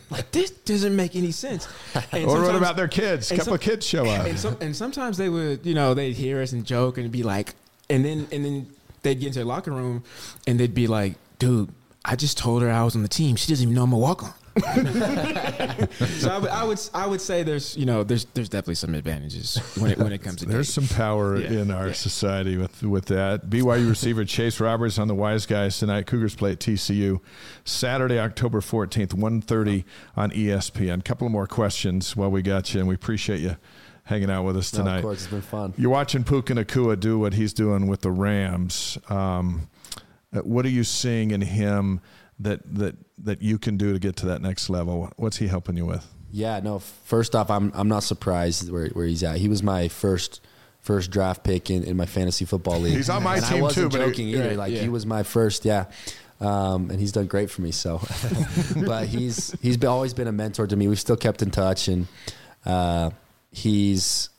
Like 0.10 0.32
this 0.32 0.51
doesn't 0.51 0.95
make 0.95 1.16
any 1.16 1.32
sense. 1.32 1.68
And 2.12 2.26
Or 2.26 2.41
what 2.43 2.56
about 2.56 2.76
their 2.76 2.88
kids? 2.88 3.32
A 3.32 3.36
couple 3.36 3.45
some- 3.45 3.53
of 3.56 3.62
kids 3.62 3.86
show 3.86 4.06
up. 4.06 4.26
And, 4.28 4.39
some, 4.39 4.58
and 4.62 4.76
sometimes 4.76 5.18
they 5.18 5.30
would, 5.30 5.66
you 5.66 5.74
know, 5.74 5.93
they'd 5.93 6.14
hear 6.14 6.41
us 6.41 6.51
and 6.51 6.66
joke 6.66 6.97
and 6.97 7.12
be 7.12 7.24
like, 7.24 7.56
and 7.89 8.03
then 8.06 8.28
and 8.32 8.43
then 8.45 8.68
they'd 9.03 9.20
get 9.20 9.28
into 9.28 9.39
the 9.39 9.45
locker 9.45 9.72
room 9.72 10.03
and 10.47 10.60
they'd 10.60 10.74
be 10.74 10.88
like, 10.88 11.16
"Dude, 11.39 11.70
I 12.03 12.16
just 12.16 12.38
told 12.38 12.62
her 12.64 12.72
I 12.72 12.84
was 12.84 12.95
on 12.95 13.01
the 13.03 13.08
team. 13.08 13.36
She 13.36 13.47
doesn't 13.51 13.64
even 13.64 13.76
know 13.76 13.84
I'm 13.84 13.93
a 13.93 13.97
walk 13.97 14.24
on." 14.24 14.34
so 16.20 16.30
I 16.32 16.38
would, 16.39 16.49
I 16.49 16.64
would 16.64 16.80
I 16.93 17.08
would 17.08 17.20
say 17.22 17.43
there's 17.43 17.76
you 17.76 17.86
know 17.86 18.03
there's 18.03 18.26
there's 18.34 18.47
definitely 18.49 18.76
some 18.76 18.95
advantages 18.95 19.58
when 19.78 19.91
it 19.91 19.97
when 19.97 20.14
it 20.14 20.20
comes 20.20 20.38
to 20.38 20.45
There's 20.45 20.74
dating. 20.74 20.88
some 20.88 20.97
power 20.97 21.38
Yeah, 21.38 21.62
in 21.62 21.72
our 21.72 21.88
yeah. 21.88 21.93
society 21.93 22.58
with 22.58 22.82
with 22.84 23.06
that. 23.08 23.49
BYU 23.49 23.89
receiver 23.89 24.24
Chase 24.26 24.60
Roberts 24.60 24.97
on 24.97 25.08
the 25.08 25.16
Y's 25.16 25.45
Guys 25.45 25.78
tonight. 25.78 26.08
Cougars 26.08 26.36
play 26.36 26.51
at 26.53 26.60
TCU 26.60 27.20
Saturday, 27.66 28.18
October 28.20 28.62
14th, 28.62 29.10
1.30 29.14 29.84
on 30.16 30.32
ESPN. 30.32 31.03
couple 31.03 31.26
of 31.28 31.32
more 31.34 31.47
questions 31.47 32.16
while 32.16 32.32
we 32.32 32.41
got 32.41 32.74
you, 32.74 32.80
and 32.80 32.88
we 32.88 32.95
appreciate 32.95 33.41
you 33.41 33.58
hanging 34.06 34.30
out 34.30 34.43
with 34.43 34.56
us 34.56 34.72
no, 34.74 34.80
tonight. 34.80 34.97
of 34.97 35.03
course, 35.03 35.18
it's 35.24 35.28
been 35.32 35.41
fun. 35.41 35.74
You're 35.78 35.89
watching 35.89 36.24
Puka 36.24 36.53
Nacua 36.53 36.97
do 36.99 37.20
what 37.20 37.34
he's 37.34 37.53
doing 37.53 37.88
with 37.88 38.01
the 38.01 38.12
Rams. 38.12 38.97
Um, 39.10 39.68
uh, 40.34 40.39
what 40.41 40.66
are 40.66 40.70
you 40.70 40.84
seeing 40.84 41.32
in 41.32 41.41
him 41.41 42.01
that 42.40 42.62
that 42.76 42.96
that 43.20 43.42
you 43.42 43.58
can 43.58 43.78
do 43.78 43.94
to 43.94 44.00
get 44.00 44.16
to 44.18 44.26
that 44.28 44.42
next 44.42 44.70
level? 44.70 45.12
What's 45.18 45.38
he 45.38 45.48
helping 45.48 45.78
you 45.78 45.86
with? 45.86 46.06
Yeah, 46.32 46.60
no. 46.60 46.80
First 46.80 47.36
off, 47.36 47.50
I'm 47.50 47.72
I'm 47.76 47.88
not 47.88 48.04
surprised 48.04 48.70
where 48.72 48.88
where 48.90 49.06
he's 49.06 49.24
at. 49.24 49.38
He 49.38 49.48
was 49.48 49.64
my 49.64 49.88
first 49.88 50.42
first 50.82 51.10
draft 51.10 51.44
pick 51.44 51.72
in, 51.72 51.84
in 51.84 51.98
my 51.98 52.06
fantasy 52.06 52.46
football 52.46 52.80
league. 52.80 52.96
He's 52.96 53.10
on 53.10 53.24
my 53.24 53.38
and 53.38 53.46
team 53.46 53.58
I 53.58 53.62
wasn't 53.62 53.92
too, 53.92 53.98
but 53.98 54.06
he- 54.06 54.12
joking 54.12 54.28
either. 54.30 54.50
Right, 54.50 54.58
like 54.58 54.74
yeah. 54.74 54.82
he 54.82 54.90
was 54.90 55.06
my 55.06 55.24
first, 55.24 55.66
yeah. 55.66 55.86
Um, 56.42 56.92
and 56.92 57.00
he's 57.00 57.14
done 57.14 57.28
great 57.28 57.50
for 57.50 57.62
me. 57.62 57.72
So, 57.72 58.02
but 58.86 59.08
he's 59.08 59.56
he's 59.62 59.78
been, 59.78 59.90
always 59.90 60.14
been 60.14 60.28
a 60.28 60.34
mentor 60.34 60.68
to 60.68 60.76
me. 60.76 60.88
We've 60.88 61.00
still 61.00 61.16
kept 61.16 61.42
in 61.42 61.50
touch, 61.50 61.88
and 61.88 62.08
uh, 62.66 63.12
he's 63.52 64.30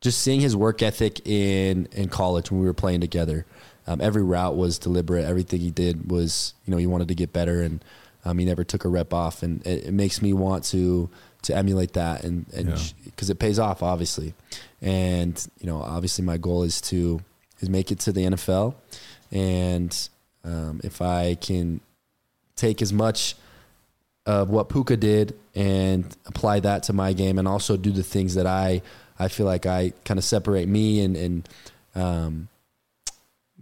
just 0.00 0.20
seeing 0.22 0.40
his 0.40 0.56
work 0.56 0.82
ethic 0.82 1.26
in 1.26 1.88
in 1.92 2.08
college 2.08 2.50
when 2.50 2.60
we 2.60 2.66
were 2.66 2.74
playing 2.74 3.00
together. 3.00 3.46
Um, 3.86 4.00
every 4.00 4.22
route 4.22 4.56
was 4.56 4.78
deliberate. 4.78 5.24
Everything 5.24 5.60
he 5.60 5.70
did 5.70 6.10
was, 6.10 6.54
you 6.64 6.70
know, 6.72 6.76
he 6.76 6.86
wanted 6.86 7.08
to 7.08 7.14
get 7.14 7.32
better, 7.32 7.62
and 7.62 7.84
um, 8.24 8.38
he 8.38 8.44
never 8.44 8.64
took 8.64 8.84
a 8.84 8.88
rep 8.88 9.14
off. 9.14 9.42
And 9.42 9.64
it, 9.66 9.86
it 9.86 9.92
makes 9.92 10.20
me 10.20 10.32
want 10.32 10.64
to 10.66 11.08
to 11.42 11.56
emulate 11.56 11.92
that, 11.92 12.24
and 12.24 12.46
and 12.52 12.70
Yeah. 12.70 12.78
because 13.04 13.30
it 13.30 13.38
pays 13.38 13.58
off, 13.58 13.82
obviously. 13.82 14.34
And 14.82 15.46
you 15.60 15.66
know, 15.66 15.80
obviously, 15.80 16.24
my 16.24 16.36
goal 16.36 16.62
is 16.64 16.80
to 16.82 17.20
is 17.60 17.68
make 17.70 17.90
it 17.92 18.00
to 18.00 18.12
the 18.12 18.22
NFL, 18.24 18.74
and 19.32 20.08
um, 20.44 20.80
if 20.84 21.00
I 21.00 21.34
can 21.36 21.80
take 22.56 22.80
as 22.82 22.92
much 22.92 23.34
of 24.24 24.50
what 24.50 24.68
Puka 24.68 24.96
did 24.96 25.36
and 25.54 26.04
apply 26.26 26.60
that 26.60 26.82
to 26.84 26.92
my 26.92 27.12
game, 27.12 27.38
and 27.38 27.46
also 27.46 27.76
do 27.76 27.92
the 27.92 28.02
things 28.02 28.34
that 28.34 28.46
I 28.46 28.82
I 29.18 29.28
feel 29.28 29.46
like 29.46 29.66
I 29.66 29.92
kind 30.04 30.18
of 30.18 30.24
separate 30.24 30.68
me 30.68 31.00
and 31.00 31.16
and 31.16 31.48
um, 31.94 32.48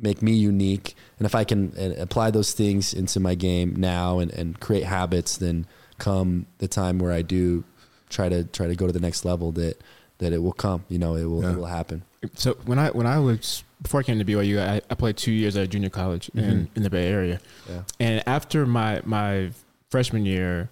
make 0.01 0.23
me 0.23 0.33
unique. 0.33 0.95
And 1.19 1.27
if 1.27 1.35
I 1.35 1.45
can 1.45 1.73
uh, 1.79 1.95
apply 2.03 2.31
those 2.31 2.53
things 2.53 2.93
into 2.95 3.21
my 3.21 3.35
game 3.35 3.77
now 3.77 4.19
and, 4.19 4.31
and 4.33 4.59
create 4.61 4.85
habits, 4.85 5.37
then 5.37 5.67
come 5.99 6.47
the 6.59 6.69
time 6.69 6.99
where 6.99 7.13
I 7.13 7.23
do 7.23 7.65
try 8.11 8.29
to 8.29 8.45
try 8.45 8.67
to 8.67 8.75
go 8.75 8.87
to 8.87 8.93
the 8.93 9.01
next 9.01 9.25
level, 9.25 9.53
that 9.53 9.81
that 10.19 10.33
it 10.33 10.39
will 10.43 10.53
come. 10.53 10.85
You 10.89 10.99
know, 10.99 11.17
it 11.17 11.25
will 11.25 11.43
Yeah. 11.43 11.53
it 11.53 11.57
will 11.57 11.67
happen. 11.67 12.03
So 12.35 12.55
when 12.65 12.79
I 12.79 12.91
when 12.91 13.07
I 13.07 13.19
was 13.19 13.63
before 13.83 14.01
I 14.01 14.03
came 14.03 14.19
to 14.19 14.25
BYU, 14.25 14.61
I, 14.61 14.81
I 14.89 14.95
played 14.95 15.17
two 15.17 15.33
years 15.33 15.57
at 15.57 15.65
a 15.65 15.67
junior 15.67 15.91
college 15.91 16.31
in, 16.35 16.69
in 16.75 16.83
the 16.83 16.89
Bay 16.91 17.09
Area. 17.09 17.39
Yeah. 17.69 17.83
And 18.01 18.23
after 18.27 18.65
my 18.67 19.01
my 19.05 19.51
freshman 19.91 20.25
year, 20.25 20.71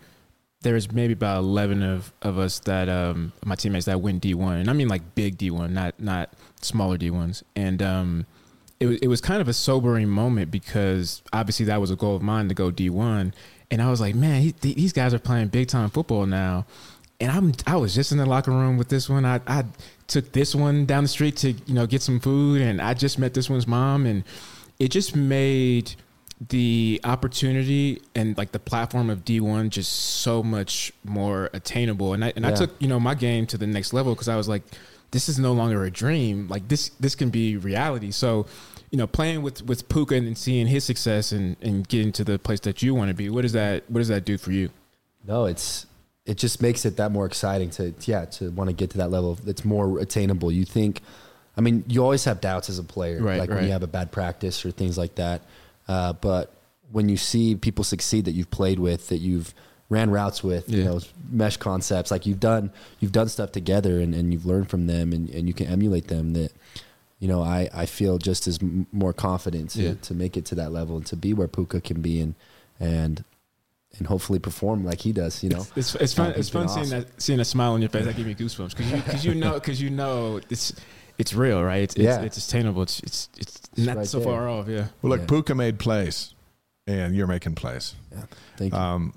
there 0.62 0.74
was 0.74 0.90
maybe 0.92 1.12
about 1.12 1.38
eleven 1.40 1.82
of, 1.82 2.12
of 2.22 2.38
us 2.38 2.58
that 2.60 2.88
um 2.88 3.32
my 3.44 3.54
teammates 3.54 3.86
that 3.86 4.00
went 4.00 4.22
D 4.22 4.34
one, 4.34 4.56
and 4.58 4.70
I 4.70 4.72
mean 4.72 4.88
like 4.88 5.14
big 5.14 5.36
D 5.38 5.50
one, 5.50 5.74
not 5.74 6.00
not 6.00 6.30
smaller 6.60 6.96
D 6.96 7.10
ones. 7.10 7.44
And 7.54 7.82
um, 7.82 8.26
it 8.82 8.86
was 8.86 8.98
it 8.98 9.06
was 9.06 9.20
kind 9.20 9.40
of 9.40 9.48
a 9.48 9.52
sobering 9.52 10.08
moment 10.08 10.50
because 10.50 11.22
obviously 11.32 11.66
that 11.66 11.80
was 11.80 11.90
a 11.90 11.96
goal 11.96 12.16
of 12.16 12.22
mine 12.22 12.48
to 12.48 12.54
go 12.54 12.70
D 12.70 12.90
one, 12.90 13.32
and 13.70 13.80
I 13.80 13.88
was 13.88 14.00
like, 14.00 14.14
man, 14.14 14.42
he, 14.42 14.52
th- 14.52 14.76
these 14.76 14.92
guys 14.92 15.14
are 15.14 15.18
playing 15.18 15.48
big 15.48 15.68
time 15.68 15.88
football 15.88 16.26
now. 16.26 16.66
And 17.20 17.30
I'm 17.30 17.52
I 17.66 17.76
was 17.76 17.94
just 17.94 18.10
in 18.10 18.18
the 18.18 18.26
locker 18.26 18.50
room 18.50 18.76
with 18.76 18.88
this 18.88 19.08
one. 19.08 19.24
I 19.24 19.40
I 19.46 19.64
took 20.08 20.32
this 20.32 20.54
one 20.54 20.84
down 20.84 21.04
the 21.04 21.08
street 21.08 21.36
to 21.38 21.52
you 21.52 21.74
know 21.74 21.86
get 21.86 22.02
some 22.02 22.18
food, 22.18 22.60
and 22.60 22.82
I 22.82 22.94
just 22.94 23.18
met 23.18 23.34
this 23.34 23.48
one's 23.48 23.68
mom, 23.68 24.04
and 24.04 24.24
it 24.80 24.88
just 24.88 25.14
made 25.14 25.94
the 26.48 27.00
opportunity 27.04 28.02
and 28.16 28.36
like 28.36 28.50
the 28.50 28.58
platform 28.58 29.10
of 29.10 29.24
D1 29.24 29.70
just 29.70 29.92
so 29.92 30.42
much 30.42 30.92
more 31.04 31.48
attainable. 31.52 32.14
And 32.14 32.24
I 32.24 32.32
and 32.34 32.44
I 32.44 32.52
took 32.52 32.70
you 32.80 32.88
know 32.88 32.98
my 32.98 33.14
game 33.14 33.46
to 33.46 33.58
the 33.58 33.66
next 33.66 33.92
level 33.92 34.14
because 34.14 34.28
I 34.28 34.36
was 34.36 34.48
like, 34.48 34.64
this 35.12 35.28
is 35.28 35.38
no 35.38 35.52
longer 35.52 35.84
a 35.84 35.90
dream. 35.90 36.48
Like 36.48 36.66
this 36.66 36.88
this 37.00 37.14
can 37.14 37.30
be 37.30 37.56
reality. 37.56 38.10
So. 38.10 38.46
You 38.92 38.98
know, 38.98 39.08
playing 39.08 39.42
with 39.42 39.62
with 39.66 39.88
Puka 39.88 40.14
and 40.14 40.38
seeing 40.38 40.68
his 40.68 40.84
success 40.84 41.32
and, 41.32 41.56
and 41.60 41.88
getting 41.88 42.12
to 42.12 42.24
the 42.24 42.38
place 42.38 42.60
that 42.60 42.82
you 42.82 42.94
want 42.94 43.08
to 43.08 43.14
be. 43.14 43.28
What 43.28 43.42
does 43.42 43.52
that 43.54 43.90
What 43.90 43.98
does 43.98 44.08
that 44.08 44.24
do 44.24 44.38
for 44.38 44.52
you? 44.52 44.70
No, 45.26 45.46
it's 45.46 45.86
it 46.24 46.36
just 46.36 46.62
makes 46.62 46.84
it 46.84 46.96
that 46.98 47.10
more 47.10 47.26
exciting 47.26 47.70
to 47.70 47.92
yeah 48.02 48.26
to 48.26 48.50
want 48.50 48.70
to 48.70 48.76
get 48.76 48.90
to 48.90 48.98
that 48.98 49.10
level 49.10 49.34
that's 49.34 49.64
more 49.64 49.98
attainable. 49.98 50.52
You 50.52 50.64
think, 50.64 51.00
I 51.56 51.60
mean, 51.60 51.84
you 51.88 52.02
always 52.02 52.24
have 52.24 52.40
doubts 52.40 52.70
as 52.70 52.78
a 52.78 52.84
player, 52.84 53.20
Right, 53.20 53.38
like 53.38 53.50
when 53.50 53.64
you 53.64 53.72
have 53.72 53.82
a 53.82 53.88
bad 53.88 54.12
practice 54.12 54.64
or 54.64 54.70
things 54.70 54.96
like 54.96 55.16
that. 55.16 55.42
Uh, 55.88 56.12
but 56.12 56.54
when 56.92 57.08
you 57.08 57.16
see 57.16 57.56
people 57.56 57.84
succeed 57.84 58.26
that 58.26 58.32
you've 58.32 58.50
played 58.50 58.78
with, 58.78 59.08
that 59.08 59.18
you've 59.18 59.54
ran 59.88 60.10
routes 60.10 60.44
with, 60.44 60.70
you 60.70 60.84
know, 60.84 61.00
mesh 61.30 61.56
concepts, 61.56 62.10
like 62.10 62.24
you've 62.24 62.40
done 62.40 62.70
you've 63.00 63.12
done 63.12 63.28
stuff 63.28 63.52
together 63.52 64.00
and, 64.00 64.14
and 64.14 64.32
you've 64.32 64.46
learned 64.46 64.68
from 64.70 64.86
them 64.86 65.12
and, 65.12 65.28
and 65.30 65.48
you 65.48 65.54
can 65.54 65.66
emulate 65.66 66.08
them. 66.08 66.34
That 66.34 66.52
you 67.22 67.28
know, 67.28 67.40
I, 67.40 67.68
I 67.72 67.86
feel 67.86 68.18
just 68.18 68.48
as 68.48 68.58
m- 68.60 68.86
more 68.90 69.12
confident 69.12 69.70
to, 69.70 69.82
Yeah. 69.82 69.94
to 70.02 70.12
make 70.14 70.36
it 70.36 70.44
to 70.46 70.54
that 70.56 70.72
level 70.72 70.96
and 70.96 71.06
to 71.06 71.14
be 71.16 71.32
where 71.32 71.46
Puka 71.46 71.80
can 71.80 72.00
be 72.02 72.20
and 72.20 72.34
and 72.80 73.24
and 73.98 74.06
hopefully 74.08 74.38
perform 74.40 74.84
like 74.84 75.00
he 75.02 75.12
does. 75.12 75.42
You 75.44 75.50
know, 75.50 75.64
It's 75.76 75.94
it's 75.94 76.14
fun. 76.14 76.30
It's 76.30 76.36
he's 76.38 76.50
been 76.50 76.66
fun 76.66 76.84
seeing 76.84 76.88
that 77.00 77.22
seeing 77.22 77.38
a 77.40 77.44
smile 77.44 77.72
on 77.74 77.80
your 77.80 77.90
face. 77.90 78.06
That 78.06 78.16
give 78.16 78.26
me 78.26 78.34
goosebumps 78.34 78.70
because 78.76 78.90
you 78.90 78.96
because 78.96 79.24
you 79.24 79.34
know 79.36 79.54
because 79.54 79.80
you 79.80 79.90
know 79.90 80.40
it's 80.50 80.72
it's 81.18 81.32
real, 81.32 81.62
right? 81.62 81.82
It's 81.84 81.96
Yeah. 81.96 82.22
it's, 82.22 82.38
it's 82.38 82.48
attainable. 82.48 82.82
It's 82.82 82.98
it's 83.00 83.28
it's 83.38 83.60
not 83.78 83.98
right 83.98 84.06
so 84.06 84.18
there. 84.18 84.26
far 84.26 84.48
off. 84.48 84.66
Yeah. 84.66 84.86
Well, 85.02 85.10
look, 85.10 85.20
Yeah. 85.20 85.26
Puka 85.26 85.54
made 85.54 85.78
plays, 85.78 86.34
and 86.88 87.14
you're 87.14 87.28
making 87.28 87.54
plays. 87.54 87.94
yeah. 88.10 88.24
Thank 88.56 88.72
you. 88.72 88.78
Um, 88.80 89.14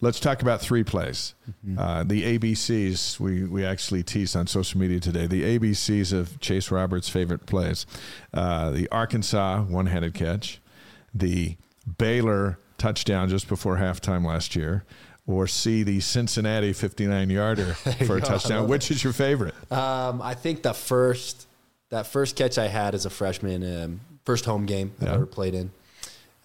let's 0.00 0.20
talk 0.20 0.42
about 0.42 0.60
three 0.60 0.84
plays. 0.84 1.34
Mm-hmm. 1.48 1.78
Uh, 1.78 2.04
the 2.04 2.38
ABCs 2.38 3.18
we 3.18 3.44
we 3.44 3.64
actually 3.64 4.02
teased 4.02 4.36
on 4.36 4.46
social 4.46 4.80
media 4.80 5.00
today. 5.00 5.26
The 5.26 5.58
ABCs 5.58 6.12
of 6.12 6.38
Chase 6.40 6.70
Roberts' 6.70 7.08
favorite 7.08 7.46
plays: 7.46 7.86
uh, 8.34 8.70
the 8.70 8.88
Arkansas 8.90 9.62
one-handed 9.62 10.14
catch, 10.14 10.60
the 11.14 11.56
Baylor 11.98 12.58
touchdown 12.78 13.28
just 13.28 13.48
before 13.48 13.76
halftime 13.76 14.26
last 14.26 14.54
year, 14.54 14.84
or 15.26 15.46
C 15.46 15.82
the 15.82 16.00
Cincinnati 16.00 16.72
59-yarder 16.72 17.74
for 18.06 18.18
a 18.18 18.20
touchdown. 18.20 18.68
Which 18.68 18.90
is 18.90 19.02
your 19.02 19.12
favorite? 19.12 19.54
Um, 19.72 20.20
I 20.20 20.34
think 20.34 20.62
the 20.62 20.74
first 20.74 21.46
that 21.90 22.06
first 22.06 22.36
catch 22.36 22.58
I 22.58 22.68
had 22.68 22.94
as 22.94 23.06
a 23.06 23.10
freshman, 23.10 23.82
um, 23.82 24.00
first 24.24 24.44
home 24.44 24.66
game 24.66 24.92
I've 25.00 25.08
ever 25.08 25.26
played 25.26 25.54
in. 25.54 25.70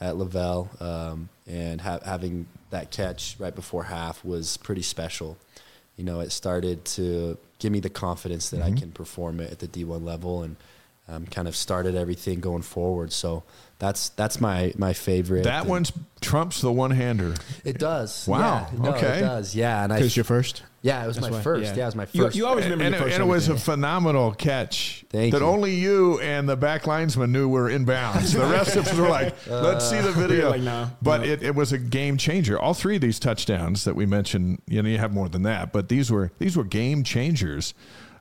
At 0.02 0.16
LaVell, 0.16 0.82
um, 0.82 1.30
and 1.46 1.80
ha- 1.80 2.00
having 2.04 2.48
that 2.72 2.90
catch 2.90 3.36
right 3.38 3.54
before 3.54 3.84
half 3.84 4.26
was 4.26 4.58
pretty 4.58 4.82
special. 4.82 5.38
You 5.96 6.04
know, 6.04 6.20
it 6.22 6.32
started 6.32 6.84
to 6.86 7.38
give 7.60 7.72
me 7.72 7.80
the 7.80 7.90
confidence 7.90 8.50
that 8.50 8.62
Mm-hmm. 8.62 8.76
I 8.76 8.80
can 8.80 8.92
perform 8.92 9.40
it 9.40 9.52
at 9.52 9.60
the 9.60 9.68
D1 9.68 10.04
level, 10.04 10.42
and 10.42 10.56
um, 11.08 11.28
kind 11.28 11.48
of 11.48 11.56
started 11.56 11.94
everything 11.96 12.40
going 12.40 12.64
forward. 12.64 13.12
So 13.12 13.44
that's 13.82 14.10
that's 14.10 14.40
my 14.40 14.72
my 14.78 14.94
favorite. 14.94 15.44
That 15.46 15.62
And 15.62 15.70
one's 15.70 15.92
trumps 16.22 16.62
the 16.62 16.72
one 16.72 16.92
hander. 16.92 17.34
it 17.66 17.80
does. 17.80 18.28
Wow, 18.28 18.68
Yeah, 18.72 18.80
no, 18.80 18.90
okay. 18.96 19.18
it 19.18 19.22
does. 19.22 19.56
Yeah, 19.56 19.84
and 19.84 19.92
I 19.92 19.96
Because 19.98 20.16
you're 20.16 20.24
first. 20.24 20.62
yeah, 20.84 21.04
it 21.04 21.08
was 21.08 21.16
That's 21.16 21.32
my 21.32 21.38
why, 21.38 21.42
first. 21.44 21.72
yeah. 21.72 21.78
Yeah. 21.78 21.84
it 21.84 21.86
was 21.88 21.96
my 21.96 22.06
first. 22.06 22.36
you 22.38 22.46
always 22.46 22.66
remember 22.66 22.84
and, 22.86 22.94
your 22.94 23.02
it- 23.02 23.06
first 23.06 23.16
and 23.20 23.24
it 23.24 23.28
was 23.28 23.50
a 23.50 23.58
phenomenal 23.58 24.34
catch 24.34 25.04
Thank 25.10 25.34
that 25.34 25.42
you. 25.42 25.48
only 25.48 25.74
you 25.74 26.20
and 26.20 26.48
the 26.48 26.56
back 26.56 26.86
linesman 26.86 27.32
knew 27.32 27.50
were 27.50 27.72
in 27.72 27.86
bounds. 27.86 28.34
The 28.34 28.40
rest 28.58 28.76
of 28.76 28.88
us 28.88 28.96
were 28.96 29.10
like, 29.10 29.34
let's 29.50 29.90
see 29.90 30.00
the 30.00 30.12
video. 30.12 30.52
like, 30.52 30.62
no, 30.62 30.92
but 31.02 31.22
no. 31.22 31.28
It, 31.28 31.42
it 31.42 31.56
was 31.56 31.74
a 31.74 31.80
game 31.80 32.18
changer. 32.18 32.60
All 32.60 32.76
three 32.76 32.96
of 32.98 33.02
these 33.02 33.18
touchdowns 33.20 33.84
that 33.86 33.96
we 33.96 34.06
mentioned, 34.06 34.62
you 34.68 34.84
know, 34.84 34.90
you 34.90 35.00
have 35.00 35.12
more 35.12 35.28
than 35.28 35.42
that, 35.42 35.74
but 35.74 35.90
these 35.90 36.12
were 36.12 36.32
these 36.38 36.56
were 36.56 36.64
game 36.66 37.04
changers. 37.04 37.74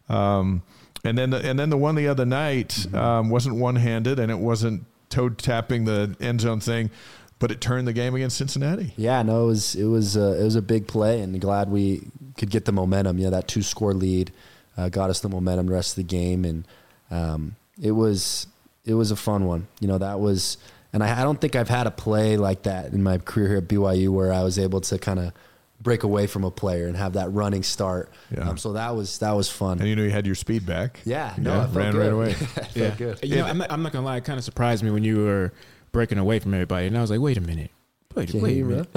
Um, 0.09 0.63
and 1.05 1.17
then 1.19 1.31
the, 1.31 1.39
and 1.49 1.59
then 1.59 1.69
the 1.71 1.77
one 1.77 1.95
the 1.97 2.09
other 2.09 2.25
night 2.27 2.69
Mm-hmm. 2.71 2.97
um, 2.97 3.29
wasn't 3.31 3.57
one 3.57 3.77
handed 3.77 4.19
and 4.19 4.31
it 4.31 4.39
wasn't 4.39 4.85
toe 5.11 5.29
tapping 5.29 5.85
the 5.85 6.17
end 6.21 6.41
zone 6.41 6.61
thing, 6.61 6.91
but 7.39 7.51
it 7.51 7.61
turned 7.61 7.87
the 7.87 7.93
game 7.93 8.15
against 8.15 8.39
Cincinnati. 8.39 8.95
Yeah, 8.97 9.23
no, 9.23 9.45
it 9.45 9.47
was 9.47 9.75
it 9.75 9.87
was 9.87 10.17
uh, 10.17 10.37
it 10.41 10.45
was 10.45 10.57
a 10.57 10.63
big 10.63 10.87
play, 10.87 11.21
and 11.21 11.39
glad 11.41 11.71
we 11.71 12.09
could 12.39 12.51
get 12.51 12.65
the 12.65 12.73
momentum. 12.73 13.19
You 13.19 13.25
know, 13.25 13.31
that 13.31 13.49
two 13.49 13.63
score 13.63 13.93
lead 13.93 14.33
uh, 14.77 14.89
got 14.89 15.11
us 15.11 15.21
the 15.21 15.29
momentum 15.29 15.67
the 15.67 15.73
rest 15.73 15.93
of 15.93 15.97
the 15.97 16.03
game, 16.05 16.45
and 16.45 16.67
um, 17.11 17.57
it 17.81 17.93
was 17.93 18.47
it 18.85 18.95
was 18.95 19.11
a 19.11 19.17
fun 19.17 19.45
one. 19.45 19.69
You 19.81 19.89
know, 19.89 19.99
that 19.99 20.21
was, 20.21 20.57
and 20.93 21.03
I, 21.03 21.21
I 21.21 21.23
don't 21.25 21.41
think 21.41 21.57
I've 21.57 21.69
had 21.69 21.87
a 21.87 21.91
play 21.91 22.37
like 22.37 22.63
that 22.63 22.93
in 22.93 23.03
my 23.03 23.19
career 23.19 23.49
here 23.49 23.59
at 23.59 23.69
BYU 23.69 24.09
where 24.11 24.33
I 24.33 24.43
was 24.43 24.59
able 24.59 24.81
to 24.83 24.99
kind 24.99 25.19
of 25.19 25.33
break 25.81 26.03
away 26.03 26.27
from 26.27 26.45
a 26.45 26.51
player 26.51 26.87
and 26.87 26.97
have 26.97 27.15
that 27.15 27.33
running 27.33 27.63
start. 27.63 28.11
Yeah. 28.31 28.49
Um, 28.51 28.59
so 28.59 28.75
that 28.75 28.95
was 28.95 29.19
that 29.19 29.33
was 29.33 29.49
fun. 29.51 29.79
And 29.79 29.89
you 29.89 29.97
know 29.97 30.03
you 30.03 30.11
had 30.11 30.27
your 30.27 30.35
speed 30.35 30.67
back. 30.67 31.01
yeah, 31.05 31.35
no, 31.39 31.51
Yeah, 31.55 31.61
I 31.61 31.65
felt 31.65 31.75
ran 31.77 31.93
good. 31.93 31.99
right 32.01 32.13
away. 32.13 32.33
Felt 32.35 32.77
Yeah. 32.77 32.95
good. 32.97 33.19
You 33.23 33.37
know, 33.37 33.47
I'm 33.47 33.59
not, 33.59 33.73
I'm 33.73 33.83
not 33.83 33.93
gonna 33.93 34.05
lie. 34.05 34.17
It 34.19 34.25
kind 34.25 34.39
of 34.39 34.45
surprised 34.45 34.83
me 34.85 34.91
when 34.91 35.05
you 35.05 35.25
were 35.25 35.53
breaking 35.93 36.19
away 36.19 36.39
from 36.39 36.53
everybody, 36.55 36.87
and 36.87 36.97
I 36.97 37.01
was 37.01 37.11
like, 37.11 37.21
wait 37.21 37.37
a 37.37 37.41
minute. 37.41 37.71
Wait, 38.15 38.29
Can't 38.31 38.43
wait 38.43 38.53
a 38.53 38.57
you 38.57 38.65
minute. 38.65 38.93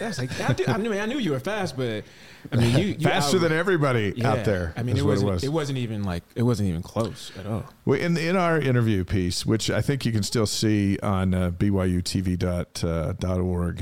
That's 0.00 0.18
like 0.18 0.40
I, 0.40 0.52
did, 0.52 0.68
I, 0.68 0.76
mean, 0.76 0.92
I 0.92 1.06
knew 1.06 1.18
you 1.18 1.30
were 1.30 1.38
fast, 1.40 1.76
but 1.76 2.04
I 2.50 2.56
mean, 2.56 2.76
you, 2.78 2.86
you 2.86 2.94
Faster 2.98 3.36
out- 3.36 3.42
than 3.42 3.52
everybody 3.52 4.14
Yeah. 4.16 4.32
out 4.32 4.44
there. 4.44 4.72
I 4.76 4.82
mean, 4.82 4.96
it 4.96 5.04
wasn't. 5.04 5.28
it 5.28 5.32
was. 5.32 5.44
It 5.44 5.52
wasn't 5.52 5.78
even 5.78 6.02
like 6.02 6.24
it 6.34 6.42
wasn't 6.42 6.68
even 6.70 6.82
close 6.82 7.30
at 7.38 7.46
all. 7.46 7.64
Well, 7.84 8.00
in 8.00 8.16
in 8.16 8.36
our 8.36 8.58
interview 8.58 9.04
piece, 9.04 9.46
which 9.46 9.70
I 9.70 9.80
think 9.80 10.04
you 10.04 10.12
can 10.12 10.22
still 10.22 10.46
see 10.46 10.98
on 11.02 11.34
uh, 11.34 11.50
byutv.org 11.52 12.82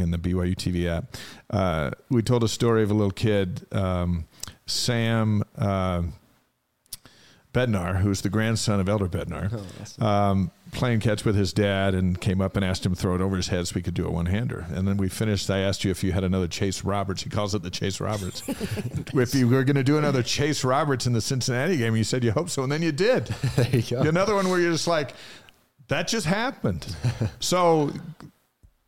and 0.01 0.13
the 0.13 0.19
BYU 0.19 0.55
TV 0.55 0.87
app, 0.89 1.17
uh, 1.51 1.91
we 2.11 2.23
told 2.23 2.45
a 2.45 2.49
story 2.49 2.83
of 2.83 2.91
a 2.91 2.95
little 2.95 3.11
kid, 3.11 3.67
um, 3.73 4.27
Sam 4.67 5.43
uh, 5.57 6.03
Bednar, 7.53 8.01
who's 8.01 8.21
the 8.21 8.31
grandson 8.31 8.79
of 8.81 8.89
Elder 8.89 9.09
Bednar, 9.09 9.53
Oh, 9.53 9.65
awesome. 9.81 10.05
um, 10.05 10.51
playing 10.73 11.01
catch 11.01 11.25
with 11.25 11.37
his 11.37 11.53
dad 11.53 11.95
and 11.95 12.21
came 12.21 12.41
up 12.41 12.57
and 12.57 12.65
asked 12.65 12.85
him 12.87 12.95
to 12.95 13.01
throw 13.01 13.15
it 13.15 13.21
over 13.21 13.37
his 13.37 13.49
head 13.49 13.67
so 13.67 13.75
we 13.75 13.83
could 13.83 13.95
do 13.95 14.07
a 14.07 14.11
one 14.11 14.27
hander. 14.27 14.67
And 14.71 14.87
then 14.87 14.97
we 14.97 15.09
finished. 15.09 15.51
I 15.51 15.59
asked 15.59 15.85
you 15.85 15.91
if 15.91 16.03
you 16.05 16.13
had 16.13 16.25
another 16.25 16.49
Chase 16.49 16.85
Roberts. 16.85 17.23
He 17.23 17.31
calls 17.31 17.55
it 17.55 17.63
the 17.63 17.71
Chase 17.71 18.01
Roberts. 18.01 18.43
if 18.49 19.35
you 19.35 19.49
were 19.49 19.65
going 19.65 19.77
to 19.77 19.85
do 19.85 19.99
another 19.99 20.23
Chase 20.23 20.65
Roberts 20.65 21.07
in 21.07 21.13
the 21.13 21.21
Cincinnati 21.21 21.77
game, 21.77 21.97
you 21.97 22.05
said 22.05 22.25
you 22.25 22.33
hope 22.33 22.51
so, 22.51 22.63
and 22.63 22.71
then 22.71 22.83
you 22.83 22.93
did. 22.93 23.27
there 23.57 23.69
you 23.71 23.83
go. 23.83 24.01
Another 24.03 24.35
one 24.35 24.49
where 24.49 24.61
you're 24.61 24.73
just 24.73 24.87
like, 24.87 25.15
that 25.89 26.09
just 26.09 26.27
happened. 26.27 26.87
so, 27.41 27.91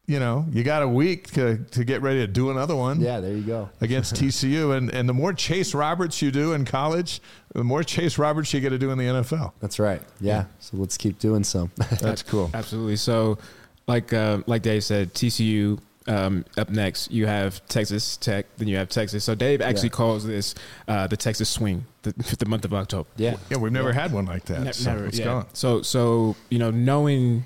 you 0.07 0.18
know, 0.18 0.44
you 0.50 0.64
got 0.64 0.82
a 0.82 0.88
week 0.88 1.28
to, 1.32 1.59
to 1.70 1.84
get 1.84 2.03
ready 2.03 2.18
to 2.20 2.26
do 2.26 2.50
another 2.50 2.74
one 2.74 3.00
Yeah, 3.00 3.20
there 3.20 3.32
you 3.32 3.42
go. 3.42 3.70
against 3.80 4.14
TCU. 4.14 4.76
And, 4.76 4.90
and 4.90 5.09
the 5.09 5.12
more 5.14 5.32
Chase 5.32 5.74
Roberts 5.74 6.20
you 6.20 6.30
do 6.32 6.53
in 6.55 6.64
college, 6.64 7.20
the 7.55 7.62
more 7.64 7.82
Chase 7.84 8.18
Roberts 8.18 8.53
you 8.53 8.61
get 8.61 8.70
to 8.70 8.78
do 8.78 8.90
in 8.90 8.98
the 8.98 9.05
NFL. 9.05 9.53
That's 9.61 9.78
right. 9.78 10.03
Yeah. 10.20 10.46
So 10.59 10.76
let's 10.76 10.96
keep 10.96 11.18
doing 11.18 11.44
some. 11.44 11.70
That's 12.00 12.22
cool. 12.22 12.50
Absolutely. 12.53 12.96
So, 12.96 13.38
like 13.86 14.12
uh, 14.12 14.38
like 14.46 14.62
Dave 14.62 14.84
said, 14.84 15.14
TCU. 15.14 15.78
Um, 16.09 16.44
up 16.57 16.68
next, 16.68 17.12
you 17.12 17.26
have 17.28 17.64
Texas 17.68 18.16
Tech. 18.16 18.46
Then 18.57 18.66
you 18.66 18.76
have 18.76 18.88
Texas. 18.88 19.22
So 19.22 19.36
Dave 19.36 19.61
actually 19.61 19.90
Yeah. 19.90 19.94
calls 19.94 20.26
this 20.26 20.57
uh, 20.88 21.07
the 21.07 21.16
Texas 21.16 21.48
Swing, 21.48 21.86
the, 22.03 22.11
the 22.40 22.46
month 22.46 22.64
of 22.64 22.74
October. 22.74 23.09
yeah. 23.16 23.36
Yeah, 23.50 23.59
we've 23.59 23.70
never 23.70 23.92
had 23.92 24.12
one 24.12 24.26
like 24.26 24.44
that. 24.46 24.62
Ne- 24.62 24.72
so 24.72 24.92
never, 24.94 25.07
it's 25.07 25.18
yeah. 25.20 25.26
gone. 25.26 25.46
So 25.53 25.80
so 25.82 26.34
you 26.48 26.59
know 26.59 26.72
knowing 26.72 27.44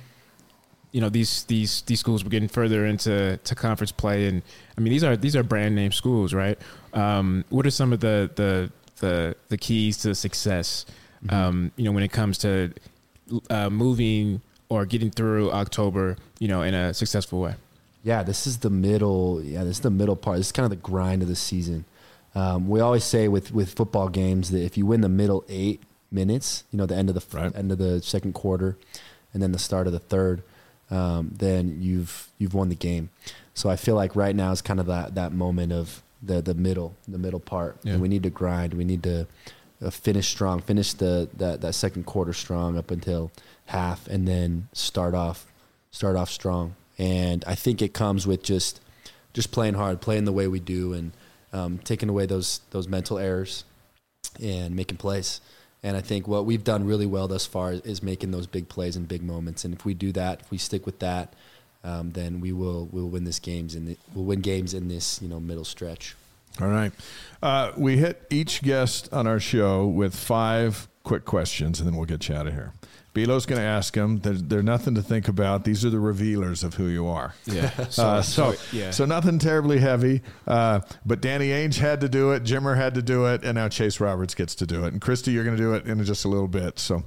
you 0.97 1.03
know 1.03 1.11
these 1.19 1.33
these 1.45 1.73
these 1.89 2.01
schools 2.01 2.25
were 2.25 2.31
getting 2.31 2.49
further 2.49 2.81
into 2.93 3.39
to 3.49 3.55
conference 3.55 3.93
play 3.93 4.19
and 4.29 4.41
I 4.77 4.81
mean 4.81 4.93
these 4.95 5.05
are 5.09 5.15
these 5.25 5.37
are 5.39 5.43
brand 5.43 5.75
name 5.81 5.93
schools 5.93 6.33
right 6.33 6.59
um, 6.95 7.45
what 7.51 7.65
are 7.67 7.75
some 7.81 7.93
of 7.93 8.01
the 8.01 8.17
the 8.41 8.71
the, 9.05 9.37
the 9.53 9.59
keys 9.59 9.95
to 10.05 10.15
success 10.15 10.87
um, 11.29 11.71
you 11.77 11.85
know 11.85 11.93
when 11.97 12.03
it 12.09 12.13
comes 12.21 12.39
to 12.39 12.73
uh, 13.51 13.69
moving 13.69 14.41
or 14.71 14.87
getting 14.87 15.11
through 15.11 15.51
October 15.53 16.17
you 16.39 16.49
know 16.49 16.63
in 16.63 16.73
a 16.75 16.95
successful 16.95 17.39
way 17.47 17.55
Yeah, 18.13 18.23
this 18.23 18.47
is 18.47 18.59
the 18.59 18.71
middle. 18.71 19.43
Yeah, 19.43 19.65
this 19.65 19.77
is 19.79 19.85
the 19.91 19.97
middle 20.03 20.17
part. 20.25 20.37
This 20.39 20.47
is 20.47 20.53
kind 20.59 20.65
of 20.65 20.71
the 20.71 20.83
grind 20.93 21.21
of 21.25 21.29
the 21.29 21.41
season. 21.51 21.85
Um, 22.35 22.69
we 22.73 22.79
always 22.81 23.05
say 23.05 23.29
with 23.29 23.51
with 23.53 23.69
football 23.75 24.09
games 24.09 24.45
that 24.53 24.63
if 24.65 24.79
you 24.79 24.87
win 24.87 25.01
the 25.01 25.09
middle 25.23 25.43
eight 25.49 25.81
minutes, 26.11 26.49
you 26.71 26.77
know, 26.79 26.87
the 26.87 26.95
end 27.01 27.09
of 27.11 27.17
the 27.19 27.25
Right. 27.37 27.53
end 27.61 27.73
of 27.73 27.79
the 27.79 28.01
second 28.03 28.33
quarter, 28.43 28.71
and 29.33 29.43
then 29.43 29.51
the 29.53 29.59
start 29.59 29.87
of 29.89 29.93
the 29.93 30.05
third, 30.15 30.37
um, 30.91 31.31
then 31.37 31.79
you've 31.81 32.29
you've 32.39 32.55
won 32.55 32.69
the 32.69 32.75
game. 32.77 33.11
So 33.55 33.69
I 33.71 33.77
feel 33.77 33.95
like 33.97 34.15
right 34.17 34.35
now 34.37 34.53
is 34.53 34.63
kind 34.63 34.81
of 34.81 34.87
that 34.87 35.15
that 35.15 35.33
moment 35.33 35.73
of 35.73 36.03
the 36.23 36.41
the 36.43 36.55
middle 36.55 36.95
the 37.09 37.19
middle 37.19 37.41
part, 37.41 37.79
Yeah. 37.83 37.95
and 37.95 38.03
we 38.03 38.09
need 38.09 38.23
to 38.25 38.31
grind. 38.31 38.75
We 38.75 38.85
need 38.85 39.03
to 39.05 39.27
uh, 39.85 39.91
finish 39.91 40.29
strong, 40.29 40.61
finish 40.61 40.93
the 40.95 41.29
that 41.37 41.61
that 41.61 41.75
second 41.75 42.05
quarter 42.05 42.33
strong 42.33 42.77
up 42.79 42.91
until 42.91 43.31
half, 43.67 44.07
and 44.09 44.27
then 44.27 44.69
start 44.73 45.15
off 45.15 45.47
start 45.91 46.17
off 46.17 46.31
strong. 46.31 46.77
And 46.99 47.45
I 47.47 47.55
think 47.55 47.83
it 47.83 47.93
comes 47.93 48.27
with 48.27 48.43
just 48.43 48.81
just 49.35 49.51
playing 49.53 49.75
hard, 49.75 50.01
playing 50.01 50.25
the 50.25 50.33
way 50.33 50.47
we 50.49 50.61
do, 50.61 50.93
and 50.95 51.13
um, 51.53 51.79
taking 51.79 52.09
away 52.09 52.27
those 52.27 52.61
those 52.71 52.89
mental 52.89 53.19
errors 53.19 53.65
and 54.41 54.75
making 54.77 54.97
plays. 54.99 55.41
And 55.87 55.97
I 55.97 56.01
think 56.01 56.27
what 56.27 56.47
we've 56.47 56.65
done 56.65 56.85
really 56.85 57.07
well 57.07 57.29
thus 57.29 57.47
far 57.47 57.75
is 57.75 58.03
making 58.03 58.33
those 58.33 58.49
big 58.49 58.69
plays 58.69 58.97
and 58.97 59.07
big 59.07 59.23
moments. 59.23 59.65
And 59.65 59.73
if 59.73 59.85
we 59.85 59.95
do 59.95 60.11
that, 60.13 60.41
if 60.41 60.51
we 60.51 60.59
stick 60.59 60.85
with 60.85 60.99
that, 60.99 61.33
um, 61.85 62.11
then 62.11 62.41
we 62.41 62.51
will 62.51 62.89
we'll 62.91 63.09
win 63.09 63.23
this 63.23 63.39
games 63.39 63.77
and 63.77 63.97
we'll 64.13 64.25
win 64.25 64.41
games 64.41 64.75
in 64.75 64.89
this 64.89 65.23
you 65.23 65.29
know 65.29 65.39
middle 65.39 65.65
stretch. 65.65 66.17
All 66.61 66.67
right. 66.67 66.91
Uh, 67.41 67.71
we 67.77 67.99
hit 67.99 68.27
each 68.31 68.63
guest 68.63 69.13
on 69.13 69.29
our 69.29 69.39
show 69.39 69.87
with 69.87 70.13
five 70.17 70.89
quick 71.05 71.25
questions, 71.25 71.79
and 71.79 71.89
then 71.89 71.95
we'll 71.95 72.05
get 72.05 72.29
you 72.29 72.35
out 72.35 72.49
of 72.49 72.55
here. 72.55 72.73
Belo's 73.17 73.47
going 73.47 73.59
to 73.59 73.67
ask 73.67 73.95
them. 73.95 74.19
They're, 74.19 74.35
they're 74.35 74.63
nothing 74.63 74.95
to 74.97 75.03
think 75.03 75.27
about. 75.27 75.65
These 75.65 75.87
are 75.87 75.91
the 75.91 75.99
revealers 75.99 76.63
of 76.63 76.75
who 76.75 76.87
you 76.87 77.07
are. 77.07 77.35
yeah 77.47 77.71
Uh, 77.99 78.21
so, 78.21 78.55
yeah 78.73 78.91
so 78.91 79.07
nothing 79.07 79.39
terribly 79.39 79.79
heavy. 79.79 80.21
Uh, 80.47 80.81
but 81.07 81.23
Danny 81.23 81.49
Ainge 81.49 81.79
had 81.79 82.03
to 82.03 82.11
do 82.11 82.33
it. 82.33 82.43
Jimmer 82.43 82.77
had 82.77 82.95
to 82.95 83.01
do 83.01 83.25
it, 83.25 83.43
and 83.43 83.55
now 83.55 83.69
Chase 83.69 84.01
Roberts 84.01 84.35
gets 84.35 84.55
to 84.57 84.67
do 84.67 84.85
it. 84.85 84.93
And 84.93 85.01
Christy, 85.01 85.33
you're 85.33 85.45
going 85.45 85.57
to 85.57 85.63
do 85.63 85.73
it 85.73 85.87
in 85.87 86.05
just 86.05 86.27
a 86.27 86.29
little 86.29 86.47
bit. 86.47 86.79
So, 86.79 87.05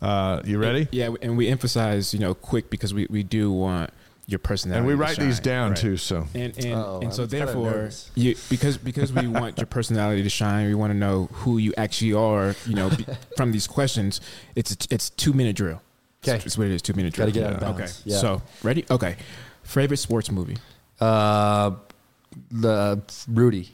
uh, 0.00 0.42
you 0.44 0.58
ready? 0.58 0.88
yeah 0.90 1.10
and 1.22 1.36
we 1.36 1.46
emphasize 1.46 2.12
you 2.12 2.18
know 2.18 2.34
quick 2.34 2.68
because 2.68 2.92
we, 2.92 3.06
we 3.08 3.22
do 3.22 3.52
want 3.52 3.90
your 4.26 4.38
personality 4.38 4.78
And 4.78 4.86
we 4.86 4.92
to 4.92 4.96
write 4.98 5.16
these 5.18 5.40
down 5.40 5.70
right? 5.70 5.78
too. 5.78 5.96
So, 5.96 6.26
And 6.34 6.56
and, 6.58 6.74
Uh-oh, 6.74 7.00
and 7.00 7.12
so 7.12 7.26
therefore, 7.26 7.90
you 8.14 8.36
because 8.48 8.78
because 8.78 9.12
we 9.12 9.26
want 9.40 9.58
your 9.58 9.66
personality 9.66 10.22
to 10.22 10.28
shine, 10.30 10.66
we 10.68 10.74
want 10.74 10.92
to 10.92 10.98
know 10.98 11.28
who 11.32 11.58
you 11.58 11.72
actually 11.76 12.12
are. 12.14 12.54
You 12.66 12.74
know, 12.74 12.90
be, 12.90 13.04
from 13.36 13.52
these 13.52 13.66
questions, 13.66 14.20
it's 14.54 14.72
a, 14.72 14.94
it's 14.94 15.10
two 15.10 15.32
minute 15.32 15.56
drill. 15.56 15.82
Okay. 16.24 16.40
it's 16.44 16.56
what 16.56 16.68
it 16.68 16.72
is. 16.72 16.82
Two 16.82 16.92
minute 16.94 17.14
drill. 17.14 17.26
Gotta 17.28 17.40
get 17.40 17.52
out 17.52 17.62
of 17.62 17.80
Okay. 17.80 17.90
Yeah. 18.04 18.18
so 18.18 18.42
ready? 18.62 18.84
Okay. 18.90 19.16
Favorite 19.64 19.96
sports 19.98 20.30
movie? 20.30 20.56
Uh, 21.00 21.72
the 22.50 23.02
Rudy. 23.28 23.70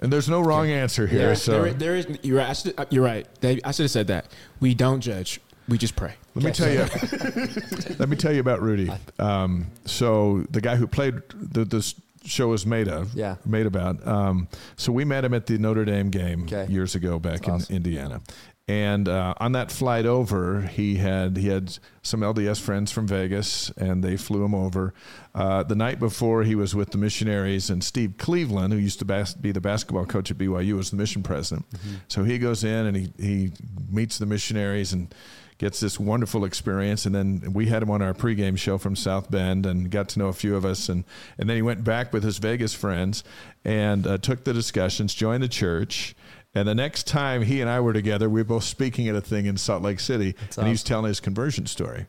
and 0.00 0.12
there's 0.12 0.28
no 0.28 0.40
wrong 0.42 0.68
answer 0.70 1.06
here. 1.06 1.28
Yeah, 1.28 1.34
so, 1.34 1.62
there, 1.62 1.72
there 1.72 1.96
is. 1.96 2.06
You're 2.22 2.38
right. 2.38 2.48
I 2.50 2.52
should, 2.52 2.74
uh, 2.78 2.84
you're 2.90 3.04
right. 3.04 3.26
Dave, 3.40 3.60
I 3.64 3.70
should 3.70 3.84
have 3.84 3.90
said 3.90 4.06
that. 4.08 4.26
We 4.60 4.74
don't 4.74 5.00
judge. 5.00 5.40
We 5.70 5.78
just 5.78 5.96
pray. 5.96 6.14
Let 6.34 6.44
me 6.44 6.50
tell 6.52 6.70
you. 6.70 6.80
let 7.98 8.08
me 8.08 8.16
tell 8.16 8.32
you 8.32 8.40
about 8.40 8.60
Rudy. 8.60 8.90
Um, 9.18 9.68
so 9.86 10.44
the 10.50 10.60
guy 10.60 10.76
who 10.76 10.86
played 10.86 11.14
the 11.32 11.64
this 11.64 11.94
show 12.24 12.48
was 12.48 12.66
made 12.66 12.88
of, 12.88 13.14
Yeah. 13.14 13.36
made 13.46 13.64
about. 13.66 14.06
Um, 14.06 14.48
so 14.76 14.92
we 14.92 15.04
met 15.06 15.24
him 15.24 15.32
at 15.32 15.46
the 15.46 15.56
Notre 15.58 15.84
Dame 15.86 16.10
game 16.10 16.42
Okay. 16.42 16.66
years 16.70 16.94
ago 16.94 17.18
back 17.18 17.46
in 17.46 17.54
awesome. 17.54 17.76
Indiana, 17.76 18.20
and 18.68 19.08
uh, 19.08 19.34
on 19.38 19.52
that 19.52 19.70
flight 19.72 20.06
over, 20.06 20.62
he 20.62 20.96
had 20.96 21.36
he 21.36 21.48
had 21.48 21.78
some 22.02 22.20
LDS 22.20 22.60
friends 22.60 22.90
from 22.92 23.06
Vegas, 23.06 23.70
and 23.76 24.02
they 24.04 24.16
flew 24.16 24.44
him 24.44 24.54
over. 24.54 24.92
Uh, 25.34 25.62
the 25.62 25.74
night 25.76 25.98
before, 25.98 26.42
he 26.42 26.54
was 26.54 26.74
with 26.74 26.90
the 26.90 26.98
missionaries, 26.98 27.70
and 27.70 27.82
Steve 27.82 28.14
Cleveland, 28.18 28.72
who 28.72 28.78
used 28.78 28.98
to 28.98 29.04
bas- 29.04 29.34
be 29.34 29.50
the 29.52 29.60
basketball 29.60 30.04
coach 30.04 30.30
at 30.30 30.36
BYU, 30.38 30.76
was 30.76 30.90
the 30.90 30.96
mission 30.96 31.22
president. 31.22 31.64
So 32.08 32.24
he 32.24 32.38
goes 32.38 32.64
in 32.64 32.86
and 32.86 32.96
he 32.96 33.12
he 33.18 33.52
meets 33.88 34.18
the 34.18 34.26
missionaries 34.26 34.92
and 34.92 35.12
gets 35.60 35.78
this 35.78 36.00
wonderful 36.00 36.46
experience. 36.46 37.04
And 37.04 37.14
then 37.14 37.52
we 37.52 37.66
had 37.66 37.82
him 37.82 37.90
on 37.90 38.00
our 38.00 38.14
pregame 38.14 38.56
show 38.56 38.78
from 38.78 38.96
South 38.96 39.30
Bend 39.30 39.66
and 39.66 39.90
got 39.90 40.08
to 40.10 40.18
know 40.18 40.28
a 40.28 40.32
few 40.32 40.56
of 40.56 40.64
us. 40.64 40.88
And, 40.88 41.04
and 41.36 41.50
then 41.50 41.56
he 41.56 41.60
went 41.62 41.84
back 41.84 42.14
with 42.14 42.24
his 42.24 42.38
Vegas 42.38 42.72
friends 42.72 43.22
and 43.62 44.06
uh, 44.06 44.16
took 44.16 44.44
the 44.44 44.54
discussions, 44.54 45.12
joined 45.12 45.42
the 45.42 45.48
church. 45.48 46.14
And 46.54 46.66
the 46.66 46.74
next 46.74 47.06
time 47.06 47.42
he 47.42 47.60
and 47.60 47.68
I 47.68 47.78
were 47.80 47.92
together, 47.92 48.30
we 48.30 48.40
were 48.40 48.44
both 48.44 48.64
speaking 48.64 49.06
at 49.08 49.14
a 49.14 49.20
thing 49.20 49.44
in 49.44 49.58
Salt 49.58 49.82
Lake 49.82 50.00
City, 50.00 50.32
That's 50.32 50.56
and 50.56 50.66
he 50.66 50.72
was 50.72 50.82
telling 50.82 51.08
his 51.08 51.20
conversion 51.20 51.66
story. 51.66 52.06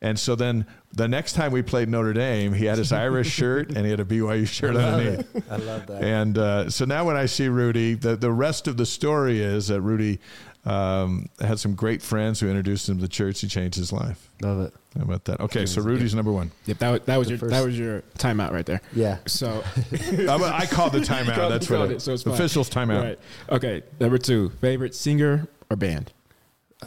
And 0.00 0.18
so 0.18 0.34
then 0.34 0.66
the 0.92 1.06
next 1.06 1.34
time 1.34 1.52
we 1.52 1.62
played 1.62 1.88
Notre 1.88 2.14
Dame, 2.14 2.54
he 2.54 2.64
had 2.64 2.78
his 2.78 2.92
Irish 2.92 3.30
shirt 3.30 3.76
and 3.76 3.84
he 3.84 3.90
had 3.90 4.00
a 4.00 4.04
BYU 4.04 4.46
shirt 4.46 4.74
underneath. 4.76 5.50
I 5.50 5.56
love 5.56 5.86
that. 5.86 6.02
And 6.02 6.38
uh, 6.38 6.70
so 6.70 6.86
now 6.86 7.04
when 7.04 7.16
I 7.16 7.26
see 7.26 7.48
Rudy, 7.48 7.94
the, 7.94 8.16
the 8.16 8.32
rest 8.32 8.68
of 8.68 8.76
the 8.76 8.86
story 8.86 9.40
is 9.40 9.68
that 9.68 9.80
Rudy 9.80 10.18
um, 10.66 11.28
had 11.40 11.58
some 11.60 11.74
great 11.74 12.02
friends 12.02 12.40
who 12.40 12.48
introduced 12.48 12.88
him 12.88 12.96
to 12.96 13.02
the 13.02 13.08
church. 13.08 13.40
He 13.40 13.46
changed 13.48 13.76
his 13.78 13.92
life. 13.92 14.28
love 14.42 14.60
it. 14.60 14.74
How 14.96 15.02
about 15.04 15.24
that? 15.26 15.40
Okay, 15.40 15.64
so 15.66 15.80
Rudy's 15.82 16.14
number 16.14 16.32
one. 16.32 16.50
Yep, 16.66 16.78
that 16.78 16.90
was, 16.90 17.00
that 17.02 17.16
was 17.18 17.26
The 17.28 17.32
your 17.32 17.38
first- 17.38 17.50
that 17.52 17.64
was 17.64 17.78
your 17.78 18.02
timeout 18.18 18.52
right 18.52 18.66
there. 18.66 18.80
Yeah. 18.94 19.18
So 19.26 19.48
I'm- 19.92 20.42
I 20.42 20.66
called 20.66 20.92
the 20.92 21.00
timeout. 21.00 21.34
Called- 21.34 21.52
That's 21.52 21.68
called 21.68 21.80
what 21.88 21.90
it, 21.92 22.02
so 22.02 22.12
it's 22.14 22.24
the 22.24 22.30
fine. 22.30 22.38
official's 22.40 22.68
timeout. 22.70 23.02
Right. 23.02 23.18
Okay. 23.50 23.82
Number 24.00 24.18
two, 24.18 24.50
favorite 24.60 24.94
singer 24.94 25.46
or 25.70 25.76
band? 25.76 26.12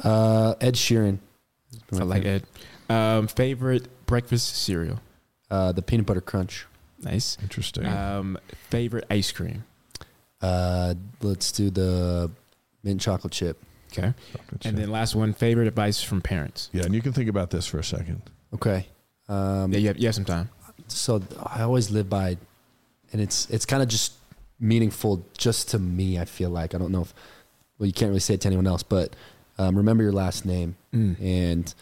Uh, 0.04 0.56
Ed 0.62 0.76
Sheeran. 0.76 1.20
I 1.94 1.98
like 2.04 2.26
Ed. 2.26 2.44
Um, 2.90 3.28
favorite 3.28 3.88
breakfast 4.08 4.56
cereal? 4.56 5.00
Uh, 5.52 5.72
the 5.72 5.82
peanut 5.82 6.06
butter 6.06 6.22
crunch. 6.22 6.66
Nice. 7.02 7.38
Interesting. 7.42 7.86
Um, 7.86 8.38
favorite 8.70 9.06
ice 9.10 9.32
cream? 9.32 9.64
Uh, 10.42 10.96
let's 11.22 11.52
do 11.52 11.70
the 11.70 12.30
mint 12.84 13.00
chocolate 13.02 13.34
chip. 13.34 13.62
Okay. 13.92 14.14
And 14.66 14.78
then 14.78 14.90
last 14.92 15.16
one, 15.16 15.34
favorite 15.34 15.68
advice 15.68 16.02
from 16.02 16.22
parents? 16.22 16.70
yeah, 16.74 16.84
and 16.84 16.94
you 16.94 17.02
can 17.02 17.12
think 17.14 17.30
about 17.30 17.50
this 17.50 17.66
for 17.68 17.80
a 17.80 17.84
second. 17.84 18.22
Okay. 18.54 18.88
Um, 19.28 19.72
Yeah, 19.74 19.80
you 19.80 19.88
have, 19.88 19.98
you 19.98 20.06
have 20.08 20.16
some 20.16 20.26
time. 20.26 20.50
so 20.88 21.22
I 21.46 21.62
always 21.64 21.90
live 21.92 22.10
by, 22.10 22.38
and 23.12 23.22
it's 23.22 23.50
it's 23.50 23.66
kind 23.66 23.82
of 23.84 23.90
just 23.90 24.14
meaningful 24.60 25.26
just 25.38 25.70
to 25.70 25.80
me. 25.80 26.20
I 26.20 26.26
feel 26.26 26.50
like 26.50 26.76
I 26.76 26.78
don't 26.78 26.92
know 26.92 27.02
if 27.02 27.14
well 27.78 27.88
you 27.88 27.94
can't 27.94 28.10
really 28.10 28.20
say 28.20 28.34
it 28.36 28.42
to 28.42 28.48
anyone 28.48 28.68
else, 28.68 28.84
but 28.84 29.16
um, 29.58 29.76
remember 29.76 30.04
your 30.04 30.14
last 30.14 30.46
name, 30.46 30.76
Mm. 30.94 31.20
and 31.22 31.74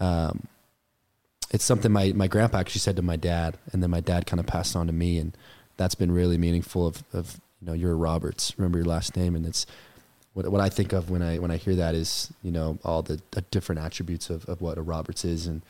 um, 0.00 0.46
it's 1.50 1.64
something 1.64 1.92
my 1.92 2.12
my 2.12 2.26
grandpa 2.28 2.58
actually 2.58 2.80
said 2.80 2.96
to 2.96 3.02
my 3.02 3.16
dad, 3.16 3.56
and 3.72 3.82
then 3.82 3.90
my 3.90 4.00
dad 4.00 4.26
kind 4.26 4.40
of 4.40 4.46
passed 4.46 4.74
on 4.76 4.86
to 4.86 4.92
me, 4.92 5.18
and 5.18 5.36
that's 5.76 5.94
been 5.94 6.10
really 6.12 6.38
meaningful. 6.38 6.86
Of 6.86 7.02
of 7.12 7.40
you 7.60 7.66
know 7.68 7.72
you're 7.72 7.96
Roberts. 7.96 8.52
Remember 8.58 8.78
your 8.78 8.86
last 8.86 9.16
name, 9.16 9.34
and 9.36 9.46
it's 9.46 9.66
what 10.36 10.46
what 10.48 10.60
I 10.60 10.68
think 10.68 10.92
of 10.92 11.08
when 11.08 11.22
I 11.22 11.38
when 11.38 11.50
I 11.50 11.56
hear 11.56 11.74
that 11.76 11.94
is 11.94 12.30
you 12.42 12.52
know 12.52 12.78
all 12.84 13.02
the, 13.02 13.20
the 13.30 13.40
different 13.40 13.80
attributes 13.80 14.28
of, 14.28 14.44
of 14.44 14.60
what 14.60 14.76
a 14.76 14.82
Roberts 14.82 15.24
is, 15.24 15.46
and 15.46 15.62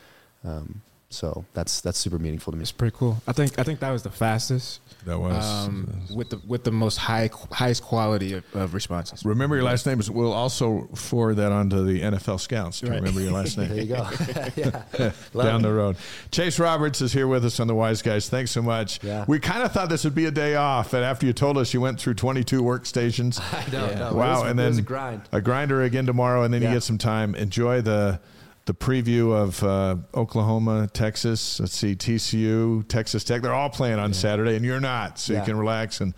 um, 0.44 0.82
so 1.08 1.44
that's 1.54 1.80
that's 1.82 1.98
super 1.98 2.18
meaningful 2.18 2.50
to 2.52 2.56
me. 2.56 2.62
It's 2.62 2.72
pretty 2.72 2.94
cool. 2.98 3.22
I 3.28 3.32
think 3.32 3.58
I 3.58 3.62
think 3.62 3.78
that 3.80 3.90
was 3.90 4.02
the 4.02 4.10
fastest 4.10 4.80
That 5.06 5.18
was. 5.20 5.44
um, 5.44 6.02
with 6.14 6.30
the 6.30 6.40
with 6.46 6.64
the 6.64 6.72
most 6.72 6.96
high 6.96 7.30
highest 7.52 7.84
quality 7.84 8.34
of, 8.34 8.44
of 8.54 8.74
responses. 8.74 9.24
remember 9.24 9.54
your 9.54 9.64
last 9.64 9.86
name. 9.86 10.00
is 10.00 10.10
We'll 10.10 10.32
also 10.32 10.88
forward 10.96 11.34
that 11.36 11.52
onto 11.52 11.84
the 11.84 12.00
NFL 12.02 12.40
scouts 12.40 12.80
to 12.80 12.86
Right. 12.86 12.96
remember 12.96 13.20
your 13.20 13.30
last 13.32 13.56
name. 13.58 13.68
There 13.68 13.78
you 13.78 13.86
go. 13.86 14.08
yeah. 14.56 14.82
Down 15.32 15.60
it. 15.60 15.62
the 15.62 15.72
road. 15.72 15.96
Chase 16.32 16.58
Roberts 16.58 17.00
is 17.00 17.12
here 17.12 17.28
with 17.28 17.44
us 17.44 17.60
on 17.60 17.68
the 17.68 17.74
Y's 17.74 18.02
Guys. 18.02 18.28
Thanks 18.28 18.50
so 18.50 18.60
much. 18.62 19.02
Yeah. 19.04 19.24
We 19.28 19.38
kind 19.38 19.62
of 19.62 19.70
thought 19.72 19.88
this 19.88 20.02
would 20.04 20.14
be 20.14 20.24
a 20.26 20.30
day 20.32 20.56
off, 20.56 20.92
and 20.92 21.04
after 21.04 21.24
you 21.24 21.32
told 21.32 21.56
us 21.56 21.72
you 21.72 21.80
went 21.80 22.00
through 22.00 22.14
22 22.14 22.62
workstations, 22.62 23.40
I 23.54 23.70
know. 23.70 23.86
Yeah. 23.90 23.98
no, 24.00 24.08
it 24.08 24.14
wow, 24.14 24.40
was- 24.40 24.50
and 24.50 24.58
it 24.58 24.62
then 24.62 24.70
was 24.70 24.78
a 24.78 24.82
grind. 24.82 25.22
a 25.30 25.40
grinder 25.40 25.82
again 25.84 26.04
tomorrow, 26.06 26.42
and 26.42 26.52
then 26.52 26.62
you 26.62 26.68
get 26.68 26.82
some 26.82 26.98
time. 26.98 27.34
Enjoy 27.36 27.80
the 27.80 28.18
the 28.66 28.74
preview 28.74 29.32
of 29.32 29.62
uh, 29.62 29.96
Oklahoma, 30.14 30.88
Texas. 30.92 31.60
Let's 31.60 31.76
see, 31.76 31.94
TCU, 31.94 32.86
Texas 32.88 33.22
Tech. 33.24 33.40
They're 33.42 33.54
all 33.54 33.70
playing 33.70 33.98
on 34.00 34.12
Saturday, 34.12 34.56
and 34.56 34.64
you're 34.64 34.80
not, 34.80 35.18
so 35.20 35.34
you 35.34 35.42
can 35.42 35.56
relax. 35.56 36.00
and 36.00 36.12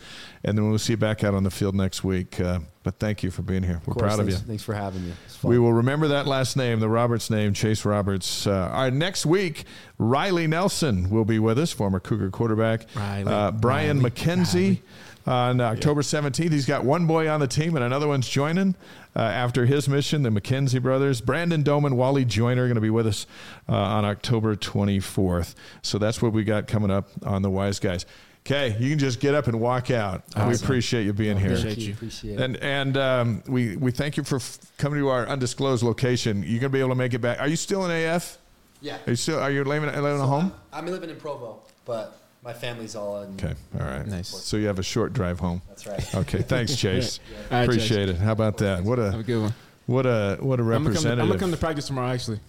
And 0.45 0.57
then 0.57 0.69
we'll 0.69 0.79
see 0.79 0.95
you 0.95 0.97
back 0.97 1.23
out 1.25 1.35
on 1.35 1.45
the 1.45 1.51
field 1.51 1.75
next 1.75 2.03
week. 2.05 2.41
Uh, 2.41 2.61
but 2.85 2.99
thank 2.99 3.23
you 3.23 3.31
for 3.31 3.43
being 3.43 3.63
here. 3.63 3.83
We're 3.85 3.93
Of 3.93 3.99
course, 3.99 4.15
proud 4.15 4.21
of 4.21 4.27
you. 4.29 4.33
thanks, 4.33 4.47
Thanks 4.47 4.63
for 4.63 4.73
having 4.75 5.05
me. 5.07 5.13
We 5.43 5.59
will 5.59 5.75
remember 5.75 6.09
that 6.09 6.27
last 6.27 6.57
name, 6.57 6.81
the 6.81 6.89
Roberts 6.89 7.29
name, 7.29 7.53
Chase 7.53 7.85
Roberts. 7.85 8.47
Uh, 8.47 8.71
our 8.73 8.91
next 8.91 9.27
week, 9.27 9.65
Riley 9.99 10.47
Nelson 10.47 11.11
will 11.11 11.27
be 11.27 11.39
with 11.39 11.59
us, 11.59 11.71
former 11.71 12.01
Cougar 12.01 12.31
quarterback. 12.31 12.87
Riley. 12.97 13.31
Uh, 13.31 13.51
Brian 13.51 13.99
Riley. 13.99 14.11
McKenzie 14.11 14.81
on 15.29 15.61
October 15.61 16.01
17th. 16.01 16.51
He's 16.53 16.65
got 16.65 16.85
one 16.85 17.07
boy 17.07 17.29
on 17.29 17.39
the 17.41 17.47
team 17.47 17.77
and 17.77 17.85
another 17.85 18.09
one's 18.09 18.29
joining 18.29 18.75
uh, 19.15 19.21
after 19.21 19.67
his 19.67 19.89
mission, 19.89 20.23
the 20.23 20.31
McKenzie 20.31 20.81
brothers. 20.83 21.21
Brandon 21.21 21.63
Doman, 21.63 21.97
Wally 21.97 22.25
Joyner 22.25 22.65
are 22.65 22.67
going 22.67 22.77
to 22.77 22.81
be 22.81 22.91
with 22.91 23.07
us 23.07 23.27
uh, 23.69 23.75
on 23.75 24.05
October 24.07 24.57
24th. 24.57 25.55
So 25.83 25.99
that's 25.99 26.23
what 26.23 26.33
we 26.33 26.45
got 26.45 26.67
coming 26.67 26.91
up 26.91 27.09
on 27.25 27.43
the 27.43 27.51
Y's 27.51 27.79
Guys. 27.79 28.07
Okay, 28.47 28.75
you 28.81 28.89
can 28.89 28.99
just 28.99 29.21
get 29.21 29.35
up 29.35 29.47
and 29.47 29.61
walk 29.61 29.91
out. 29.91 30.23
We 30.47 30.55
appreciate 30.55 31.05
you 31.05 31.13
being 31.13 31.37
here. 31.37 31.49
Appreciate 31.49 31.75
Thank 31.75 31.87
you. 31.87 31.93
Appreciate 31.93 32.35
it. 32.39 32.41
And 32.41 32.57
and 32.57 32.97
um, 32.97 33.43
we 33.47 33.77
we 33.77 33.91
thank 33.91 34.17
you 34.17 34.25
for 34.25 34.37
f- 34.37 34.59
coming 34.79 35.01
to 35.01 35.09
our 35.09 35.27
undisclosed 35.27 35.83
location. 35.83 36.43
You're 36.47 36.61
gonna 36.61 36.71
be 36.71 36.79
able 36.79 36.89
to 36.91 36.95
make 36.95 37.13
it 37.13 37.19
back. 37.19 37.41
Are 37.41 37.49
you 37.49 37.57
still 37.57 37.85
in 37.85 37.91
AF? 37.91 38.39
yeah. 38.81 38.97
Are 39.07 39.11
you 39.11 39.17
still? 39.17 39.39
Are 39.39 39.51
you 39.51 39.65
living, 39.65 39.91
living 39.91 40.23
at 40.23 40.27
home? 40.27 40.55
I'm 40.73 40.87
living 40.87 41.11
in 41.11 41.17
Provo, 41.17 41.61
but 41.85 42.18
my 42.43 42.53
family's 42.53 42.95
all 42.97 43.23
in. 43.23 43.35
Okay, 43.35 43.55
all 43.79 43.87
right. 43.87 44.07
Nice. 44.07 44.29
So 44.29 44.57
you 44.57 44.67
have 44.67 44.79
a 44.79 44.83
short 44.83 45.13
drive 45.13 45.39
home. 45.41 45.63
That's 45.69 45.87
right. 45.87 46.15
Okay, 46.15 46.43
thanks, 46.43 46.77
Chase. 46.81 47.21
All 47.51 47.59
right, 47.59 47.67
Chase. 47.67 47.75
Appreciate 47.77 48.09
it. 48.09 48.17
How 48.17 48.33
about 48.33 48.59
that? 48.59 48.83
What 48.85 48.99
Have 48.99 49.15
a 49.15 49.19
a 49.19 49.23
good 49.23 49.43
one. 49.43 49.55
what 49.87 50.07
a 50.07 50.39
what 50.41 50.61
a 50.61 50.63
I'm 50.63 50.69
gonna, 50.69 50.75
come 50.75 50.83
to, 50.85 50.89
representative. 50.89 51.21
I'm 51.23 51.29
gonna 51.29 51.41
come 51.41 51.51
to 51.51 51.57
practice 51.57 51.87
tomorrow. 51.87 52.09
Actually, 52.09 52.41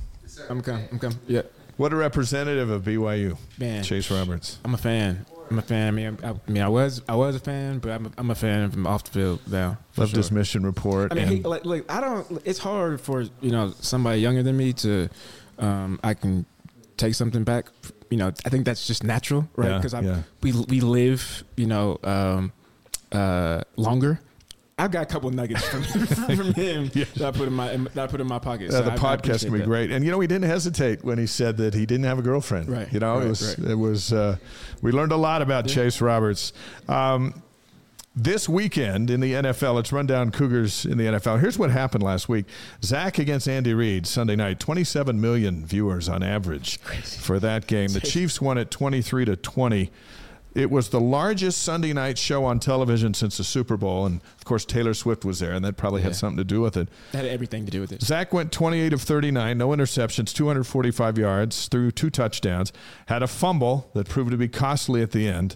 I'm 0.49 0.61
gonna. 0.61 0.87
I'm 0.91 0.99
come. 0.99 1.19
Yeah, 1.27 1.41
what 1.77 1.93
a 1.93 1.95
representative 1.95 2.69
of 2.69 2.83
BYU, 2.83 3.37
man. 3.57 3.83
Chase 3.83 4.09
Roberts. 4.11 4.59
I'm 4.63 4.73
a 4.73 4.77
fan. 4.77 5.25
I'm 5.49 5.57
a 5.57 5.63
fan. 5.63 5.87
I 5.87 5.91
mean, 5.91 6.17
I, 6.23 6.29
I 6.29 6.35
mean, 6.51 6.61
I 6.61 6.69
was 6.69 7.01
I 7.09 7.15
was 7.15 7.35
a 7.35 7.39
fan, 7.39 7.79
but 7.79 7.91
I'm 7.91 8.05
a, 8.05 8.11
I'm 8.19 8.29
a 8.31 8.35
fan 8.35 8.69
from 8.69 8.85
off 8.85 9.03
the 9.05 9.11
field 9.11 9.39
now. 9.47 9.77
for 9.93 10.01
Loved 10.01 10.11
sure. 10.11 10.17
his 10.19 10.31
mission 10.31 10.63
report. 10.63 11.11
I 11.11 11.15
mean, 11.15 11.23
and 11.23 11.33
he, 11.37 11.41
like, 11.41 11.65
like 11.65 11.91
I 11.91 12.01
don't. 12.01 12.41
It's 12.45 12.59
hard 12.59 13.01
for 13.01 13.21
you 13.41 13.51
know 13.51 13.73
somebody 13.79 14.21
younger 14.21 14.43
than 14.43 14.55
me 14.55 14.73
to. 14.73 15.09
Um, 15.57 15.99
I 16.03 16.13
can 16.13 16.45
take 16.97 17.15
something 17.15 17.43
back. 17.43 17.65
You 18.09 18.17
know, 18.17 18.27
I 18.45 18.49
think 18.49 18.65
that's 18.65 18.87
just 18.87 19.03
natural, 19.03 19.47
right? 19.55 19.77
Because 19.77 19.93
yeah. 19.93 20.23
we 20.41 20.51
we 20.67 20.79
live, 20.81 21.43
you 21.55 21.67
know, 21.67 21.99
um, 22.03 22.51
uh, 23.11 23.61
longer. 23.75 24.19
I've 24.79 24.91
got 24.91 25.03
a 25.03 25.05
couple 25.07 25.29
nuggets 25.29 25.67
from, 25.67 25.83
from 26.37 26.53
him 26.53 26.87
that 26.87 27.21
I 27.21 27.31
put 27.31 27.47
in 27.49 27.53
my 27.53 27.75
that 27.75 27.97
I 27.97 28.07
put 28.07 28.21
in 28.21 28.27
my 28.27 28.39
pocket. 28.39 28.69
Uh, 28.69 28.77
So 28.77 28.81
the 28.83 28.93
I- 28.93 28.97
podcast 28.97 29.43
can 29.43 29.51
be 29.51 29.59
that. 29.59 29.65
great, 29.65 29.91
and 29.91 30.05
you 30.05 30.09
know 30.11 30.19
he 30.21 30.27
didn't 30.27 30.49
hesitate 30.49 31.03
when 31.03 31.17
he 31.17 31.27
said 31.27 31.57
that 31.57 31.73
he 31.73 31.85
didn't 31.85 32.05
have 32.05 32.17
a 32.17 32.21
girlfriend. 32.21 32.69
Right, 32.69 32.91
You 32.91 32.99
know, 32.99 33.19
it 33.19 33.27
was 33.27 33.59
right. 33.59 33.71
it 33.71 33.75
was. 33.75 34.13
Uh, 34.13 34.37
we 34.81 34.91
learned 34.91 35.11
a 35.11 35.17
lot 35.17 35.41
about 35.41 35.67
Chase 35.67 35.99
Roberts. 36.01 36.53
Um, 36.87 37.43
this 38.23 38.49
weekend 38.49 39.09
in 39.09 39.19
the 39.19 39.33
NFL, 39.33 39.75
let's 39.75 39.91
run 39.91 40.05
down 40.05 40.31
Cougars 40.31 40.85
in 40.85 40.97
the 40.97 41.05
NFL. 41.05 41.39
Here's 41.39 41.57
what 41.57 41.71
happened 41.71 42.03
last 42.03 42.27
week: 42.29 42.45
Zach 42.83 43.17
against 43.17 43.47
Andy 43.47 43.73
Reid 43.73 44.05
Sunday 44.05 44.35
night. 44.35 44.59
27 44.59 45.19
million 45.19 45.65
viewers 45.65 46.09
on 46.09 46.21
average 46.21 46.79
for 46.79 47.39
that 47.39 47.67
game. 47.67 47.89
The 47.89 47.99
Chiefs 48.01 48.41
won 48.41 48.57
it 48.57 48.69
23 48.69 49.25
to 49.25 49.35
20. 49.35 49.91
It 50.55 50.71
was 50.71 50.89
the 50.89 50.99
largest 50.99 51.61
Sunday 51.61 51.93
night 51.93 52.17
show 52.17 52.43
on 52.43 52.59
television 52.59 53.13
since 53.13 53.37
the 53.37 53.43
Super 53.43 53.77
Bowl, 53.77 54.05
and 54.05 54.19
of 54.37 54.45
course 54.45 54.65
Taylor 54.65 54.93
Swift 54.95 55.23
was 55.23 55.39
there, 55.39 55.51
and 55.53 55.63
that 55.63 55.77
probably 55.77 56.01
Yeah. 56.01 56.07
had 56.07 56.15
something 56.15 56.37
to 56.37 56.43
do 56.43 56.59
with 56.61 56.75
it. 56.75 56.89
That 57.11 57.19
had 57.23 57.27
everything 57.27 57.65
to 57.65 57.71
do 57.71 57.81
with 57.81 57.91
it. 57.91 58.01
Zach 58.01 58.33
went 58.33 58.51
28 58.51 58.91
of 58.91 59.01
39, 59.01 59.57
no 59.57 59.69
interceptions, 59.69 60.33
245 60.33 61.17
yards, 61.19 61.67
threw 61.67 61.91
two 61.91 62.09
touchdowns, 62.09 62.73
had 63.05 63.21
a 63.21 63.27
fumble 63.27 63.89
that 63.93 64.09
proved 64.09 64.31
to 64.31 64.37
be 64.37 64.47
costly 64.47 65.01
at 65.03 65.11
the 65.11 65.27
end. 65.27 65.55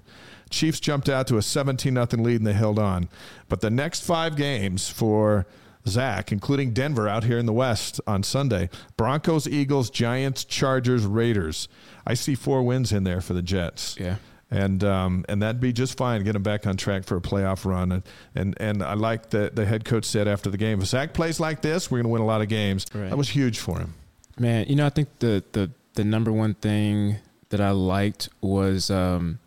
Chiefs 0.51 0.79
jumped 0.79 1.09
out 1.09 1.25
to 1.27 1.37
a 1.37 1.41
17 1.41 1.95
0 1.95 2.23
lead 2.23 2.35
and 2.37 2.45
they 2.47 2.53
held 2.53 2.77
on. 2.77 3.09
But 3.49 3.61
the 3.61 3.71
next 3.71 4.01
five 4.03 4.35
games 4.35 4.87
for 4.89 5.47
Zach, 5.87 6.31
including 6.31 6.71
Denver 6.71 7.09
out 7.09 7.23
here 7.23 7.39
in 7.39 7.47
the 7.47 7.51
West 7.53 7.99
on 8.05 8.21
Sunday 8.21 8.69
Broncos, 8.95 9.47
Eagles, 9.47 9.89
Giants, 9.89 10.43
Chargers, 10.45 11.05
Raiders. 11.07 11.67
I 12.05 12.13
see 12.13 12.35
four 12.35 12.61
wins 12.61 12.91
in 12.91 13.03
there 13.03 13.19
for 13.21 13.33
the 13.33 13.41
Jets 13.41 13.97
Yeah. 13.99 14.17
And 14.51 14.83
um, 14.83 15.25
and 15.27 15.41
that'd 15.41 15.61
be 15.61 15.73
just 15.73 15.97
fine. 15.97 16.23
Get 16.23 16.35
him 16.35 16.43
back 16.43 16.67
on 16.67 16.77
track 16.77 17.03
for 17.03 17.17
a 17.17 17.21
playoff 17.21 17.65
run. 17.65 17.91
And 17.91 18.03
and, 18.35 18.55
and 18.59 18.83
I 18.83 18.93
like 18.93 19.29
that 19.31 19.55
the 19.55 19.65
head 19.65 19.85
coach 19.85 20.05
said 20.05 20.27
after 20.27 20.49
the 20.49 20.57
game, 20.57 20.81
if 20.81 20.87
Zach 20.87 21.13
plays 21.13 21.39
like 21.39 21.61
this, 21.61 21.89
we're 21.89 21.97
going 21.97 22.05
to 22.05 22.09
win 22.09 22.21
a 22.21 22.25
lot 22.25 22.41
of 22.41 22.49
games. 22.49 22.85
Right. 22.93 23.09
That 23.09 23.17
was 23.17 23.29
huge 23.29 23.59
for 23.59 23.79
him. 23.79 23.93
Man, 24.37 24.65
you 24.67 24.75
know, 24.75 24.85
I 24.85 24.89
think 24.89 25.09
the 25.19 25.43
the 25.51 25.71
the 25.95 26.03
number 26.03 26.31
one 26.31 26.53
thing 26.55 27.17
that 27.49 27.61
I 27.61 27.71
liked 27.71 28.29
was 28.41 28.89
um, 28.89 29.39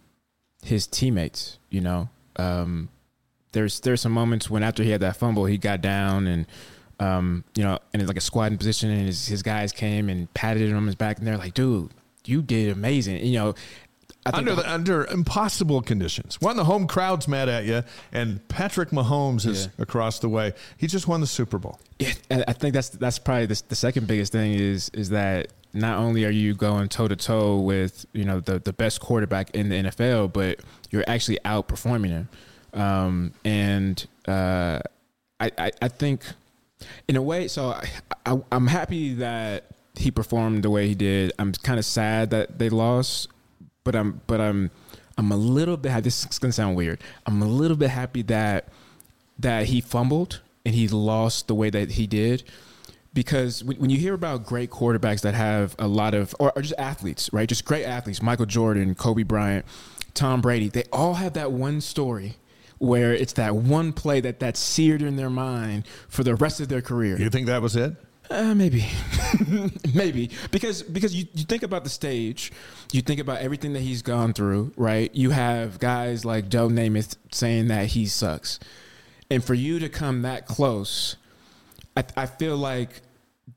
his 0.62 0.86
teammates. 0.86 1.59
You 1.70 1.80
know, 1.80 2.09
um, 2.36 2.88
there's 3.53 3.80
there's 3.80 4.01
some 4.01 4.12
moments 4.12 4.51
when 4.51 4.62
after 4.62 4.82
he 4.82 4.90
had 4.90 5.01
that 5.01 5.16
fumble, 5.16 5.44
he 5.44 5.59
got 5.59 5.80
down 5.80 6.26
and 6.26 6.47
um, 6.99 7.44
you 7.55 7.62
know, 7.62 7.78
in 7.92 8.07
like 8.07 8.16
a 8.16 8.20
squatting 8.22 8.59
position, 8.59 8.90
and 8.90 9.07
his 9.07 9.26
his 9.26 9.42
guys 9.42 9.72
came 9.72 10.09
and 10.09 10.32
patted 10.34 10.68
him 10.68 10.76
on 10.76 10.86
his 10.86 10.94
back, 10.94 11.18
and 11.18 11.26
they're 11.26 11.36
like, 11.36 11.55
"Dude, 11.55 11.90
you 12.24 12.43
did 12.43 12.70
amazing." 12.70 13.24
You 13.24 13.39
know, 13.39 13.48
I 13.51 13.52
think 13.52 13.86
under 14.35 14.55
the, 14.55 14.73
under 14.73 15.05
impossible 15.07 15.82
conditions. 15.82 16.40
One, 16.40 16.57
the 16.57 16.65
home 16.65 16.86
crowd's 16.86 17.28
mad 17.28 17.48
at 17.48 17.65
you, 17.65 17.82
and 18.12 18.47
Patrick 18.48 18.90
Mahomes 18.90 19.47
is 19.47 19.66
Yeah. 19.66 19.82
across 19.82 20.19
the 20.19 20.28
way. 20.28 20.53
He 20.77 20.86
just 20.86 21.07
won 21.09 21.20
the 21.20 21.27
Super 21.27 21.59
Bowl. 21.59 21.78
Yeah, 21.98 22.12
I 22.31 22.53
think 22.53 22.74
that's 22.74 22.89
that's 22.90 23.19
probably 23.19 23.47
the, 23.47 23.62
the 23.69 23.77
second 23.77 24.07
biggest 24.07 24.32
thing 24.32 24.53
is 24.53 24.90
is 24.90 25.11
that 25.11 25.48
not 25.73 25.98
only 25.98 26.24
are 26.24 26.31
you 26.31 26.55
going 26.55 26.89
toe 26.89 27.09
to 27.09 27.16
toe 27.16 27.59
with 27.59 28.07
you 28.12 28.24
know 28.24 28.40
the 28.40 28.59
the 28.59 28.73
best 28.73 29.01
quarterback 29.01 29.51
in 29.55 29.69
the 29.69 29.77
NFL, 29.77 30.32
but 30.32 30.61
you're 30.90 31.05
actually 31.07 31.39
outperforming 31.44 32.09
him. 32.11 32.28
Um, 32.74 33.32
and 33.44 34.07
uh, 34.28 34.81
I, 35.40 35.51
I 35.59 35.70
I 35.82 35.89
think 35.89 36.23
in 37.09 37.16
a 37.16 37.23
way, 37.23 37.48
so 37.48 37.70
I, 37.70 37.89
I 38.27 38.39
I'm 38.53 38.66
happy 38.66 39.15
that 39.15 39.65
he 39.97 40.11
performed 40.11 40.62
the 40.62 40.69
way 40.70 40.86
he 40.89 40.94
did. 40.94 41.32
I'm 41.39 41.53
kind 41.53 41.78
of 41.78 41.85
sad 41.86 42.28
that 42.31 42.59
they 42.59 42.69
lost, 42.69 43.28
but 43.87 43.97
I'm 43.97 44.21
but 44.27 44.41
I'm 44.41 44.71
I'm 45.17 45.33
a 45.33 45.37
little 45.37 45.79
bit. 45.79 46.05
This 46.05 46.27
is 46.27 46.39
gonna 46.39 46.53
sound 46.53 46.77
weird. 46.77 47.01
I'm 47.25 47.41
a 47.41 47.47
little 47.47 47.77
bit 47.77 47.89
happy 47.89 48.21
that 48.23 48.69
that 49.39 49.67
he 49.67 49.81
fumbled 49.81 50.43
and 50.67 50.75
he 50.75 50.89
lost 50.89 51.47
the 51.47 51.55
way 51.55 51.71
that 51.71 51.93
he 51.93 52.07
did 52.07 52.43
because 53.15 53.63
when, 53.63 53.89
you 53.89 53.97
hear 53.97 54.13
about 54.13 54.45
great 54.45 54.71
quarterbacks 54.71 55.21
that 55.21 55.35
have 55.35 55.77
a 55.79 55.87
lot 55.87 56.15
of 56.15 56.35
or, 56.41 56.53
or 56.57 56.63
just 56.63 56.75
athletes 56.79 57.31
right 57.33 57.49
just 57.49 57.65
great 57.67 57.85
athletes 57.85 58.23
michael 58.23 58.47
jordan 58.47 58.95
kobe 58.95 59.23
bryant 59.23 59.65
tom 60.15 60.41
brady 60.41 60.69
they 60.71 60.85
all 60.91 61.15
have 61.15 61.35
that 61.35 61.53
one 61.53 61.83
story 61.83 62.37
where 62.79 63.13
it's 63.13 63.35
that 63.35 63.55
one 63.55 63.93
play 63.93 64.21
that 64.21 64.41
that's 64.41 64.59
seared 64.59 65.03
in 65.03 65.17
their 65.17 65.31
mind 65.31 65.87
for 66.09 66.25
the 66.25 66.35
rest 66.35 66.61
of 66.61 66.69
their 66.69 66.83
career 66.83 67.19
You 67.19 67.31
think 67.31 67.47
that 67.47 67.61
was 67.61 67.77
it? 67.77 67.95
Uh, 68.31 68.55
maybe, 68.55 68.86
maybe 69.94 70.31
because 70.51 70.82
because 70.82 71.15
you, 71.15 71.27
you 71.35 71.44
think 71.44 71.62
about 71.62 71.85
the 71.85 71.90
stage, 71.90 72.53
you 72.93 73.03
think 73.03 73.20
about 73.20 73.39
everything 73.39 73.73
that 73.74 73.81
he's 73.81 74.03
gone 74.03 74.32
through, 74.32 74.73
right? 74.77 75.15
You 75.15 75.31
have 75.31 75.78
guys 75.78 76.24
like 76.24 76.48
Joe 76.48 76.69
Namath 76.69 77.16
saying 77.32 77.69
that 77.69 77.86
he 77.89 78.07
sucks, 78.07 78.59
and 79.31 79.44
for 79.44 79.55
you 79.55 79.78
to 79.78 79.89
come 79.89 80.23
that 80.23 80.47
close, 80.47 81.16
I, 81.97 82.05
I 82.16 82.27
feel 82.27 82.57
like 82.57 83.03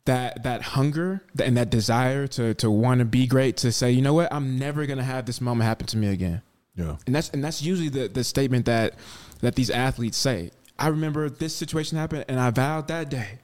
that 0.06 0.44
that 0.44 0.62
hunger 0.62 1.22
and 1.41 1.58
that 1.58 1.70
desire 1.70 2.28
to 2.28 2.54
to 2.56 2.70
want 2.70 3.00
to 3.00 3.06
be 3.06 3.28
great, 3.28 3.58
to 3.58 3.72
say, 3.72 3.91
you 3.91 4.02
know 4.02 4.14
what, 4.14 4.34
I'm 4.34 4.60
never 4.60 4.86
gonna 4.86 5.04
have 5.04 5.26
this 5.26 5.41
moment 5.41 5.68
happen 5.68 5.88
to 5.88 5.98
me 5.98 6.08
again. 6.08 6.41
Yeah. 6.76 6.96
And 7.06 7.16
that's 7.16 7.30
and 7.30 7.44
that's 7.44 7.62
usually 7.62 7.90
the, 7.90 8.08
the 8.08 8.24
statement 8.24 8.66
that 8.66 8.96
that 9.41 9.56
these 9.56 9.70
athletes 9.70 10.18
say. 10.18 10.52
I 10.78 10.88
remember 10.88 11.30
this 11.30 11.54
situation 11.54 11.98
happened, 11.98 12.24
and 12.30 12.40
I 12.40 12.52
vowed 12.52 12.88
that 12.88 13.10
day 13.10 13.40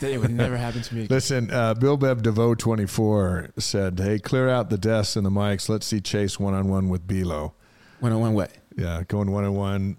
that 0.00 0.10
it 0.10 0.18
would 0.18 0.30
never 0.30 0.56
happen 0.56 0.82
to 0.82 0.94
me 0.94 1.04
again. 1.04 1.14
Listen, 1.14 1.50
uh, 1.50 1.74
Bill 1.74 1.96
Bev 1.96 2.22
DeVoe 2.22 2.54
24 2.54 3.50
said, 3.58 3.98
hey, 3.98 4.18
clear 4.18 4.48
out 4.48 4.70
the 4.70 4.78
desks 4.78 5.16
and 5.16 5.26
the 5.26 5.30
mics. 5.30 5.68
Let's 5.68 5.86
see 5.86 6.00
Chase 6.00 6.38
one 6.38 6.54
on 6.54 6.68
one 6.68 6.88
with 6.88 7.06
Belo. 7.06 7.52
One 8.00 8.12
on 8.12 8.20
one 8.20 8.34
way. 8.34 8.48
Yeah, 8.76 9.02
going 9.06 9.30
one 9.30 9.44
on 9.44 9.54
one. 9.54 9.96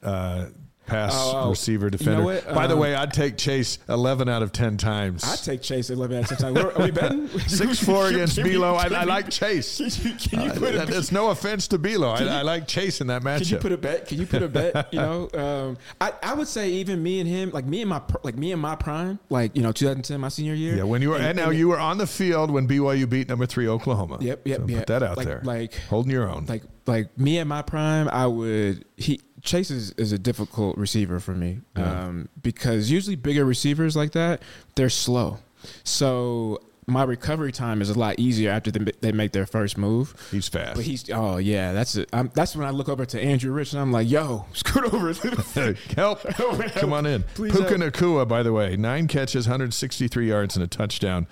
Uh, 0.88 0.91
pass 0.91 1.12
Oh, 1.16 1.32
oh. 1.45 1.49
receiver 1.49 1.86
You 1.86 1.91
know 1.91 1.98
defender. 2.32 2.53
By 2.53 2.68
the 2.68 2.74
Um, 2.74 2.80
way, 2.80 2.95
I'd 2.95 3.14
take 3.14 3.38
Chase 3.38 3.80
11 3.90 4.30
out 4.30 4.41
of 4.44 4.52
10 4.52 4.78
times. 4.78 5.24
I 5.24 5.36
take 5.36 5.62
Chase 5.62 5.90
11 5.90 6.18
out 6.18 6.32
of 6.32 6.38
10 6.38 6.53
times. 6.53 6.57
Are 6.76 6.84
we 6.84 6.91
betting? 6.91 7.28
Six 7.48 7.84
four 7.84 8.07
against 8.07 8.38
Belo. 8.38 8.76
I, 8.78 9.02
I 9.02 9.03
like 9.03 9.30
Chase. 9.30 9.78
Can 9.78 9.86
you, 10.12 10.18
can 10.18 10.41
you 10.41 10.49
Uh, 10.52 10.53
put 10.53 10.76
a 10.76 10.78
that- 10.80 10.88
There's 10.88 11.12
no 11.12 11.30
offense 11.30 11.68
to 11.70 11.80
Belo. 11.80 12.16
I, 12.20 12.40
I 12.40 12.41
like 12.44 12.68
Chase 12.68 13.02
in 13.02 13.07
that 13.07 13.24
matchup. 13.24 13.40
Can 13.44 13.48
you 13.49 13.57
put 13.57 13.72
a 13.72 13.78
bet? 13.78 14.07
Can 14.07 14.20
you 14.20 14.26
put 14.26 14.44
a 14.44 14.48
bet? 14.48 14.94
You 14.94 14.99
know, 14.99 15.30
um, 15.34 15.78
I, 15.99 16.14
I 16.24 16.34
would 16.34 16.48
say 16.48 16.70
even 16.70 17.02
me 17.02 17.20
and 17.20 17.28
him, 17.30 17.52
like 17.52 17.66
me 17.66 17.82
and 17.82 17.90
my 17.90 18.02
like 18.24 18.36
me 18.38 18.52
and 18.52 18.62
my 18.62 18.76
prime, 18.76 19.20
like 19.30 19.56
you 19.56 19.64
know, 19.64 19.72
2010, 19.72 20.20
my 20.20 20.30
senior 20.30 20.53
year. 20.53 20.78
yeah, 20.78 20.84
when 20.84 21.02
you 21.02 21.10
were 21.10 21.18
and, 21.18 21.36
now 21.38 21.49
you 21.49 21.68
were 21.68 21.80
on 21.80 21.98
the 21.98 22.07
field 22.07 22.52
when 22.52 22.68
BYU 22.68 23.10
beat 23.10 23.28
number 23.30 23.45
three 23.45 23.68
Oklahoma. 23.68 24.18
Yep, 24.22 24.48
yep, 24.48 24.60
So 24.62 24.66
yeah. 24.68 24.78
Put 24.80 24.88
that 24.88 25.03
out 25.03 25.18
Like- 25.18 25.28
there. 25.28 25.41
like- 25.44 25.74
holding 25.90 26.12
your 26.12 26.30
own. 26.30 26.45
like 26.48 26.64
like 26.88 27.18
me 27.18 27.40
and 27.40 27.49
my 27.49 27.62
prime, 27.64 28.07
I 28.10 28.28
would 28.28 28.86
he 28.95 29.20
Chase 29.45 29.72
is, 29.72 29.91
is 29.91 30.11
a 30.11 30.17
difficult 30.19 30.77
receiver 30.77 31.19
for 31.19 31.34
me 31.34 31.61
Yeah. 31.77 32.05
um, 32.05 32.30
because 32.41 32.91
usually 32.91 33.15
bigger 33.15 33.45
receivers 33.45 33.95
like 33.95 34.11
that 34.11 34.41
they're 34.76 34.89
slow, 34.89 35.38
so 35.84 36.59
my 36.88 37.03
recovery 37.03 37.51
time 37.51 37.81
is 37.81 37.89
a 37.89 37.97
lot 37.97 38.19
easier 38.19 38.51
after 38.51 38.69
they, 38.69 38.91
they 39.01 39.11
make 39.11 39.31
their 39.31 39.47
first 39.47 39.76
move. 39.76 40.13
He's 40.30 40.47
fast. 40.47 40.76
But 40.76 40.85
he's 40.85 41.09
oh 41.11 41.38
yeah, 41.38 41.73
that's 41.73 41.95
it. 41.95 42.07
I'm, 42.13 42.30
that's 42.35 42.55
when 42.55 42.67
I 42.67 42.69
look 42.69 42.89
over 42.89 43.05
to 43.07 43.19
Andrew 43.19 43.51
Rich 43.51 43.73
and 43.73 43.81
I'm 43.81 43.91
like, 43.91 44.07
yo, 44.09 44.45
scoot 44.53 44.93
over 44.93 45.11
bit. 45.13 45.77
help. 45.95 46.22
Come 46.73 46.93
on 46.93 47.05
in. 47.07 47.23
Please 47.34 47.53
Puka 47.53 47.77
help. 47.77 47.81
Nacua, 47.93 48.27
by 48.27 48.43
the 48.43 48.53
way, 48.53 48.76
nine 48.76 49.07
catches, 49.07 49.47
163 49.47 50.27
yards, 50.27 50.55
and 50.55 50.63
a 50.63 50.67
touchdown. 50.67 51.26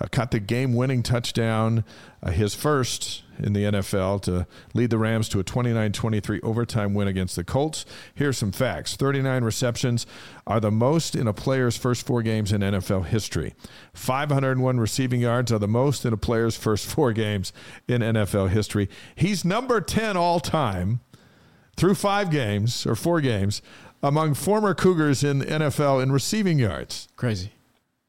Uh, 0.00 0.06
caught 0.10 0.30
the 0.30 0.40
game 0.40 0.74
winning 0.74 1.02
touchdown, 1.02 1.82
uh, 2.22 2.30
his 2.30 2.54
first 2.54 3.22
in 3.38 3.52
the 3.52 3.64
NFL 3.64 4.22
to 4.22 4.46
lead 4.74 4.90
the 4.90 4.98
Rams 4.98 5.28
to 5.30 5.40
a 5.40 5.44
29 5.44 5.92
23 5.92 6.40
overtime 6.42 6.94
win 6.94 7.08
against 7.08 7.36
the 7.36 7.44
Colts. 7.44 7.84
Here's 8.14 8.38
some 8.38 8.52
facts 8.52 8.96
39 8.96 9.44
receptions 9.44 10.06
are 10.46 10.60
the 10.60 10.70
most 10.70 11.14
in 11.14 11.26
a 11.26 11.32
player's 11.32 11.76
first 11.76 12.06
four 12.06 12.22
games 12.22 12.52
in 12.52 12.60
NFL 12.60 13.06
history. 13.06 13.54
501 13.94 14.78
receiving 14.78 15.20
yards 15.20 15.52
are 15.52 15.58
the 15.58 15.68
most 15.68 16.04
in 16.04 16.12
a 16.12 16.16
player's 16.16 16.56
first 16.56 16.86
four 16.86 17.12
games 17.12 17.52
in 17.88 18.02
NFL 18.02 18.50
history. 18.50 18.88
He's 19.14 19.44
number 19.44 19.80
10 19.80 20.16
all 20.16 20.40
time 20.40 21.00
through 21.76 21.94
five 21.94 22.30
games 22.30 22.86
or 22.86 22.94
four 22.94 23.20
games 23.20 23.62
among 24.02 24.34
former 24.34 24.74
Cougars 24.74 25.24
in 25.24 25.40
the 25.40 25.46
NFL 25.46 26.02
in 26.02 26.12
receiving 26.12 26.58
yards. 26.58 27.08
Crazy. 27.16 27.52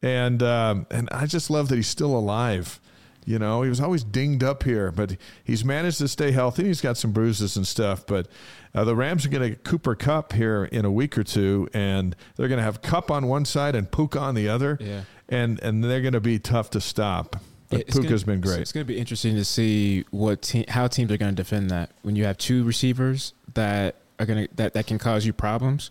And 0.02 0.44
um, 0.44 0.86
and 0.92 1.10
I 1.12 1.26
just 1.26 1.50
love 1.50 1.70
that 1.70 1.76
he's 1.76 1.88
still 1.88 2.16
alive. 2.16 2.80
You 3.28 3.38
know, 3.40 3.62
he 3.62 3.68
was 3.68 3.82
always 3.82 4.06
dinged 4.06 4.42
up 4.42 4.64
here, 4.64 4.90
but 4.90 5.18
he's 5.44 5.66
managed 5.66 5.98
to 5.98 6.08
stay 6.08 6.32
healthy. 6.32 6.64
He's 6.64 6.80
got 6.80 6.96
some 6.96 7.12
bruises 7.12 7.58
and 7.58 7.68
stuff, 7.68 8.06
but 8.08 8.30
uh, 8.74 8.86
the 8.86 8.96
Rams 8.96 9.26
are 9.26 9.30
going 9.30 9.44
to 9.44 9.50
get 9.50 9.66
Cooper 9.66 9.96
Kupp 9.96 10.32
here 10.32 10.64
in 10.64 10.86
a 10.86 10.92
week 10.92 11.18
or 11.18 11.26
two, 11.26 11.68
and 11.74 12.16
they're 12.38 12.48
going 12.48 12.58
to 12.60 12.64
have 12.64 12.82
Kupp 12.82 13.12
on 13.12 13.28
one 13.28 13.44
side 13.44 13.76
and 13.76 13.92
Puka 13.92 14.18
on 14.18 14.34
the 14.34 14.48
other, 14.48 14.78
Yeah. 14.80 15.02
and 15.28 15.60
and 15.62 15.84
they're 15.84 16.00
going 16.02 16.14
to 16.14 16.22
be 16.22 16.40
tough 16.40 16.70
to 16.70 16.80
stop. 16.82 17.36
But 17.70 17.82
It's 17.82 18.00
Puka's 18.00 18.24
gonna- 18.24 18.38
been 18.38 18.42
great. 18.50 18.62
It's 18.62 18.72
going 18.72 18.86
to 18.86 18.94
be 18.94 18.98
interesting 18.98 19.36
to 19.36 19.44
see 19.44 20.06
what 20.12 20.42
team, 20.42 20.64
how 20.70 20.88
teams 20.88 21.12
are 21.12 21.18
going 21.18 21.36
to 21.36 21.44
defend 21.44 21.70
that 21.70 21.90
when 22.04 22.16
you 22.16 22.24
have 22.24 22.38
two 22.38 22.64
receivers 22.64 23.34
that 23.56 23.96
are 24.20 24.26
going 24.26 24.48
to 24.48 24.56
that, 24.56 24.74
that 24.74 24.88
can 24.88 24.98
cause 25.00 25.26
you 25.26 25.34
problems. 25.34 25.90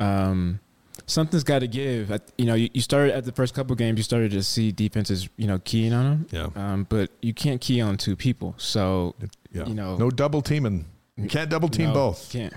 Um, 0.00 0.58
something's 1.06 1.44
got 1.44 1.60
to 1.60 1.68
give. 1.68 2.10
You 2.38 2.46
know, 2.46 2.54
you, 2.54 2.70
you 2.72 2.80
started 2.80 3.14
at 3.14 3.24
the 3.24 3.32
first 3.32 3.54
couple 3.54 3.74
games, 3.76 3.98
you 3.98 4.02
started 4.02 4.30
to 4.32 4.42
see 4.42 4.72
defenses, 4.72 5.28
you 5.36 5.46
know, 5.46 5.58
keying 5.60 5.92
on 5.92 6.04
them. 6.04 6.26
Yeah. 6.30 6.72
Um, 6.72 6.86
but 6.88 7.10
you 7.22 7.34
can't 7.34 7.60
key 7.60 7.80
on 7.80 7.96
two 7.96 8.16
people. 8.16 8.54
So, 8.58 9.14
yeah. 9.52 9.66
you 9.66 9.74
know, 9.74 9.96
no 9.96 10.10
double 10.10 10.42
teaming. 10.42 10.86
You 11.16 11.28
can't 11.28 11.48
double 11.48 11.68
team 11.68 11.88
no, 11.88 11.94
both. 11.94 12.30
Can't. 12.32 12.52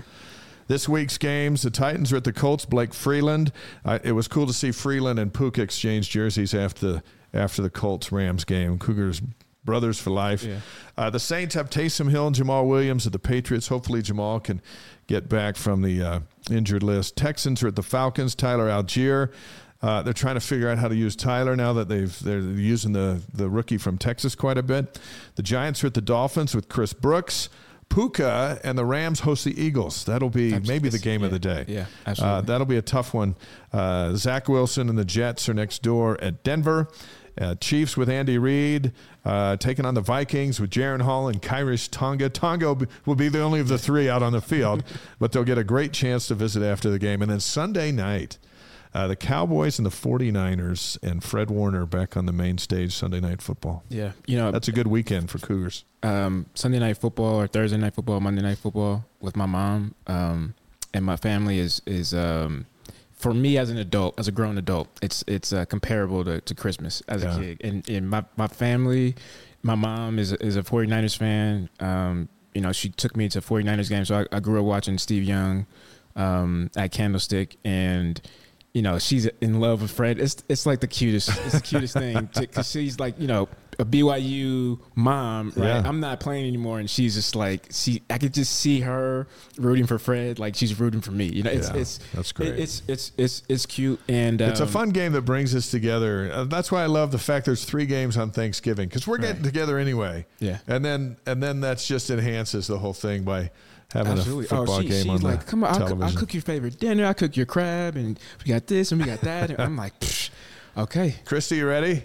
This 0.66 0.88
week's 0.88 1.16
games, 1.16 1.62
the 1.62 1.70
Titans 1.70 2.12
are 2.12 2.16
at 2.16 2.24
the 2.24 2.32
Colts. 2.32 2.66
Blake 2.66 2.92
Freeland. 2.92 3.52
Uh, 3.84 3.98
it 4.02 4.12
was 4.12 4.28
cool 4.28 4.46
to 4.46 4.52
see 4.52 4.70
Freeland 4.70 5.18
and 5.18 5.32
Puka 5.32 5.62
exchange 5.62 6.10
jerseys 6.10 6.54
after 6.54 7.02
after 7.32 7.62
the 7.62 7.70
Colts 7.70 8.12
Rams 8.12 8.44
game. 8.44 8.78
Cougars 8.78 9.22
brothers 9.64 9.98
for 9.98 10.10
life. 10.10 10.44
Yeah. 10.44 10.60
Uh, 10.96 11.10
the 11.10 11.20
Saints 11.20 11.54
have 11.54 11.70
Taysom 11.70 12.10
Hill 12.10 12.26
and 12.26 12.36
Jamaal 12.36 12.66
Williams 12.66 13.06
at 13.06 13.12
the 13.12 13.18
Patriots. 13.18 13.68
Hopefully, 13.68 14.02
Jamaal 14.02 14.42
can 14.42 14.60
get 15.08 15.28
back 15.28 15.56
from 15.56 15.82
the 15.82 16.00
uh, 16.02 16.20
injured 16.50 16.84
list. 16.84 17.16
Texans 17.16 17.62
are 17.64 17.68
at 17.68 17.74
the 17.76 17.82
Falcons. 17.82 18.36
Tyler 18.36 18.68
Allgeier. 18.68 19.32
Uh, 19.80 20.02
they're 20.02 20.12
trying 20.12 20.34
to 20.34 20.40
figure 20.40 20.68
out 20.68 20.78
how 20.78 20.88
to 20.88 20.94
use 20.96 21.14
Tyler 21.16 21.54
now 21.56 21.72
that 21.72 21.88
they've 21.88 22.16
they're 22.20 22.40
using 22.40 22.92
the 22.92 23.20
the 23.32 23.48
rookie 23.48 23.78
from 23.78 23.96
Texas 23.98 24.34
quite 24.34 24.58
a 24.58 24.62
bit. 24.62 24.98
The 25.36 25.42
Giants 25.42 25.82
are 25.82 25.88
at 25.88 25.94
the 25.94 26.00
Dolphins 26.00 26.54
with 26.54 26.68
Chris 26.68 26.92
Brooks. 26.92 27.48
Puka 27.88 28.60
and 28.64 28.76
the 28.76 28.84
Rams 28.84 29.20
host 29.20 29.44
the 29.46 29.58
Eagles. 29.58 30.04
That'll 30.04 30.28
be 30.28 30.52
Abs- 30.52 30.68
maybe 30.68 30.90
the 30.90 30.98
game 30.98 31.22
of 31.22 31.30
the 31.30 31.38
day. 31.38 31.64
yeah, 31.68 31.86
Uh, 32.06 32.42
that'll 32.42 32.66
be 32.66 32.76
a 32.76 32.82
tough 32.82 33.14
one. 33.14 33.34
Uh, 33.72 34.14
Zach 34.14 34.46
Wilson 34.46 34.90
and 34.90 34.98
the 34.98 35.06
Jets 35.06 35.48
are 35.48 35.54
next 35.54 35.82
door 35.82 36.20
at 36.20 36.44
Denver. 36.44 36.88
Uh, 37.40 37.54
Chiefs 37.56 37.96
with 37.96 38.08
Andy 38.08 38.36
Reid 38.38 38.92
uh, 39.24 39.56
taking 39.56 39.84
on 39.84 39.94
the 39.94 40.00
Vikings 40.00 40.58
with 40.60 40.70
Jaren 40.70 41.02
Hall 41.02 41.28
and 41.28 41.40
Khyiris 41.40 41.88
Tonga. 41.90 42.28
Tonga 42.28 42.74
will 43.06 43.14
be- 43.14 43.28
the 43.28 43.40
only 43.40 43.60
of 43.60 43.68
the 43.68 43.78
three 43.78 44.08
out 44.08 44.22
on 44.22 44.32
the 44.32 44.40
field, 44.40 44.82
but 45.20 45.32
they'll 45.32 45.44
get 45.44 45.58
a 45.58 45.64
great 45.64 45.92
chance 45.92 46.26
to 46.28 46.34
visit 46.34 46.62
after 46.62 46.90
the 46.90 46.98
game. 46.98 47.22
And 47.22 47.30
then 47.30 47.40
Sunday 47.40 47.92
night, 47.92 48.38
uh, 48.94 49.06
the 49.06 49.16
Cowboys 49.16 49.78
and 49.78 49.84
the 49.86 49.90
49ers 49.90 50.98
and 51.02 51.22
Fred 51.22 51.50
Warner 51.50 51.86
back 51.86 52.16
on 52.16 52.26
the 52.26 52.32
main 52.32 52.58
stage 52.58 52.94
Sunday 52.94 53.20
night 53.20 53.42
football. 53.42 53.84
Yeah. 53.88 54.12
You 54.26 54.38
know, 54.38 54.50
That's 54.50 54.68
a 54.68 54.72
good 54.72 54.86
weekend 54.86 55.30
for 55.30 55.38
Cougars. 55.38 55.84
um, 56.02 56.46
Sunday 56.54 56.78
night 56.78 56.96
football 56.96 57.34
or 57.40 57.46
Thursday 57.46 57.76
night 57.76 57.94
football, 57.94 58.18
Monday 58.20 58.42
night 58.42 58.58
football 58.58 59.04
with 59.20 59.36
my 59.36 59.46
mom 59.46 59.94
um, 60.06 60.54
and 60.94 61.04
my 61.04 61.16
family 61.16 61.58
is 61.58 61.82
is 61.86 62.14
um, 62.14 62.64
for 63.18 63.34
me 63.34 63.58
as 63.58 63.70
an 63.70 63.78
adult, 63.78 64.18
as 64.18 64.28
a 64.28 64.32
grown 64.32 64.58
adult, 64.58 64.88
it's 65.02 65.24
it's 65.26 65.52
uh, 65.52 65.64
comparable 65.64 66.24
to, 66.24 66.40
to 66.40 66.54
Christmas 66.54 67.02
as 67.08 67.22
Yeah. 67.22 67.36
a 67.36 67.40
kid. 67.40 67.60
And, 67.64 67.88
and 67.88 68.08
my 68.08 68.24
my 68.36 68.46
family, 68.48 69.14
my 69.62 69.74
mom 69.74 70.18
is 70.18 70.32
is 70.32 70.56
a 70.56 70.62
49ers 70.62 71.16
fan. 71.16 71.68
Um, 71.80 72.28
you 72.54 72.60
know, 72.60 72.72
she 72.72 72.88
took 72.88 73.16
me 73.16 73.28
to 73.30 73.40
49ers 73.40 73.88
games, 73.88 74.08
so 74.08 74.24
I, 74.32 74.36
I 74.36 74.40
grew 74.40 74.58
up 74.60 74.64
watching 74.66 74.98
Steve 74.98 75.22
Young 75.24 75.66
um, 76.16 76.70
at 76.76 76.92
Candlestick 76.92 77.56
and. 77.64 78.20
You 78.74 78.82
know, 78.82 78.98
she's 78.98 79.26
in 79.40 79.58
love 79.60 79.80
with 79.82 79.90
Fred. 79.90 80.20
It's 80.20 80.44
it's 80.48 80.66
like 80.66 80.80
the 80.80 80.86
cutest. 80.86 81.30
It's 81.30 81.54
the 81.54 81.60
cutest 81.62 81.94
thing 81.94 82.28
because 82.38 82.70
she's 82.70 83.00
like, 83.00 83.18
you 83.18 83.26
know, 83.26 83.48
a 83.80 83.84
BYU 83.84 84.80
mom, 84.96 85.52
right? 85.56 85.66
Yeah. 85.66 85.82
I'm 85.84 86.00
not 86.00 86.18
playing 86.18 86.46
anymore, 86.48 86.80
and 86.80 86.90
she's 86.90 87.14
just 87.14 87.36
like, 87.36 87.68
she. 87.70 88.02
I 88.10 88.18
could 88.18 88.34
just 88.34 88.54
see 88.58 88.80
her 88.80 89.28
rooting 89.56 89.86
for 89.86 89.98
Fred, 89.98 90.38
like 90.40 90.56
she's 90.56 90.78
rooting 90.80 91.00
for 91.00 91.12
me. 91.12 91.26
You 91.26 91.44
know, 91.44 91.50
it's 91.50 91.68
Yeah, 91.68 91.76
it's 91.76 91.98
that's 92.12 92.32
great. 92.32 92.48
it- 92.54 92.58
it's 92.60 92.82
it's 92.88 93.12
it's 93.16 93.42
it's 93.48 93.66
cute, 93.66 94.00
and 94.08 94.40
It's 94.40 94.60
a 94.60 94.64
um, 94.64 94.68
fun 94.68 94.90
game 94.90 95.12
that 95.12 95.22
brings 95.22 95.54
us 95.54 95.70
together. 95.70 96.30
Uh, 96.32 96.44
that's 96.44 96.72
why 96.72 96.82
I 96.82 96.86
love 96.86 97.12
the 97.12 97.18
fact 97.18 97.46
there's 97.46 97.64
three 97.64 97.86
games 97.86 98.16
on 98.16 98.30
Thanksgiving 98.32 98.88
because 98.88 99.06
we're 99.06 99.18
getting 99.18 99.36
Right. 99.36 99.44
together 99.44 99.78
anyway. 99.78 100.26
Yeah. 100.40 100.58
and 100.66 100.84
then 100.84 101.16
and 101.26 101.40
then 101.42 101.60
that's 101.60 101.86
just 101.86 102.10
enhances 102.10 102.66
the 102.66 102.78
whole 102.78 102.94
thing 102.94 103.22
by 103.22 103.50
having 103.92 104.12
Absolutely. 104.12 104.44
a 104.46 104.48
football 104.48 104.76
oh, 104.76 104.82
she, 104.82 104.88
game 104.88 105.02
she's 105.04 105.10
on 105.10 105.20
like, 105.20 105.46
come 105.46 105.62
on, 105.64 105.70
I'll, 105.70 105.78
television. 105.86 106.02
I'll 106.02 106.20
cook 106.20 106.34
your 106.34 106.42
favorite 106.42 106.78
dinner. 106.80 107.06
I'll 107.06 107.14
cook 107.14 107.36
your 107.36 107.46
crab, 107.46 107.94
and 107.96 108.18
we 108.44 108.48
got 108.52 108.66
this 108.66 108.90
and 108.92 109.00
we 109.00 109.06
got 109.06 109.20
that. 109.20 109.50
And 109.58 109.60
I'm 109.60 109.76
like, 109.76 109.92
okay. 110.76 111.14
Christy, 111.24 111.56
you 111.56 111.68
ready? 111.68 112.02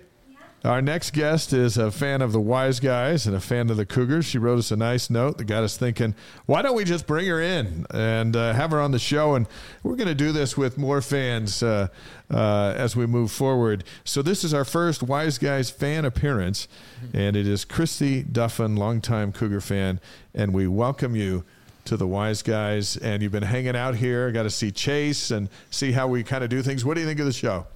Our 0.63 0.81
next 0.81 1.11
guest 1.11 1.51
is 1.51 1.77
a 1.77 1.91
fan 1.91 2.21
of 2.21 2.31
the 2.31 2.39
Y's 2.39 2.79
Guys 2.79 3.27
and 3.27 3.35
a 3.35 3.41
fan 3.41 3.69
of 3.69 3.75
the 3.75 3.85
Cougars. 3.85 4.23
She 4.23 4.37
wrote 4.37 4.59
us 4.59 4.71
a 4.71 4.77
nice 4.77 5.09
note 5.09 5.37
that 5.37 5.43
got 5.43 5.61
us 5.61 5.75
thinking, 5.75 6.15
why 6.45 6.61
don't 6.61 6.73
we 6.73 6.85
just 6.85 7.05
bring 7.05 7.27
her 7.27 7.41
in 7.41 7.85
and 7.89 8.33
uh, 8.33 8.53
have 8.53 8.71
her 8.71 8.79
on 8.79 8.91
the 8.91 8.99
show? 8.99 9.35
And 9.35 9.45
we're 9.83 9.97
going 9.97 10.07
to 10.07 10.15
do 10.15 10.31
this 10.31 10.55
with 10.55 10.77
more 10.77 11.01
fans 11.01 11.61
uh, 11.61 11.89
uh, 12.31 12.73
as 12.77 12.95
we 12.95 13.05
move 13.05 13.29
forward. 13.29 13.83
So, 14.05 14.21
this 14.21 14.45
is 14.45 14.53
our 14.53 14.63
first 14.63 15.03
Y's 15.03 15.37
Guys 15.37 15.69
fan 15.69 16.05
appearance, 16.05 16.69
and 17.13 17.35
it 17.35 17.45
is 17.45 17.65
Christy 17.65 18.23
Duffin, 18.23 18.77
longtime 18.77 19.33
Cougar 19.33 19.59
fan. 19.59 19.99
And 20.33 20.53
we 20.53 20.65
welcome 20.67 21.13
you 21.13 21.43
to 21.83 21.97
the 21.97 22.07
Y's 22.07 22.41
Guys. 22.41 22.95
And 22.95 23.21
you've 23.21 23.33
been 23.33 23.43
hanging 23.43 23.75
out 23.75 23.95
here, 23.95 24.31
got 24.31 24.43
to 24.43 24.49
see 24.49 24.71
Chase 24.71 25.29
and 25.29 25.49
see 25.71 25.91
how 25.91 26.07
we 26.07 26.23
kind 26.23 26.41
of 26.41 26.49
do 26.49 26.61
things. 26.61 26.85
What 26.85 26.93
do 26.93 27.01
you 27.01 27.07
think 27.07 27.19
of 27.19 27.25
the 27.25 27.33
show? 27.33 27.67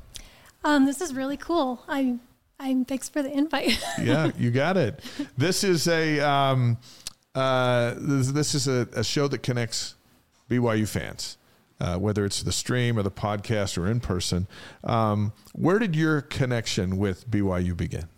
Um, 0.64 0.86
this 0.86 1.02
is 1.02 1.14
really 1.14 1.38
cool. 1.38 1.84
I, 1.88 2.18
I'm 2.60 2.86
thanks 2.86 3.08
for 3.10 3.22
the 3.22 3.32
invite. 3.32 3.80
yeah, 4.02 4.32
you 4.38 4.52
got 4.52 4.78
it. 4.78 5.00
This 5.38 5.64
is 5.64 5.88
a 5.88 6.20
um, 6.20 6.78
uh, 7.36 7.94
this, 7.98 8.32
this 8.32 8.56
is 8.56 8.68
a, 8.68 8.88
a 8.94 9.04
show 9.04 9.28
that 9.28 9.40
connects 9.44 9.96
BYU 10.50 10.88
fans, 10.88 11.38
uh, 11.80 11.98
whether 11.98 12.26
it's 12.26 12.42
the 12.42 12.52
stream 12.52 12.98
or 12.98 13.04
the 13.04 13.12
podcast 13.12 13.78
or 13.78 13.88
in 13.88 14.00
person. 14.00 14.48
Um, 14.84 15.34
where 15.54 15.78
did 15.78 15.96
your 15.96 16.22
connection 16.22 16.98
with 16.98 17.30
BYU 17.30 17.78
begin? 17.78 18.10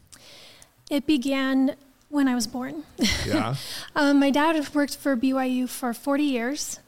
it 0.90 1.06
began 1.06 1.76
when 2.10 2.28
I 2.28 2.36
was 2.36 2.48
born. 2.48 2.84
Yeah, 3.26 3.56
um, 3.96 4.20
my 4.20 4.32
dad 4.32 4.74
worked 4.74 4.98
for 4.98 5.16
BYU 5.16 5.70
for 5.70 5.94
40 5.94 6.24
years. 6.24 6.80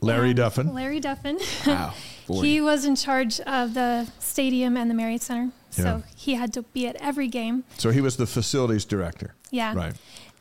Larry 0.00 0.32
Duffin. 0.32 0.72
Larry 0.72 1.00
Duffin. 1.00 1.40
Wow. 1.66 1.92
he 2.42 2.60
was 2.60 2.84
in 2.84 2.94
charge 2.94 3.40
of 3.40 3.74
the 3.74 4.06
stadium 4.20 4.76
and 4.76 4.88
the 4.88 4.94
Marriott 4.94 5.22
Center, 5.22 5.50
so 5.82 6.02
he 6.16 6.34
had 6.34 6.52
to 6.54 6.62
be 6.62 6.86
at 6.86 6.96
every 6.96 7.28
game. 7.28 7.64
So 7.78 7.90
he 7.90 8.00
was 8.00 8.16
the 8.16 8.26
facilities 8.26 8.84
director. 8.84 9.34
Yeah. 9.50 9.74
Right. 9.74 9.94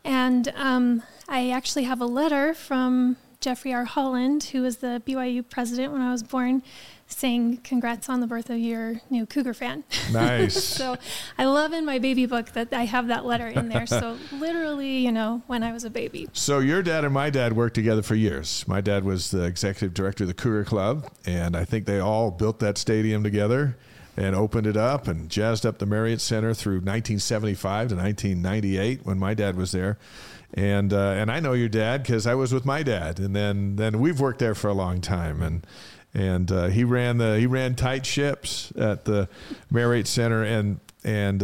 And 0.03 0.51
um, 0.55 1.03
I 1.27 1.49
actually 1.49 1.83
have 1.83 1.99
a 2.01 2.05
letter 2.05 2.53
from 2.53 3.17
Jeffrey 3.39 3.73
R. 3.73 3.85
Holland, 3.85 4.45
who 4.45 4.61
was 4.61 4.77
the 4.77 5.01
BYU 5.05 5.47
president 5.47 5.93
when 5.93 6.01
I 6.01 6.11
was 6.11 6.23
born, 6.23 6.63
saying, 7.07 7.57
Congrats 7.57 8.09
on 8.09 8.19
the 8.19 8.27
birth 8.27 8.49
of 8.49 8.57
your 8.57 9.01
new 9.09 9.25
Cougar 9.25 9.53
fan. 9.53 9.83
Nice. 10.11 10.61
so 10.63 10.97
I 11.37 11.45
love 11.45 11.71
in 11.73 11.85
my 11.85 11.99
baby 11.99 12.25
book 12.25 12.51
that 12.53 12.73
I 12.73 12.85
have 12.85 13.07
that 13.07 13.25
letter 13.25 13.47
in 13.47 13.69
there. 13.69 13.85
So 13.85 14.17
literally, 14.31 14.97
you 14.97 15.11
know, 15.11 15.43
when 15.47 15.61
I 15.61 15.71
was 15.71 15.83
a 15.83 15.89
baby. 15.89 16.27
So 16.33 16.59
your 16.59 16.81
dad 16.81 17.05
and 17.05 17.13
my 17.13 17.29
dad 17.29 17.53
worked 17.53 17.75
together 17.75 18.01
for 18.01 18.15
years. 18.15 18.65
My 18.67 18.81
dad 18.81 19.03
was 19.03 19.31
the 19.31 19.43
executive 19.43 19.93
director 19.93 20.23
of 20.23 20.29
the 20.29 20.33
Cougar 20.33 20.65
Club, 20.65 21.09
and 21.25 21.55
I 21.55 21.63
think 21.63 21.85
they 21.85 21.99
all 21.99 22.31
built 22.31 22.59
that 22.59 22.77
stadium 22.77 23.23
together 23.23 23.77
and 24.17 24.35
opened 24.35 24.65
it 24.65 24.75
up 24.75 25.07
and 25.07 25.29
jazzed 25.29 25.65
up 25.65 25.77
the 25.77 25.85
Marriott 25.85 26.19
Center 26.19 26.53
through 26.53 26.77
1975 26.77 27.89
to 27.89 27.95
1998 27.95 29.05
when 29.05 29.19
my 29.19 29.35
dad 29.35 29.55
was 29.55 29.71
there. 29.71 29.97
And 30.53 30.91
uh, 30.91 31.11
and 31.11 31.31
I 31.31 31.39
know 31.39 31.53
your 31.53 31.69
dad 31.69 32.03
because 32.03 32.25
I 32.25 32.33
was 32.33 32.53
with 32.53 32.65
my 32.65 32.81
dad, 32.81 33.19
and 33.19 33.35
then 33.35 33.75
then 33.75 33.99
we've 33.99 34.19
worked 34.19 34.39
there 34.39 34.55
for 34.55 34.69
a 34.69 34.73
long 34.73 35.01
time, 35.01 35.41
and 35.41 35.67
and 36.13 36.49
uh, 36.51 36.67
he 36.67 36.85
ran 36.85 37.17
the 37.17 37.37
he 37.37 37.45
ran 37.45 37.75
tight 37.75 38.05
ships 38.05 38.71
at 38.77 39.05
the 39.05 39.29
Marriott 39.69 40.07
Center 40.07 40.43
and 40.43 40.79
and. 41.03 41.43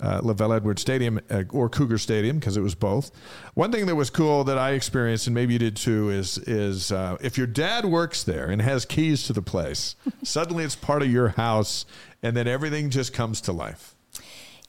Uh, 0.00 0.20
LaVell 0.20 0.54
Edwards 0.54 0.80
Stadium 0.80 1.18
uh, 1.28 1.42
or 1.50 1.68
Cougar 1.68 1.98
Stadium 1.98 2.38
because 2.38 2.56
it 2.56 2.60
was 2.60 2.76
both. 2.76 3.10
One 3.54 3.72
thing 3.72 3.86
that 3.86 3.96
was 3.96 4.10
cool 4.10 4.44
that 4.44 4.56
I 4.56 4.70
experienced 4.70 5.26
and 5.26 5.34
maybe 5.34 5.54
you 5.54 5.58
did 5.58 5.74
too 5.74 6.10
is 6.10 6.38
is 6.38 6.92
uh, 6.92 7.16
if 7.20 7.36
your 7.36 7.48
dad 7.48 7.84
works 7.84 8.22
there 8.22 8.48
and 8.48 8.62
has 8.62 8.84
keys 8.84 9.24
to 9.24 9.32
the 9.32 9.42
place, 9.42 9.96
suddenly 10.22 10.62
it's 10.62 10.76
part 10.76 11.02
of 11.02 11.10
your 11.10 11.30
house, 11.30 11.84
and 12.22 12.36
then 12.36 12.46
everything 12.46 12.90
just 12.90 13.12
comes 13.12 13.40
to 13.40 13.52
life. 13.52 13.96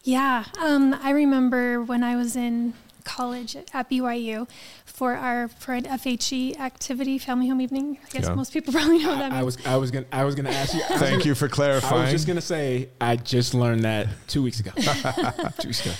Yeah. 0.04 0.46
Um, 0.60 0.96
I 1.00 1.12
remember 1.12 1.84
when 1.84 2.04
I 2.04 2.16
was 2.16 2.36
in 2.36 2.74
college 3.10 3.56
at 3.56 3.90
BYU 3.90 4.48
for 4.86 5.16
our 5.16 5.48
for 5.48 5.74
an 5.74 5.86
FHE 5.86 6.58
activity, 6.60 7.18
family 7.18 7.48
home 7.50 7.62
evening. 7.62 7.98
I 8.06 8.10
guess 8.10 8.26
Yeah. 8.28 8.36
most 8.36 8.54
people 8.54 8.72
probably 8.78 9.00
know 9.00 9.10
what 9.10 9.20
that 9.20 9.32
I 9.32 9.42
means. 9.42 9.58
was 9.58 9.66
I 9.66 9.76
was 9.78 9.92
gonna 9.92 10.06
I 10.12 10.24
was 10.26 10.36
gonna 10.36 10.52
ask 10.52 10.74
you. 10.74 10.82
Thank 10.82 11.02
gonna- 11.02 11.24
you 11.26 11.36
for 11.36 11.48
clarifying. 11.50 11.96
I 12.02 12.04
was 12.04 12.12
just 12.12 12.28
gonna 12.28 12.42
say 12.42 12.90
I 13.02 13.16
just 13.16 13.54
learned 13.54 13.84
that 13.84 14.08
two 14.28 14.44
weeks 14.44 14.60
ago. 14.60 14.72
two 15.60 15.68
weeks 15.70 15.82
ago. 15.86 15.96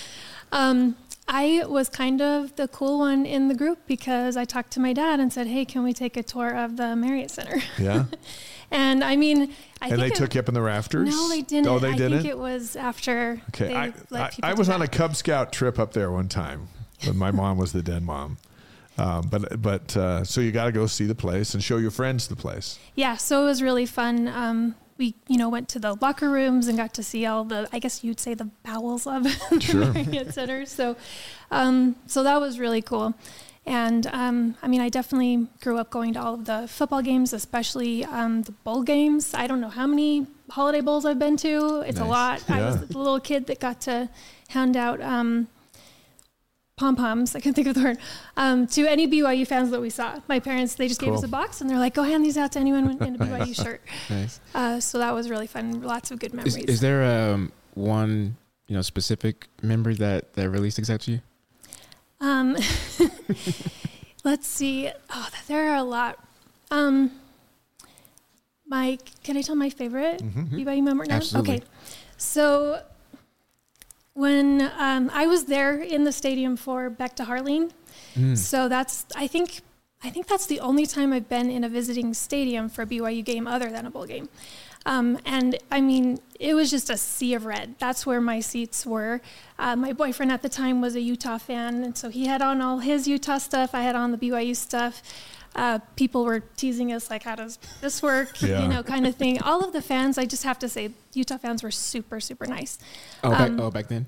Um, 0.52 0.96
I 1.28 1.64
was 1.68 1.88
kind 1.88 2.20
of 2.20 2.56
the 2.56 2.66
cool 2.68 2.98
one 2.98 3.24
in 3.24 3.46
the 3.48 3.54
group 3.54 3.78
because 3.86 4.36
I 4.36 4.44
talked 4.44 4.72
to 4.72 4.80
my 4.80 4.92
dad 4.92 5.20
and 5.20 5.32
said, 5.32 5.46
"Hey, 5.46 5.64
can 5.64 5.82
we 5.84 5.92
take 5.92 6.16
a 6.16 6.22
tour 6.24 6.50
of 6.56 6.76
the 6.76 6.96
Marriott 6.96 7.30
Center?" 7.30 7.60
yeah, 7.78 8.04
And 8.72 9.02
I 9.04 9.14
mean, 9.16 9.42
I 9.80 9.88
and 9.88 9.90
think 9.90 10.00
they 10.00 10.06
it- 10.08 10.14
took 10.16 10.34
you 10.34 10.40
up 10.40 10.48
in 10.48 10.54
the 10.54 10.62
rafters. 10.62 11.08
No, 11.08 11.28
they 11.28 11.42
didn't. 11.42 11.68
Oh, 11.68 11.78
they 11.78 11.90
I 11.90 11.96
didn't. 11.96 12.18
think 12.22 12.30
it 12.30 12.38
was 12.38 12.74
after 12.74 13.40
okay, 13.50 13.68
they 13.68 13.74
I, 13.76 13.92
let 14.10 14.34
I. 14.42 14.50
I 14.50 14.54
was 14.54 14.68
on 14.68 14.82
a. 14.82 14.88
Cub 14.88 15.14
Scout 15.14 15.52
trip 15.52 15.78
up 15.78 15.92
there 15.92 16.10
one 16.10 16.28
time 16.28 16.68
when 17.04 17.16
my 17.16 17.30
mom 17.30 17.58
was 17.58 17.72
the 17.72 17.82
den 17.82 18.04
mom. 18.04 18.36
Um, 18.98 19.28
but 19.30 19.62
but 19.62 19.96
uh, 19.96 20.24
so 20.24 20.40
you 20.40 20.52
got 20.52 20.64
to 20.66 20.72
go 20.72 20.86
see 20.86 21.06
the 21.06 21.14
place 21.14 21.54
and 21.54 21.62
show 21.62 21.78
your 21.78 21.90
friends 21.90 22.28
the 22.28 22.36
place. 22.36 22.78
Yeah, 22.94 23.16
so 23.16 23.42
it 23.42 23.46
was 23.46 23.62
really 23.62 23.86
fun. 23.86 24.28
Um, 24.28 24.74
we, 24.98 25.14
you 25.28 25.38
know, 25.38 25.48
went 25.48 25.68
to 25.70 25.78
the 25.78 25.94
locker 25.94 26.28
rooms 26.28 26.68
and 26.68 26.76
got 26.76 26.92
to 26.94 27.02
see 27.02 27.24
all 27.24 27.44
the, 27.44 27.66
I 27.72 27.78
guess 27.78 28.04
you'd 28.04 28.20
say 28.20 28.34
the 28.34 28.50
bowels 28.62 29.06
of 29.06 29.26
Sure. 29.60 29.86
the 29.86 29.92
Marriott 29.94 30.34
Center. 30.34 30.66
So, 30.66 30.94
um, 31.50 31.96
so 32.06 32.22
that 32.22 32.38
was 32.38 32.58
really 32.58 32.82
cool. 32.82 33.14
And 33.64 34.06
um, 34.08 34.56
I 34.62 34.68
mean, 34.68 34.82
I 34.82 34.90
definitely 34.90 35.46
grew 35.62 35.78
up 35.78 35.88
going 35.88 36.12
to 36.14 36.20
all 36.20 36.34
of 36.34 36.44
the 36.44 36.66
football 36.68 37.00
games, 37.00 37.32
especially 37.32 38.04
um, 38.04 38.42
the 38.42 38.52
bowl 38.52 38.82
games. 38.82 39.32
I 39.32 39.46
don't 39.46 39.62
know 39.62 39.70
how 39.70 39.86
many 39.86 40.26
holiday 40.50 40.82
bowls 40.82 41.06
I've 41.06 41.18
been 41.18 41.38
to. 41.38 41.80
It's 41.86 41.98
a 41.98 42.00
Nice. 42.00 42.10
lot. 42.10 42.50
I 42.50 42.60
was 42.66 42.74
Yeah. 42.76 42.84
the 42.90 42.98
little 42.98 43.20
kid 43.20 43.46
that 43.46 43.58
got 43.60 43.80
to 43.82 44.10
hand 44.48 44.76
out 44.76 45.00
um, 45.00 45.48
pom 46.80 46.96
poms. 46.96 47.34
I 47.36 47.40
can't 47.40 47.54
think 47.54 47.68
of 47.68 47.74
the 47.74 47.82
word 47.82 47.98
um, 48.36 48.66
to 48.68 48.86
any 48.86 49.06
BYU 49.06 49.46
fans 49.46 49.70
that 49.70 49.80
we 49.80 49.90
saw. 49.90 50.20
My 50.26 50.40
parents 50.40 50.74
they 50.74 50.88
just 50.88 51.00
gave 51.00 51.12
us 51.12 51.22
a 51.22 51.28
box 51.28 51.60
and 51.60 51.68
they're 51.68 51.78
like, 51.78 51.94
"Go 51.94 52.02
hand 52.02 52.24
these 52.24 52.36
out 52.36 52.52
to 52.52 52.58
anyone 52.58 52.90
in 53.02 53.14
a 53.14 53.18
BYU 53.24 53.54
shirt." 53.54 53.82
Nice. 54.08 54.40
Uh, 54.54 54.80
so 54.80 54.98
that 54.98 55.12
was 55.12 55.30
really 55.30 55.46
fun. 55.46 55.82
Lots 55.82 56.10
of 56.10 56.18
good 56.18 56.34
memories. 56.34 56.56
Is, 56.56 56.64
is 56.64 56.80
there 56.80 57.04
um, 57.04 57.52
one 57.74 58.36
you 58.66 58.74
know 58.74 58.82
specific 58.82 59.46
memory 59.62 59.94
that 59.96 60.32
that 60.34 60.48
really 60.50 60.70
sticks 60.70 60.90
out 60.90 61.00
to 61.02 61.12
you? 61.12 61.20
Um, 62.20 62.56
let's 64.24 64.46
see. 64.46 64.90
Oh, 65.10 65.28
there 65.46 65.70
are 65.70 65.76
a 65.76 65.82
lot. 65.82 66.18
Um, 66.70 67.12
Mike, 68.66 69.10
can 69.24 69.36
I 69.36 69.42
tell 69.42 69.56
my 69.56 69.68
favorite 69.70 70.22
BYU 70.22 70.82
memory 70.82 71.08
now? 71.08 71.16
Absolutely. 71.16 71.56
Okay. 71.56 71.64
So 72.16 72.82
when 74.14 74.70
um, 74.78 75.10
I 75.12 75.26
was 75.26 75.44
there 75.44 75.78
in 75.80 76.04
the 76.04 76.12
stadium 76.12 76.56
for 76.56 76.90
Beck 76.90 77.16
to 77.16 77.24
Harline, 77.24 77.70
so 78.36 78.68
that's 78.68 79.06
I 79.14 79.26
think 79.26 79.60
I 80.02 80.10
think 80.10 80.26
that's 80.26 80.46
the 80.46 80.60
only 80.60 80.86
time 80.86 81.12
I've 81.12 81.28
been 81.28 81.50
in 81.50 81.62
a 81.64 81.68
visiting 81.68 82.14
stadium 82.14 82.68
for 82.68 82.82
a 82.82 82.86
BYU 82.86 83.24
game 83.24 83.46
other 83.46 83.70
than 83.70 83.86
a 83.86 83.90
bowl 83.90 84.06
game. 84.06 84.28
Um, 84.86 85.18
and 85.26 85.58
I 85.70 85.82
mean, 85.82 86.18
it 86.38 86.54
was 86.54 86.70
just 86.70 86.88
a 86.88 86.96
sea 86.96 87.34
of 87.34 87.44
red. 87.44 87.74
That's 87.78 88.06
where 88.06 88.20
my 88.20 88.40
seats 88.40 88.86
were. 88.86 89.20
Uh, 89.58 89.76
my 89.76 89.92
boyfriend 89.92 90.32
at 90.32 90.40
the 90.40 90.48
time 90.48 90.80
was 90.80 90.96
a 90.96 91.00
Utah 91.00 91.36
fan, 91.36 91.84
and 91.84 91.96
so 91.96 92.08
he 92.08 92.26
had 92.26 92.40
on 92.40 92.62
all 92.62 92.78
his 92.78 93.06
Utah 93.06 93.36
stuff. 93.38 93.74
I 93.74 93.82
had 93.82 93.94
on 93.94 94.10
the 94.10 94.16
BYU 94.16 94.56
stuff. 94.56 95.02
Uh, 95.54 95.80
people 95.96 96.24
were 96.24 96.40
teasing 96.56 96.92
us 96.92 97.10
like, 97.10 97.24
"How 97.24 97.34
does 97.34 97.58
this 97.80 98.02
work?" 98.02 98.40
Yeah. 98.40 98.62
You 98.62 98.68
know, 98.68 98.82
kind 98.82 99.06
of 99.06 99.16
thing. 99.16 99.42
All 99.42 99.64
of 99.64 99.72
the 99.72 99.82
fans, 99.82 100.16
I 100.18 100.24
just 100.24 100.44
have 100.44 100.58
to 100.60 100.68
say, 100.68 100.92
Utah 101.12 101.38
fans 101.38 101.62
were 101.62 101.72
super, 101.72 102.20
super 102.20 102.46
nice 102.46 102.78
Oh, 103.24 103.30
back, 103.30 103.40
Um, 103.40 103.60
oh, 103.60 103.70
back 103.70 103.88
then. 103.88 104.06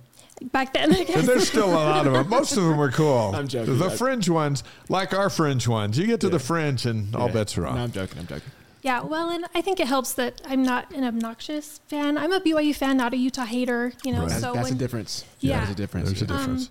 back 0.53 0.73
then. 0.73 0.93
I 0.95 0.99
But 0.99 1.07
guess. 1.09 1.27
there's 1.27 1.49
still 1.49 1.71
a 1.71 1.75
lot 1.75 2.07
of 2.07 2.13
them. 2.13 2.29
Most 2.29 2.57
of 2.57 2.63
them 2.63 2.81
are 2.81 2.91
cool. 2.93 3.33
I'm 3.35 3.49
joking. 3.49 3.77
The 3.79 3.91
fringe 3.91 4.29
ones, 4.29 4.63
like 4.89 5.13
our 5.13 5.29
fringe 5.31 5.67
ones, 5.67 5.99
you 5.99 6.07
get 6.07 6.21
to 6.21 6.29
the 6.29 6.39
fringe 6.39 6.87
and 6.87 7.15
all 7.17 7.27
Yeah. 7.27 7.33
bets 7.35 7.59
are 7.59 7.67
off. 7.67 7.75
No, 7.75 7.83
I'm 7.83 7.93
joking. 7.93 8.19
I'm 8.21 8.27
joking. 8.29 8.51
Yeah, 8.83 9.03
well, 9.03 9.31
and 9.31 9.45
I 9.55 9.61
think 9.63 9.79
it 9.79 9.87
helps 9.89 10.13
that 10.15 10.41
I'm 10.49 10.63
not 10.65 10.91
an 10.93 11.05
obnoxious 11.05 11.81
fan. 11.89 12.19
I'm 12.19 12.33
a 12.33 12.41
BYU 12.41 12.73
fan, 12.75 12.97
not 12.97 13.13
a 13.13 13.17
Utah 13.17 13.45
hater. 13.45 13.93
You 14.05 14.13
know, 14.13 14.23
Right. 14.23 14.31
So 14.41 14.53
that's 14.55 14.65
when 14.71 14.73
a 14.75 14.77
difference. 14.79 15.25
Yeah. 15.41 15.59
That's 15.61 15.73
a 15.73 15.75
difference. 15.75 16.09
There's 16.09 16.23
a 16.23 16.27
yeah. 16.27 16.39
difference. 16.39 16.71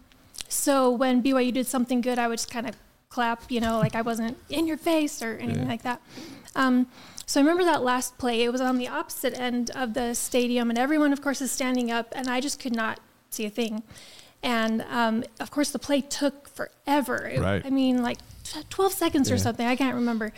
so 0.49 0.91
when 0.91 1.21
BYU 1.23 1.51
did 1.53 1.67
something 1.67 2.01
good, 2.01 2.19
I 2.19 2.27
would 2.27 2.37
just 2.39 2.51
kind 2.51 2.67
of 2.67 2.75
clap. 3.11 3.51
You 3.51 3.59
know, 3.61 3.77
like 3.77 3.95
I 3.95 4.01
wasn't 4.01 4.37
in 4.49 4.65
your 4.65 4.77
face 4.77 5.21
or 5.21 5.37
anything 5.37 5.63
Yeah. 5.63 5.69
like 5.69 5.83
that. 5.83 6.01
Um, 6.55 6.87
so 7.27 7.39
I 7.39 7.43
remember 7.43 7.63
that 7.65 7.83
last 7.83 8.17
play. 8.17 8.41
It 8.43 8.51
was 8.51 8.59
on 8.61 8.77
the 8.77 8.87
opposite 8.87 9.39
end 9.39 9.69
of 9.75 9.93
the 9.93 10.13
stadium, 10.15 10.69
and 10.69 10.77
everyone, 10.79 11.13
of 11.13 11.21
course, 11.21 11.39
is 11.41 11.51
standing 11.51 11.91
up, 11.91 12.11
and 12.15 12.27
I 12.27 12.41
just 12.41 12.59
could 12.59 12.75
not 12.75 12.99
see 13.29 13.45
a 13.45 13.49
thing. 13.49 13.83
And 14.43 14.81
um, 14.89 15.23
of 15.39 15.51
course, 15.51 15.69
the 15.71 15.79
play 15.79 16.01
took 16.01 16.49
forever. 16.49 17.27
It- 17.27 17.39
Right. 17.39 17.63
I 17.65 17.69
mean, 17.69 18.01
like 18.01 18.17
t- 18.43 18.59
12 18.69 18.91
seconds 18.93 19.29
or 19.31 19.37
something. 19.37 19.65
I 19.67 19.75
can't 19.75 19.95
remember. 19.95 20.33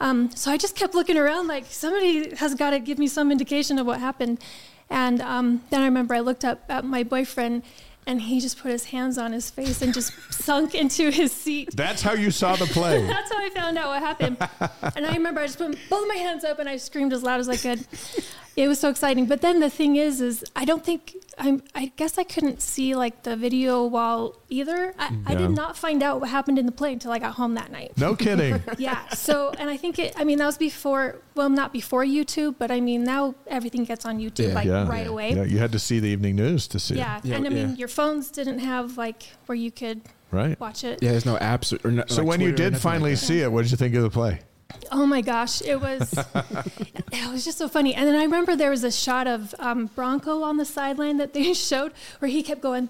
Um, 0.00 0.30
so 0.34 0.50
I 0.52 0.56
just 0.56 0.76
kept 0.76 0.94
looking 0.94 1.18
around, 1.18 1.48
like 1.48 1.66
somebody 1.66 2.34
has 2.36 2.54
got 2.54 2.70
to 2.70 2.78
give 2.78 2.98
me 2.98 3.08
some 3.08 3.32
indication 3.32 3.78
of 3.78 3.86
what 3.86 3.98
happened. 4.00 4.38
And 4.88 5.20
um, 5.20 5.62
then 5.70 5.82
I 5.82 5.84
remember 5.86 6.14
I 6.14 6.20
looked 6.20 6.44
up 6.44 6.60
at 6.70 6.84
my 6.84 7.02
boyfriend, 7.02 7.62
and 8.08 8.22
he 8.22 8.40
just 8.40 8.58
put 8.58 8.72
his 8.72 8.86
hands 8.86 9.18
on 9.18 9.32
his 9.32 9.50
face 9.50 9.82
and 9.82 9.92
just 9.92 10.12
sunk 10.32 10.74
into 10.74 11.10
his 11.10 11.30
seat. 11.30 11.68
That's 11.76 12.00
how 12.00 12.14
you 12.14 12.30
saw 12.30 12.56
the 12.56 12.64
play. 12.64 13.06
That's 13.06 13.30
how 13.30 13.38
I 13.38 13.50
found 13.50 13.76
out 13.76 13.88
what 13.88 14.00
happened. 14.02 14.38
and 14.96 15.06
I 15.06 15.12
remember 15.12 15.42
I 15.42 15.46
just 15.46 15.58
put 15.58 15.78
both 15.90 16.08
my 16.08 16.14
hands 16.14 16.42
up 16.42 16.58
and 16.58 16.68
I 16.68 16.78
screamed 16.78 17.12
as 17.12 17.22
loud 17.22 17.38
as 17.38 17.50
I 17.50 17.56
could. 17.56 17.86
It 18.56 18.66
was 18.66 18.80
so 18.80 18.88
exciting. 18.88 19.26
But 19.26 19.42
then 19.42 19.60
the 19.60 19.68
thing 19.68 19.96
is, 19.96 20.22
is 20.22 20.42
I 20.56 20.64
don't 20.64 20.82
think 20.82 21.16
I'm. 21.38 21.62
I 21.74 21.92
guess 21.96 22.18
I 22.18 22.24
couldn't 22.24 22.60
see 22.60 22.94
like 22.94 23.22
the 23.22 23.36
video 23.36 23.84
while 23.84 24.36
either. 24.48 24.94
I, 24.98 25.16
I 25.26 25.34
did 25.34 25.50
not 25.50 25.76
find 25.76 26.02
out 26.02 26.20
what 26.20 26.30
happened 26.30 26.58
in 26.58 26.66
the 26.66 26.72
play 26.72 26.92
until 26.92 27.12
I 27.12 27.18
got 27.18 27.34
home 27.34 27.54
that 27.54 27.70
night. 27.72 27.92
No 27.96 28.14
kidding. 28.14 28.62
Yeah. 28.78 29.08
So, 29.10 29.52
and 29.58 29.68
I 29.70 29.76
think 29.76 29.98
it. 29.98 30.14
I 30.16 30.24
mean, 30.24 30.38
that 30.38 30.46
was 30.46 30.58
before. 30.58 31.16
Well, 31.34 31.48
not 31.50 31.72
before 31.72 32.04
YouTube, 32.04 32.56
but 32.58 32.70
I 32.70 32.80
mean, 32.80 33.04
now 33.04 33.34
everything 33.46 33.84
gets 33.84 34.04
on 34.04 34.18
YouTube 34.18 34.48
Yeah. 34.48 34.54
like 34.54 34.66
Yeah. 34.66 34.88
right 34.88 35.06
away. 35.06 35.34
Yeah, 35.34 35.44
you 35.44 35.58
had 35.58 35.72
to 35.72 35.78
see 35.78 36.00
the 36.00 36.08
evening 36.08 36.36
news 36.36 36.66
to 36.68 36.78
see 36.78 36.96
Yeah. 36.96 37.18
it. 37.18 37.24
Yeah, 37.24 37.36
and 37.36 37.46
I 37.46 37.50
mean, 37.50 37.70
yeah. 37.70 37.74
your 37.76 37.88
phones 37.88 38.30
didn't 38.30 38.58
have 38.60 38.96
like 38.98 39.22
where 39.46 39.56
you 39.56 39.70
could 39.70 40.02
Right. 40.30 40.58
watch 40.60 40.84
it. 40.84 40.98
Yeah, 41.02 41.12
there's 41.12 41.24
no 41.24 41.36
apps 41.36 41.72
or, 41.72 41.88
or 41.88 41.90
no, 41.90 42.04
So 42.06 42.16
like 42.22 42.26
when 42.28 42.40
you 42.40 42.48
Twitter 42.48 42.54
or 42.54 42.56
did 42.66 42.72
nothing 42.74 42.90
like 42.90 42.94
finally 42.94 43.16
see 43.16 43.40
it, 43.40 43.50
what 43.50 43.62
did 43.62 43.70
you 43.70 43.76
think 43.78 43.94
of 43.94 44.02
the 44.02 44.10
play? 44.10 44.40
Oh 44.92 45.06
my 45.06 45.20
gosh, 45.22 45.62
it 45.62 45.80
was 45.80 46.12
it 47.12 47.32
was 47.32 47.44
just 47.44 47.58
so 47.58 47.68
funny. 47.68 47.94
And 47.94 48.06
then 48.06 48.14
I 48.14 48.22
remember 48.22 48.54
there 48.56 48.70
was 48.70 48.84
a 48.84 48.92
shot 48.92 49.26
of 49.26 49.54
um, 49.58 49.86
Bronco 49.94 50.42
on 50.42 50.56
the 50.58 50.64
sideline 50.64 51.16
that 51.18 51.32
they 51.34 51.52
showed 51.54 51.92
where 52.18 52.30
he 52.30 52.42
kept 52.42 52.60
going 52.60 52.88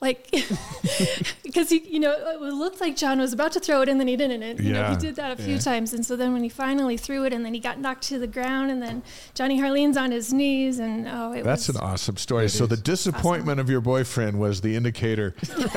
like 0.00 0.28
because 1.42 1.70
he 1.70 1.78
you 1.88 2.00
know 2.00 2.12
it 2.12 2.40
looked 2.40 2.80
like 2.80 2.96
John 2.96 3.18
was 3.20 3.32
about 3.32 3.52
to 3.52 3.60
throw 3.60 3.80
it 3.82 3.88
and 3.88 4.00
then 4.00 4.08
he 4.08 4.16
didn't. 4.16 4.42
And, 4.42 4.60
you 4.60 4.72
know 4.72 4.84
he 4.90 4.96
did 4.96 5.16
that 5.16 5.30
a 5.38 5.42
few 5.42 5.54
Yeah. 5.54 5.60
times. 5.60 5.92
And 5.94 6.04
so 6.04 6.16
then 6.16 6.32
when 6.32 6.42
he 6.42 6.48
finally 6.48 6.96
threw 6.96 7.24
it 7.24 7.32
and 7.32 7.44
then 7.44 7.54
he 7.54 7.60
got 7.60 7.78
knocked 7.78 8.02
to 8.08 8.18
the 8.18 8.26
ground 8.26 8.70
and 8.70 8.82
then 8.82 9.02
Johnny 9.34 9.58
Harline's 9.60 9.96
on 9.96 10.10
his 10.10 10.32
knees 10.32 10.78
and 10.78 11.06
oh 11.08 11.32
it 11.32 11.44
That's 11.44 11.68
was 11.68 11.76
an 11.76 11.82
awesome 11.82 12.16
story. 12.16 12.48
So 12.48 12.66
the 12.66 12.76
disappointment 12.76 13.60
of 13.60 13.70
your 13.70 13.80
boyfriend 13.80 14.38
was 14.38 14.60
the 14.62 14.74
indicator 14.74 15.34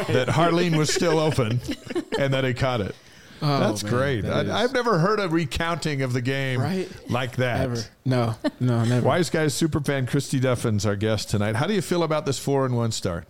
that 0.08 0.28
Harline 0.30 0.78
was 0.78 0.92
still 0.94 1.20
open 1.20 1.62
and 2.18 2.34
that 2.34 2.44
he 2.44 2.54
caught 2.54 2.82
it. 2.82 2.96
Oh, 3.42 3.60
That's 3.60 3.84
man, 3.84 3.92
great. 3.94 4.22
that 4.22 4.46
is- 4.46 4.52
I, 4.52 4.64
I've 4.64 4.74
never 4.74 4.98
heard 5.00 5.20
a 5.20 5.28
recounting 5.30 6.02
of 6.02 6.14
the 6.14 6.22
game 6.22 6.60
Right? 6.62 6.90
like 7.10 7.36
that. 7.38 7.62
ever. 7.62 7.84
No, 8.06 8.36
no, 8.60 8.84
never. 8.84 9.06
Y's 9.06 9.30
Guys 9.30 9.54
superfan 9.54 10.08
Christy 10.08 10.40
Duffins, 10.40 10.86
our 10.86 10.96
guest 10.96 11.30
tonight. 11.30 11.56
How 11.56 11.68
do 11.68 11.74
you 11.74 11.82
feel 11.82 12.04
about 12.04 12.26
this 12.26 12.40
four 12.40 12.66
and 12.66 12.76
one 12.76 12.92
start? 12.92 13.28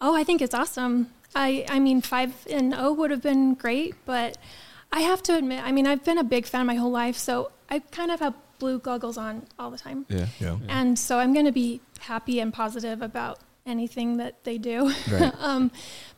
Oh, 0.00 0.14
I 0.14 0.24
think 0.24 0.42
it's 0.42 0.54
awesome. 0.54 1.08
I 1.34 1.64
I 1.68 1.78
mean, 1.78 2.00
five 2.00 2.32
and 2.50 2.74
O 2.74 2.92
would 2.92 3.10
have 3.10 3.22
been 3.22 3.54
great, 3.54 3.94
but 4.04 4.36
I 4.92 5.00
have 5.00 5.22
to 5.24 5.36
admit, 5.36 5.64
I 5.64 5.72
mean, 5.72 5.86
I've 5.86 6.04
been 6.04 6.18
a 6.18 6.24
big 6.24 6.46
fan 6.46 6.66
my 6.66 6.74
whole 6.74 6.90
life, 6.90 7.16
so 7.16 7.50
I 7.68 7.78
kind 7.80 8.10
of 8.10 8.20
have 8.20 8.34
blue 8.60 8.78
goggles 8.78 9.18
on 9.18 9.46
all 9.58 9.70
the 9.70 9.78
time, 9.78 10.06
Yeah. 10.08 10.26
Yeah. 10.40 10.58
and 10.68 10.96
so 10.98 11.18
I'm 11.18 11.32
going 11.32 11.46
to 11.46 11.52
be 11.52 11.80
happy 12.00 12.38
and 12.38 12.52
positive 12.52 13.02
about 13.02 13.40
anything 13.66 14.18
that 14.18 14.44
they 14.44 14.58
do. 14.58 14.92
Right. 15.10 15.32
um, 15.40 15.70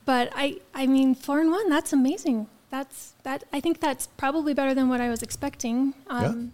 but 0.04 0.30
I 0.34 0.58
I 0.74 0.86
mean, 0.86 1.14
four 1.14 1.40
and 1.40 1.50
one, 1.50 1.70
that's 1.70 1.92
amazing. 1.94 2.48
That's 2.70 3.14
that. 3.22 3.44
I 3.52 3.60
think 3.60 3.80
that's 3.80 4.08
probably 4.16 4.54
better 4.54 4.74
than 4.74 4.88
what 4.88 5.00
I 5.00 5.08
was 5.08 5.22
expecting. 5.22 5.94
Um, 6.08 6.52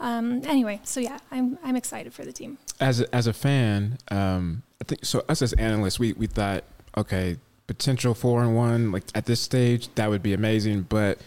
um, 0.00 0.42
anyway, 0.44 0.80
so 0.84 1.00
yeah, 1.00 1.18
I'm 1.30 1.58
I'm 1.62 1.76
excited 1.76 2.12
for 2.12 2.24
the 2.24 2.32
team. 2.32 2.58
as 2.80 3.00
a, 3.00 3.14
as 3.14 3.26
a 3.26 3.32
fan, 3.32 3.98
um, 4.10 4.62
I 4.80 4.84
think 4.84 5.04
so. 5.04 5.24
Us 5.28 5.42
as 5.42 5.52
analysts, 5.54 5.98
we 5.98 6.12
we 6.14 6.26
thought, 6.26 6.64
okay, 6.96 7.36
potential 7.66 8.14
four 8.14 8.42
and 8.42 8.56
one, 8.56 8.92
like 8.92 9.04
at 9.14 9.26
this 9.26 9.40
stage, 9.40 9.88
that 9.94 10.10
would 10.10 10.22
be 10.22 10.32
amazing. 10.32 10.82
But 10.88 11.18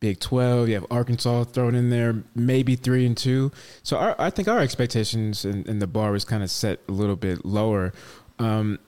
Big 0.00 0.18
Twelve, 0.18 0.68
you 0.68 0.74
have 0.74 0.86
Arkansas 0.90 1.44
thrown 1.44 1.74
in 1.74 1.90
there, 1.90 2.22
maybe 2.34 2.74
three 2.74 3.06
and 3.06 3.16
two. 3.16 3.52
So 3.84 3.96
our, 3.96 4.16
I 4.18 4.30
think 4.30 4.48
our 4.48 4.58
expectations 4.58 5.44
and, 5.44 5.66
and 5.68 5.80
the 5.80 5.86
bar 5.86 6.10
was 6.10 6.24
kind 6.24 6.42
of 6.42 6.50
set 6.50 6.80
a 6.88 6.92
little 6.92 7.16
bit 7.16 7.44
lower. 7.44 7.92
Um, 8.38 8.80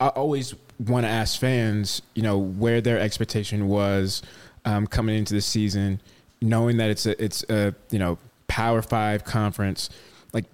I 0.00 0.08
always 0.08 0.54
want 0.78 1.04
to 1.04 1.08
ask 1.10 1.38
fans, 1.40 2.02
you 2.14 2.22
know, 2.22 2.38
where 2.38 2.80
their 2.80 2.98
expectation 2.98 3.68
was 3.68 4.22
um, 4.64 4.86
coming 4.86 5.16
into 5.16 5.34
the 5.34 5.40
season, 5.40 6.00
knowing 6.40 6.76
that 6.76 6.90
it's 6.90 7.06
a 7.06 7.22
it's 7.22 7.42
a 7.50 7.74
you 7.90 7.98
know 7.98 8.18
Power 8.46 8.82
Five 8.82 9.24
conference. 9.24 9.90
Like, 10.32 10.44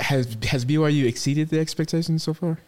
has 0.00 0.36
has 0.44 0.64
BYU 0.64 1.06
exceeded 1.06 1.48
the 1.48 1.58
expectations 1.58 2.22
so 2.22 2.34
far? 2.34 2.58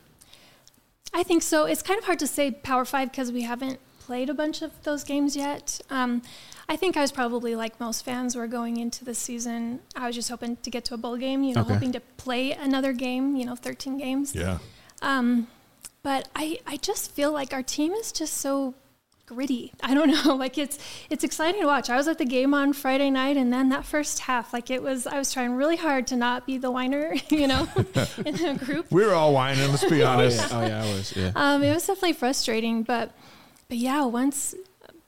I 1.14 1.22
think 1.22 1.42
so. 1.42 1.66
It's 1.66 1.82
kind 1.82 1.98
of 1.98 2.04
hard 2.04 2.18
to 2.20 2.26
say 2.26 2.50
Power 2.50 2.84
Five 2.84 3.10
because 3.10 3.30
we 3.30 3.42
haven't 3.42 3.78
played 4.00 4.28
a 4.30 4.34
bunch 4.34 4.62
of 4.62 4.72
those 4.82 5.04
games 5.04 5.36
yet. 5.36 5.80
Um, 5.90 6.22
I 6.68 6.76
think 6.76 6.96
I 6.96 7.02
was 7.02 7.12
probably 7.12 7.54
like 7.54 7.78
most 7.78 8.04
fans 8.04 8.34
were 8.34 8.46
going 8.46 8.76
into 8.78 9.04
the 9.04 9.14
season. 9.14 9.80
I 9.94 10.06
was 10.06 10.16
just 10.16 10.30
hoping 10.30 10.56
to 10.56 10.70
get 10.70 10.84
to 10.86 10.94
a 10.94 10.96
bowl 10.96 11.16
game, 11.16 11.42
you 11.44 11.54
know, 11.54 11.60
Okay. 11.60 11.74
hoping 11.74 11.92
to 11.92 12.00
play 12.16 12.52
another 12.52 12.92
game, 12.92 13.36
you 13.36 13.44
know, 13.44 13.54
13 13.54 13.98
games. 13.98 14.34
Yeah. 14.34 14.58
Um, 15.02 15.48
but 16.02 16.28
I, 16.34 16.60
I 16.66 16.76
just 16.76 17.12
feel 17.12 17.32
like 17.32 17.52
our 17.52 17.62
team 17.62 17.92
is 17.92 18.12
just 18.12 18.34
so 18.34 18.74
gritty. 19.26 19.72
I 19.82 19.94
don't 19.94 20.08
know. 20.10 20.36
Like 20.42 20.58
it's 20.58 20.78
it's 21.08 21.22
exciting 21.22 21.60
to 21.60 21.66
watch. 21.66 21.88
I 21.88 21.96
was 21.96 22.08
at 22.08 22.18
the 22.18 22.24
game 22.24 22.52
on 22.52 22.72
Friday 22.72 23.10
night 23.10 23.36
and 23.36 23.52
then 23.52 23.68
that 23.68 23.84
first 23.84 24.20
half, 24.20 24.52
like 24.52 24.70
it 24.70 24.82
was 24.82 25.06
I 25.06 25.18
was 25.18 25.32
trying 25.32 25.52
really 25.52 25.76
hard 25.76 26.06
to 26.08 26.16
not 26.16 26.46
be 26.46 26.58
the 26.58 26.70
whiner, 26.70 27.14
you 27.30 27.46
know, 27.46 27.68
in 28.24 28.34
the 28.36 28.60
group. 28.64 28.90
We 28.90 29.04
were 29.04 29.14
all 29.14 29.32
whining, 29.32 29.70
let's 29.70 29.84
be 29.84 30.02
honest. 30.02 30.52
Oh 30.52 30.66
yeah, 30.66 30.82
I 30.82 30.86
was. 30.86 31.14
Yeah. 31.14 31.32
Um, 31.36 31.62
it 31.62 31.72
was 31.72 31.86
definitely 31.86 32.14
frustrating, 32.14 32.82
but 32.82 33.12
but 33.68 33.78
yeah, 33.78 34.04
once 34.04 34.54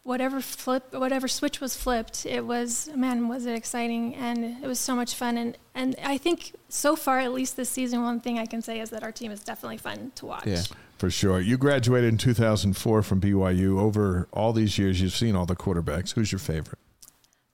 whatever 0.04 0.40
flip, 0.40 0.92
whatever 0.92 1.26
switch 1.26 1.60
was 1.60 1.74
flipped, 1.74 2.24
it 2.26 2.44
was 2.44 2.88
man, 2.94 3.26
was 3.26 3.46
it 3.46 3.54
exciting, 3.56 4.14
and 4.14 4.62
it 4.62 4.66
was 4.66 4.78
so 4.78 4.94
much 4.94 5.14
fun. 5.14 5.36
And 5.36 5.58
and 5.74 5.96
I 6.04 6.18
think 6.18 6.52
so 6.68 6.94
far, 6.94 7.18
at 7.18 7.32
least 7.32 7.56
this 7.56 7.70
season, 7.70 8.02
one 8.02 8.20
thing 8.20 8.38
I 8.38 8.46
can 8.46 8.62
say 8.62 8.78
is 8.78 8.90
that 8.90 9.02
our 9.02 9.12
team 9.12 9.32
is 9.32 9.42
definitely 9.42 9.78
fun 9.78 10.12
to 10.16 10.26
watch. 10.26 10.46
Yeah. 10.46 10.62
For 10.98 11.10
sure. 11.10 11.40
You 11.40 11.58
graduated 11.58 12.08
in 12.08 12.18
2004 12.18 13.02
from 13.02 13.20
BYU. 13.20 13.78
Over 13.80 14.28
all 14.32 14.52
these 14.52 14.78
years, 14.78 15.00
you've 15.00 15.14
seen 15.14 15.34
all 15.34 15.44
the 15.46 15.56
quarterbacks. 15.56 16.12
Who's 16.14 16.30
your 16.32 16.38
favorite? 16.38 16.78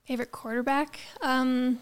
Favorite 0.05 0.31
quarterback? 0.31 0.99
Um, 1.21 1.79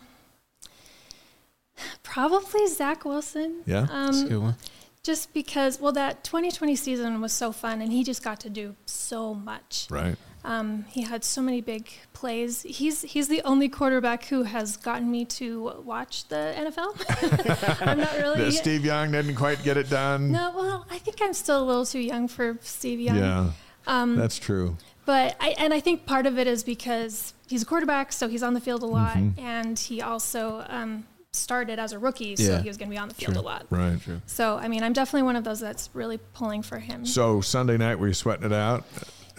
probably 2.04 2.68
Zach 2.68 3.06
Wilson. 3.06 3.62
Yeah? 3.66 3.82
That's 3.90 4.18
a 4.18 4.22
Um, 4.24 4.28
good 4.30 4.42
one. 4.42 4.56
just 5.04 5.34
because, 5.34 5.80
well, 5.80 5.92
that 5.94 6.24
2020 6.24 6.76
season 6.76 7.20
was 7.22 7.34
so 7.34 7.52
fun, 7.52 7.82
and 7.82 7.92
he 7.92 8.04
just 8.04 8.24
got 8.24 8.40
to 8.42 8.50
do 8.50 8.76
so 8.86 9.34
much. 9.34 9.88
Right. 9.90 10.16
Um, 10.44 10.86
he 10.90 11.02
had 11.02 11.24
so 11.24 11.42
many 11.42 11.60
big 11.62 11.90
plays. 12.14 12.62
He's 12.64 13.02
he's 13.02 13.28
the 13.28 13.42
only 13.44 13.68
quarterback 13.68 14.26
who 14.26 14.44
has 14.44 14.78
gotten 14.78 15.12
me 15.12 15.26
to 15.26 15.74
watch 15.84 16.28
the 16.30 16.54
NFL. 16.58 17.82
I'm 17.88 17.98
not 18.00 18.14
really. 18.18 18.52
Steve 18.64 18.86
Young 18.86 19.12
didn't 19.12 19.36
quite 19.36 19.62
get 19.64 19.76
it 19.78 19.90
done. 19.90 20.32
No, 20.32 20.54
well, 20.56 20.86
I 20.90 20.98
think 20.98 21.18
I'm 21.22 21.34
still 21.34 21.62
a 21.62 21.66
little 21.66 21.86
too 21.86 22.00
young 22.00 22.28
for 22.28 22.58
Steve 22.62 23.00
Young. 23.02 23.18
Yeah. 23.18 23.52
Um, 23.88 24.16
That's 24.16 24.38
true. 24.40 24.78
but 25.06 25.36
I 25.42 25.56
and 25.58 25.74
I 25.74 25.80
think 25.80 26.06
part 26.06 26.26
of 26.26 26.38
it 26.40 26.48
is 26.48 26.64
because 26.64 27.34
he's 27.48 27.64
a 27.64 27.66
quarterback, 27.66 28.14
so 28.14 28.28
he's 28.30 28.44
on 28.44 28.54
the 28.54 28.62
field 28.62 28.84
a 28.84 28.86
lot, 28.86 29.18
Mm-hmm. 29.18 29.40
and 29.40 29.78
he 29.78 30.02
also 30.02 30.64
um, 30.70 31.06
started 31.34 31.80
as 31.80 31.92
a 31.92 32.00
rookie, 32.00 32.36
so 32.36 32.44
Yeah. 32.44 32.62
he 32.62 32.68
was 32.70 32.78
going 32.78 32.90
to 32.90 32.94
be 32.94 32.98
on 33.00 33.08
the 33.10 33.14
field 33.16 33.36
a 33.36 33.42
lot. 33.42 33.66
Right. 33.70 34.00
So 34.26 34.58
I 34.58 34.68
mean, 34.70 34.84
I'm 34.84 34.94
definitely 34.94 35.24
one 35.24 35.36
of 35.36 35.44
those 35.44 35.60
that's 35.60 35.90
really 35.94 36.18
pulling 36.34 36.62
for 36.62 36.80
him. 36.80 37.06
So 37.06 37.42
Sunday 37.42 37.78
night, 37.78 38.00
were 38.00 38.08
you 38.08 38.14
sweating 38.14 38.46
it 38.46 38.54
out 38.54 38.86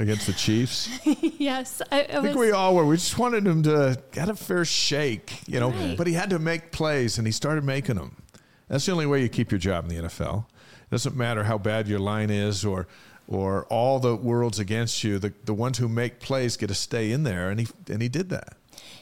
against 0.00 0.26
the 0.26 0.32
Chiefs? 0.32 0.88
yes, 1.38 1.80
I, 1.92 2.00
I 2.00 2.02
I 2.02 2.06
think 2.22 2.24
was. 2.24 2.36
we 2.36 2.50
all 2.50 2.74
were. 2.74 2.84
We 2.84 2.96
just 2.96 3.16
wanted 3.18 3.46
him 3.46 3.62
to 3.64 4.02
get 4.10 4.28
a 4.28 4.34
fair 4.34 4.64
shake, 4.64 5.46
you 5.46 5.60
know. 5.60 5.70
Right. 5.70 5.96
But 5.96 6.06
he 6.08 6.14
had 6.14 6.30
to 6.30 6.38
make 6.40 6.72
plays, 6.72 7.18
and 7.18 7.26
he 7.26 7.32
started 7.32 7.62
making 7.64 7.96
them. 7.96 8.16
That's 8.68 8.86
the 8.86 8.92
only 8.92 9.06
way 9.06 9.22
you 9.22 9.28
keep 9.28 9.50
your 9.52 9.58
job 9.58 9.84
in 9.88 9.90
the 10.02 10.08
NFL. 10.08 10.46
It 10.46 10.90
doesn't 10.90 11.16
matter 11.16 11.44
how 11.44 11.58
bad 11.58 11.86
your 11.86 12.00
line 12.00 12.30
is, 12.30 12.64
or 12.64 12.88
or 13.28 13.64
all 13.66 14.00
the 14.00 14.16
world's 14.16 14.58
against 14.58 15.04
you. 15.04 15.18
The 15.20 15.32
the 15.44 15.54
ones 15.54 15.78
who 15.78 15.88
make 15.88 16.18
plays 16.18 16.56
get 16.56 16.66
to 16.68 16.74
stay 16.74 17.12
in 17.12 17.22
there, 17.22 17.50
and 17.50 17.60
he 17.60 17.68
and 17.88 18.02
he 18.02 18.08
did 18.08 18.28
that. 18.30 18.54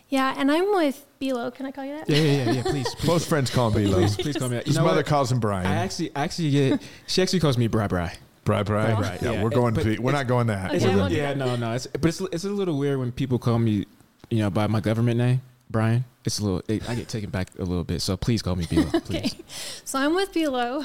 yeah, 0.09 0.35
and 0.37 0.51
I'm 0.51 0.71
with 0.75 1.07
Bilo. 1.21 1.55
Can 1.55 1.67
I 1.67 1.71
call 1.71 1.85
you 1.85 1.95
that? 1.95 2.09
Yeah, 2.11 2.17
yeah, 2.19 2.33
yeah, 2.45 2.51
yeah. 2.53 2.63
Please, 2.63 2.95
please, 2.95 3.07
Both 3.07 3.27
friends 3.27 3.51
call 3.51 3.71
him 3.71 3.83
Bilo. 3.85 3.95
please, 3.95 4.17
please 4.17 4.37
call 4.37 4.49
me 4.49 4.57
that. 4.57 4.67
You 4.67 4.71
His 4.71 4.79
know 4.79 4.85
mother 4.85 4.99
what? 4.99 5.07
calls 5.07 5.31
him 5.33 5.39
Brian. 5.41 5.67
I 5.67 5.77
actually, 5.77 6.11
actually 6.17 6.51
get. 6.51 6.83
She 7.07 7.23
actually 7.23 7.41
calls 7.41 7.57
me 7.59 7.69
Bri 7.69 7.87
Bri. 7.89 8.09
Bri, 8.49 8.63
Bri. 8.65 8.95
Bri, 8.95 9.05
Yeah, 9.21 9.33
yeah. 9.33 9.43
we're 9.43 9.51
going. 9.51 9.75
But 9.75 9.83
To, 9.85 9.99
we're 9.99 10.13
not 10.13 10.27
going 10.27 10.47
that. 10.47 10.75
Okay, 10.75 10.85
going- 10.95 11.13
yeah, 11.13 11.35
no, 11.35 11.55
no. 11.57 11.73
It's, 11.75 11.87
but 11.87 12.07
it's 12.07 12.21
it's 12.21 12.45
a 12.45 12.49
little 12.51 12.79
weird 12.79 12.99
when 12.99 13.13
people 13.13 13.39
call 13.39 13.59
me, 13.59 13.85
you 14.31 14.39
know, 14.39 14.49
by 14.49 14.67
my 14.67 14.81
government 14.81 15.19
name, 15.19 15.43
Brian. 15.71 16.05
It's 16.25 16.39
a 16.39 16.45
little. 16.45 16.63
It, 16.67 16.89
I 16.89 16.95
get 16.95 17.09
taken 17.09 17.29
back 17.29 17.49
a 17.59 17.63
little 17.65 17.85
bit. 17.85 18.01
So 18.01 18.17
please 18.17 18.41
call 18.41 18.57
me 18.57 18.65
Bilo, 18.65 18.91
please. 19.05 19.35
Okay. 19.35 19.45
So 19.85 19.99
I'm 19.99 20.15
with 20.15 20.33
Bilo 20.33 20.85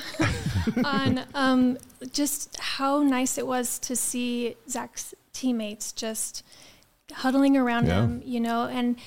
on 0.86 1.22
um, 1.34 1.78
just 2.12 2.58
how 2.60 3.02
nice 3.02 3.38
it 3.38 3.48
was 3.48 3.80
to 3.80 3.96
see 3.96 4.56
Zach's 4.70 5.14
teammates 5.32 5.94
just 5.94 6.44
huddling 7.14 7.56
around 7.58 7.88
Yeah. 7.88 8.04
him, 8.04 8.22
you 8.26 8.40
know, 8.42 8.66
and 8.68 8.98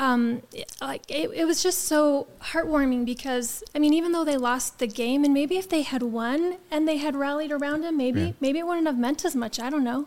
um, 0.00 0.42
it- 0.52 0.72
like 0.80 1.02
it, 1.10 1.30
it 1.34 1.44
was 1.44 1.62
just 1.62 1.80
so 1.84 2.26
heartwarming 2.40 3.04
because 3.04 3.62
I 3.74 3.78
mean, 3.78 3.92
even 3.92 4.12
though 4.12 4.24
they 4.24 4.36
lost 4.38 4.78
the 4.78 4.86
game, 4.86 5.24
and 5.24 5.32
maybe 5.34 5.56
if 5.58 5.68
they 5.68 5.82
had 5.82 6.02
won 6.02 6.56
and 6.70 6.88
they 6.88 6.96
had 6.96 7.14
rallied 7.14 7.52
around 7.52 7.82
him, 7.84 7.96
maybe 7.96 8.20
Yeah. 8.20 8.32
maybe 8.40 8.58
it 8.60 8.66
wouldn't 8.66 8.86
have 8.86 8.98
meant 8.98 9.24
as 9.24 9.36
much. 9.36 9.60
I 9.60 9.68
don't 9.70 9.84
know. 9.84 10.06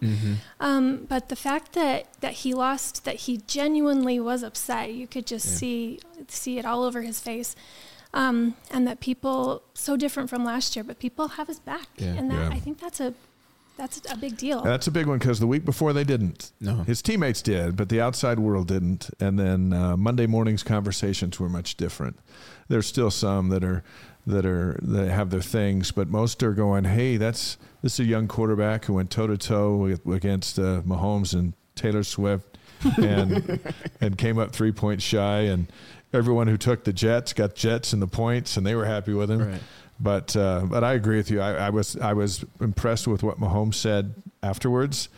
Um, 0.60 1.06
but 1.08 1.30
the 1.30 1.36
fact 1.36 1.74
that 1.74 2.08
that 2.22 2.34
he 2.44 2.54
lost, 2.54 3.06
that 3.06 3.16
he 3.28 3.38
genuinely 3.48 4.20
was 4.20 4.42
upset, 4.44 4.94
you 4.94 5.08
could 5.08 5.28
just 5.28 5.48
Yeah. 5.48 5.58
see 5.60 6.00
see 6.28 6.58
it 6.60 6.66
all 6.66 6.84
over 6.84 7.02
his 7.04 7.20
face. 7.20 7.56
Um, 8.16 8.56
and 8.70 8.86
that 8.88 9.00
people 9.00 9.64
so 9.74 9.98
different 9.98 10.30
from 10.30 10.46
last 10.46 10.76
year, 10.76 10.84
but 10.84 11.00
people 11.00 11.30
have 11.30 11.48
his 11.48 11.60
back, 11.60 11.88
Yeah. 11.98 12.14
and 12.18 12.30
that. 12.30 12.52
I 12.52 12.60
think 12.60 12.80
that's 12.80 13.00
a 13.00 13.14
that's 13.78 14.02
a 14.10 14.18
big 14.18 14.38
deal. 14.38 14.62
That's 14.62 14.88
a 14.88 14.92
big 14.92 15.08
one 15.08 15.18
because 15.18 15.40
the 15.40 15.48
week 15.48 15.66
before 15.66 15.94
they 15.94 16.04
didn't. 16.04 16.52
No. 16.62 16.78
His 16.84 17.02
teammates 17.02 17.42
did, 17.42 17.76
but 17.76 17.90
the 17.90 18.00
outside 18.00 18.40
world 18.40 18.68
didn't. 18.68 19.10
And 19.20 19.40
then 19.40 19.74
uh, 19.74 19.98
Monday 19.98 20.28
morning's 20.28 20.64
conversations 20.64 21.40
were 21.40 21.50
much 21.50 21.76
different. 21.76 22.20
There's 22.68 22.86
still 22.86 23.12
some 23.12 23.50
that 23.50 23.64
are 23.64 23.84
that 24.26 24.46
are 24.46 24.80
that 24.82 25.10
have 25.10 25.32
their 25.32 25.42
things, 25.42 25.92
but 25.92 26.08
most 26.08 26.42
are 26.44 26.54
going, 26.54 26.86
"Hey, 26.86 27.18
that's 27.18 27.58
this 27.82 28.00
is 28.00 28.06
a 28.06 28.10
young 28.10 28.28
quarterback 28.28 28.86
who 28.86 28.94
went 28.94 29.10
toe 29.10 29.28
to 29.28 29.38
toe 29.38 29.98
against 30.10 30.60
uh, 30.60 30.82
Mahomes 30.86 31.34
and 31.34 31.54
Taylor 31.76 32.04
Swift, 32.04 32.58
and 32.98 33.60
and 34.02 34.18
came 34.18 34.38
up 34.38 34.54
three 34.54 34.72
points 34.72 35.04
shy, 35.04 35.42
and 35.42 35.68
everyone 36.14 36.48
who 36.48 36.58
took 36.58 36.84
the 36.84 36.94
Jets 36.94 37.34
got 37.34 37.56
Jets 37.56 37.92
and 37.92 38.02
the 38.02 38.08
points, 38.08 38.56
and 38.56 38.66
they 38.66 38.76
were 38.76 38.86
happy 38.86 39.14
with 39.14 39.30
him." 39.30 39.40
Right. 39.48 39.62
But 40.00 40.36
uh, 40.36 40.62
but 40.66 40.84
I 40.84 40.94
agree 40.94 41.18
with 41.18 41.32
you. 41.32 41.40
I, 41.42 41.68
I 41.68 41.70
was 41.70 41.96
I 41.98 42.14
was 42.14 42.44
impressed 42.60 43.08
with 43.08 43.24
what 43.24 43.40
Mahomes 43.40 43.76
said 43.76 44.16
afterwards, 44.42 45.10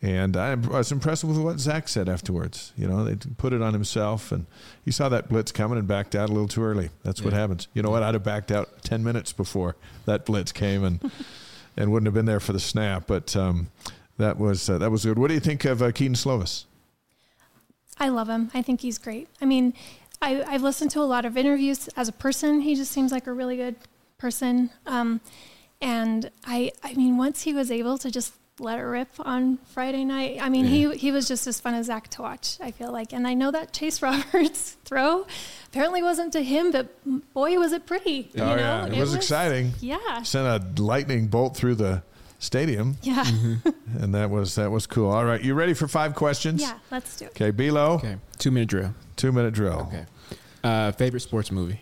and 0.00 0.36
I 0.36 0.54
was 0.54 0.92
impressed 0.92 1.24
with 1.24 1.38
what 1.38 1.58
Zach 1.58 1.88
said 1.88 2.08
afterwards. 2.08 2.72
You 2.76 2.86
know, 2.86 3.04
they 3.04 3.16
put 3.36 3.52
it 3.52 3.62
on 3.62 3.72
himself, 3.72 4.30
and 4.30 4.46
he 4.84 4.90
saw 4.90 5.08
that 5.08 5.28
blitz 5.28 5.50
coming 5.50 5.78
and 5.78 5.88
backed 5.88 6.14
out 6.14 6.28
a 6.28 6.32
little 6.32 6.48
too 6.48 6.62
early. 6.62 6.90
That's 7.02 7.22
what 7.22 7.32
happens. 7.32 7.68
You 7.74 7.82
know 7.82 7.90
what? 7.90 8.02
I'd 8.02 8.14
have 8.14 8.22
backed 8.22 8.52
out 8.52 8.82
ten 8.82 9.02
minutes 9.02 9.32
before 9.32 9.76
that 10.04 10.24
blitz 10.24 10.52
came, 10.52 10.84
and 10.84 11.10
and 11.76 11.90
wouldn't 11.90 12.06
have 12.06 12.14
been 12.14 12.26
there 12.26 12.40
for 12.40 12.52
the 12.52 12.60
snap. 12.60 13.04
But 13.06 13.34
um, 13.34 13.70
that 14.18 14.38
was 14.38 14.68
uh, 14.68 14.78
that 14.78 14.90
was 14.90 15.04
good. 15.04 15.18
What 15.18 15.28
do 15.28 15.34
you 15.34 15.40
think 15.40 15.64
of 15.64 15.82
uh, 15.82 15.90
Kedon 15.90 16.14
Slovis? 16.14 16.64
I 17.98 18.08
love 18.08 18.28
him. 18.28 18.50
I 18.54 18.62
think 18.62 18.82
he's 18.82 18.98
great. 18.98 19.28
I 19.40 19.44
mean, 19.44 19.74
I, 20.22 20.42
I've 20.42 20.62
listened 20.62 20.90
to 20.92 21.00
a 21.00 21.02
lot 21.02 21.24
of 21.24 21.36
interviews 21.36 21.88
as 21.96 22.08
a 22.08 22.12
person. 22.12 22.60
He 22.60 22.74
just 22.74 22.92
seems 22.92 23.10
like 23.12 23.26
a 23.26 23.32
really 23.32 23.56
good 23.56 23.76
person. 24.18 24.70
Um, 24.86 25.20
and 25.80 26.30
I, 26.44 26.72
I 26.82 26.94
mean, 26.94 27.16
once 27.16 27.42
he 27.42 27.52
was 27.54 27.70
able 27.70 27.98
to 27.98 28.10
just 28.10 28.34
let 28.60 28.78
it 28.78 28.82
rip 28.82 29.08
on 29.20 29.58
Friday 29.72 30.04
night, 30.04 30.38
I 30.42 30.48
mean, 30.48 30.64
he 30.64 30.92
he 30.96 31.12
was 31.12 31.28
just 31.28 31.46
as 31.46 31.60
fun 31.60 31.74
as 31.74 31.86
Zach 31.86 32.08
to 32.08 32.22
watch. 32.22 32.58
I 32.60 32.72
feel 32.72 32.90
like, 32.90 33.12
and 33.12 33.26
I 33.26 33.34
know 33.34 33.52
that 33.52 33.72
Chase 33.72 34.02
Roberts 34.02 34.76
throw 34.84 35.26
apparently 35.68 36.02
wasn't 36.02 36.32
to 36.32 36.42
him, 36.42 36.72
but 36.72 36.88
boy, 37.32 37.56
was 37.58 37.72
it 37.72 37.86
pretty. 37.86 38.30
you 38.34 38.42
oh 38.42 38.46
know? 38.46 38.56
yeah, 38.56 38.86
it, 38.86 38.98
was, 38.98 39.14
exciting. 39.14 39.72
Yeah, 39.80 40.22
Sent 40.24 40.46
a 40.78 40.82
lightning 40.82 41.28
bolt 41.28 41.56
through 41.56 41.76
the 41.76 42.02
stadium, 42.40 42.96
yeah, 43.02 43.24
and 44.00 44.12
that 44.16 44.30
was 44.30 44.56
that 44.56 44.72
was 44.72 44.88
cool. 44.88 45.10
All 45.12 45.24
right, 45.24 45.40
you 45.40 45.54
ready 45.54 45.74
for 45.74 45.86
five 45.86 46.16
questions? 46.16 46.60
yeah. 46.60 46.78
Let's 46.90 47.16
do 47.16 47.26
it. 47.26 47.30
Okay, 47.30 47.52
Below, 47.52 47.94
Okay. 47.94 48.16
Two 48.38 48.50
minute 48.50 48.68
drill. 48.68 48.92
two 49.14 49.30
minute 49.30 49.54
drill. 49.54 49.86
Okay. 49.88 50.06
Uh, 50.64 50.90
favorite 50.90 51.20
sports 51.20 51.52
movie? 51.52 51.80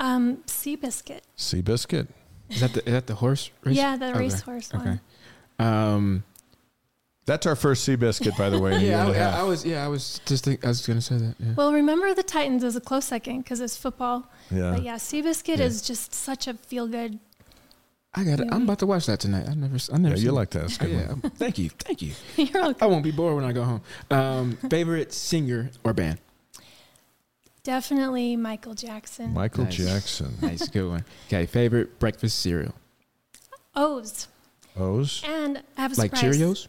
Um, 0.00 0.38
Seabiscuit. 0.46 1.20
Seabiscuit. 1.36 2.08
Is 2.50 2.60
that 2.60 2.72
the 2.72 2.80
is 2.86 2.92
that 2.92 3.06
the 3.06 3.14
horse 3.16 3.50
race? 3.64 3.76
Yeah, 3.76 3.96
the 3.96 4.10
Okay. 4.10 4.18
racehorse 4.20 4.72
Okay. 4.74 4.84
one. 4.84 5.00
Um. 5.58 6.24
That's 7.26 7.44
our 7.44 7.56
first 7.56 7.86
Seabiscuit, 7.86 8.38
by 8.38 8.48
the 8.48 8.58
way. 8.58 8.74
in 8.74 8.80
a 8.80 8.84
Yeah, 8.86 9.00
and 9.06 9.10
a 9.10 9.14
I, 9.14 9.16
half. 9.18 9.34
I 9.34 9.42
was. 9.42 9.66
Yeah, 9.66 9.84
I 9.84 9.88
was 9.88 10.18
just. 10.24 10.44
Think, 10.46 10.64
I 10.64 10.68
was 10.68 10.86
gonna 10.86 11.02
say 11.02 11.16
that. 11.18 11.34
Yeah. 11.38 11.52
Well, 11.56 11.72
remember 11.74 12.14
the 12.14 12.22
Titans 12.22 12.64
as 12.64 12.74
a 12.74 12.80
close 12.80 13.04
second 13.04 13.42
because 13.42 13.60
it's 13.60 13.76
football. 13.76 14.30
yeah. 14.50 14.72
But 14.72 14.82
yeah, 14.82 14.94
Seabiscuit 14.96 15.58
Yeah. 15.58 15.64
is 15.66 15.82
just 15.82 16.14
such 16.14 16.46
a 16.48 16.54
feel 16.54 16.86
good. 16.88 17.18
I 18.14 18.24
got 18.24 18.40
it. 18.40 18.48
I'm 18.50 18.62
about 18.62 18.78
to 18.78 18.86
watch 18.86 19.04
that 19.06 19.20
tonight. 19.20 19.46
I 19.46 19.52
never. 19.54 19.76
I 19.92 19.98
never. 19.98 20.14
Yeah, 20.14 20.20
you 20.20 20.26
seen 20.28 20.34
like 20.34 20.50
that. 20.50 20.64
It's 20.64 20.78
good 20.78 20.90
yeah. 20.90 21.08
one. 21.08 21.20
Thank 21.32 21.58
you. 21.58 21.68
Thank 21.68 22.00
you. 22.00 22.12
You're 22.36 22.46
welcome. 22.46 22.56
I 22.62 22.66
welcome. 22.68 22.90
won't 22.92 23.04
be 23.04 23.10
bored 23.10 23.36
when 23.36 23.44
I 23.44 23.52
go 23.52 23.62
home. 23.64 23.82
Um, 24.10 24.56
favorite 24.70 25.12
singer 25.12 25.70
or 25.84 25.92
band? 25.92 26.18
Definitely 27.68 28.34
Michael 28.34 28.72
Jackson. 28.72 29.34
Michael 29.34 29.64
Nice. 29.64 29.76
Jackson. 29.76 30.34
Nice, 30.40 30.68
good 30.68 30.88
one. 30.88 31.04
Okay, 31.26 31.44
favorite 31.44 31.98
breakfast 31.98 32.38
cereal? 32.38 32.72
O's. 33.76 34.26
O's. 34.74 35.22
And 35.26 35.58
I 35.76 35.82
have 35.82 35.92
a 35.92 36.00
Like 36.00 36.16
surprise. 36.16 36.40
Like 36.40 36.48
Cheerios? 36.48 36.68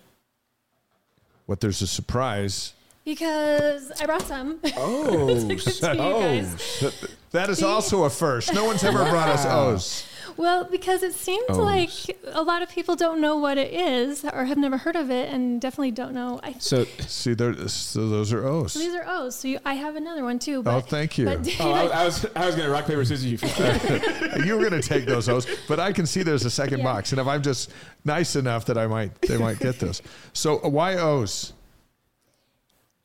What? 1.46 1.62
There's 1.62 1.82
a 1.82 1.88
surprise. 1.88 2.74
Because 3.06 3.94
I 4.02 4.08
brought 4.08 4.24
some. 4.24 4.60
Oh, 4.76 5.40
to 5.40 5.56
give 5.56 5.64
to 5.64 5.88
you 5.88 5.96
guys. 5.96 6.80
That, 6.82 7.16
that 7.32 7.50
is 7.50 7.64
also 7.64 8.04
a 8.04 8.10
first. 8.10 8.54
No 8.54 8.66
one's 8.66 8.84
ever 8.84 9.10
brought 9.10 9.30
us 9.30 9.46
O's. 9.46 10.06
Well, 10.40 10.64
because 10.64 11.04
it 11.04 11.14
seems 11.16 11.50
O's. 11.50 11.58
like 11.58 11.90
a 12.32 12.42
lot 12.42 12.62
of 12.62 12.70
people 12.70 12.96
don't 12.96 13.20
know 13.20 13.36
what 13.36 13.58
it 13.58 13.74
is 13.74 14.24
or 14.24 14.46
have 14.46 14.58
never 14.58 14.78
heard 14.78 14.96
of 14.96 15.12
it 15.12 15.28
and 15.34 15.60
definitely 15.60 15.92
don't 15.92 16.14
know. 16.14 16.40
I, 16.42 16.54
so 16.60 16.86
See, 16.86 17.34
there. 17.34 17.68
So 17.68 18.08
those 18.08 18.32
are 18.32 18.46
O's. 18.48 18.74
these 18.74 18.96
are 18.96 19.04
O's. 19.06 19.36
So 19.36 19.50
you, 19.50 19.60
I 19.66 19.74
have 19.74 19.98
another 19.98 20.24
one 20.24 20.40
too. 20.40 20.64
But, 20.64 20.76
Oh, 20.76 20.80
thank 20.80 21.18
you. 21.18 21.26
But 21.26 21.46
Oh, 21.60 21.74
I, 21.74 21.88
I 21.88 22.06
was 22.06 22.26
I 22.38 22.46
was 22.46 22.56
gonna 22.56 22.70
rock 22.70 22.86
paper 22.86 23.04
scissors 23.04 23.26
you. 23.26 23.38
you 24.46 24.56
were 24.56 24.70
going 24.70 24.82
to 24.82 24.88
take 24.88 25.06
those 25.06 25.28
O's, 25.28 25.46
but 25.68 25.78
I 25.78 25.92
can 25.92 26.06
see 26.06 26.24
there's 26.24 26.46
a 26.46 26.50
second 26.50 26.80
Yeah. 26.80 26.86
box, 26.86 27.12
and 27.12 27.20
if 27.20 27.28
I'm 27.28 27.42
just 27.44 27.72
nice 28.06 28.38
enough 28.38 28.64
that 28.68 28.78
I 28.78 28.88
might, 28.88 29.22
they 29.24 29.38
might 29.38 29.60
get 29.60 29.78
those. 29.80 30.02
So 30.32 30.64
uh, 30.64 30.70
why 30.70 30.96
O's? 30.96 31.52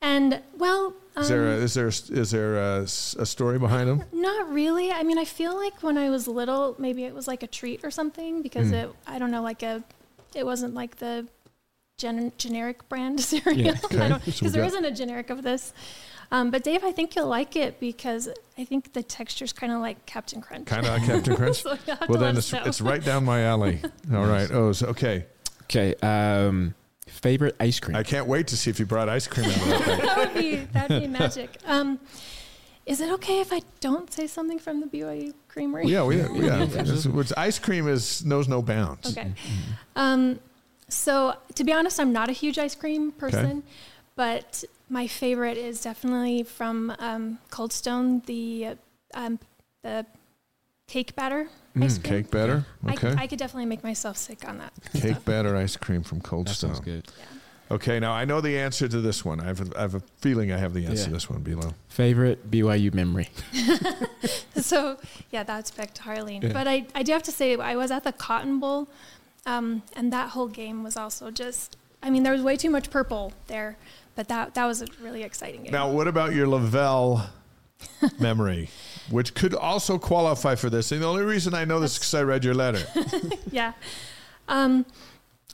and 0.01 0.41
well, 0.57 0.95
Is 1.17 1.29
there 1.29 1.47
a, 1.47 1.55
is 1.57 1.75
there 1.75 1.87
is 1.89 2.31
there 2.33 2.57
a, 2.57 2.83
s- 2.83 3.15
a 3.19 3.25
story 3.27 3.59
behind 3.59 3.89
them? 3.89 4.03
Not 4.13 4.53
really. 4.53 4.91
I 4.91 5.03
mean, 5.05 5.19
I 5.19 5.25
feel 5.25 5.55
like 5.55 5.83
when 5.83 5.97
I 5.97 6.11
was 6.11 6.27
little, 6.27 6.75
maybe 6.79 7.05
it 7.05 7.15
was 7.15 7.29
like 7.29 7.43
a 7.43 7.47
treat 7.47 7.85
or 7.85 7.91
something 7.93 8.43
because 8.43 8.69
Hmm. 8.69 8.75
it, 8.75 8.91
I 9.07 9.19
don't 9.21 9.31
know, 9.31 9.43
like 9.43 9.63
a, 9.63 9.85
it 10.35 10.45
wasn't 10.45 10.75
like 10.75 10.97
the 10.97 11.27
gen- 11.99 12.33
generic 12.37 12.89
brand 12.89 13.21
cereal. 13.31 13.57
Yeah, 13.59 13.77
okay. 13.85 14.09
So 14.09 14.09
we 14.27 14.33
because 14.33 14.53
there 14.53 14.63
got- 14.63 14.69
isn't 14.73 14.85
a 14.85 14.91
generic 14.91 15.31
of 15.31 15.43
this. 15.43 15.73
Um, 16.33 16.51
but 16.51 16.65
Dave, 16.65 16.83
I 16.83 16.91
think 16.91 17.15
you'll 17.15 17.29
like 17.29 17.55
it 17.55 17.79
because 17.79 18.29
I 18.59 18.65
think 18.65 18.93
the 18.93 19.03
texture's 19.03 19.53
kind 19.53 19.73
of 19.73 19.81
like 19.81 20.05
Captain 20.07 20.41
Crunch. 20.41 20.67
Kind 20.67 20.85
of 20.87 20.93
like 20.95 21.05
Captain 21.07 21.37
Crunch. 21.37 21.63
So 21.63 21.77
well, 22.09 22.19
then 22.19 22.37
it's, 22.37 22.53
it's 22.53 22.81
right 22.81 23.05
down 23.05 23.25
my 23.25 23.43
alley. 23.43 23.81
All 24.13 24.25
right, 24.27 24.51
O's. 24.51 24.83
Okay, 24.83 25.27
okay, 25.65 25.95
um, 26.03 26.75
favorite 27.15 27.57
ice 27.61 27.81
cream? 27.81 27.97
I 27.97 28.03
can't 28.03 28.27
wait 28.27 28.47
to 28.49 28.57
see 28.57 28.71
if 28.71 28.79
you 28.79 28.87
brought 28.87 29.09
ice 29.09 29.27
cream 29.27 29.47
out 29.51 29.57
of 29.57 29.69
that 29.69 30.03
that 30.03 30.19
would 30.19 30.35
be 30.43 30.57
that 30.73 30.91
would 30.91 31.01
be 31.03 31.07
magic. 31.09 31.51
Um, 31.67 31.99
is 32.87 33.01
it 33.01 33.11
okay 33.15 33.41
if 33.41 33.53
I 33.53 33.63
don't 33.81 34.13
say 34.13 34.27
something 34.27 34.59
from 34.59 34.81
the 34.81 34.87
BYU 34.87 35.33
Creamery? 35.49 35.87
Yeah, 35.87 36.05
we, 36.05 36.19
yeah. 36.19 36.29
Yeah. 36.35 36.63
It's, 36.65 37.07
it's- 37.07 37.33
ice 37.37 37.59
cream 37.59 37.89
is 37.89 38.25
knows 38.25 38.47
no 38.49 38.61
bounds. 38.61 39.17
Okay. 39.17 39.33
Um, 39.97 40.39
so 40.89 41.35
to 41.55 41.65
be 41.65 41.73
honest, 41.73 41.99
I'm 41.99 42.13
not 42.13 42.29
a 42.29 42.33
huge 42.33 42.59
ice 42.59 42.75
cream 42.75 43.13
person, 43.13 43.63
but 44.17 44.65
my 44.91 45.07
favorite 45.07 45.57
is 45.57 45.81
definitely 45.81 46.43
from 46.43 46.95
um, 46.99 47.39
Cold 47.51 47.73
Stone, 47.73 48.23
the 48.27 48.67
uh, 48.67 48.75
um, 49.15 49.39
the 49.83 50.05
cake 50.87 51.15
batter 51.17 51.49
ice 51.81 51.99
cream. 51.99 52.23
Cake 52.23 52.31
batter. 52.31 52.67
I, 52.87 52.93
Okay. 52.93 53.15
I 53.17 53.27
could 53.27 53.39
definitely 53.39 53.67
make 53.67 53.83
myself 53.83 54.17
sick 54.17 54.47
on 54.49 54.59
that. 54.59 54.73
Cake 54.95 55.25
batter 55.25 55.57
ice 55.57 55.77
cream 55.77 56.03
from 56.03 56.21
Cold 56.21 56.47
that 56.47 56.55
Stone. 56.55 56.75
sounds 56.75 56.85
good. 56.85 57.09
Okay, 57.71 57.99
now 57.99 58.13
I 58.13 58.25
know 58.27 58.41
the 58.41 58.59
answer 58.59 58.87
to 58.87 59.01
this 59.01 59.25
one. 59.25 59.41
I 59.41 59.45
have 59.47 59.61
a, 59.73 59.79
I 59.79 59.81
have 59.83 59.95
a 59.95 60.01
feeling 60.19 60.53
I 60.53 60.59
have 60.59 60.75
the 60.75 60.85
answer 60.87 61.03
Yeah. 61.03 61.07
to 61.07 61.13
this 61.13 61.31
one 61.31 61.41
below. 61.43 61.73
Favorite 61.89 62.51
BYU 62.51 62.93
memory? 62.95 63.31
so 64.57 64.99
yeah, 65.31 65.43
that's 65.43 65.71
Beck 65.71 65.95
to 65.95 66.03
Harline. 66.03 66.43
Yeah. 66.43 66.53
But 66.53 66.69
I, 66.69 66.87
I 66.95 67.03
do 67.03 67.13
have 67.13 67.23
to 67.25 67.33
say, 67.33 67.57
I 67.57 67.75
was 67.75 67.91
at 67.91 68.05
the 68.05 68.13
Cotton 68.13 68.61
Bowl, 68.61 68.89
um, 69.47 69.83
and 69.97 70.13
that 70.13 70.31
whole 70.31 70.49
game 70.49 70.85
was 70.85 70.97
also 70.97 71.31
just. 71.31 71.77
I 72.03 72.11
mean, 72.11 72.23
there 72.23 72.35
was 72.35 72.43
way 72.43 72.57
too 72.57 72.69
much 72.69 72.91
purple 72.91 73.33
there, 73.47 73.79
but 74.15 74.29
that 74.29 74.55
that 74.55 74.67
was 74.67 74.83
a 74.83 74.87
really 75.03 75.23
exciting 75.23 75.63
game. 75.63 75.73
Now, 75.73 75.91
what 75.91 76.07
about 76.07 76.35
your 76.35 76.47
LaVell 76.47 77.29
memory, 78.21 78.69
which 79.11 79.35
could 79.35 79.55
also 79.55 79.99
qualify 79.99 80.55
for 80.55 80.71
this? 80.71 80.93
And 80.93 81.03
the 81.03 81.07
only 81.07 81.23
reason 81.23 81.55
I 81.55 81.65
know 81.65 81.81
this 81.81 81.93
is 81.93 81.99
because 81.99 82.15
I 82.15 82.23
read 82.23 82.45
your 82.45 82.55
letter. 82.55 82.85
yeah. 83.51 83.73
Um, 84.49 84.87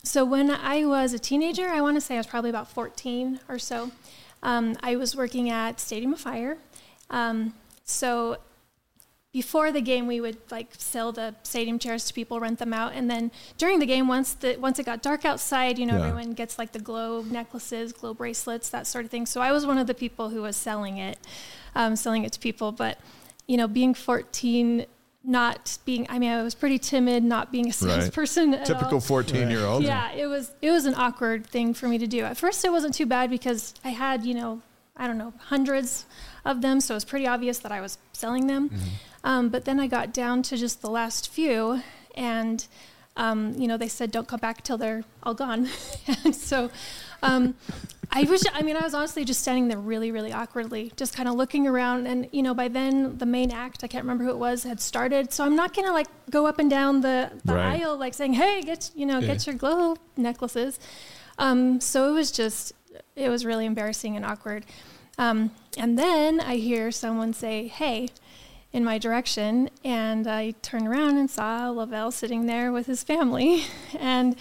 so 0.02 0.24
when 0.24 0.50
I 0.50 0.84
was 0.84 1.12
a 1.12 1.18
teenager, 1.18 1.68
I 1.68 1.80
want 1.80 1.96
to 1.96 2.00
say 2.00 2.14
I 2.14 2.18
was 2.18 2.26
probably 2.26 2.50
about 2.50 2.68
14 2.70 3.40
or 3.48 3.58
so. 3.58 3.90
Um, 4.42 4.76
I 4.82 4.96
was 4.96 5.14
working 5.14 5.50
at 5.50 5.78
Stadium 5.80 6.12
of 6.14 6.20
Fire. 6.20 6.56
Um, 7.10 7.54
so 7.84 8.38
before 9.32 9.70
the 9.70 9.80
game, 9.80 10.06
we 10.08 10.20
would 10.20 10.38
like 10.50 10.68
sell 10.76 11.12
the 11.12 11.34
stadium 11.44 11.78
chairs 11.78 12.04
to 12.06 12.14
people, 12.14 12.40
rent 12.40 12.58
them 12.58 12.72
out, 12.72 12.92
and 12.94 13.08
then 13.08 13.30
during 13.58 13.78
the 13.78 13.86
game, 13.86 14.08
once 14.08 14.32
the 14.32 14.56
once 14.56 14.78
it 14.80 14.86
got 14.86 15.02
dark 15.02 15.24
outside, 15.24 15.78
you 15.78 15.86
know, 15.86 15.98
Yeah. 15.98 16.08
everyone 16.08 16.32
gets 16.32 16.58
like 16.58 16.72
the 16.72 16.80
glow 16.80 17.22
necklaces, 17.22 17.92
glow 17.92 18.12
bracelets, 18.12 18.68
that 18.70 18.86
sort 18.88 19.04
of 19.04 19.10
thing. 19.10 19.26
So 19.26 19.40
I 19.40 19.52
was 19.52 19.64
one 19.66 19.78
of 19.78 19.86
the 19.86 19.94
people 19.94 20.30
who 20.30 20.42
was 20.42 20.56
selling 20.56 20.96
it, 20.98 21.18
um, 21.76 21.94
selling 21.94 22.24
it 22.24 22.32
to 22.32 22.40
people. 22.40 22.72
But 22.72 22.98
you 23.50 23.56
know, 23.56 23.66
being 23.66 23.94
14, 23.94 24.86
not 25.24 25.78
being, 25.84 26.06
I 26.08 26.20
mean, 26.20 26.30
I 26.30 26.40
was 26.44 26.54
pretty 26.54 26.78
timid, 26.78 27.24
not 27.24 27.50
being 27.50 27.68
a 27.68 27.72
salesperson. 27.72 28.54
at 28.54 28.64
Typical 28.64 28.94
all. 28.94 29.00
14 29.00 29.50
year 29.50 29.64
old. 29.64 29.82
Yeah, 29.82 30.12
it 30.12 30.26
was 30.26 30.52
it 30.62 30.70
was 30.70 30.86
an 30.86 30.94
awkward 30.94 31.48
thing 31.48 31.74
for 31.74 31.88
me 31.88 31.98
to 31.98 32.06
do. 32.06 32.22
At 32.24 32.36
first, 32.36 32.64
it 32.64 32.70
wasn't 32.70 32.94
too 32.94 33.06
bad 33.06 33.28
because 33.28 33.74
I 33.84 33.88
had 33.88 34.24
you 34.24 34.34
know 34.34 34.62
I 34.96 35.08
don't 35.08 35.18
know, 35.18 35.32
hundreds 35.38 36.04
of 36.44 36.62
them. 36.62 36.80
So 36.80 36.94
it 36.94 36.98
was 36.98 37.04
pretty 37.04 37.26
obvious 37.26 37.58
that 37.58 37.72
I 37.72 37.80
was 37.80 37.98
selling 38.12 38.46
them. 38.46 38.70
Um, 39.24 39.48
but 39.48 39.64
then 39.64 39.80
I 39.80 39.88
got 39.88 40.12
down 40.12 40.42
to 40.44 40.56
just 40.56 40.80
the 40.80 40.90
last 40.90 41.28
few, 41.30 41.82
and 42.14 42.64
um, 43.16 43.54
you 43.58 43.66
know, 43.66 43.76
they 43.76 43.88
said 43.88 44.12
don't 44.12 44.28
come 44.28 44.40
back 44.40 44.62
till 44.62 44.78
they're 44.78 45.02
all 45.24 45.34
gone. 45.34 45.68
and 46.24 46.36
so 46.36 46.70
um, 47.22 47.54
I 48.12 48.24
was, 48.24 48.44
I 48.52 48.62
mean, 48.62 48.76
I 48.76 48.82
was 48.82 48.92
honestly 48.92 49.24
just 49.24 49.40
standing 49.40 49.68
there 49.68 49.78
really, 49.78 50.10
really 50.10 50.32
awkwardly, 50.32 50.92
just 50.96 51.14
kind 51.14 51.28
of 51.28 51.36
looking 51.36 51.66
around. 51.68 52.06
And, 52.08 52.28
you 52.32 52.42
know, 52.42 52.54
by 52.54 52.66
then 52.68 53.18
the 53.18 53.26
main 53.26 53.52
act, 53.52 53.84
I 53.84 53.86
can't 53.86 54.02
remember 54.02 54.24
who 54.24 54.30
it 54.30 54.38
was, 54.38 54.64
had 54.64 54.80
started. 54.80 55.32
So 55.32 55.44
I'm 55.44 55.54
not 55.54 55.74
going 55.74 55.86
to 55.86 55.92
like 55.92 56.08
go 56.28 56.46
up 56.46 56.58
and 56.58 56.68
down 56.68 57.02
the, 57.02 57.30
the 57.44 57.54
Right. 57.54 57.80
aisle, 57.80 57.96
like 57.96 58.14
saying, 58.14 58.32
hey, 58.34 58.62
get, 58.62 58.90
you 58.96 59.06
know, 59.06 59.20
Yeah. 59.20 59.28
get 59.28 59.46
your 59.46 59.54
glow 59.54 59.96
necklaces. 60.16 60.80
Um, 61.38 61.80
so 61.80 62.10
it 62.10 62.14
was 62.14 62.32
just, 62.32 62.72
it 63.14 63.28
was 63.28 63.44
really 63.46 63.64
embarrassing 63.64 64.16
and 64.16 64.24
awkward. 64.24 64.66
Um, 65.16 65.52
and 65.78 65.96
then 65.98 66.40
I 66.40 66.56
hear 66.56 66.90
someone 66.90 67.32
say, 67.32 67.68
hey, 67.68 68.08
in 68.72 68.84
my 68.84 68.98
direction, 68.98 69.68
and 69.84 70.26
I 70.26 70.52
turned 70.62 70.86
around 70.88 71.16
and 71.18 71.28
saw 71.30 71.72
LaVell 71.72 72.12
sitting 72.12 72.46
there 72.46 72.72
with 72.72 72.86
his 72.86 73.02
family. 73.04 73.64
And 73.98 74.36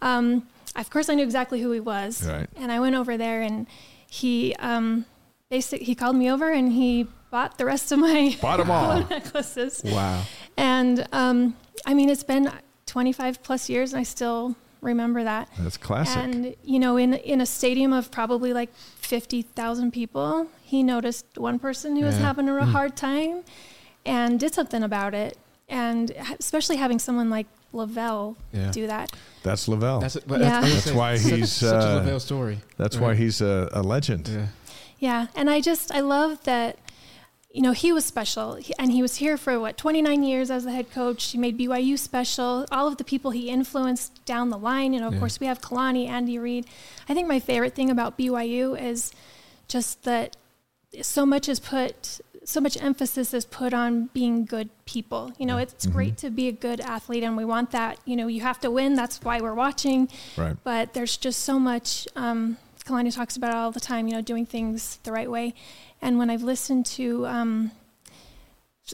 um, 0.00 0.46
of 0.76 0.90
course, 0.90 1.08
I 1.08 1.14
knew 1.14 1.22
exactly 1.24 1.60
who 1.60 1.70
he 1.72 1.80
was. 1.80 2.26
Right. 2.26 2.48
And 2.56 2.70
I 2.72 2.80
went 2.80 2.94
over 2.94 3.16
there, 3.16 3.42
and 3.42 3.66
he 4.08 4.54
um, 4.58 5.06
basic 5.50 5.82
he 5.82 5.94
called 5.94 6.16
me 6.16 6.30
over, 6.30 6.50
and 6.50 6.72
he 6.72 7.06
bought 7.30 7.58
the 7.58 7.64
rest 7.64 7.92
of 7.92 7.98
my 7.98 8.36
Bought 8.40 8.60
'em 8.60 8.70
all. 8.70 9.00
necklaces. 9.10 9.82
Wow. 9.84 10.22
And 10.56 11.06
um, 11.12 11.56
I 11.86 11.94
mean, 11.94 12.08
it's 12.10 12.24
been 12.24 12.50
25 12.86 13.42
plus 13.42 13.68
years, 13.70 13.92
and 13.92 14.00
I 14.00 14.02
still 14.02 14.54
remember 14.82 15.24
that. 15.24 15.48
That's 15.58 15.76
classic. 15.76 16.16
And 16.18 16.54
you 16.64 16.78
know, 16.78 16.96
in 16.96 17.14
in 17.14 17.40
a 17.40 17.46
stadium 17.46 17.92
of 17.92 18.10
probably 18.10 18.52
like 18.52 18.74
fifty 18.76 19.42
thousand 19.42 19.92
people, 19.92 20.48
he 20.62 20.82
noticed 20.82 21.38
one 21.38 21.58
person 21.58 21.96
who 21.96 22.04
was 22.04 22.16
having 22.18 22.48
a 22.48 22.54
real 22.54 22.66
hard 22.66 22.96
time, 22.96 23.44
and 24.04 24.38
did 24.40 24.52
something 24.54 24.82
about 24.82 25.14
it. 25.14 25.36
And 25.72 26.10
especially 26.38 26.76
having 26.76 26.98
someone 26.98 27.30
like 27.30 27.46
LaVell 27.72 28.36
Yeah. 28.52 28.70
do 28.70 28.86
that. 28.86 29.10
That's 29.42 29.66
LaVell. 29.66 30.00
That's, 30.02 30.14
That's, 30.14 30.26
but 30.26 30.40
Yeah. 30.40 30.60
like 30.60 30.64
I 30.64 30.68
That's 30.74 30.92
why 30.92 31.18
he's, 31.18 31.52
such 31.52 31.72
uh, 31.74 32.00
a 32.02 32.06
LaVell 32.06 32.20
story. 32.20 32.60
why 32.76 32.86
Right. 33.08 33.16
he's 33.16 33.40
a, 33.40 33.68
a 33.72 33.82
legend. 33.82 34.28
Yeah. 34.28 34.46
Yeah, 34.98 35.26
and 35.34 35.50
I 35.50 35.60
just 35.60 35.92
I 35.92 36.00
love 36.00 36.44
that. 36.44 36.78
You 37.54 37.60
know, 37.60 37.72
he 37.72 37.92
was 37.92 38.04
special, 38.06 38.58
and 38.78 38.90
he 38.92 39.02
was 39.02 39.16
here 39.16 39.36
for 39.36 39.58
what 39.60 39.76
29 39.76 40.22
years 40.22 40.50
as 40.50 40.64
the 40.64 40.72
head 40.72 40.90
coach. 40.90 41.32
He 41.32 41.38
made 41.38 41.58
BYU 41.58 41.98
special. 41.98 42.64
All 42.70 42.86
of 42.88 42.96
the 42.96 43.04
people 43.04 43.30
he 43.32 43.50
influenced 43.50 44.24
down 44.24 44.48
the 44.50 44.56
line. 44.56 44.92
You 44.94 45.00
know, 45.00 45.08
of 45.08 45.14
Yeah. 45.14 45.18
course, 45.18 45.38
we 45.40 45.46
have 45.48 45.60
Kalani, 45.60 46.08
Andy 46.08 46.38
Reid. 46.38 46.64
I 47.08 47.14
think 47.14 47.28
my 47.28 47.40
favorite 47.40 47.74
thing 47.74 47.90
about 47.90 48.16
BYU 48.16 48.74
is 48.80 49.10
just 49.68 50.04
that 50.04 50.36
so 51.02 51.26
much 51.26 51.46
is 51.48 51.58
put, 51.60 52.20
so 52.44 52.60
much 52.60 52.76
emphasis 52.82 53.32
is 53.34 53.44
put 53.44 53.72
on 53.72 54.06
being 54.12 54.44
good 54.44 54.68
people. 54.84 55.32
You 55.38 55.46
know, 55.46 55.58
it's 55.58 55.86
great 55.86 56.16
to 56.18 56.30
be 56.30 56.48
a 56.48 56.52
good 56.52 56.80
athlete, 56.80 57.22
and 57.22 57.36
we 57.36 57.44
want 57.44 57.70
that. 57.70 57.98
You 58.04 58.16
know, 58.16 58.26
you 58.26 58.40
have 58.40 58.58
to 58.60 58.70
win. 58.70 58.94
That's 58.94 59.22
why 59.22 59.40
we're 59.40 59.54
watching 59.54 60.08
Right. 60.36 60.56
but 60.64 60.92
there's 60.94 61.16
just 61.16 61.40
so 61.42 61.58
much. 61.58 62.08
Um, 62.16 62.56
Kalani 62.84 63.14
talks 63.14 63.36
about 63.36 63.50
it 63.50 63.56
all 63.56 63.70
the 63.70 63.78
time, 63.80 64.08
you 64.08 64.14
know, 64.14 64.20
doing 64.22 64.44
things 64.44 64.98
the 65.04 65.12
right 65.12 65.30
way. 65.30 65.54
And 66.00 66.18
when 66.18 66.30
I've 66.30 66.42
listened 66.42 66.84
to 66.86 67.26
um, 67.28 67.70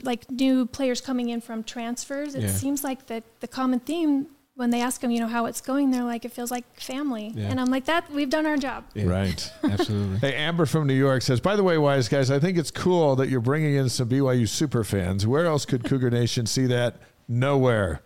like 0.02 0.30
new 0.30 0.66
players 0.66 1.00
coming 1.00 1.30
in 1.30 1.40
from 1.40 1.64
transfers, 1.64 2.34
it 2.34 2.42
Yeah. 2.42 2.48
seems 2.52 2.84
like 2.84 3.06
the 3.06 3.22
the 3.40 3.48
common 3.48 3.80
theme 3.80 4.26
when 4.58 4.70
they 4.70 4.82
ask 4.82 5.00
them, 5.00 5.12
you 5.12 5.20
know, 5.20 5.28
how 5.28 5.46
it's 5.46 5.60
going, 5.60 5.92
they're 5.92 6.02
like, 6.02 6.24
it 6.24 6.32
feels 6.32 6.50
like 6.50 6.64
family. 6.80 7.30
Yeah. 7.32 7.44
And 7.46 7.60
I'm 7.60 7.70
like, 7.70 7.84
that 7.84 8.10
we've 8.10 8.28
done 8.28 8.44
our 8.44 8.56
job. 8.56 8.82
Yeah. 8.92 9.04
Right. 9.04 9.52
Absolutely. 9.62 10.18
Hey, 10.18 10.34
Amber 10.34 10.66
from 10.66 10.88
New 10.88 10.94
York 10.94 11.22
says, 11.22 11.38
by 11.38 11.54
the 11.54 11.62
way, 11.62 11.78
Y's 11.78 12.08
Guys, 12.08 12.28
I 12.28 12.40
think 12.40 12.58
it's 12.58 12.72
cool 12.72 13.14
that 13.16 13.28
you're 13.28 13.40
bringing 13.40 13.76
in 13.76 13.88
some 13.88 14.08
BYU 14.08 14.48
super 14.48 14.82
fans. 14.82 15.24
Where 15.28 15.46
else 15.46 15.64
could 15.64 15.84
Cougar 15.84 16.10
Nation 16.10 16.44
see 16.46 16.66
that? 16.66 16.96
Nowhere. 17.28 18.00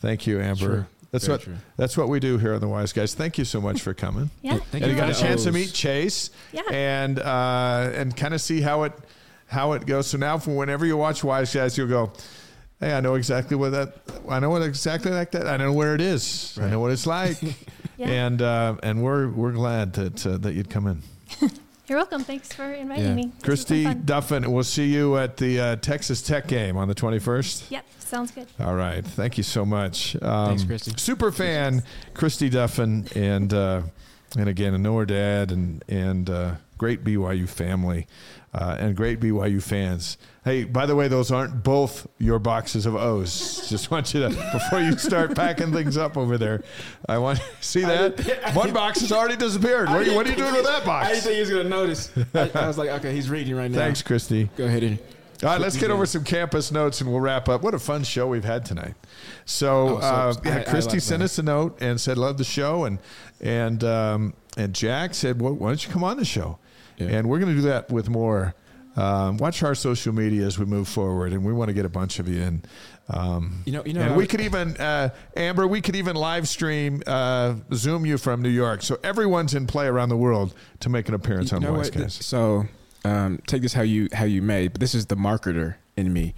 Thank 0.00 0.26
you, 0.26 0.38
Amber. 0.40 0.66
True. 0.66 0.86
That's 1.10 1.24
Very 1.24 1.34
what 1.38 1.42
true. 1.42 1.56
that's 1.78 1.96
what 1.96 2.10
we 2.10 2.20
do 2.20 2.36
here 2.36 2.52
on 2.52 2.60
the 2.60 2.68
Y's 2.68 2.92
Guys. 2.92 3.14
Thank 3.14 3.38
you 3.38 3.46
so 3.46 3.58
much 3.58 3.80
for 3.80 3.94
coming. 3.94 4.28
Yeah. 4.42 4.58
Thank 4.58 4.84
and 4.84 4.86
you 4.86 4.90
you 4.90 4.94
got 4.96 5.08
a 5.08 5.14
chance 5.18 5.44
to 5.44 5.52
meet 5.52 5.72
Chase, 5.72 6.28
Yeah. 6.52 6.64
and 6.70 7.18
uh, 7.18 7.90
and 7.94 8.14
kind 8.14 8.34
of 8.34 8.42
see 8.42 8.60
how 8.60 8.82
it 8.82 8.92
how 9.46 9.72
it 9.72 9.86
goes. 9.86 10.08
So 10.08 10.18
now, 10.18 10.36
for 10.36 10.54
whenever 10.54 10.84
you 10.84 10.98
watch 10.98 11.24
Y's 11.24 11.54
Guys, 11.54 11.78
you'll 11.78 11.88
go, 11.88 12.12
"Hey, 12.80 12.92
I 12.94 13.00
know 13.00 13.14
exactly 13.14 13.56
what 13.56 13.70
that. 13.72 13.94
I 14.28 14.38
know 14.40 14.50
what 14.50 14.62
exactly 14.62 15.10
like 15.10 15.30
that. 15.32 15.46
I 15.46 15.56
know 15.56 15.72
where 15.72 15.94
it 15.94 16.00
is. 16.00 16.58
I 16.60 16.68
know 16.70 16.80
what 16.80 16.90
it's 16.92 17.06
like." 17.06 17.38
Yeah. 17.98 18.06
And 18.10 18.40
uh, 18.42 18.76
and 18.84 19.02
we're 19.02 19.26
we're 19.28 19.50
glad 19.50 19.94
that 19.94 20.24
uh, 20.24 20.36
that 20.38 20.52
you'd 20.54 20.70
come 20.70 20.86
in. 20.86 21.02
You're 21.88 21.98
welcome. 21.98 22.22
Thanks 22.22 22.52
for 22.52 22.62
inviting 22.72 23.06
Yeah. 23.06 23.14
me. 23.14 23.32
This 23.34 23.42
Christy. 23.42 23.86
Duffin, 23.86 24.46
we'll 24.46 24.62
see 24.62 24.86
you 24.86 25.16
at 25.16 25.36
the 25.36 25.58
uh, 25.58 25.76
Texas 25.76 26.22
Tech 26.22 26.46
game 26.46 26.76
on 26.76 26.86
the 26.86 26.94
21st. 26.94 27.70
Yep. 27.72 27.84
Sounds 27.98 28.30
good. 28.30 28.46
All 28.60 28.76
right. 28.76 29.04
Thank 29.04 29.36
you 29.36 29.42
so 29.42 29.64
much. 29.66 30.14
Um, 30.22 30.50
Thanks, 30.50 30.62
Christy. 30.62 30.92
Super 30.96 31.32
fan, 31.32 31.82
Christy 32.14 32.48
Duffin, 32.48 33.10
and 33.16 33.52
uh, 33.52 33.82
and 34.38 34.48
again, 34.48 34.74
a 34.74 34.78
Noah 34.78 35.06
dad, 35.06 35.50
and 35.50 35.82
and 35.88 36.30
uh, 36.30 36.54
great 36.78 37.02
BYU 37.02 37.48
family, 37.48 38.06
uh, 38.54 38.76
and 38.78 38.94
great 38.96 39.18
BYU 39.18 39.60
fans. 39.60 40.18
Hey, 40.48 40.64
by 40.64 40.86
the 40.86 40.96
way, 40.96 41.08
those 41.08 41.30
aren't 41.30 41.62
both 41.62 42.06
your 42.16 42.38
boxes 42.38 42.86
of 42.86 42.94
O's. 42.94 43.68
Just 43.68 43.90
want 43.90 44.14
you 44.14 44.20
to 44.20 44.28
before 44.30 44.80
you 44.80 44.96
start 44.96 45.36
packing 45.36 45.74
things 45.74 45.98
up 45.98 46.16
over 46.16 46.38
there. 46.38 46.62
I 47.06 47.18
want 47.18 47.38
to 47.38 47.44
see 47.60 47.82
that 47.82 48.54
one 48.54 48.72
box 48.72 49.02
has 49.02 49.12
already 49.12 49.36
disappeared. 49.36 49.90
What 49.90 49.98
are 49.98 50.02
you, 50.04 50.14
what 50.14 50.26
are 50.26 50.30
you 50.30 50.36
doing 50.36 50.54
with 50.54 50.64
that 50.64 50.86
box? 50.86 51.06
I 51.06 51.10
didn't 51.12 51.24
think 51.24 51.34
he 51.34 51.40
was 51.40 51.50
gonna 51.50 51.68
notice. 51.68 52.10
I, 52.32 52.50
I 52.54 52.66
was 52.66 52.78
like, 52.78 52.88
okay, 52.88 53.14
he's 53.14 53.28
reading 53.28 53.56
right 53.56 53.70
now. 53.70 53.76
Thanks, 53.76 54.00
Christy. 54.00 54.48
Go 54.56 54.64
ahead 54.64 54.82
and. 54.84 54.98
All 55.42 55.50
right, 55.50 55.60
let's 55.60 55.76
get 55.76 55.90
over 55.90 56.06
some 56.06 56.24
campus 56.24 56.72
notes 56.72 57.02
and 57.02 57.10
we'll 57.10 57.20
wrap 57.20 57.50
up. 57.50 57.60
What 57.62 57.74
a 57.74 57.78
fun 57.78 58.02
show 58.02 58.26
we've 58.26 58.42
had 58.42 58.64
tonight. 58.64 58.94
So, 59.44 59.98
Oh, 59.98 60.00
so 60.00 60.06
uh, 60.06 60.34
yeah, 60.46 60.62
Christy 60.64 60.92
like 60.92 61.00
sent 61.02 61.18
that. 61.18 61.26
us 61.26 61.38
a 61.38 61.42
note 61.42 61.76
and 61.82 62.00
said 62.00 62.16
love 62.16 62.38
the 62.38 62.44
show, 62.44 62.84
and 62.86 62.98
and 63.42 63.84
um, 63.84 64.32
and 64.56 64.74
Jack 64.74 65.12
said, 65.12 65.42
well, 65.42 65.52
why 65.52 65.68
don't 65.68 65.86
you 65.86 65.92
come 65.92 66.04
on 66.04 66.16
the 66.16 66.24
show? 66.24 66.58
Yeah. 66.96 67.08
And 67.08 67.28
we're 67.28 67.38
going 67.38 67.54
to 67.54 67.60
do 67.60 67.68
that 67.68 67.90
with 67.90 68.08
more. 68.08 68.54
Um, 69.00 69.36
watch 69.36 69.62
our 69.62 69.74
social 69.74 70.12
media 70.12 70.44
as 70.46 70.58
we 70.58 70.64
move 70.64 70.88
forward, 70.88 71.32
and 71.32 71.44
we 71.44 71.52
want 71.52 71.68
to 71.68 71.72
get 71.74 71.84
a 71.84 71.88
bunch 71.88 72.18
of 72.18 72.28
you 72.28 72.40
in. 72.42 72.62
Um, 73.08 73.62
You 73.64 73.72
know- 73.72 73.84
you 73.86 73.92
know, 73.94 74.00
and 74.02 74.10
we 74.12 74.24
would- 74.24 74.28
could 74.28 74.40
even 74.40 74.76
uh, 74.76 75.10
Amber, 75.36 75.66
we 75.66 75.80
could 75.80 75.94
even 75.96 76.16
live 76.16 76.48
stream, 76.48 77.02
uh, 77.06 77.54
Zoom 77.72 78.04
you 78.04 78.18
from 78.18 78.42
New 78.42 78.48
York, 78.50 78.82
so 78.82 78.98
everyone's 79.04 79.54
in 79.54 79.66
play 79.66 79.86
around 79.86 80.08
the 80.08 80.16
world 80.16 80.52
to 80.80 80.88
make 80.88 81.08
an 81.08 81.14
appearance 81.14 81.52
on 81.52 81.62
You 81.62 81.68
know 81.68 81.74
Wise 81.74 81.90
what? 81.94 82.10
So, 82.12 82.66
um, 83.04 83.38
take 83.46 83.62
this 83.62 83.72
how 83.72 83.82
you 83.82 84.08
how 84.12 84.24
you 84.24 84.42
may, 84.42 84.68
but 84.68 84.80
this 84.80 84.94
is 84.94 85.06
the 85.06 85.16
marketer 85.16 85.76
in 85.96 86.12
me. 86.12 86.34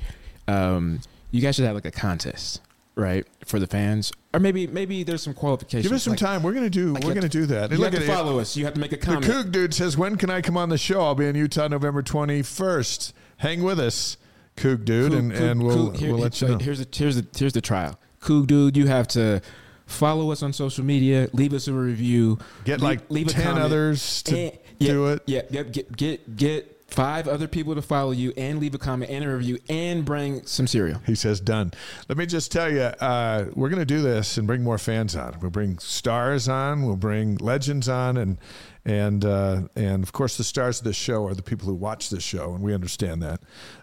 Um, 0.46 1.00
you 1.30 1.40
guys 1.40 1.56
should 1.56 1.64
have 1.64 1.74
like 1.74 1.86
a 1.86 1.90
contest, 1.90 2.60
right, 2.94 3.26
for 3.44 3.58
the 3.58 3.66
fans, 3.66 4.12
or 4.32 4.40
maybe 4.40 4.66
maybe 4.66 5.02
there's 5.02 5.22
some 5.22 5.34
qualifications. 5.34 5.84
Give 5.84 5.92
us 5.96 6.02
some 6.04 6.12
like, 6.12 6.20
time. 6.20 6.42
We're 6.42 6.52
going 6.52 6.64
to 6.64 6.70
do. 6.70 6.92
like 6.92 7.04
we're 7.04 7.14
going 7.14 7.22
to 7.22 7.28
do 7.28 7.46
that. 7.46 7.54
You 7.56 7.62
And 7.62 7.72
have 7.72 7.80
look 7.80 7.90
to 7.92 7.96
at 7.98 8.02
it. 8.02 8.06
follow 8.06 8.38
us. 8.38 8.56
You 8.56 8.64
have 8.64 8.74
to 8.74 8.80
make 8.80 8.92
a 8.92 8.96
comment. 8.96 9.26
The. 9.26 9.32
Coog 9.32 9.52
dude 9.52 9.74
says, 9.74 9.96
"When 9.98 10.16
can 10.16 10.30
I 10.30 10.40
come 10.40 10.56
on 10.56 10.68
the 10.68 10.78
show? 10.78 11.00
I'll 11.00 11.14
be 11.14 11.26
in 11.26 11.34
Utah 11.36 11.68
November 11.68 12.02
21st. 12.02 13.12
Hang 13.38 13.62
with 13.62 13.80
us, 13.80 14.16
Coog 14.56 14.84
dude, 14.84 15.12
Coog- 15.12 15.18
and, 15.18 15.32
Coog- 15.32 15.40
and 15.50 15.62
we'll 15.62 15.90
Coog- 15.92 15.96
here- 15.96 16.10
we'll 16.12 16.18
let 16.20 16.40
you 16.40 16.48
know." 16.48 16.58
Here's 16.58 16.78
the 16.78 16.86
here's 16.92 17.16
the 17.16 17.26
here's 17.36 17.52
the 17.52 17.60
trial. 17.60 17.98
Coog 18.22 18.46
dude, 18.46 18.76
you 18.76 18.86
have 18.86 19.08
to 19.08 19.40
follow 19.86 20.30
us 20.30 20.42
on 20.42 20.52
social 20.52 20.84
media, 20.84 21.28
leave 21.32 21.52
us 21.52 21.66
a 21.66 21.72
review, 21.72 22.38
Get 22.64 22.74
leave- 22.80 22.82
like 22.82 23.10
leave 23.10 23.28
a 23.28 23.32
ten 23.32 23.58
others 23.58 24.22
to 24.24 24.36
and- 24.38 24.58
yeah, 24.78 24.92
do 24.92 25.06
it. 25.08 25.22
Yeah, 25.26 25.42
yep. 25.50 25.72
Get 25.72 25.96
get 25.96 26.36
get 26.36 26.79
five 26.90 27.28
other 27.28 27.48
people 27.48 27.74
to 27.74 27.82
follow 27.82 28.10
you 28.10 28.32
and 28.36 28.58
leave 28.58 28.74
a 28.74 28.78
comment 28.78 29.10
and 29.10 29.24
a 29.24 29.28
review 29.28 29.58
and 29.68 30.04
bring 30.04 30.44
some 30.46 30.66
cereal. 30.66 31.00
He 31.06 31.14
says, 31.14 31.40
"Done." 31.40 31.72
Let 32.08 32.18
me 32.18 32.26
just 32.26 32.52
tell 32.52 32.70
you, 32.70 32.82
uh, 32.82 33.46
we're 33.54 33.68
going 33.68 33.80
to 33.80 33.86
do 33.86 34.02
this 34.02 34.36
and 34.36 34.46
bring 34.46 34.62
more 34.62 34.78
fans 34.78 35.16
on. 35.16 35.36
We'll 35.40 35.50
bring 35.50 35.78
stars 35.78 36.48
on. 36.48 36.84
We'll 36.84 36.96
bring 36.96 37.36
legends 37.36 37.88
on, 37.88 38.16
and 38.16 38.38
and 38.84 39.24
uh, 39.24 39.62
and 39.76 40.02
of 40.02 40.12
course, 40.12 40.36
the 40.36 40.44
stars 40.44 40.78
of 40.78 40.84
this 40.84 40.96
show 40.96 41.26
are 41.26 41.34
the 41.34 41.42
people 41.42 41.66
who 41.68 41.74
watch 41.74 42.10
this 42.10 42.22
show, 42.22 42.54
and 42.54 42.62
we 42.62 42.74
understand 42.74 43.22
that. 43.22 43.40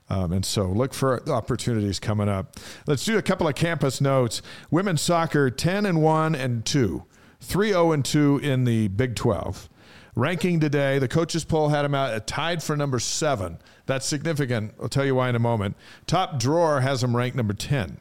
Um, 0.09 0.31
and 0.31 0.45
so, 0.45 0.67
look 0.67 0.93
for 0.93 1.27
opportunities 1.29 1.99
coming 1.99 2.29
up. 2.29 2.55
Let's 2.85 3.05
do 3.05 3.17
a 3.17 3.21
couple 3.21 3.47
of 3.47 3.55
campus 3.55 4.01
notes. 4.01 4.41
Women's 4.71 5.01
soccer, 5.01 5.49
ten 5.49 5.85
and 5.85 6.01
one 6.01 6.35
and 6.35 6.65
two, 6.65 7.05
three 7.39 7.69
zero 7.69 7.91
and 7.91 8.03
two 8.03 8.39
in 8.41 8.63
the 8.63 8.87
Big 8.89 9.15
Twelve. 9.15 9.69
Ranking 10.17 10.59
today, 10.59 10.97
the 10.97 11.07
coaches 11.07 11.45
poll 11.45 11.69
had 11.69 11.83
them 11.83 11.93
out 11.93 12.11
at 12.11 12.25
tied 12.25 12.63
for 12.63 12.75
number 12.75 12.97
seven. 12.97 13.59
That's 13.85 14.03
significant. 14.03 14.73
I'll 14.81 14.89
tell 14.89 15.05
you 15.05 15.13
why 15.13 15.29
in 15.29 15.35
a 15.35 15.39
moment. 15.39 15.75
Top 16.07 16.39
drawer 16.39 16.81
has 16.81 17.01
them 17.01 17.15
ranked 17.15 17.37
number 17.37 17.53
10. 17.53 17.99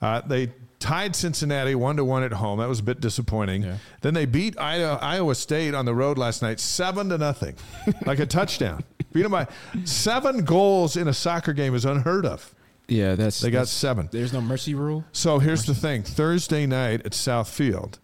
Uh, 0.00 0.20
they 0.20 0.52
tied 0.78 1.16
Cincinnati 1.16 1.74
one 1.74 1.96
to 1.96 2.04
one 2.04 2.22
at 2.22 2.34
home. 2.34 2.60
That 2.60 2.68
was 2.68 2.78
a 2.78 2.84
bit 2.84 3.00
disappointing. 3.00 3.64
Yeah. 3.64 3.78
Then 4.00 4.14
they 4.14 4.26
beat 4.26 4.56
Iowa, 4.60 5.00
Iowa 5.02 5.34
State 5.34 5.74
on 5.74 5.86
the 5.86 5.92
road 5.94 6.18
last 6.18 6.40
night, 6.40 6.60
seven 6.60 7.08
to 7.08 7.18
nothing, 7.18 7.56
like 8.06 8.20
a 8.20 8.26
touchdown. 8.26 8.84
Beat 9.12 9.22
them 9.22 9.32
by 9.32 9.48
seven 9.84 10.44
goals 10.44 10.96
in 10.96 11.08
a 11.08 11.12
soccer 11.12 11.52
game 11.52 11.74
is 11.74 11.84
unheard 11.84 12.26
of. 12.26 12.54
Yeah, 12.86 13.16
that's 13.16 13.40
They 13.40 13.50
got 13.50 13.58
that's- 13.62 13.70
seven. 13.70 14.08
There's 14.12 14.32
no 14.32 14.40
mercy 14.40 14.76
rule. 14.76 15.04
So 15.10 15.40
here's 15.40 15.64
the 15.64 15.74
thing: 15.74 16.04
Thursday 16.04 16.64
night 16.64 17.04
at 17.04 17.10
Southfield, 17.10 17.98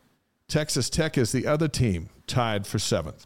Texas 0.49 0.91
Tech 0.91 1.17
is 1.17 1.31
the 1.31 1.47
other 1.47 1.69
team 1.69 2.09
tied 2.27 2.67
for 2.67 2.81
seventh. 2.81 3.25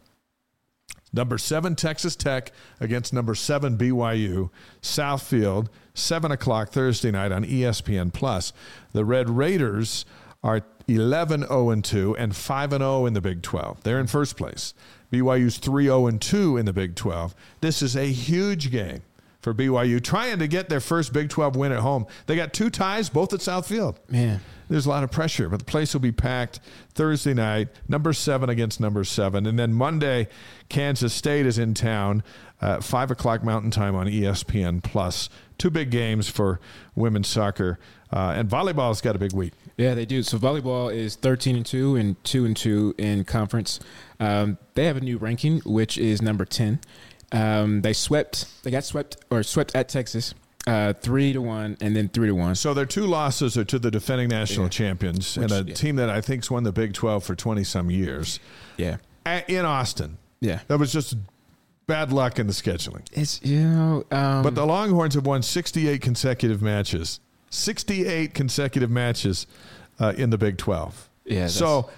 Number 1.13 1.37
seven, 1.37 1.75
Texas 1.75 2.15
Tech 2.15 2.51
against 2.79 3.13
number 3.13 3.35
seven, 3.35 3.77
BYU. 3.77 4.49
Southfield, 4.81 5.67
7 5.93 6.31
o'clock 6.31 6.69
Thursday 6.69 7.11
night 7.11 7.31
on 7.31 7.43
ESPN. 7.43 8.13
Plus. 8.13 8.53
The 8.93 9.03
Red 9.03 9.29
Raiders 9.29 10.05
are 10.43 10.61
11 10.87 11.41
0 11.47 11.75
2 11.81 12.15
and 12.17 12.35
5 12.35 12.71
0 12.71 13.05
in 13.05 13.13
the 13.13 13.21
Big 13.21 13.41
12. 13.41 13.83
They're 13.83 13.99
in 13.99 14.07
first 14.07 14.37
place. 14.37 14.73
BYU's 15.11 15.57
3 15.57 15.85
0 15.85 16.11
2 16.11 16.57
in 16.57 16.65
the 16.65 16.73
Big 16.73 16.95
12. 16.95 17.35
This 17.59 17.81
is 17.81 17.95
a 17.95 18.05
huge 18.05 18.71
game 18.71 19.01
for 19.41 19.53
BYU, 19.53 20.03
trying 20.03 20.39
to 20.39 20.47
get 20.47 20.69
their 20.69 20.79
first 20.79 21.13
Big 21.13 21.29
12 21.29 21.55
win 21.55 21.71
at 21.71 21.79
home. 21.79 22.05
They 22.27 22.35
got 22.35 22.53
two 22.53 22.69
ties, 22.69 23.09
both 23.09 23.33
at 23.33 23.39
Southfield. 23.39 23.97
Man. 24.09 24.41
There's 24.69 24.85
a 24.85 24.89
lot 24.89 25.03
of 25.03 25.11
pressure, 25.11 25.49
but 25.49 25.59
the 25.59 25.65
place 25.65 25.93
will 25.93 25.99
be 25.99 26.13
packed 26.13 26.61
Thursday 26.93 27.33
night, 27.33 27.67
number 27.89 28.13
seven 28.13 28.49
against 28.49 28.79
number 28.79 29.03
seven. 29.03 29.45
And 29.45 29.59
then 29.59 29.73
Monday, 29.73 30.29
Kansas 30.69 31.13
State 31.13 31.45
is 31.45 31.57
in 31.57 31.73
town, 31.73 32.23
uh, 32.61 32.79
5 32.79 33.11
o'clock 33.11 33.43
Mountain 33.43 33.71
Time 33.71 33.95
on 33.95 34.07
ESPN. 34.07 34.81
Plus. 34.81 35.27
Two 35.57 35.69
big 35.69 35.91
games 35.91 36.27
for 36.27 36.59
women's 36.95 37.27
soccer. 37.27 37.77
Uh, 38.11 38.33
and 38.35 38.49
volleyball's 38.49 38.99
got 38.99 39.15
a 39.15 39.19
big 39.19 39.31
week. 39.31 39.53
Yeah, 39.77 39.93
they 39.93 40.05
do. 40.05 40.23
So 40.23 40.39
volleyball 40.39 40.91
is 40.91 41.15
13 41.15 41.55
and 41.55 41.65
2 41.65 41.95
and 41.97 42.23
2 42.23 42.45
and 42.45 42.57
2 42.57 42.95
in 42.97 43.23
conference. 43.25 43.79
Um, 44.19 44.57
they 44.73 44.85
have 44.85 44.97
a 44.97 45.01
new 45.01 45.17
ranking, 45.17 45.59
which 45.59 45.97
is 45.97 46.21
number 46.21 46.45
10. 46.45 46.79
Um, 47.31 47.81
they 47.81 47.93
swept, 47.93 48.45
they 48.63 48.71
got 48.71 48.83
swept 48.83 49.17
or 49.29 49.43
swept 49.43 49.75
at 49.75 49.87
Texas. 49.89 50.33
Uh, 50.67 50.93
three 50.93 51.33
to 51.33 51.41
one, 51.41 51.75
and 51.81 51.95
then 51.95 52.07
three 52.07 52.27
to 52.27 52.35
one. 52.35 52.53
So 52.53 52.73
their 52.75 52.85
two 52.85 53.07
losses 53.07 53.57
are 53.57 53.63
to 53.65 53.79
the 53.79 53.89
defending 53.89 54.29
national 54.29 54.65
Yeah. 54.67 54.69
champions 54.69 55.35
Which- 55.35 55.51
and 55.51 55.67
a 55.67 55.69
yeah. 55.69 55.73
team 55.75 55.95
that 55.95 56.09
I 56.09 56.21
think's 56.21 56.51
won 56.51 56.63
the 56.63 56.71
Big 56.71 56.93
12 56.93 57.23
for 57.23 57.33
20 57.35 57.63
some 57.63 57.89
years 57.89 58.39
Yeah, 58.77 58.97
A- 59.25 59.43
in 59.51 59.65
Austin. 59.65 60.17
yeah. 60.39 60.59
That 60.67 60.77
was 60.77 60.91
just 60.93 61.15
bad 61.87 62.13
luck 62.13 62.37
in 62.37 62.45
the 62.45 62.53
scheduling. 62.53 63.01
It's 63.11 63.41
you 63.43 63.61
know, 63.67 64.03
um, 64.11 64.43
But 64.43 64.53
the 64.53 64.65
Longhorns 64.67 65.15
have 65.15 65.25
won 65.25 65.41
68 65.41 65.99
consecutive 65.99 66.61
matches. 66.61 67.19
68 67.49 68.33
consecutive 68.35 68.91
matches 68.91 69.47
uh, 69.99 70.13
in 70.15 70.29
the 70.29 70.37
Big 70.37 70.57
12. 70.57 71.09
Yeah, 71.25 71.47
So 71.47 71.89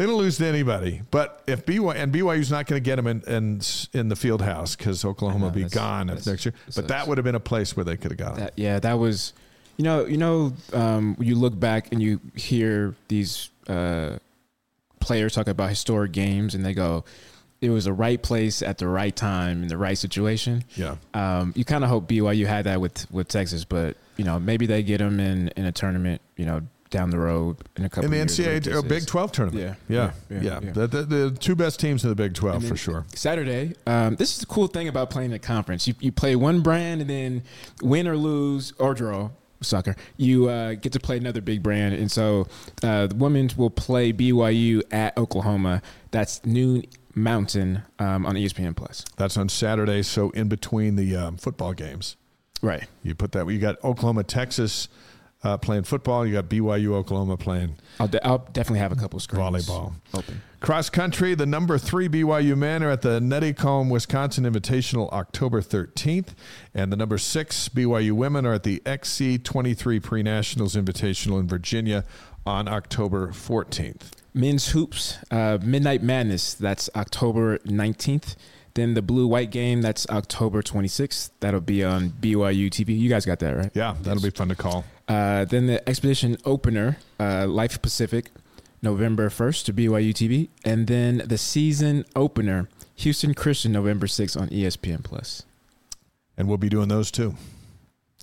they 0.00 0.06
don't 0.06 0.16
lose 0.16 0.38
to 0.38 0.46
anybody. 0.46 1.02
But 1.10 1.42
if 1.46 1.66
BYU 1.66 1.94
and 1.94 2.10
BYU's 2.10 2.50
not 2.50 2.66
going 2.66 2.82
to 2.82 2.82
get 2.82 2.96
them 2.96 3.06
in 3.06 3.20
in, 3.26 3.60
in 3.92 4.08
the 4.08 4.16
field 4.16 4.40
house 4.40 4.74
because 4.74 5.04
Oklahoma 5.04 5.44
will 5.44 5.52
be 5.52 5.64
gone 5.64 6.06
next 6.06 6.26
year. 6.46 6.54
But 6.74 6.88
that 6.88 7.06
would 7.06 7.18
have 7.18 7.24
been 7.26 7.34
a 7.34 7.40
place 7.40 7.76
where 7.76 7.84
they 7.84 7.98
could 7.98 8.12
have 8.12 8.16
got 8.16 8.36
them. 8.36 8.44
that, 8.44 8.54
yeah, 8.56 8.78
that 8.78 8.94
was, 8.94 9.34
you 9.76 9.84
know, 9.84 10.06
you 10.06 10.16
know, 10.16 10.54
um, 10.72 11.18
you 11.20 11.34
look 11.34 11.60
back 11.60 11.92
and 11.92 12.02
you 12.02 12.18
hear 12.34 12.94
these 13.08 13.50
uh, 13.68 14.16
players 15.00 15.34
talk 15.34 15.48
about 15.48 15.68
historic 15.68 16.12
games, 16.12 16.54
and 16.54 16.64
they 16.64 16.72
go, 16.72 17.04
"It 17.60 17.68
was 17.68 17.84
the 17.84 17.92
right 17.92 18.22
place 18.22 18.62
at 18.62 18.78
the 18.78 18.88
right 18.88 19.14
time 19.14 19.64
in 19.64 19.68
the 19.68 19.76
right 19.76 19.98
situation." 19.98 20.64
Yeah. 20.76 20.96
Um, 21.12 21.52
you 21.54 21.66
kind 21.66 21.84
of 21.84 21.90
hope 21.90 22.08
BYU 22.08 22.46
had 22.46 22.64
that 22.64 22.80
with 22.80 23.06
with 23.10 23.28
Texas, 23.28 23.66
but 23.66 23.98
you 24.16 24.24
know, 24.24 24.40
maybe 24.40 24.64
they 24.64 24.82
get 24.82 24.96
them 24.96 25.20
in 25.20 25.48
in 25.56 25.66
a 25.66 25.72
tournament, 25.72 26.22
you 26.38 26.46
know, 26.46 26.62
down 26.90 27.10
the 27.10 27.18
road 27.18 27.56
in 27.76 27.84
a 27.84 27.88
couple. 27.88 28.04
In 28.04 28.10
the 28.10 28.16
years, 28.18 28.38
NCAA 28.66 28.74
like 28.74 28.88
Big 28.88 29.06
12 29.06 29.32
tournament. 29.32 29.78
Yeah, 29.88 29.94
Yeah. 29.94 30.12
yeah, 30.28 30.36
Yeah. 30.36 30.42
yeah, 30.42 30.60
yeah. 30.66 30.72
The, 30.72 30.86
the, 30.86 31.02
the 31.04 31.30
two 31.38 31.54
best 31.54 31.80
teams 31.80 32.02
in 32.04 32.10
the 32.10 32.16
Big 32.16 32.34
12 32.34 32.64
for 32.66 32.76
sure. 32.76 33.06
Saturday. 33.14 33.74
Um, 33.86 34.16
this 34.16 34.32
is 34.34 34.40
the 34.40 34.46
cool 34.46 34.66
thing 34.66 34.88
about 34.88 35.10
playing 35.10 35.32
a 35.32 35.38
conference. 35.38 35.86
You, 35.88 35.94
you 36.00 36.12
play 36.12 36.36
one 36.36 36.60
brand 36.60 37.00
and 37.00 37.08
then 37.10 37.42
win 37.82 38.06
or 38.08 38.16
lose 38.16 38.72
or 38.78 38.94
draw 38.94 39.30
soccer, 39.62 39.94
you 40.16 40.48
uh, 40.48 40.72
get 40.72 40.90
to 40.90 40.98
play 40.98 41.18
another 41.18 41.42
big 41.42 41.62
brand. 41.62 41.94
And 41.94 42.10
so 42.10 42.46
uh, 42.82 43.08
the 43.08 43.14
women's 43.14 43.58
will 43.58 43.68
play 43.68 44.10
BYU 44.10 44.80
at 44.90 45.16
Oklahoma. 45.18 45.82
That's 46.12 46.44
noon 46.46 46.84
Mountain 47.14 47.82
um, 47.98 48.24
on 48.24 48.36
ESPN 48.36 48.74
Plus. 48.74 49.04
That's 49.16 49.36
on 49.36 49.50
Saturday. 49.50 50.02
So 50.02 50.30
in 50.30 50.48
between 50.48 50.96
the 50.96 51.14
um, 51.14 51.36
football 51.36 51.74
games, 51.74 52.16
Right. 52.62 52.84
you 53.02 53.14
put 53.14 53.32
that. 53.32 53.46
You 53.48 53.58
got 53.58 53.82
Oklahoma, 53.84 54.22
Texas 54.24 54.88
uh, 55.42 55.56
playing 55.56 55.84
football. 55.84 56.26
You 56.26 56.34
got 56.34 56.48
BYU, 56.48 56.92
Oklahoma 56.92 57.36
playing 57.36 57.76
I'll, 57.98 58.08
de- 58.08 58.24
I'll 58.26 58.38
definitely 58.52 58.80
have 58.80 58.92
a 58.92 58.96
couple 58.96 59.18
screens 59.20 59.66
volleyball. 59.68 59.94
open. 60.14 60.42
Cross 60.60 60.90
country, 60.90 61.34
the 61.34 61.46
number 61.46 61.78
three 61.78 62.06
BYU 62.08 62.54
men 62.56 62.82
are 62.82 62.90
at 62.90 63.00
the 63.00 63.18
Nuttycombe, 63.20 63.88
Wisconsin 63.90 64.44
Invitational 64.44 65.10
October 65.10 65.62
13th. 65.62 66.34
And 66.74 66.92
the 66.92 66.96
number 66.98 67.16
six 67.16 67.70
BYU 67.70 68.12
women 68.12 68.44
are 68.44 68.52
at 68.54 68.64
the 68.64 68.80
XC23 68.84 70.02
Pre 70.02 70.22
Nationals 70.22 70.74
Invitational 70.76 71.40
in 71.40 71.48
Virginia 71.48 72.04
on 72.44 72.68
October 72.68 73.28
14th. 73.28 74.10
Men's 74.34 74.68
hoops, 74.68 75.16
uh, 75.30 75.58
Midnight 75.62 76.02
Madness. 76.02 76.54
That's 76.54 76.90
October 76.94 77.58
19th. 77.60 78.36
Then 78.74 78.94
the 78.94 79.02
blue 79.02 79.26
white 79.26 79.50
game. 79.50 79.82
That's 79.82 80.06
October 80.08 80.62
26th. 80.62 81.30
That'll 81.40 81.60
be 81.60 81.82
on 81.82 82.10
BYU 82.10 82.70
TV. 82.70 82.96
You 82.98 83.08
guys 83.08 83.26
got 83.26 83.40
that 83.40 83.56
right? 83.56 83.70
Yeah, 83.74 83.96
that'll 84.02 84.22
be 84.22 84.30
fun 84.30 84.48
to 84.48 84.54
call. 84.54 84.84
Uh, 85.10 85.44
then 85.44 85.66
the 85.66 85.88
expedition 85.88 86.36
opener, 86.44 86.96
uh, 87.18 87.44
Life 87.44 87.82
Pacific, 87.82 88.30
November 88.80 89.28
1st 89.28 89.64
to 89.64 89.72
BYU 89.72 90.14
TV. 90.14 90.48
And 90.64 90.86
then 90.86 91.22
the 91.26 91.36
season 91.36 92.04
opener, 92.14 92.68
Houston 92.94 93.34
Christian, 93.34 93.72
November 93.72 94.06
6th 94.06 94.40
on 94.40 94.48
ESPN 94.50 95.02
Plus. 95.02 95.42
And 96.36 96.46
we'll 96.46 96.58
be 96.58 96.68
doing 96.68 96.86
those 96.86 97.10
too. 97.10 97.34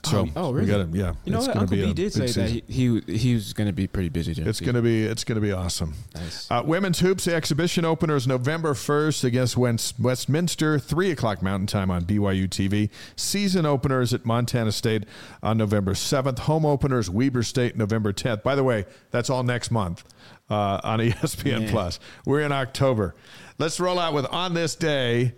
So 0.10 0.28
Oh, 0.36 0.48
oh, 0.48 0.52
we 0.52 0.62
really? 0.62 0.68
got 0.86 0.92
to, 0.92 0.98
yeah. 0.98 1.14
You 1.26 1.32
know 1.34 1.40
what? 1.40 1.56
Uncle 1.56 1.78
B 1.78 1.94
did 1.94 2.14
say 2.14 2.26
big 2.26 2.36
that 2.36 2.50
he, 2.50 2.64
he 2.68 3.18
he 3.18 3.34
was 3.34 3.54
going 3.54 3.68
to 3.68 3.74
be 3.74 3.88
pretty 3.88 4.10
busy. 4.10 4.32
It's 4.42 4.60
going 4.60 4.76
to 4.76 4.82
be 4.82 5.04
it's 5.06 5.24
going 5.24 5.36
to 5.36 5.42
be 5.42 5.52
awesome. 5.52 5.94
Nice. 6.16 6.50
Uh, 6.50 6.64
women's 6.66 7.00
hoops, 7.00 7.26
the 7.26 7.36
exhibition 7.36 7.86
opener 7.86 8.16
is 8.16 8.28
November 8.28 8.74
1st 8.74 9.24
against 9.24 9.58
West- 9.58 10.00
Westminster, 10.00 10.80
3 10.80 11.12
o'clock 11.12 11.42
Mountain 11.42 11.68
Time 11.68 11.92
on 11.92 12.06
BYU 12.06 12.48
TV. 12.48 12.90
Season 13.16 13.66
opener 13.66 14.02
is 14.02 14.14
at 14.14 14.26
Montana 14.26 14.72
State 14.72 15.04
on 15.44 15.58
November 15.58 15.94
7th. 15.94 16.40
Home 16.40 16.66
opener 16.66 17.00
is 17.00 17.10
Weber 17.10 17.44
State 17.44 17.76
November 17.76 18.14
10th. 18.14 18.44
By 18.44 18.56
the 18.56 18.64
way, 18.64 18.86
that's 19.12 19.30
all 19.30 19.44
next 19.44 19.72
month 19.72 20.04
uh, 20.50 20.80
on 20.84 21.00
ESPN 21.02 21.60
Man. 21.62 21.70
Plus. 21.70 22.00
We're 22.26 22.42
in 22.42 22.52
October. 22.52 23.16
Let's 23.60 23.80
roll 23.80 24.00
out 24.00 24.14
with 24.14 24.26
On 24.28 24.54
This 24.54 24.76
Day. 24.76 25.34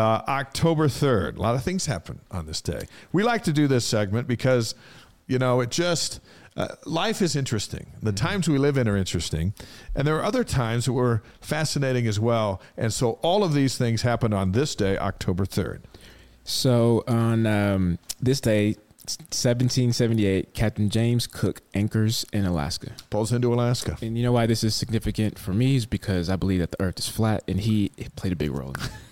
Uh, 0.00 0.22
October 0.28 0.88
3rd. 0.88 1.36
A 1.36 1.42
lot 1.42 1.54
of 1.54 1.62
things 1.62 1.84
happen 1.84 2.20
on 2.30 2.46
this 2.46 2.62
day. 2.62 2.86
We 3.12 3.22
like 3.22 3.44
to 3.44 3.52
do 3.52 3.68
this 3.68 3.84
segment 3.84 4.26
because, 4.26 4.74
you 5.26 5.38
know, 5.38 5.60
it 5.60 5.70
just, 5.70 6.20
uh, 6.56 6.68
life 6.86 7.20
is 7.20 7.36
interesting. 7.36 7.92
The 8.02 8.12
times 8.12 8.48
we 8.48 8.56
live 8.56 8.78
in 8.78 8.88
are 8.88 8.96
interesting. 8.96 9.52
And 9.94 10.06
there 10.06 10.16
are 10.16 10.24
other 10.24 10.42
times 10.42 10.86
that 10.86 10.94
were 10.94 11.22
fascinating 11.42 12.06
as 12.06 12.18
well. 12.18 12.62
And 12.78 12.94
so 12.94 13.18
all 13.20 13.44
of 13.44 13.52
these 13.52 13.76
things 13.76 14.00
happened 14.00 14.32
on 14.32 14.52
this 14.52 14.74
day, 14.74 14.96
October 14.96 15.44
3rd. 15.44 15.80
So 16.44 17.04
on 17.06 17.46
um, 17.46 17.98
this 18.18 18.40
day, 18.40 18.76
1778, 19.04 20.54
Captain 20.54 20.88
James 20.88 21.26
Cook 21.26 21.60
anchors 21.74 22.24
in 22.32 22.46
Alaska. 22.46 22.92
Pulls 23.10 23.32
into 23.32 23.52
Alaska. 23.52 23.98
And 24.00 24.16
you 24.16 24.22
know 24.22 24.32
why 24.32 24.46
this 24.46 24.64
is 24.64 24.74
significant 24.74 25.38
for 25.38 25.52
me 25.52 25.76
is 25.76 25.84
because 25.84 26.30
I 26.30 26.36
believe 26.36 26.60
that 26.60 26.70
the 26.70 26.80
Earth 26.80 26.98
is 26.98 27.06
flat, 27.06 27.42
and 27.46 27.60
he 27.60 27.90
played 28.16 28.32
a 28.32 28.36
big 28.36 28.50
role 28.50 28.70
in 28.70 28.76
it. 28.76 28.90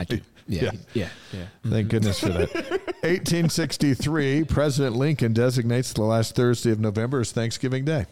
I 0.00 0.04
do. 0.04 0.20
Yeah, 0.48 0.62
Yeah. 0.64 0.70
yeah, 0.94 1.08
yeah. 1.32 1.38
yeah. 1.64 1.70
Thank 1.70 1.88
goodness 1.88 2.20
for 2.20 2.28
that. 2.28 2.52
1863, 3.02 4.44
President 4.44 4.96
Lincoln 4.96 5.32
designates 5.32 5.92
the 5.92 6.02
last 6.02 6.34
Thursday 6.36 6.70
of 6.70 6.78
November 6.80 7.20
as 7.20 7.32
Thanksgiving 7.32 7.84
Day. 7.84 8.06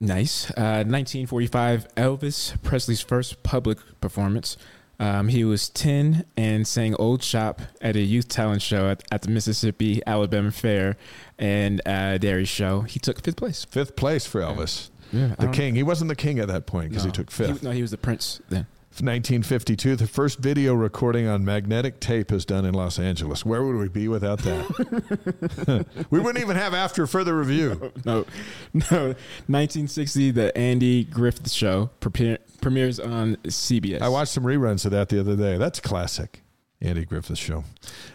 Nice. 0.00 0.50
Uh, 0.50 0.84
1945, 0.86 1.94
Elvis 1.96 2.60
Presley's 2.62 3.00
first 3.02 3.42
public 3.42 3.78
performance. 4.00 4.56
Um, 4.98 5.28
he 5.28 5.44
was 5.44 5.68
10 5.70 6.24
and 6.36 6.66
sang 6.66 6.94
Old 6.96 7.22
Shep 7.22 7.60
at 7.80 7.96
a 7.96 8.00
youth 8.00 8.28
talent 8.28 8.60
show 8.62 8.88
at, 8.90 9.02
at 9.10 9.22
the 9.22 9.30
Mississippi 9.30 10.00
Alabama 10.06 10.50
Fair 10.52 10.96
and 11.38 11.80
uh, 11.86 12.18
Dairy 12.18 12.44
Show. 12.44 12.82
He 12.82 12.98
took 12.98 13.22
fifth 13.22 13.36
place. 13.36 13.64
Fifth 13.64 13.96
place 13.96 14.26
for 14.26 14.40
Elvis. 14.40 14.90
Yeah, 15.12 15.34
I 15.38 15.46
The 15.46 15.52
king. 15.52 15.74
He 15.74 15.82
wasn't 15.82 16.08
the 16.08 16.16
king 16.16 16.38
at 16.38 16.48
that 16.48 16.66
point 16.66 16.90
because 16.90 17.04
he 17.04 17.10
took 17.10 17.30
fifth. 17.30 17.62
no, 17.62 17.70
he 17.70 17.82
was 17.82 17.90
the 17.90 17.98
prince 17.98 18.40
then. 18.48 18.66
1952, 19.02 19.96
the 19.96 20.06
first 20.06 20.38
video 20.38 20.74
recording 20.74 21.26
on 21.26 21.44
magnetic 21.44 22.00
tape 22.00 22.30
is 22.32 22.44
done 22.44 22.64
in 22.64 22.74
Los 22.74 22.98
Angeles. 22.98 23.44
Where 23.44 23.62
would 23.62 23.76
we 23.76 23.88
be 23.88 24.08
without 24.08 24.40
that? 24.40 25.86
we 26.10 26.20
wouldn't 26.20 26.42
even 26.42 26.56
have 26.56 26.74
after 26.74 27.06
further 27.06 27.36
review. 27.36 27.92
No, 28.04 28.24
no. 28.72 29.14
1960, 29.46 30.30
the 30.30 30.56
Andy 30.56 31.04
Griffith 31.04 31.50
Show 31.50 31.90
premiere, 32.00 32.38
premieres 32.60 32.98
on 32.98 33.36
CBS. 33.44 34.00
I 34.00 34.08
watched 34.08 34.32
some 34.32 34.44
reruns 34.44 34.84
of 34.84 34.92
that 34.92 35.10
the 35.10 35.20
other 35.20 35.36
day. 35.36 35.58
That's 35.58 35.80
classic. 35.80 36.42
Andy 36.82 37.04
Griffith 37.04 37.36
Show. 37.38 37.64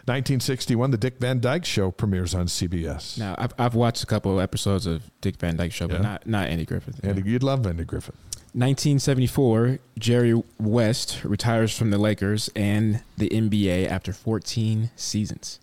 1961, 0.08 0.92
the 0.92 0.98
Dick 0.98 1.20
Van 1.20 1.40
Dyke 1.40 1.66
Show 1.66 1.92
premieres 1.92 2.34
on 2.34 2.48
CBS. 2.48 3.18
Now, 3.18 3.36
I've, 3.38 3.54
I've 3.60 3.76
watched 3.76 4.02
a 4.04 4.08
couple 4.08 4.34
of 4.34 4.40
episodes 4.42 4.86
of 4.88 5.04
Dick 5.22 5.36
Van 5.38 5.56
Dyke 5.56 5.72
Show, 5.72 5.88
but 5.88 5.98
Yeah. 5.98 6.02
not 6.02 6.28
not 6.28 6.48
Andy 6.48 6.66
Griffith. 6.66 7.00
Andy, 7.04 7.22
you'd 7.30 7.44
love 7.44 7.66
Andy 7.68 7.84
Griffith. 7.84 8.16
1974, 8.54 9.80
Jerry 10.00 10.42
West 10.60 11.24
retires 11.24 11.78
from 11.78 11.92
the 11.92 11.98
Lakers 11.98 12.50
and 12.56 13.04
the 13.18 13.28
NBA 13.30 13.86
after 13.88 14.14
14 14.14 14.92
seasons. 14.96 15.60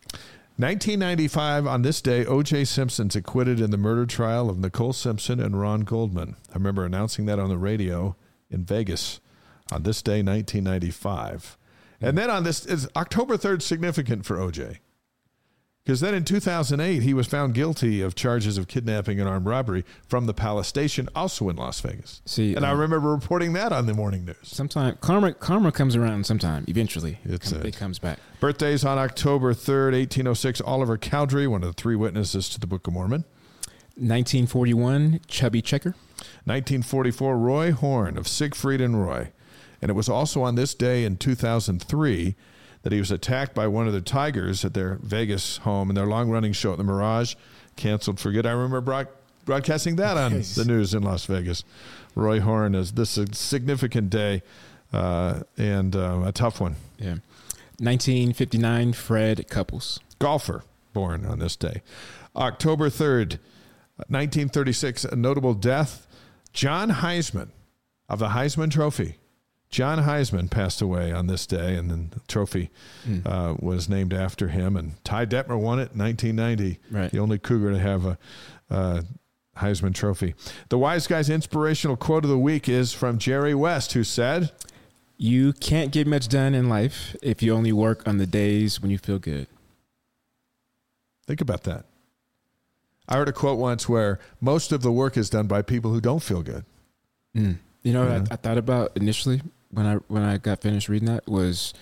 1995, 0.59 1.66
on 1.66 1.83
this 1.83 2.03
day, 2.03 2.24
O.J. 2.27 2.65
Simpson's 2.66 3.16
acquitted 3.16 3.59
in 3.61 3.70
the 3.70 3.77
murder 3.79 4.05
trial 4.07 4.51
of 4.51 4.59
Nicole 4.59 4.93
Simpson 4.93 5.41
and 5.41 5.59
Ron 5.59 5.81
Goldman. 5.81 6.37
I 6.51 6.55
remember 6.55 6.85
announcing 6.85 7.24
that 7.27 7.39
on 7.39 7.49
the 7.49 7.57
radio 7.57 8.15
in 8.51 8.65
Vegas 8.65 9.20
on 9.73 9.83
this 9.83 10.03
day, 10.03 10.23
1995. 10.23 11.57
And 12.03 12.19
then 12.19 12.31
on 12.31 12.45
this 12.45 12.66
is 12.66 12.89
October 12.97 13.37
3rd 13.37 13.62
significant 13.62 14.27
for 14.27 14.37
OJ. 14.37 14.79
Because 15.85 16.01
then 16.01 16.15
in 16.15 16.24
2008, 16.24 17.03
he 17.03 17.12
was 17.12 17.27
found 17.27 17.55
guilty 17.55 18.03
of 18.03 18.15
charges 18.15 18.57
of 18.57 18.69
kidnapping 18.69 19.19
and 19.19 19.29
armed 19.29 19.47
robbery 19.47 19.85
from 20.07 20.27
the 20.27 20.35
Palace 20.35 20.69
Station, 20.69 21.09
also 21.15 21.49
in 21.49 21.57
Las 21.57 21.81
Vegas. 21.81 22.23
See, 22.24 22.55
and 22.55 22.65
I 22.65 22.70
uh, 22.70 22.77
remember 22.77 23.11
reporting 23.11 23.53
that 23.55 23.73
on 23.73 23.87
the 23.87 23.95
morning 23.95 24.24
news. 24.24 24.37
Sometime 24.45 24.97
karma 25.01 25.33
karma 25.35 25.73
comes 25.73 25.97
around 25.97 26.24
sometime. 26.24 26.65
Eventually, 26.69 27.19
It's 27.24 27.51
a- 27.51 27.66
it 27.66 27.77
comes 27.77 27.99
back. 27.99 28.20
Birthdays 28.39 28.85
on 28.85 28.97
October 28.97 29.55
3rd, 29.55 29.93
1806, 29.95 30.61
Oliver 30.61 30.97
Cowdery, 30.97 31.49
one 31.49 31.65
of 31.65 31.69
the 31.74 31.81
three 31.81 31.97
witnesses 31.97 32.49
to 32.51 32.61
the 32.61 32.66
Book 32.69 32.87
of 32.87 32.93
Mormon. 32.93 33.24
1941, 33.97 35.20
Chubby 35.27 35.61
Checker. 35.62 35.95
1944, 36.45 37.37
Roy 37.37 37.73
Horn 37.73 38.16
of 38.16 38.29
Siegfried 38.29 38.81
and 38.81 39.05
Roy. 39.05 39.33
And 39.82 39.90
it 39.90 39.94
was 39.94 40.09
also 40.09 40.42
on 40.42 40.54
this 40.54 40.72
day 40.74 41.04
in 41.04 41.16
2003 41.18 42.34
that 42.82 42.92
he 42.92 42.98
was 42.98 43.10
attacked 43.10 43.54
by 43.54 43.66
one 43.66 43.86
of 43.86 43.92
the 43.92 44.00
Tigers 44.00 44.64
at 44.64 44.72
their 44.74 44.98
Vegas 45.02 45.59
home 45.59 45.90
in 45.90 45.94
their 45.96 46.06
long 46.06 46.30
running 46.30 46.52
show 46.52 46.72
at 46.72 46.78
the 46.78 46.84
Mirage. 46.84 47.34
Canceled 47.76 48.18
for 48.20 48.30
good. 48.32 48.46
I 48.46 48.52
remember 48.52 48.80
broad- 48.80 49.09
broadcasting 49.44 49.96
that 49.96 50.16
on 50.16 50.34
Nice. 50.34 50.54
the 50.54 50.64
news 50.64 50.94
in 50.94 51.02
Las 51.02 51.26
Vegas. 51.26 51.64
Roy 52.14 52.40
Horn 52.40 52.74
is 52.74 52.92
this 52.92 53.18
is 53.18 53.28
a 53.30 53.34
significant 53.34 54.09
day 54.10 54.42
uh, 54.92 55.40
and 55.59 55.96
uh, 55.96 56.22
a 56.26 56.32
tough 56.32 56.60
one. 56.60 56.76
Yeah. 56.98 57.16
1959, 57.78 58.92
Fred 58.92 59.48
Couples. 59.48 59.98
golfer 60.18 60.62
born 60.92 61.24
on 61.24 61.38
this 61.40 61.56
day. 61.56 61.82
October 62.36 62.88
3rd, 62.90 63.38
1936, 64.09 65.04
a 65.06 65.16
notable 65.16 65.54
death. 65.54 66.06
John 66.52 66.90
Heisman 66.90 67.48
of 68.09 68.18
the 68.18 68.28
Heisman 68.28 68.70
Trophy. 68.70 69.16
John 69.73 69.99
Heisman 70.01 70.49
passed 70.51 70.81
away 70.81 71.11
on 71.12 71.27
this 71.27 71.47
day, 71.47 71.74
and 71.77 71.90
then 71.90 72.11
the 72.12 72.20
trophy 72.28 72.70
uh, 73.27 73.55
was 73.59 73.89
named 73.89 74.12
after 74.12 74.49
him. 74.49 74.77
And 74.77 75.03
Ty 75.03 75.27
Detmer 75.27 75.59
won 75.59 75.81
it 75.81 75.93
in 75.94 75.99
1990. 75.99 76.78
Right. 76.90 77.11
The 77.11 77.19
only 77.19 77.39
Cougar 77.39 77.73
to 77.73 77.78
have 77.78 78.05
a 78.05 78.19
uh, 78.70 79.03
Heisman 79.57 79.94
Trophy. 79.94 80.35
The 80.69 80.77
Y's 80.78 81.07
Guys 81.07 81.28
inspirational 81.31 81.97
quote 81.97 82.23
of 82.24 82.31
the 82.31 82.39
week 82.39 82.69
is 82.69 82.93
from 82.93 83.16
Jerry 83.19 83.55
West, 83.55 83.94
who 83.94 84.05
said, 84.05 84.53
You 85.16 85.55
can't 85.55 85.90
get 85.90 86.07
much 86.07 86.28
done 86.28 86.55
in 86.55 86.69
life 86.69 87.16
if 87.23 87.43
you 87.43 87.55
only 87.55 87.73
work 87.73 88.07
on 88.07 88.19
the 88.19 88.27
days 88.27 88.81
when 88.81 88.90
you 88.90 88.99
feel 88.99 89.19
good. 89.19 89.47
Think 91.27 91.40
about 91.40 91.62
that. 91.65 91.86
I 93.09 93.16
heard 93.16 93.28
a 93.28 93.32
quote 93.32 93.59
once 93.59 93.89
where 93.89 94.19
most 94.40 94.70
of 94.70 94.82
the 94.82 94.93
work 94.93 95.16
is 95.16 95.31
done 95.31 95.47
by 95.47 95.62
people 95.62 95.93
who 95.93 96.01
don't 96.01 96.23
feel 96.23 96.43
good. 96.43 96.65
You 97.35 97.57
know, 97.85 98.05
Yeah. 98.05 98.19
what 98.20 98.31
I, 98.31 98.35
I 98.35 98.36
thought 98.36 98.59
about 98.59 98.93
initially 98.97 99.40
when 99.73 99.86
I 99.86 99.94
when 100.09 100.23
I 100.23 100.39
got 100.39 100.61
finished 100.61 100.89
reading 100.89 101.07
that 101.07 101.27
was 101.27 101.74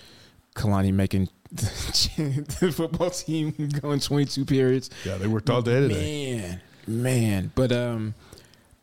Kalani 0.54 0.92
making 0.92 1.28
the 1.52 2.72
football 2.74 3.10
team 3.10 3.52
going 3.80 4.00
22 4.00 4.44
periods. 4.44 4.90
Yeah, 5.04 5.16
they 5.16 5.26
worked 5.26 5.50
all 5.50 5.62
day 5.62 5.80
today. 5.80 6.60
Man, 6.86 7.02
man. 7.02 7.52
But 7.54 7.72
um, 7.72 8.14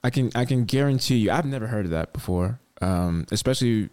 I 0.04 0.10
can 0.10 0.32
I 0.36 0.46
can 0.46 0.66
guarantee 0.66 1.18
you, 1.18 1.32
I've 1.32 1.46
never 1.46 1.68
heard 1.68 1.86
of 1.86 1.92
that 1.92 2.14
before. 2.14 2.60
Um, 2.82 3.26
especially, 3.32 3.90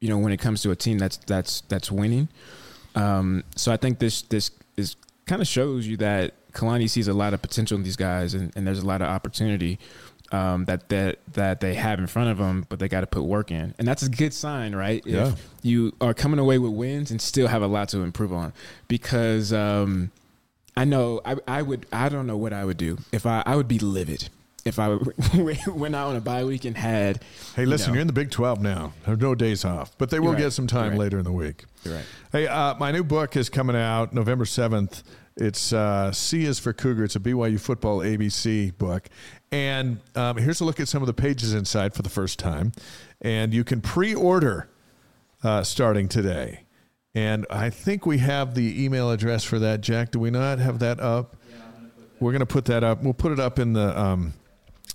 you 0.00 0.08
know, 0.08 0.18
when 0.18 0.32
it 0.32 0.38
comes 0.38 0.62
to 0.62 0.70
a 0.70 0.76
team 0.76 0.98
that's 0.98 1.18
that's 1.18 1.60
that's 1.62 1.90
winning. 1.90 2.28
Um, 2.94 3.44
so 3.56 3.72
I 3.72 3.76
think 3.76 3.98
this 3.98 4.22
this 4.22 4.50
is 4.76 4.96
kind 5.26 5.40
of 5.40 5.48
shows 5.48 5.86
you 5.86 5.96
that 5.98 6.34
Kalani 6.52 6.88
sees 6.88 7.08
a 7.08 7.14
lot 7.14 7.34
of 7.34 7.42
potential 7.42 7.76
in 7.76 7.84
these 7.84 7.96
guys, 7.96 8.34
and, 8.34 8.52
and 8.56 8.66
there's 8.66 8.80
a 8.80 8.86
lot 8.86 9.02
of 9.02 9.08
opportunity 9.08 9.78
um, 10.32 10.64
that 10.64 10.88
that 10.88 11.18
that 11.34 11.60
they 11.60 11.74
have 11.74 11.98
in 11.98 12.06
front 12.06 12.30
of 12.30 12.38
them, 12.38 12.66
but 12.68 12.78
they 12.78 12.88
got 12.88 13.02
to 13.02 13.06
put 13.06 13.22
work 13.22 13.50
in, 13.50 13.74
and 13.78 13.86
that's 13.86 14.02
a 14.02 14.08
good 14.08 14.32
sign, 14.32 14.74
right? 14.74 15.02
Yeah. 15.06 15.28
If 15.28 15.48
you 15.62 15.94
are 16.00 16.14
coming 16.14 16.40
away 16.40 16.58
with 16.58 16.72
wins 16.72 17.10
and 17.10 17.20
still 17.20 17.48
have 17.48 17.62
a 17.62 17.66
lot 17.66 17.88
to 17.90 17.98
improve 17.98 18.32
on, 18.32 18.52
because 18.88 19.52
um, 19.52 20.10
I 20.76 20.84
know 20.84 21.20
I, 21.24 21.36
I 21.46 21.62
would 21.62 21.86
I 21.92 22.08
don't 22.08 22.26
know 22.26 22.36
what 22.36 22.52
I 22.52 22.64
would 22.64 22.78
do 22.78 22.98
if 23.12 23.26
I 23.26 23.42
I 23.46 23.56
would 23.56 23.68
be 23.68 23.78
livid 23.78 24.28
if 24.64 24.78
I 24.78 24.88
went 25.68 25.94
out 25.94 26.10
on 26.10 26.16
a 26.16 26.20
bye 26.20 26.44
week 26.44 26.64
and 26.64 26.76
had 26.76 27.20
Hey, 27.56 27.66
listen, 27.66 27.88
know. 27.88 27.94
you're 27.94 28.00
in 28.02 28.06
the 28.06 28.12
Big 28.12 28.30
12 28.30 28.62
now. 28.62 28.92
Have 29.06 29.20
no 29.20 29.34
days 29.34 29.64
off, 29.64 29.96
but 29.98 30.10
they 30.10 30.20
will 30.20 30.32
right. 30.32 30.38
get 30.38 30.52
some 30.52 30.66
time 30.66 30.90
right. 30.90 31.00
later 31.00 31.18
in 31.18 31.24
the 31.24 31.32
week. 31.32 31.64
You're 31.84 31.96
right. 31.96 32.04
Hey, 32.30 32.46
uh, 32.46 32.74
my 32.76 32.92
new 32.92 33.02
book 33.02 33.36
is 33.36 33.48
coming 33.48 33.76
out 33.76 34.12
November 34.12 34.44
7th. 34.44 35.02
It's 35.36 35.72
uh, 35.72 36.12
C 36.12 36.44
is 36.44 36.58
for 36.58 36.72
Cougar. 36.72 37.04
It's 37.04 37.16
a 37.16 37.20
BYU 37.20 37.58
football 37.58 38.00
ABC 38.00 38.76
book. 38.76 39.08
And 39.52 40.00
um, 40.16 40.38
here's 40.38 40.60
a 40.60 40.64
look 40.64 40.80
at 40.80 40.88
some 40.88 41.02
of 41.02 41.06
the 41.06 41.12
pages 41.12 41.52
inside 41.52 41.94
for 41.94 42.02
the 42.02 42.08
first 42.08 42.38
time. 42.38 42.72
And 43.20 43.52
you 43.52 43.62
can 43.62 43.82
pre 43.82 44.14
order 44.14 44.68
uh, 45.44 45.62
starting 45.62 46.08
today. 46.08 46.64
And 47.14 47.46
I 47.50 47.68
think 47.68 48.06
we 48.06 48.18
have 48.18 48.54
the 48.54 48.82
email 48.82 49.10
address 49.10 49.44
for 49.44 49.58
that, 49.58 49.82
Jack. 49.82 50.10
Do 50.10 50.18
we 50.18 50.30
not 50.30 50.58
have 50.58 50.78
that 50.78 50.98
up? 50.98 51.36
We're 52.18 52.32
going 52.32 52.40
to 52.40 52.46
put 52.46 52.64
that 52.66 52.82
up. 52.82 53.02
We'll 53.02 53.12
put 53.12 53.32
it 53.32 53.38
up 53.38 53.58
in 53.58 53.74
the. 53.74 53.98
Um, 53.98 54.34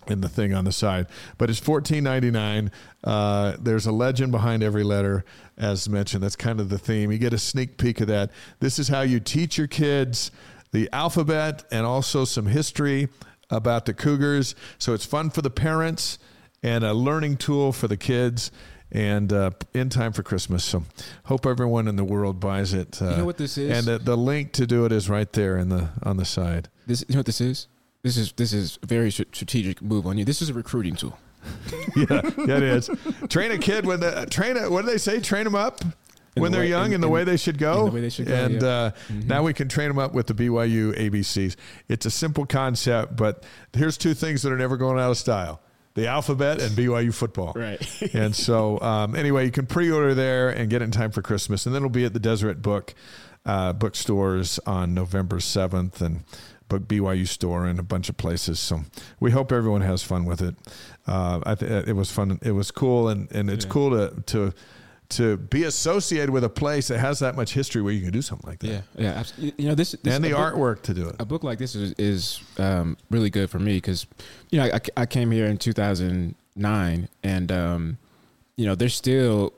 in 0.09 0.21
the 0.21 0.29
thing 0.29 0.53
on 0.53 0.63
the 0.63 0.71
side. 0.71 1.07
But 1.37 1.49
it's 1.49 1.59
fourteen 1.59 2.05
ninety 2.05 2.31
nine. 2.31 2.71
Uh, 3.03 3.57
there's 3.59 3.85
a 3.85 3.91
legend 3.91 4.31
behind 4.31 4.63
every 4.63 4.83
letter, 4.83 5.25
as 5.57 5.89
mentioned. 5.89 6.23
That's 6.23 6.37
kind 6.37 6.61
of 6.61 6.69
the 6.69 6.77
theme. 6.77 7.11
You 7.11 7.17
get 7.17 7.33
a 7.33 7.37
sneak 7.37 7.77
peek 7.77 7.99
of 7.99 8.07
that. 8.07 8.31
This 8.61 8.79
is 8.79 8.87
how 8.87 9.01
you 9.01 9.19
teach 9.19 9.57
your 9.57 9.67
kids 9.67 10.31
the 10.71 10.89
alphabet 10.93 11.65
and 11.71 11.85
also 11.85 12.23
some 12.23 12.45
history 12.45 13.09
about 13.49 13.85
the 13.85 13.93
Cougars. 13.93 14.55
So 14.77 14.93
it's 14.93 15.05
fun 15.05 15.29
for 15.29 15.41
the 15.41 15.49
parents 15.49 16.19
and 16.63 16.83
a 16.83 16.93
learning 16.93 17.37
tool 17.37 17.71
for 17.71 17.87
the 17.87 17.97
kids. 17.97 18.51
And 18.89 19.33
uh, 19.33 19.51
in 19.73 19.89
time 19.89 20.13
for 20.13 20.23
Christmas, 20.23 20.63
so 20.63 20.83
hope 21.25 21.45
everyone 21.45 21.89
in 21.89 21.97
the 21.97 22.05
world 22.05 22.39
buys 22.39 22.73
it. 22.73 23.01
Uh, 23.01 23.17
know 23.17 23.25
what 23.25 23.37
this 23.37 23.57
is? 23.57 23.69
And 23.69 23.85
the, 23.85 24.01
the 24.01 24.15
link 24.15 24.53
to 24.53 24.65
do 24.65 24.85
it 24.85 24.93
is 24.93 25.09
right 25.09 25.29
there 25.33 25.57
in 25.57 25.67
the 25.67 25.89
on 26.03 26.15
the 26.15 26.23
side. 26.23 26.69
This 26.85 27.03
you 27.09 27.15
know 27.15 27.19
what 27.19 27.25
this 27.25 27.41
is? 27.41 27.67
This 28.03 28.15
is 28.15 28.31
this 28.31 28.53
is 28.53 28.79
a 28.81 28.85
very 28.85 29.11
strategic 29.11 29.81
move 29.81 30.07
on 30.07 30.17
you. 30.17 30.23
This 30.23 30.41
is 30.41 30.49
a 30.49 30.53
recruiting 30.53 30.95
tool. 30.95 31.19
yeah, 31.97 32.21
yeah, 32.37 32.57
it 32.57 32.63
is. 32.63 32.89
Train 33.27 33.51
a 33.51 33.57
kid 33.57 33.85
when 33.85 33.99
the 33.99 34.25
train. 34.29 34.55
A, 34.55 34.69
what 34.69 34.85
do 34.85 34.87
they 34.91 34.97
say? 34.97 35.19
Train 35.19 35.43
them 35.43 35.55
up 35.55 35.81
when 36.41 36.51
the 36.51 36.57
they're 36.57 36.65
way- 36.65 36.69
young 36.69 36.87
in- 36.87 36.93
in, 36.95 37.01
the 37.01 37.09
way 37.09 37.23
they 37.23 37.37
should 37.37 37.57
go. 37.57 37.85
the 37.85 37.91
way 37.91 38.01
they 38.01 38.09
should 38.09 38.27
go, 38.27 38.33
And 38.35 38.53
yeah. 38.55 38.91
Mm-hmm. 39.09 39.19
uh, 39.21 39.23
now 39.25 39.43
we 39.43 39.53
can 39.53 39.67
train 39.67 39.87
them 39.87 39.99
up 39.99 40.13
with 40.13 40.27
the 40.27 40.33
BYU 40.33 40.93
ABCs. 40.97 41.55
It's 41.87 42.05
a 42.05 42.11
simple 42.11 42.45
concept, 42.45 43.15
but 43.15 43.43
here's 43.73 43.97
two 43.97 44.13
things 44.13 44.41
that 44.43 44.51
are 44.51 44.57
never 44.57 44.77
going 44.77 44.99
out 44.99 45.11
of 45.11 45.17
style: 45.17 45.61
the 45.95 46.07
alphabet 46.07 46.61
and 46.61 46.71
BYU 46.71 47.13
football. 47.13 47.53
Right. 47.55 48.01
and 48.13 48.35
so, 48.35 48.79
um, 48.81 49.15
anyway, 49.15 49.45
you 49.45 49.51
can 49.51 49.65
pre-order 49.65 50.13
there 50.13 50.49
and 50.49 50.69
get 50.69 50.81
it 50.81 50.85
in 50.85 50.91
time 50.91 51.11
for 51.11 51.21
Christmas, 51.21 51.65
and 51.65 51.73
then 51.73 51.81
it'll 51.81 51.89
be 51.89 52.05
at 52.05 52.13
the 52.13 52.19
Deseret 52.19 52.61
Book 52.61 52.93
uh, 53.45 53.73
bookstores 53.73 54.59
on 54.65 54.93
November 54.93 55.39
seventh, 55.39 56.01
and 56.01 56.23
book 56.69 56.83
BYU 56.85 57.25
store 57.25 57.65
and 57.65 57.79
a 57.79 57.83
bunch 57.83 58.09
of 58.09 58.17
places. 58.17 58.59
So 58.59 58.81
we 59.21 59.31
hope 59.31 59.53
everyone 59.53 59.79
has 59.81 60.03
fun 60.03 60.25
with 60.25 60.41
it. 60.41 60.53
Uh, 61.07 61.39
I 61.45 61.55
th- 61.55 61.87
it 61.87 61.93
was 61.95 62.11
fun. 62.11 62.39
It 62.43 62.51
was 62.51 62.71
cool, 62.71 63.07
and, 63.07 63.31
and 63.31 63.49
it's 63.49 63.63
cool 63.63 63.91
to 63.91 64.21
to 64.33 64.53
to 65.09 65.37
be 65.37 65.63
associated 65.63 66.29
with 66.29 66.43
a 66.43 66.49
place 66.49 66.89
that 66.89 66.99
has 66.99 67.19
that 67.19 67.35
much 67.35 67.53
history 67.53 67.81
where 67.81 67.93
you 67.93 68.01
can 68.01 68.11
do 68.11 68.21
something 68.21 68.49
like 68.49 68.59
that. 68.59 68.67
Yeah, 68.67 68.81
yeah. 68.97 69.19
abs- 69.19 69.33
You 69.37 69.69
know 69.69 69.75
this, 69.75 69.91
this 70.03 70.13
And 70.13 70.23
the 70.23 70.31
book- 70.31 70.53
artwork 70.53 70.81
to 70.83 70.93
do 70.93 71.07
it. 71.07 71.15
a 71.19 71.25
book 71.25 71.43
like 71.43 71.59
this 71.59 71.75
is, 71.75 71.93
is 71.97 72.41
um, 72.57 72.97
really 73.09 73.29
good 73.29 73.49
for 73.49 73.59
me 73.59 73.75
because 73.77 74.05
you 74.49 74.59
know 74.59 74.65
I, 74.73 74.79
I 74.97 75.05
came 75.05 75.31
here 75.31 75.45
in 75.45 75.57
2009 75.57 77.09
and 77.23 77.51
um, 77.51 77.97
you 78.55 78.65
know 78.65 78.75
there's 78.75 78.95
still 78.95 79.53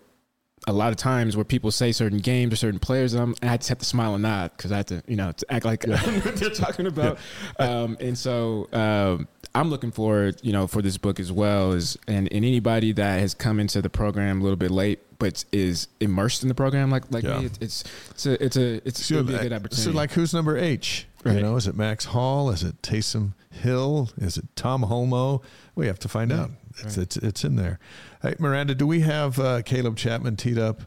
a 0.67 0.73
lot 0.73 0.89
of 0.89 0.97
times 0.97 1.35
where 1.37 1.45
people 1.45 1.71
say 1.71 1.91
certain 1.91 2.19
games 2.19 2.53
or 2.53 2.55
certain 2.57 2.79
players 2.79 3.13
and, 3.13 3.35
and 3.41 3.49
I 3.49 3.57
just 3.57 3.69
have 3.69 3.79
to 3.79 3.85
smile 3.85 4.13
and 4.13 4.23
nod 4.23 4.51
because 4.55 4.71
I 4.71 4.77
have 4.77 4.85
to 4.87 5.01
you 5.07 5.15
know 5.15 5.31
to 5.31 5.45
act 5.53 5.65
like 5.65 5.83
what 5.85 6.03
they're 6.35 6.49
talking 6.49 6.85
about 6.85 7.17
um, 7.57 7.97
and 7.99 8.17
so 8.17 8.67
um, 8.73 9.27
I'm 9.55 9.69
looking 9.69 9.91
forward 9.91 10.39
you 10.43 10.51
know 10.53 10.67
for 10.67 10.81
this 10.81 10.97
book 10.97 11.19
as 11.19 11.31
well 11.31 11.71
as 11.71 11.97
and, 12.07 12.27
and 12.31 12.45
anybody 12.45 12.91
that 12.93 13.19
has 13.19 13.33
come 13.33 13.59
into 13.59 13.81
the 13.81 13.89
program 13.89 14.39
a 14.41 14.43
little 14.43 14.57
bit 14.57 14.71
late 14.71 14.99
but 15.17 15.43
is 15.51 15.87
immersed 15.99 16.43
in 16.43 16.49
the 16.49 16.55
program 16.55 16.89
like 16.91 17.03
like 17.11 17.23
Yeah. 17.23 17.39
me 17.39 17.45
it's 17.59 17.83
it's 18.11 18.25
a 18.25 18.43
it's 18.43 18.57
a 18.57 18.87
it's 18.87 19.03
So, 19.05 19.23
be 19.23 19.35
a 19.35 19.39
good 19.39 19.51
uh, 19.51 19.55
opportunity 19.57 19.81
So, 19.81 19.91
like, 19.91 20.11
who's 20.11 20.33
number 20.33 20.57
H? 20.57 21.07
You 21.25 21.41
know, 21.41 21.57
is 21.57 21.67
it 21.67 21.75
Max 21.75 22.05
Hall? 22.05 22.49
Is 22.49 22.63
it 22.63 22.81
Taysom 22.81 23.33
Hill? 23.51 24.09
Is 24.17 24.37
it 24.37 24.45
Tom 24.55 24.83
Holmoe? 24.83 25.41
We 25.75 25.87
have 25.87 25.99
to 25.99 26.07
find 26.07 26.31
out. 26.31 26.51
It's, 26.81 26.97
it's 26.97 27.17
it's 27.17 27.43
in 27.43 27.57
there. 27.57 27.77
Hey, 28.21 28.35
Miranda, 28.39 28.73
do 28.73 28.87
we 28.87 29.01
have 29.01 29.37
uh, 29.37 29.61
Caleb 29.63 29.97
Chapman 29.97 30.37
teed 30.37 30.57
up? 30.57 30.81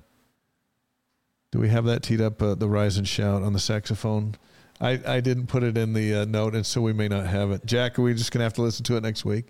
Do 1.50 1.58
we 1.58 1.68
have 1.68 1.84
that 1.84 2.02
teed 2.02 2.22
up? 2.22 2.40
Uh, 2.40 2.54
the 2.54 2.66
rise 2.68 2.96
and 2.96 3.06
shout 3.06 3.42
on 3.42 3.52
the 3.52 3.58
saxophone. 3.58 4.36
I, 4.82 5.00
I 5.06 5.20
didn't 5.20 5.46
put 5.46 5.62
it 5.62 5.78
in 5.78 5.92
the 5.92 6.14
uh, 6.14 6.24
note, 6.24 6.54
and 6.56 6.66
so 6.66 6.80
we 6.80 6.92
may 6.92 7.06
not 7.06 7.26
have 7.26 7.52
it. 7.52 7.64
Jack, 7.64 7.98
are 7.98 8.02
we 8.02 8.12
just 8.14 8.32
gonna 8.32 8.42
have 8.42 8.54
to 8.54 8.62
listen 8.62 8.84
to 8.84 8.96
it 8.96 9.02
next 9.02 9.24
week? 9.24 9.46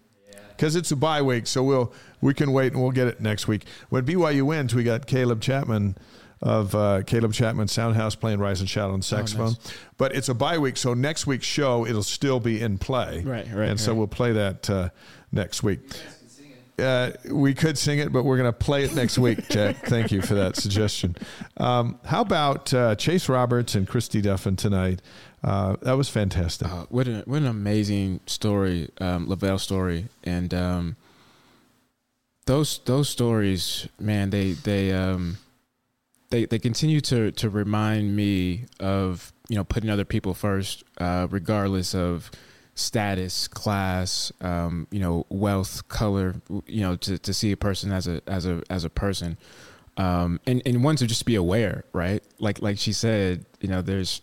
Because 0.51 0.77
it's 0.77 0.93
a 0.93 0.97
bye 0.97 1.23
week, 1.23 1.47
so 1.47 1.63
we'll 1.63 1.93
we 2.21 2.35
can 2.35 2.53
wait 2.53 2.73
and 2.75 2.83
we'll 2.83 2.93
get 2.93 3.09
it 3.09 3.21
next 3.21 3.49
week. 3.49 3.65
When 3.89 4.05
BYU 4.05 4.43
wins, 4.43 4.75
we 4.75 4.85
got 4.85 5.07
Caleb 5.07 5.41
Chapman 5.41 5.97
of 6.43 6.75
uh, 6.75 7.03
Caleb 7.07 7.33
Chapman 7.33 7.69
Soundhouse 7.69 8.19
playing 8.19 8.41
Rise 8.41 8.61
and 8.61 8.69
Shout 8.69 8.91
on 8.91 9.01
the 9.01 9.05
saxophone. 9.05 9.55
But 9.97 10.15
it's 10.15 10.29
a 10.29 10.35
bye 10.35 10.59
week, 10.59 10.77
so 10.77 10.93
next 10.93 11.27
week's 11.27 11.47
show 11.47 11.87
it'll 11.87 12.03
still 12.03 12.41
be 12.41 12.61
in 12.61 12.79
play. 12.79 13.23
Right, 13.25 13.47
right, 13.53 13.69
And 13.69 13.81
so 13.81 13.95
we'll 13.95 14.09
play 14.09 14.33
that 14.33 14.69
uh, 14.69 14.91
next 15.31 15.63
week. 15.63 15.81
Uh, 16.79 17.11
we 17.31 17.55
could 17.55 17.77
sing 17.77 17.99
it, 17.99 18.13
but 18.13 18.25
we're 18.25 18.39
going 18.39 18.51
to 18.51 18.59
play 18.59 18.85
it 18.85 18.95
next 18.95 19.19
week, 19.19 19.49
Jack. 19.49 19.77
Thank 19.87 20.11
you 20.11 20.23
for 20.23 20.35
that 20.35 20.57
suggestion. 20.57 21.17
Um, 21.59 22.01
how 22.05 22.23
about 22.23 22.73
uh, 22.73 22.95
Chase 22.97 23.29
Roberts 23.29 23.75
and 23.75 23.87
Christy 23.87 24.23
Duffin 24.23 24.57
tonight? 24.57 25.03
Uh, 25.45 25.77
that 25.83 25.93
was 25.93 26.09
fantastic. 26.09 26.69
Uh, 26.69 26.87
what, 26.89 27.07
an, 27.09 27.23
what 27.27 27.39
an 27.39 27.47
amazing 27.47 28.21
story, 28.27 28.89
um, 29.01 29.29
LaVell 29.29 29.61
story, 29.61 30.07
and 30.25 30.55
um, 30.55 30.97
those 32.47 32.81
those 32.87 33.09
stories, 33.09 33.89
man, 33.99 34.31
they 34.31 34.53
they 34.53 34.93
um, 34.93 35.39
they 36.31 36.47
they 36.47 36.59
continue 36.59 37.01
to 37.03 37.33
to 37.33 37.51
remind 37.51 38.17
me 38.17 38.67
of 38.81 39.33
you 39.49 39.57
know 39.57 39.65
putting 39.65 39.91
other 39.91 40.05
people 40.05 40.35
first, 40.35 40.85
uh, 40.99 41.27
regardless 41.31 41.95
of 41.95 42.31
status, 42.75 43.49
class, 43.49 44.33
um, 44.41 44.87
you 44.91 45.01
know, 45.01 45.27
wealth, 45.29 45.87
color, 45.89 46.35
you 46.67 46.81
know, 46.81 46.97
to, 46.97 47.19
to 47.19 47.35
see 47.35 47.53
a 47.53 47.57
person 47.57 47.93
as 47.93 48.07
a 48.09 48.21
as 48.27 48.47
a 48.47 48.63
as 48.71 48.85
a 48.85 48.91
person. 48.91 49.37
Um, 49.99 50.41
and, 50.47 50.63
and 50.65 50.83
one 50.83 50.97
to 50.97 51.07
just 51.07 51.27
be 51.27 51.35
aware, 51.35 51.85
right? 51.93 52.23
Like 52.39 52.63
like 52.63 52.79
she 52.79 52.93
said, 52.93 53.45
you 53.61 53.69
know, 53.69 53.83
there's 53.83 54.23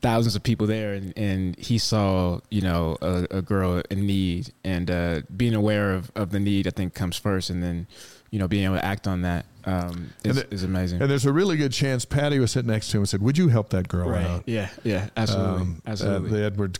thousands 0.00 0.36
of 0.36 0.42
people 0.42 0.66
there 0.66 0.92
and, 0.92 1.16
and 1.16 1.56
he 1.58 1.78
saw, 1.78 2.38
you 2.50 2.60
know, 2.60 2.96
a, 3.00 3.26
a 3.30 3.40
girl 3.42 3.80
in 3.90 4.06
need 4.06 4.52
and 4.62 4.90
uh, 4.90 5.22
being 5.34 5.54
aware 5.54 5.94
of, 5.94 6.10
of 6.14 6.30
the 6.30 6.38
need 6.40 6.66
I 6.66 6.70
think 6.70 6.92
comes 6.92 7.16
first 7.16 7.48
and 7.48 7.62
then, 7.62 7.86
you 8.30 8.38
know, 8.38 8.46
being 8.46 8.64
able 8.66 8.74
to 8.74 8.84
act 8.84 9.06
on 9.06 9.22
that 9.22 9.46
um, 9.64 10.10
is, 10.24 10.36
the- 10.36 10.52
is 10.52 10.62
amazing. 10.64 11.00
And 11.00 11.10
there's 11.10 11.24
a 11.24 11.32
really 11.32 11.56
good 11.56 11.72
chance 11.72 12.04
Patty 12.04 12.38
was 12.40 12.50
sitting 12.52 12.70
next 12.70 12.90
to 12.90 12.96
him 12.98 13.02
and 13.02 13.08
said, 13.08 13.22
"Would 13.22 13.38
you 13.38 13.48
help 13.48 13.70
that 13.70 13.88
girl 13.88 14.12
out?" 14.14 14.42
Yeah, 14.46 14.68
yeah, 14.82 15.08
absolutely. 15.16 15.62
Um, 15.62 15.82
uh, 15.86 15.90
absolutely. 15.90 16.30
the 16.30 16.44
Edward 16.44 16.78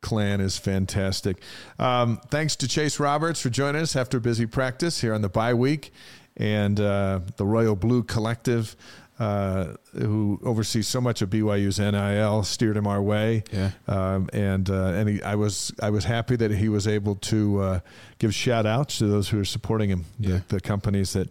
clan 0.00 0.40
is 0.40 0.58
fantastic. 0.58 1.38
Um, 1.78 2.20
thanks 2.30 2.56
to 2.56 2.68
Chase 2.68 3.00
Roberts 3.00 3.40
for 3.40 3.50
joining 3.50 3.82
us 3.82 3.96
after 3.96 4.20
busy 4.20 4.46
practice 4.46 5.00
here 5.00 5.14
on 5.14 5.22
the 5.22 5.28
bye 5.28 5.54
week, 5.54 5.92
and 6.36 6.78
uh, 6.78 7.20
the 7.36 7.44
Royal 7.46 7.74
Blue 7.76 8.02
Collective, 8.04 8.76
uh, 9.18 9.74
who 9.92 10.38
oversees 10.44 10.86
so 10.86 11.00
much 11.00 11.20
of 11.22 11.30
BYU's 11.30 11.80
NIL, 11.80 12.44
steered 12.44 12.76
him 12.76 12.86
our 12.86 13.02
way. 13.02 13.42
Yeah. 13.52 13.72
Um, 13.88 14.28
and 14.32 14.70
uh, 14.70 14.74
and 14.94 15.08
he, 15.08 15.22
I 15.22 15.34
was 15.34 15.72
I 15.82 15.90
was 15.90 16.04
happy 16.04 16.36
that 16.36 16.52
he 16.52 16.68
was 16.68 16.86
able 16.86 17.16
to 17.16 17.60
uh, 17.60 17.80
give 18.18 18.32
shout 18.32 18.66
outs 18.66 18.98
to 18.98 19.08
those 19.08 19.28
who 19.28 19.40
are 19.40 19.44
supporting 19.44 19.90
him, 19.90 20.04
Yeah. 20.20 20.40
the, 20.48 20.56
the 20.56 20.60
companies 20.60 21.14
that 21.14 21.28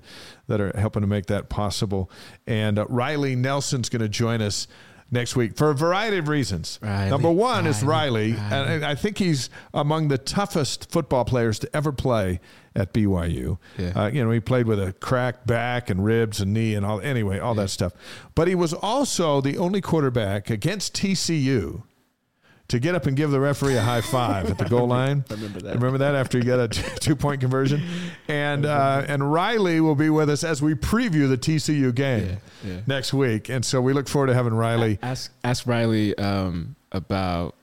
that 0.48 0.60
are 0.60 0.78
helping 0.78 1.02
to 1.02 1.08
make 1.08 1.28
that 1.28 1.48
possible. 1.48 2.12
And 2.46 2.78
uh, 2.78 2.86
Riley 2.90 3.38
Nelson's 3.38 3.88
going 3.88 4.02
to 4.02 4.10
join 4.10 4.42
us 4.42 4.68
next 5.12 5.36
week 5.36 5.56
for 5.56 5.70
a 5.70 5.76
variety 5.76 6.18
of 6.18 6.28
reasons. 6.28 6.80
Riley, 6.82 7.10
Number 7.10 7.32
one 7.32 7.66
is 7.66 7.84
Riley, 7.84 8.34
Riley, 8.34 8.76
and 8.76 8.86
I 8.86 8.96
think 8.96 9.18
he's 9.18 9.50
among 9.74 10.08
the 10.10 10.18
toughest 10.18 10.92
football 10.92 11.26
players 11.26 11.60
to 11.60 11.76
ever 11.76 11.92
play 11.92 12.40
at 12.76 12.94
BYU. 12.94 13.58
Yeah. 13.78 13.90
Uh, 13.90 14.08
you 14.08 14.24
know, 14.24 14.32
he 14.32 14.40
played 14.40 14.68
with 14.68 14.80
a 14.80 14.94
cracked 14.94 15.48
back 15.48 15.90
and 15.90 16.04
ribs 16.06 16.42
and 16.42 16.54
knee 16.54 16.76
and 16.76 16.86
all. 16.86 17.02
Anyway, 17.02 17.40
all 17.40 17.56
that 17.56 17.70
stuff. 17.70 17.94
But 18.36 18.48
he 18.48 18.56
was 18.56 18.74
also 18.74 19.42
the 19.42 19.58
only 19.58 19.82
quarterback 19.82 20.50
against 20.50 20.96
TCU 20.96 21.84
to 22.70 22.80
get 22.80 22.96
up 22.96 23.06
and 23.06 23.16
give 23.16 23.32
the 23.32 23.40
referee 23.40 23.78
a 23.78 23.82
high 23.82 24.02
five 24.02 24.50
at 24.52 24.58
the 24.58 24.66
goal 24.66 24.88
line. 24.88 25.24
I 25.30 25.34
remember 25.36 25.60
that. 25.62 25.76
Remember 25.76 25.98
that 26.00 26.16
after 26.16 26.38
you 26.38 26.44
got 26.44 26.60
a 26.60 26.68
two 27.00 27.16
point 27.16 27.40
conversion, 27.42 27.82
and 28.28 28.66
uh, 28.66 29.06
and 29.08 29.32
Riley 29.32 29.80
will 29.82 29.96
be 29.96 30.10
with 30.10 30.30
us 30.30 30.44
as 30.44 30.62
we 30.62 30.74
preview 30.76 31.30
the 31.30 31.38
TCU 31.38 31.94
game 31.96 32.40
Yeah, 32.64 32.72
yeah. 32.74 32.80
next 32.88 33.14
week, 33.14 33.50
and 33.50 33.64
so 33.64 33.82
we 33.82 33.94
look 33.94 34.08
forward 34.10 34.28
to 34.28 34.34
having 34.34 34.54
Riley. 34.54 35.00
ask 35.02 35.32
ask 35.44 35.66
Riley 35.66 36.18
um, 36.18 36.76
about 36.92 37.56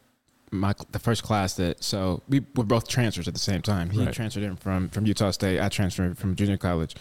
my 0.51 0.72
the 0.93 0.98
first 1.01 1.22
class 1.22 1.55
that 1.55 1.82
so 1.82 2.22
we 2.28 2.40
were 2.55 2.64
both 2.64 2.86
transfers 2.89 3.26
at 3.28 3.35
the 3.35 3.40
same 3.40 3.60
time. 3.60 3.90
He 3.90 4.05
Right. 4.05 4.14
transferred 4.14 4.44
in 4.44 4.56
from 4.56 4.89
from 4.89 5.05
Utah 5.05 5.32
State. 5.32 5.60
I 5.60 5.68
transferred 5.68 6.16
from 6.16 6.35
junior 6.36 6.56
college. 6.56 6.94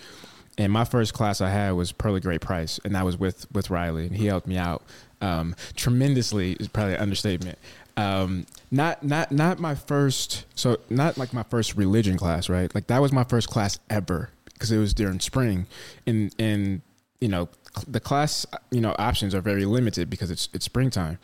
And 0.55 0.71
my 0.71 0.85
first 0.85 1.15
class 1.15 1.41
I 1.41 1.49
had 1.49 1.71
was 1.71 1.91
Pearl 1.91 2.15
of 2.15 2.21
Great 2.21 2.41
Price, 2.41 2.79
and 2.85 2.93
that 2.93 3.03
was 3.05 3.17
with 3.17 3.51
with 3.51 3.71
Riley, 3.71 4.05
and 4.07 4.15
he 4.15 4.27
helped 4.27 4.45
me 4.45 4.55
out 4.57 4.83
um, 5.19 5.55
tremendously. 5.75 6.53
Is 6.59 6.67
probably 6.67 6.93
an 6.93 6.99
understatement. 6.99 7.57
Um, 7.95 8.45
not 8.71 9.03
not 9.03 9.31
not 9.31 9.59
my 9.59 9.75
first, 9.75 10.45
so 10.55 10.77
not 10.89 11.17
like 11.17 11.33
my 11.33 11.43
first 11.43 11.75
religion 11.75 12.17
class, 12.17 12.49
right? 12.49 12.73
Like 12.73 12.87
that 12.87 13.01
was 13.01 13.11
my 13.11 13.23
first 13.23 13.49
class 13.49 13.79
ever 13.89 14.29
because 14.45 14.71
it 14.71 14.77
was 14.77 14.93
during 14.93 15.19
spring, 15.19 15.67
and 16.07 16.33
and 16.39 16.81
you 17.21 17.27
know 17.27 17.49
the 17.87 17.99
class 17.99 18.45
you 18.71 18.81
know 18.81 18.95
options 18.97 19.35
are 19.35 19.41
very 19.41 19.65
limited 19.65 20.09
because 20.09 20.31
it's 20.31 20.49
it's 20.53 20.65
springtime, 20.65 21.19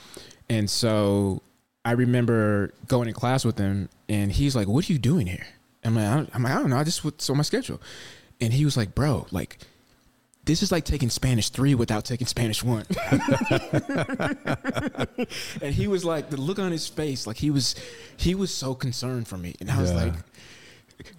and 0.48 0.70
so 0.70 1.42
I 1.84 1.94
remember 1.94 2.72
going 2.88 3.08
in 3.08 3.14
class 3.16 3.44
with 3.44 3.58
him, 3.58 3.90
and 4.08 4.32
he's 4.32 4.56
like, 4.56 4.68
"What 4.68 4.88
are 4.88 4.94
you 4.94 5.00
doing 5.00 5.26
here?" 5.26 5.48
I'm 5.84 5.96
like, 5.96 6.06
I 6.06 6.28
I'm 6.36 6.44
like, 6.44 6.54
I 6.54 6.60
don't 6.60 6.70
know. 6.70 6.78
I 6.78 6.84
just 6.84 7.04
what's 7.04 7.30
on 7.30 7.38
my 7.38 7.44
schedule, 7.44 7.82
and 8.40 8.54
he 8.54 8.64
was 8.64 8.78
like, 8.78 8.94
"Bro, 8.94 9.28
like." 9.32 9.58
This 10.50 10.64
is 10.64 10.72
like 10.72 10.84
taking 10.84 11.12
Spanish 11.12 11.50
three 11.52 11.76
without 11.76 12.06
taking 12.06 12.26
Spanish 12.26 12.64
one. 12.64 12.84
and 15.62 15.74
he 15.76 15.88
was 15.88 16.04
like, 16.04 16.32
the 16.32 16.38
look 16.38 16.58
on 16.58 16.72
his 16.72 16.88
face, 16.88 17.28
like 17.28 17.38
he 17.38 17.52
was, 17.52 17.76
he 18.18 18.34
was 18.34 18.52
so 18.52 18.74
concerned 18.74 19.28
for 19.28 19.38
me, 19.38 19.54
and 19.60 19.70
I 19.70 19.80
was 19.80 19.92
Yeah. 19.92 19.98
like, 20.06 20.14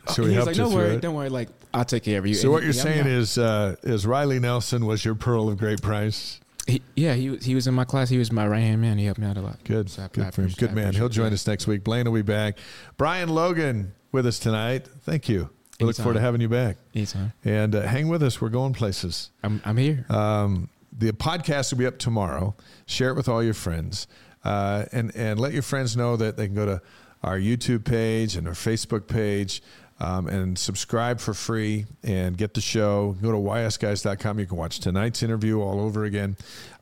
So 0.09 0.25
he 0.25 0.33
he 0.33 0.37
was 0.37 0.47
like, 0.47 0.57
don't 0.57 0.75
worry, 0.75 0.97
it. 0.97 1.01
don't 1.01 1.15
worry, 1.15 1.29
like 1.29 1.49
I'll 1.73 1.85
take 1.85 2.03
care 2.03 2.19
of 2.19 2.27
you. 2.27 2.35
So 2.35 2.47
And 2.49 2.53
what 2.55 2.63
he- 2.65 2.67
you're 2.67 2.75
yeah, 2.75 2.83
saying 2.83 3.07
yeah. 3.07 3.13
is 3.19 3.39
uh, 3.39 3.77
is 3.85 4.05
Riley 4.05 4.41
Nelson 4.41 4.85
was 4.85 5.05
your 5.05 5.15
pearl 5.15 5.49
of 5.49 5.59
great 5.59 5.81
price. 5.81 6.41
He, 6.67 6.83
yeah, 6.97 7.15
he 7.15 7.31
was- 7.31 7.45
he 7.45 7.55
was 7.55 7.69
in 7.69 7.75
my 7.75 7.85
class. 7.85 8.09
He 8.09 8.19
was 8.19 8.33
my 8.33 8.49
right 8.49 8.59
hand 8.63 8.81
man. 8.81 8.99
He 8.99 9.05
helped 9.05 9.21
me 9.21 9.29
out 9.29 9.37
a 9.37 9.43
lot. 9.43 9.63
Good, 9.63 9.91
So 9.91 10.03
I- 10.03 10.07
I 10.07 10.09
good 10.09 10.35
for 10.35 10.43
him. 10.43 10.51
Good 10.59 10.73
man. 10.75 10.93
He'll 10.93 11.09
join 11.09 11.33
us 11.33 11.47
next 11.47 11.69
week. 11.69 11.85
Blaine 11.85 12.05
will 12.07 12.15
be 12.19 12.23
back. 12.23 12.59
Brian 12.97 13.29
Logan 13.29 13.93
with 14.11 14.27
us 14.27 14.41
tonight. 14.41 14.89
Thank 15.05 15.29
you. 15.29 15.51
We 15.81 15.87
look 15.87 15.97
forward 15.97 16.15
to 16.15 16.21
having 16.21 16.41
you 16.41 16.49
back. 16.49 16.77
Anytime. 16.95 17.33
And 17.45 17.75
uh, 17.75 17.83
hang 17.83 18.09
with 18.09 18.23
us. 18.23 18.41
We're 18.41 18.49
going 18.51 18.73
places. 18.73 19.31
I'm 19.43 19.61
I'm 19.65 19.77
here. 19.77 20.05
Um, 20.09 20.69
the 20.97 21.13
podcast 21.13 21.73
will 21.73 21.79
be 21.79 21.87
up 21.87 21.99
tomorrow. 21.99 22.55
Share 22.87 23.11
it 23.11 23.17
with 23.17 23.29
all 23.29 23.43
your 23.43 23.55
friends, 23.55 24.07
uh, 24.45 24.85
and 24.93 25.15
and 25.15 25.41
let 25.41 25.53
your 25.53 25.63
friends 25.63 25.97
know 25.97 26.17
that 26.17 26.37
they 26.37 26.47
can 26.47 26.55
go 26.55 26.67
to 26.67 26.83
our 27.23 27.39
YouTube 27.39 27.85
page 27.85 28.37
and 28.37 28.47
our 28.47 28.55
Facebook 28.55 29.07
page. 29.07 29.63
Um, 30.03 30.29
and 30.29 30.59
subscribe 30.59 31.21
for 31.21 31.35
free 31.35 31.85
and 32.03 32.35
get 32.35 32.55
the 32.55 32.63
show. 32.63 33.19
Go 33.21 33.33
to 33.33 33.37
ysguys.com. 33.37 34.39
You 34.39 34.47
can 34.47 34.57
watch 34.57 34.81
tonight's 34.81 35.23
interview 35.23 35.61
all 35.61 35.79
over 35.79 36.05
again, 36.05 36.39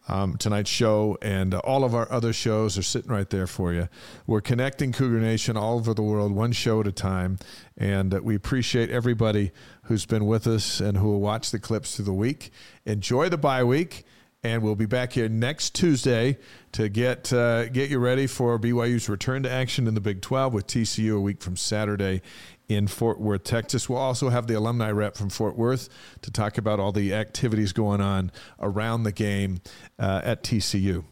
um, 0.08 0.36
tonight's 0.36 0.70
show, 0.70 1.18
and 1.22 1.54
uh, 1.54 1.58
all 1.58 1.84
of 1.84 1.94
our 1.94 2.10
other 2.10 2.32
shows 2.32 2.78
are 2.78 2.82
sitting 2.82 3.10
right 3.10 3.28
there 3.28 3.46
for 3.46 3.72
you. 3.72 3.88
We're 4.26 4.40
connecting 4.40 4.92
Cougar 4.92 5.20
Nation 5.20 5.56
all 5.56 5.76
over 5.76 5.94
the 5.94 6.02
world, 6.02 6.32
one 6.32 6.52
show 6.52 6.80
at 6.80 6.86
a 6.86 6.92
time. 6.92 7.38
And 7.76 8.14
uh, 8.14 8.20
we 8.22 8.34
appreciate 8.34 8.90
everybody 8.90 9.52
who's 9.84 10.06
been 10.06 10.26
with 10.26 10.46
us 10.46 10.80
and 10.80 10.96
who 10.96 11.08
will 11.08 11.20
watch 11.20 11.50
the 11.50 11.58
clips 11.58 11.96
through 11.96 12.06
the 12.06 12.12
week. 12.12 12.50
Enjoy 12.86 13.28
the 13.28 13.38
bye 13.38 13.64
week. 13.64 14.04
And 14.44 14.62
we'll 14.62 14.76
be 14.76 14.86
back 14.86 15.14
here 15.14 15.28
next 15.28 15.74
Tuesday 15.74 16.38
to 16.70 16.88
get 16.88 17.32
uh, 17.32 17.68
get 17.70 17.90
you 17.90 17.98
ready 17.98 18.28
for 18.28 18.56
BYU's 18.56 19.08
return 19.08 19.42
to 19.42 19.50
action 19.50 19.88
in 19.88 19.94
the 19.94 20.00
Big 20.00 20.22
12 20.22 20.54
with 20.54 20.68
TCU 20.68 21.16
a 21.16 21.20
week 21.20 21.42
from 21.42 21.56
Saturday 21.56 22.22
in 22.68 22.86
Fort 22.86 23.20
Worth, 23.20 23.44
Texas. 23.44 23.88
We'll 23.88 23.98
also 23.98 24.28
have 24.28 24.46
the 24.46 24.54
alumni 24.54 24.90
rep 24.90 25.16
from 25.16 25.30
Fort 25.30 25.56
Worth 25.56 25.88
to 26.22 26.30
talk 26.30 26.58
about 26.58 26.78
all 26.78 26.92
the 26.92 27.14
activities 27.14 27.72
going 27.72 28.00
on 28.00 28.30
around 28.60 29.04
the 29.04 29.12
game 29.12 29.60
uh, 29.98 30.20
at 30.22 30.42
TCU. 30.42 31.04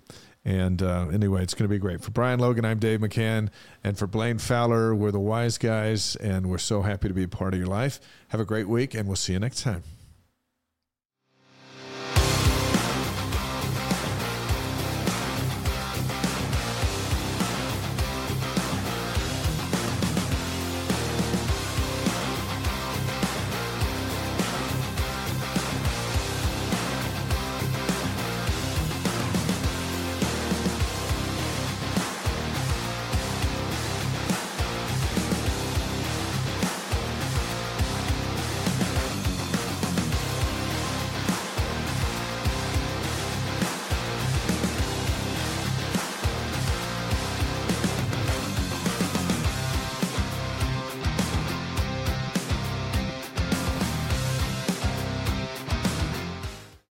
And 0.45 0.81
uh, 0.81 1.09
anyway, 1.13 1.43
it's 1.43 1.55
going 1.55 1.69
to 1.69 1.75
be 1.75 1.79
great. 1.79 2.03
For 2.03 2.13
Brian 2.13 2.39
Logan, 2.39 2.65
I'm 2.65 2.79
Dave 2.79 3.01
McCann. 3.01 3.49
And 3.83 3.99
for 3.99 4.07
Blaine 4.07 4.39
Fowler, 4.39 4.95
we're 4.95 5.11
the 5.11 5.19
Y's 5.19 5.59
Guys, 5.59 6.15
and 6.17 6.47
we're 6.47 6.59
so 6.59 6.83
happy 6.83 7.09
to 7.09 7.15
be 7.15 7.25
a 7.25 7.29
part 7.29 7.53
of 7.53 7.59
your 7.59 7.69
life. 7.69 7.99
Have 8.29 8.41
a 8.41 8.45
great 8.45 8.69
week, 8.69 8.95
and 8.95 9.09
we'll 9.09 9.17
see 9.17 9.33
you 9.33 9.41
next 9.41 9.63
time. 9.63 9.83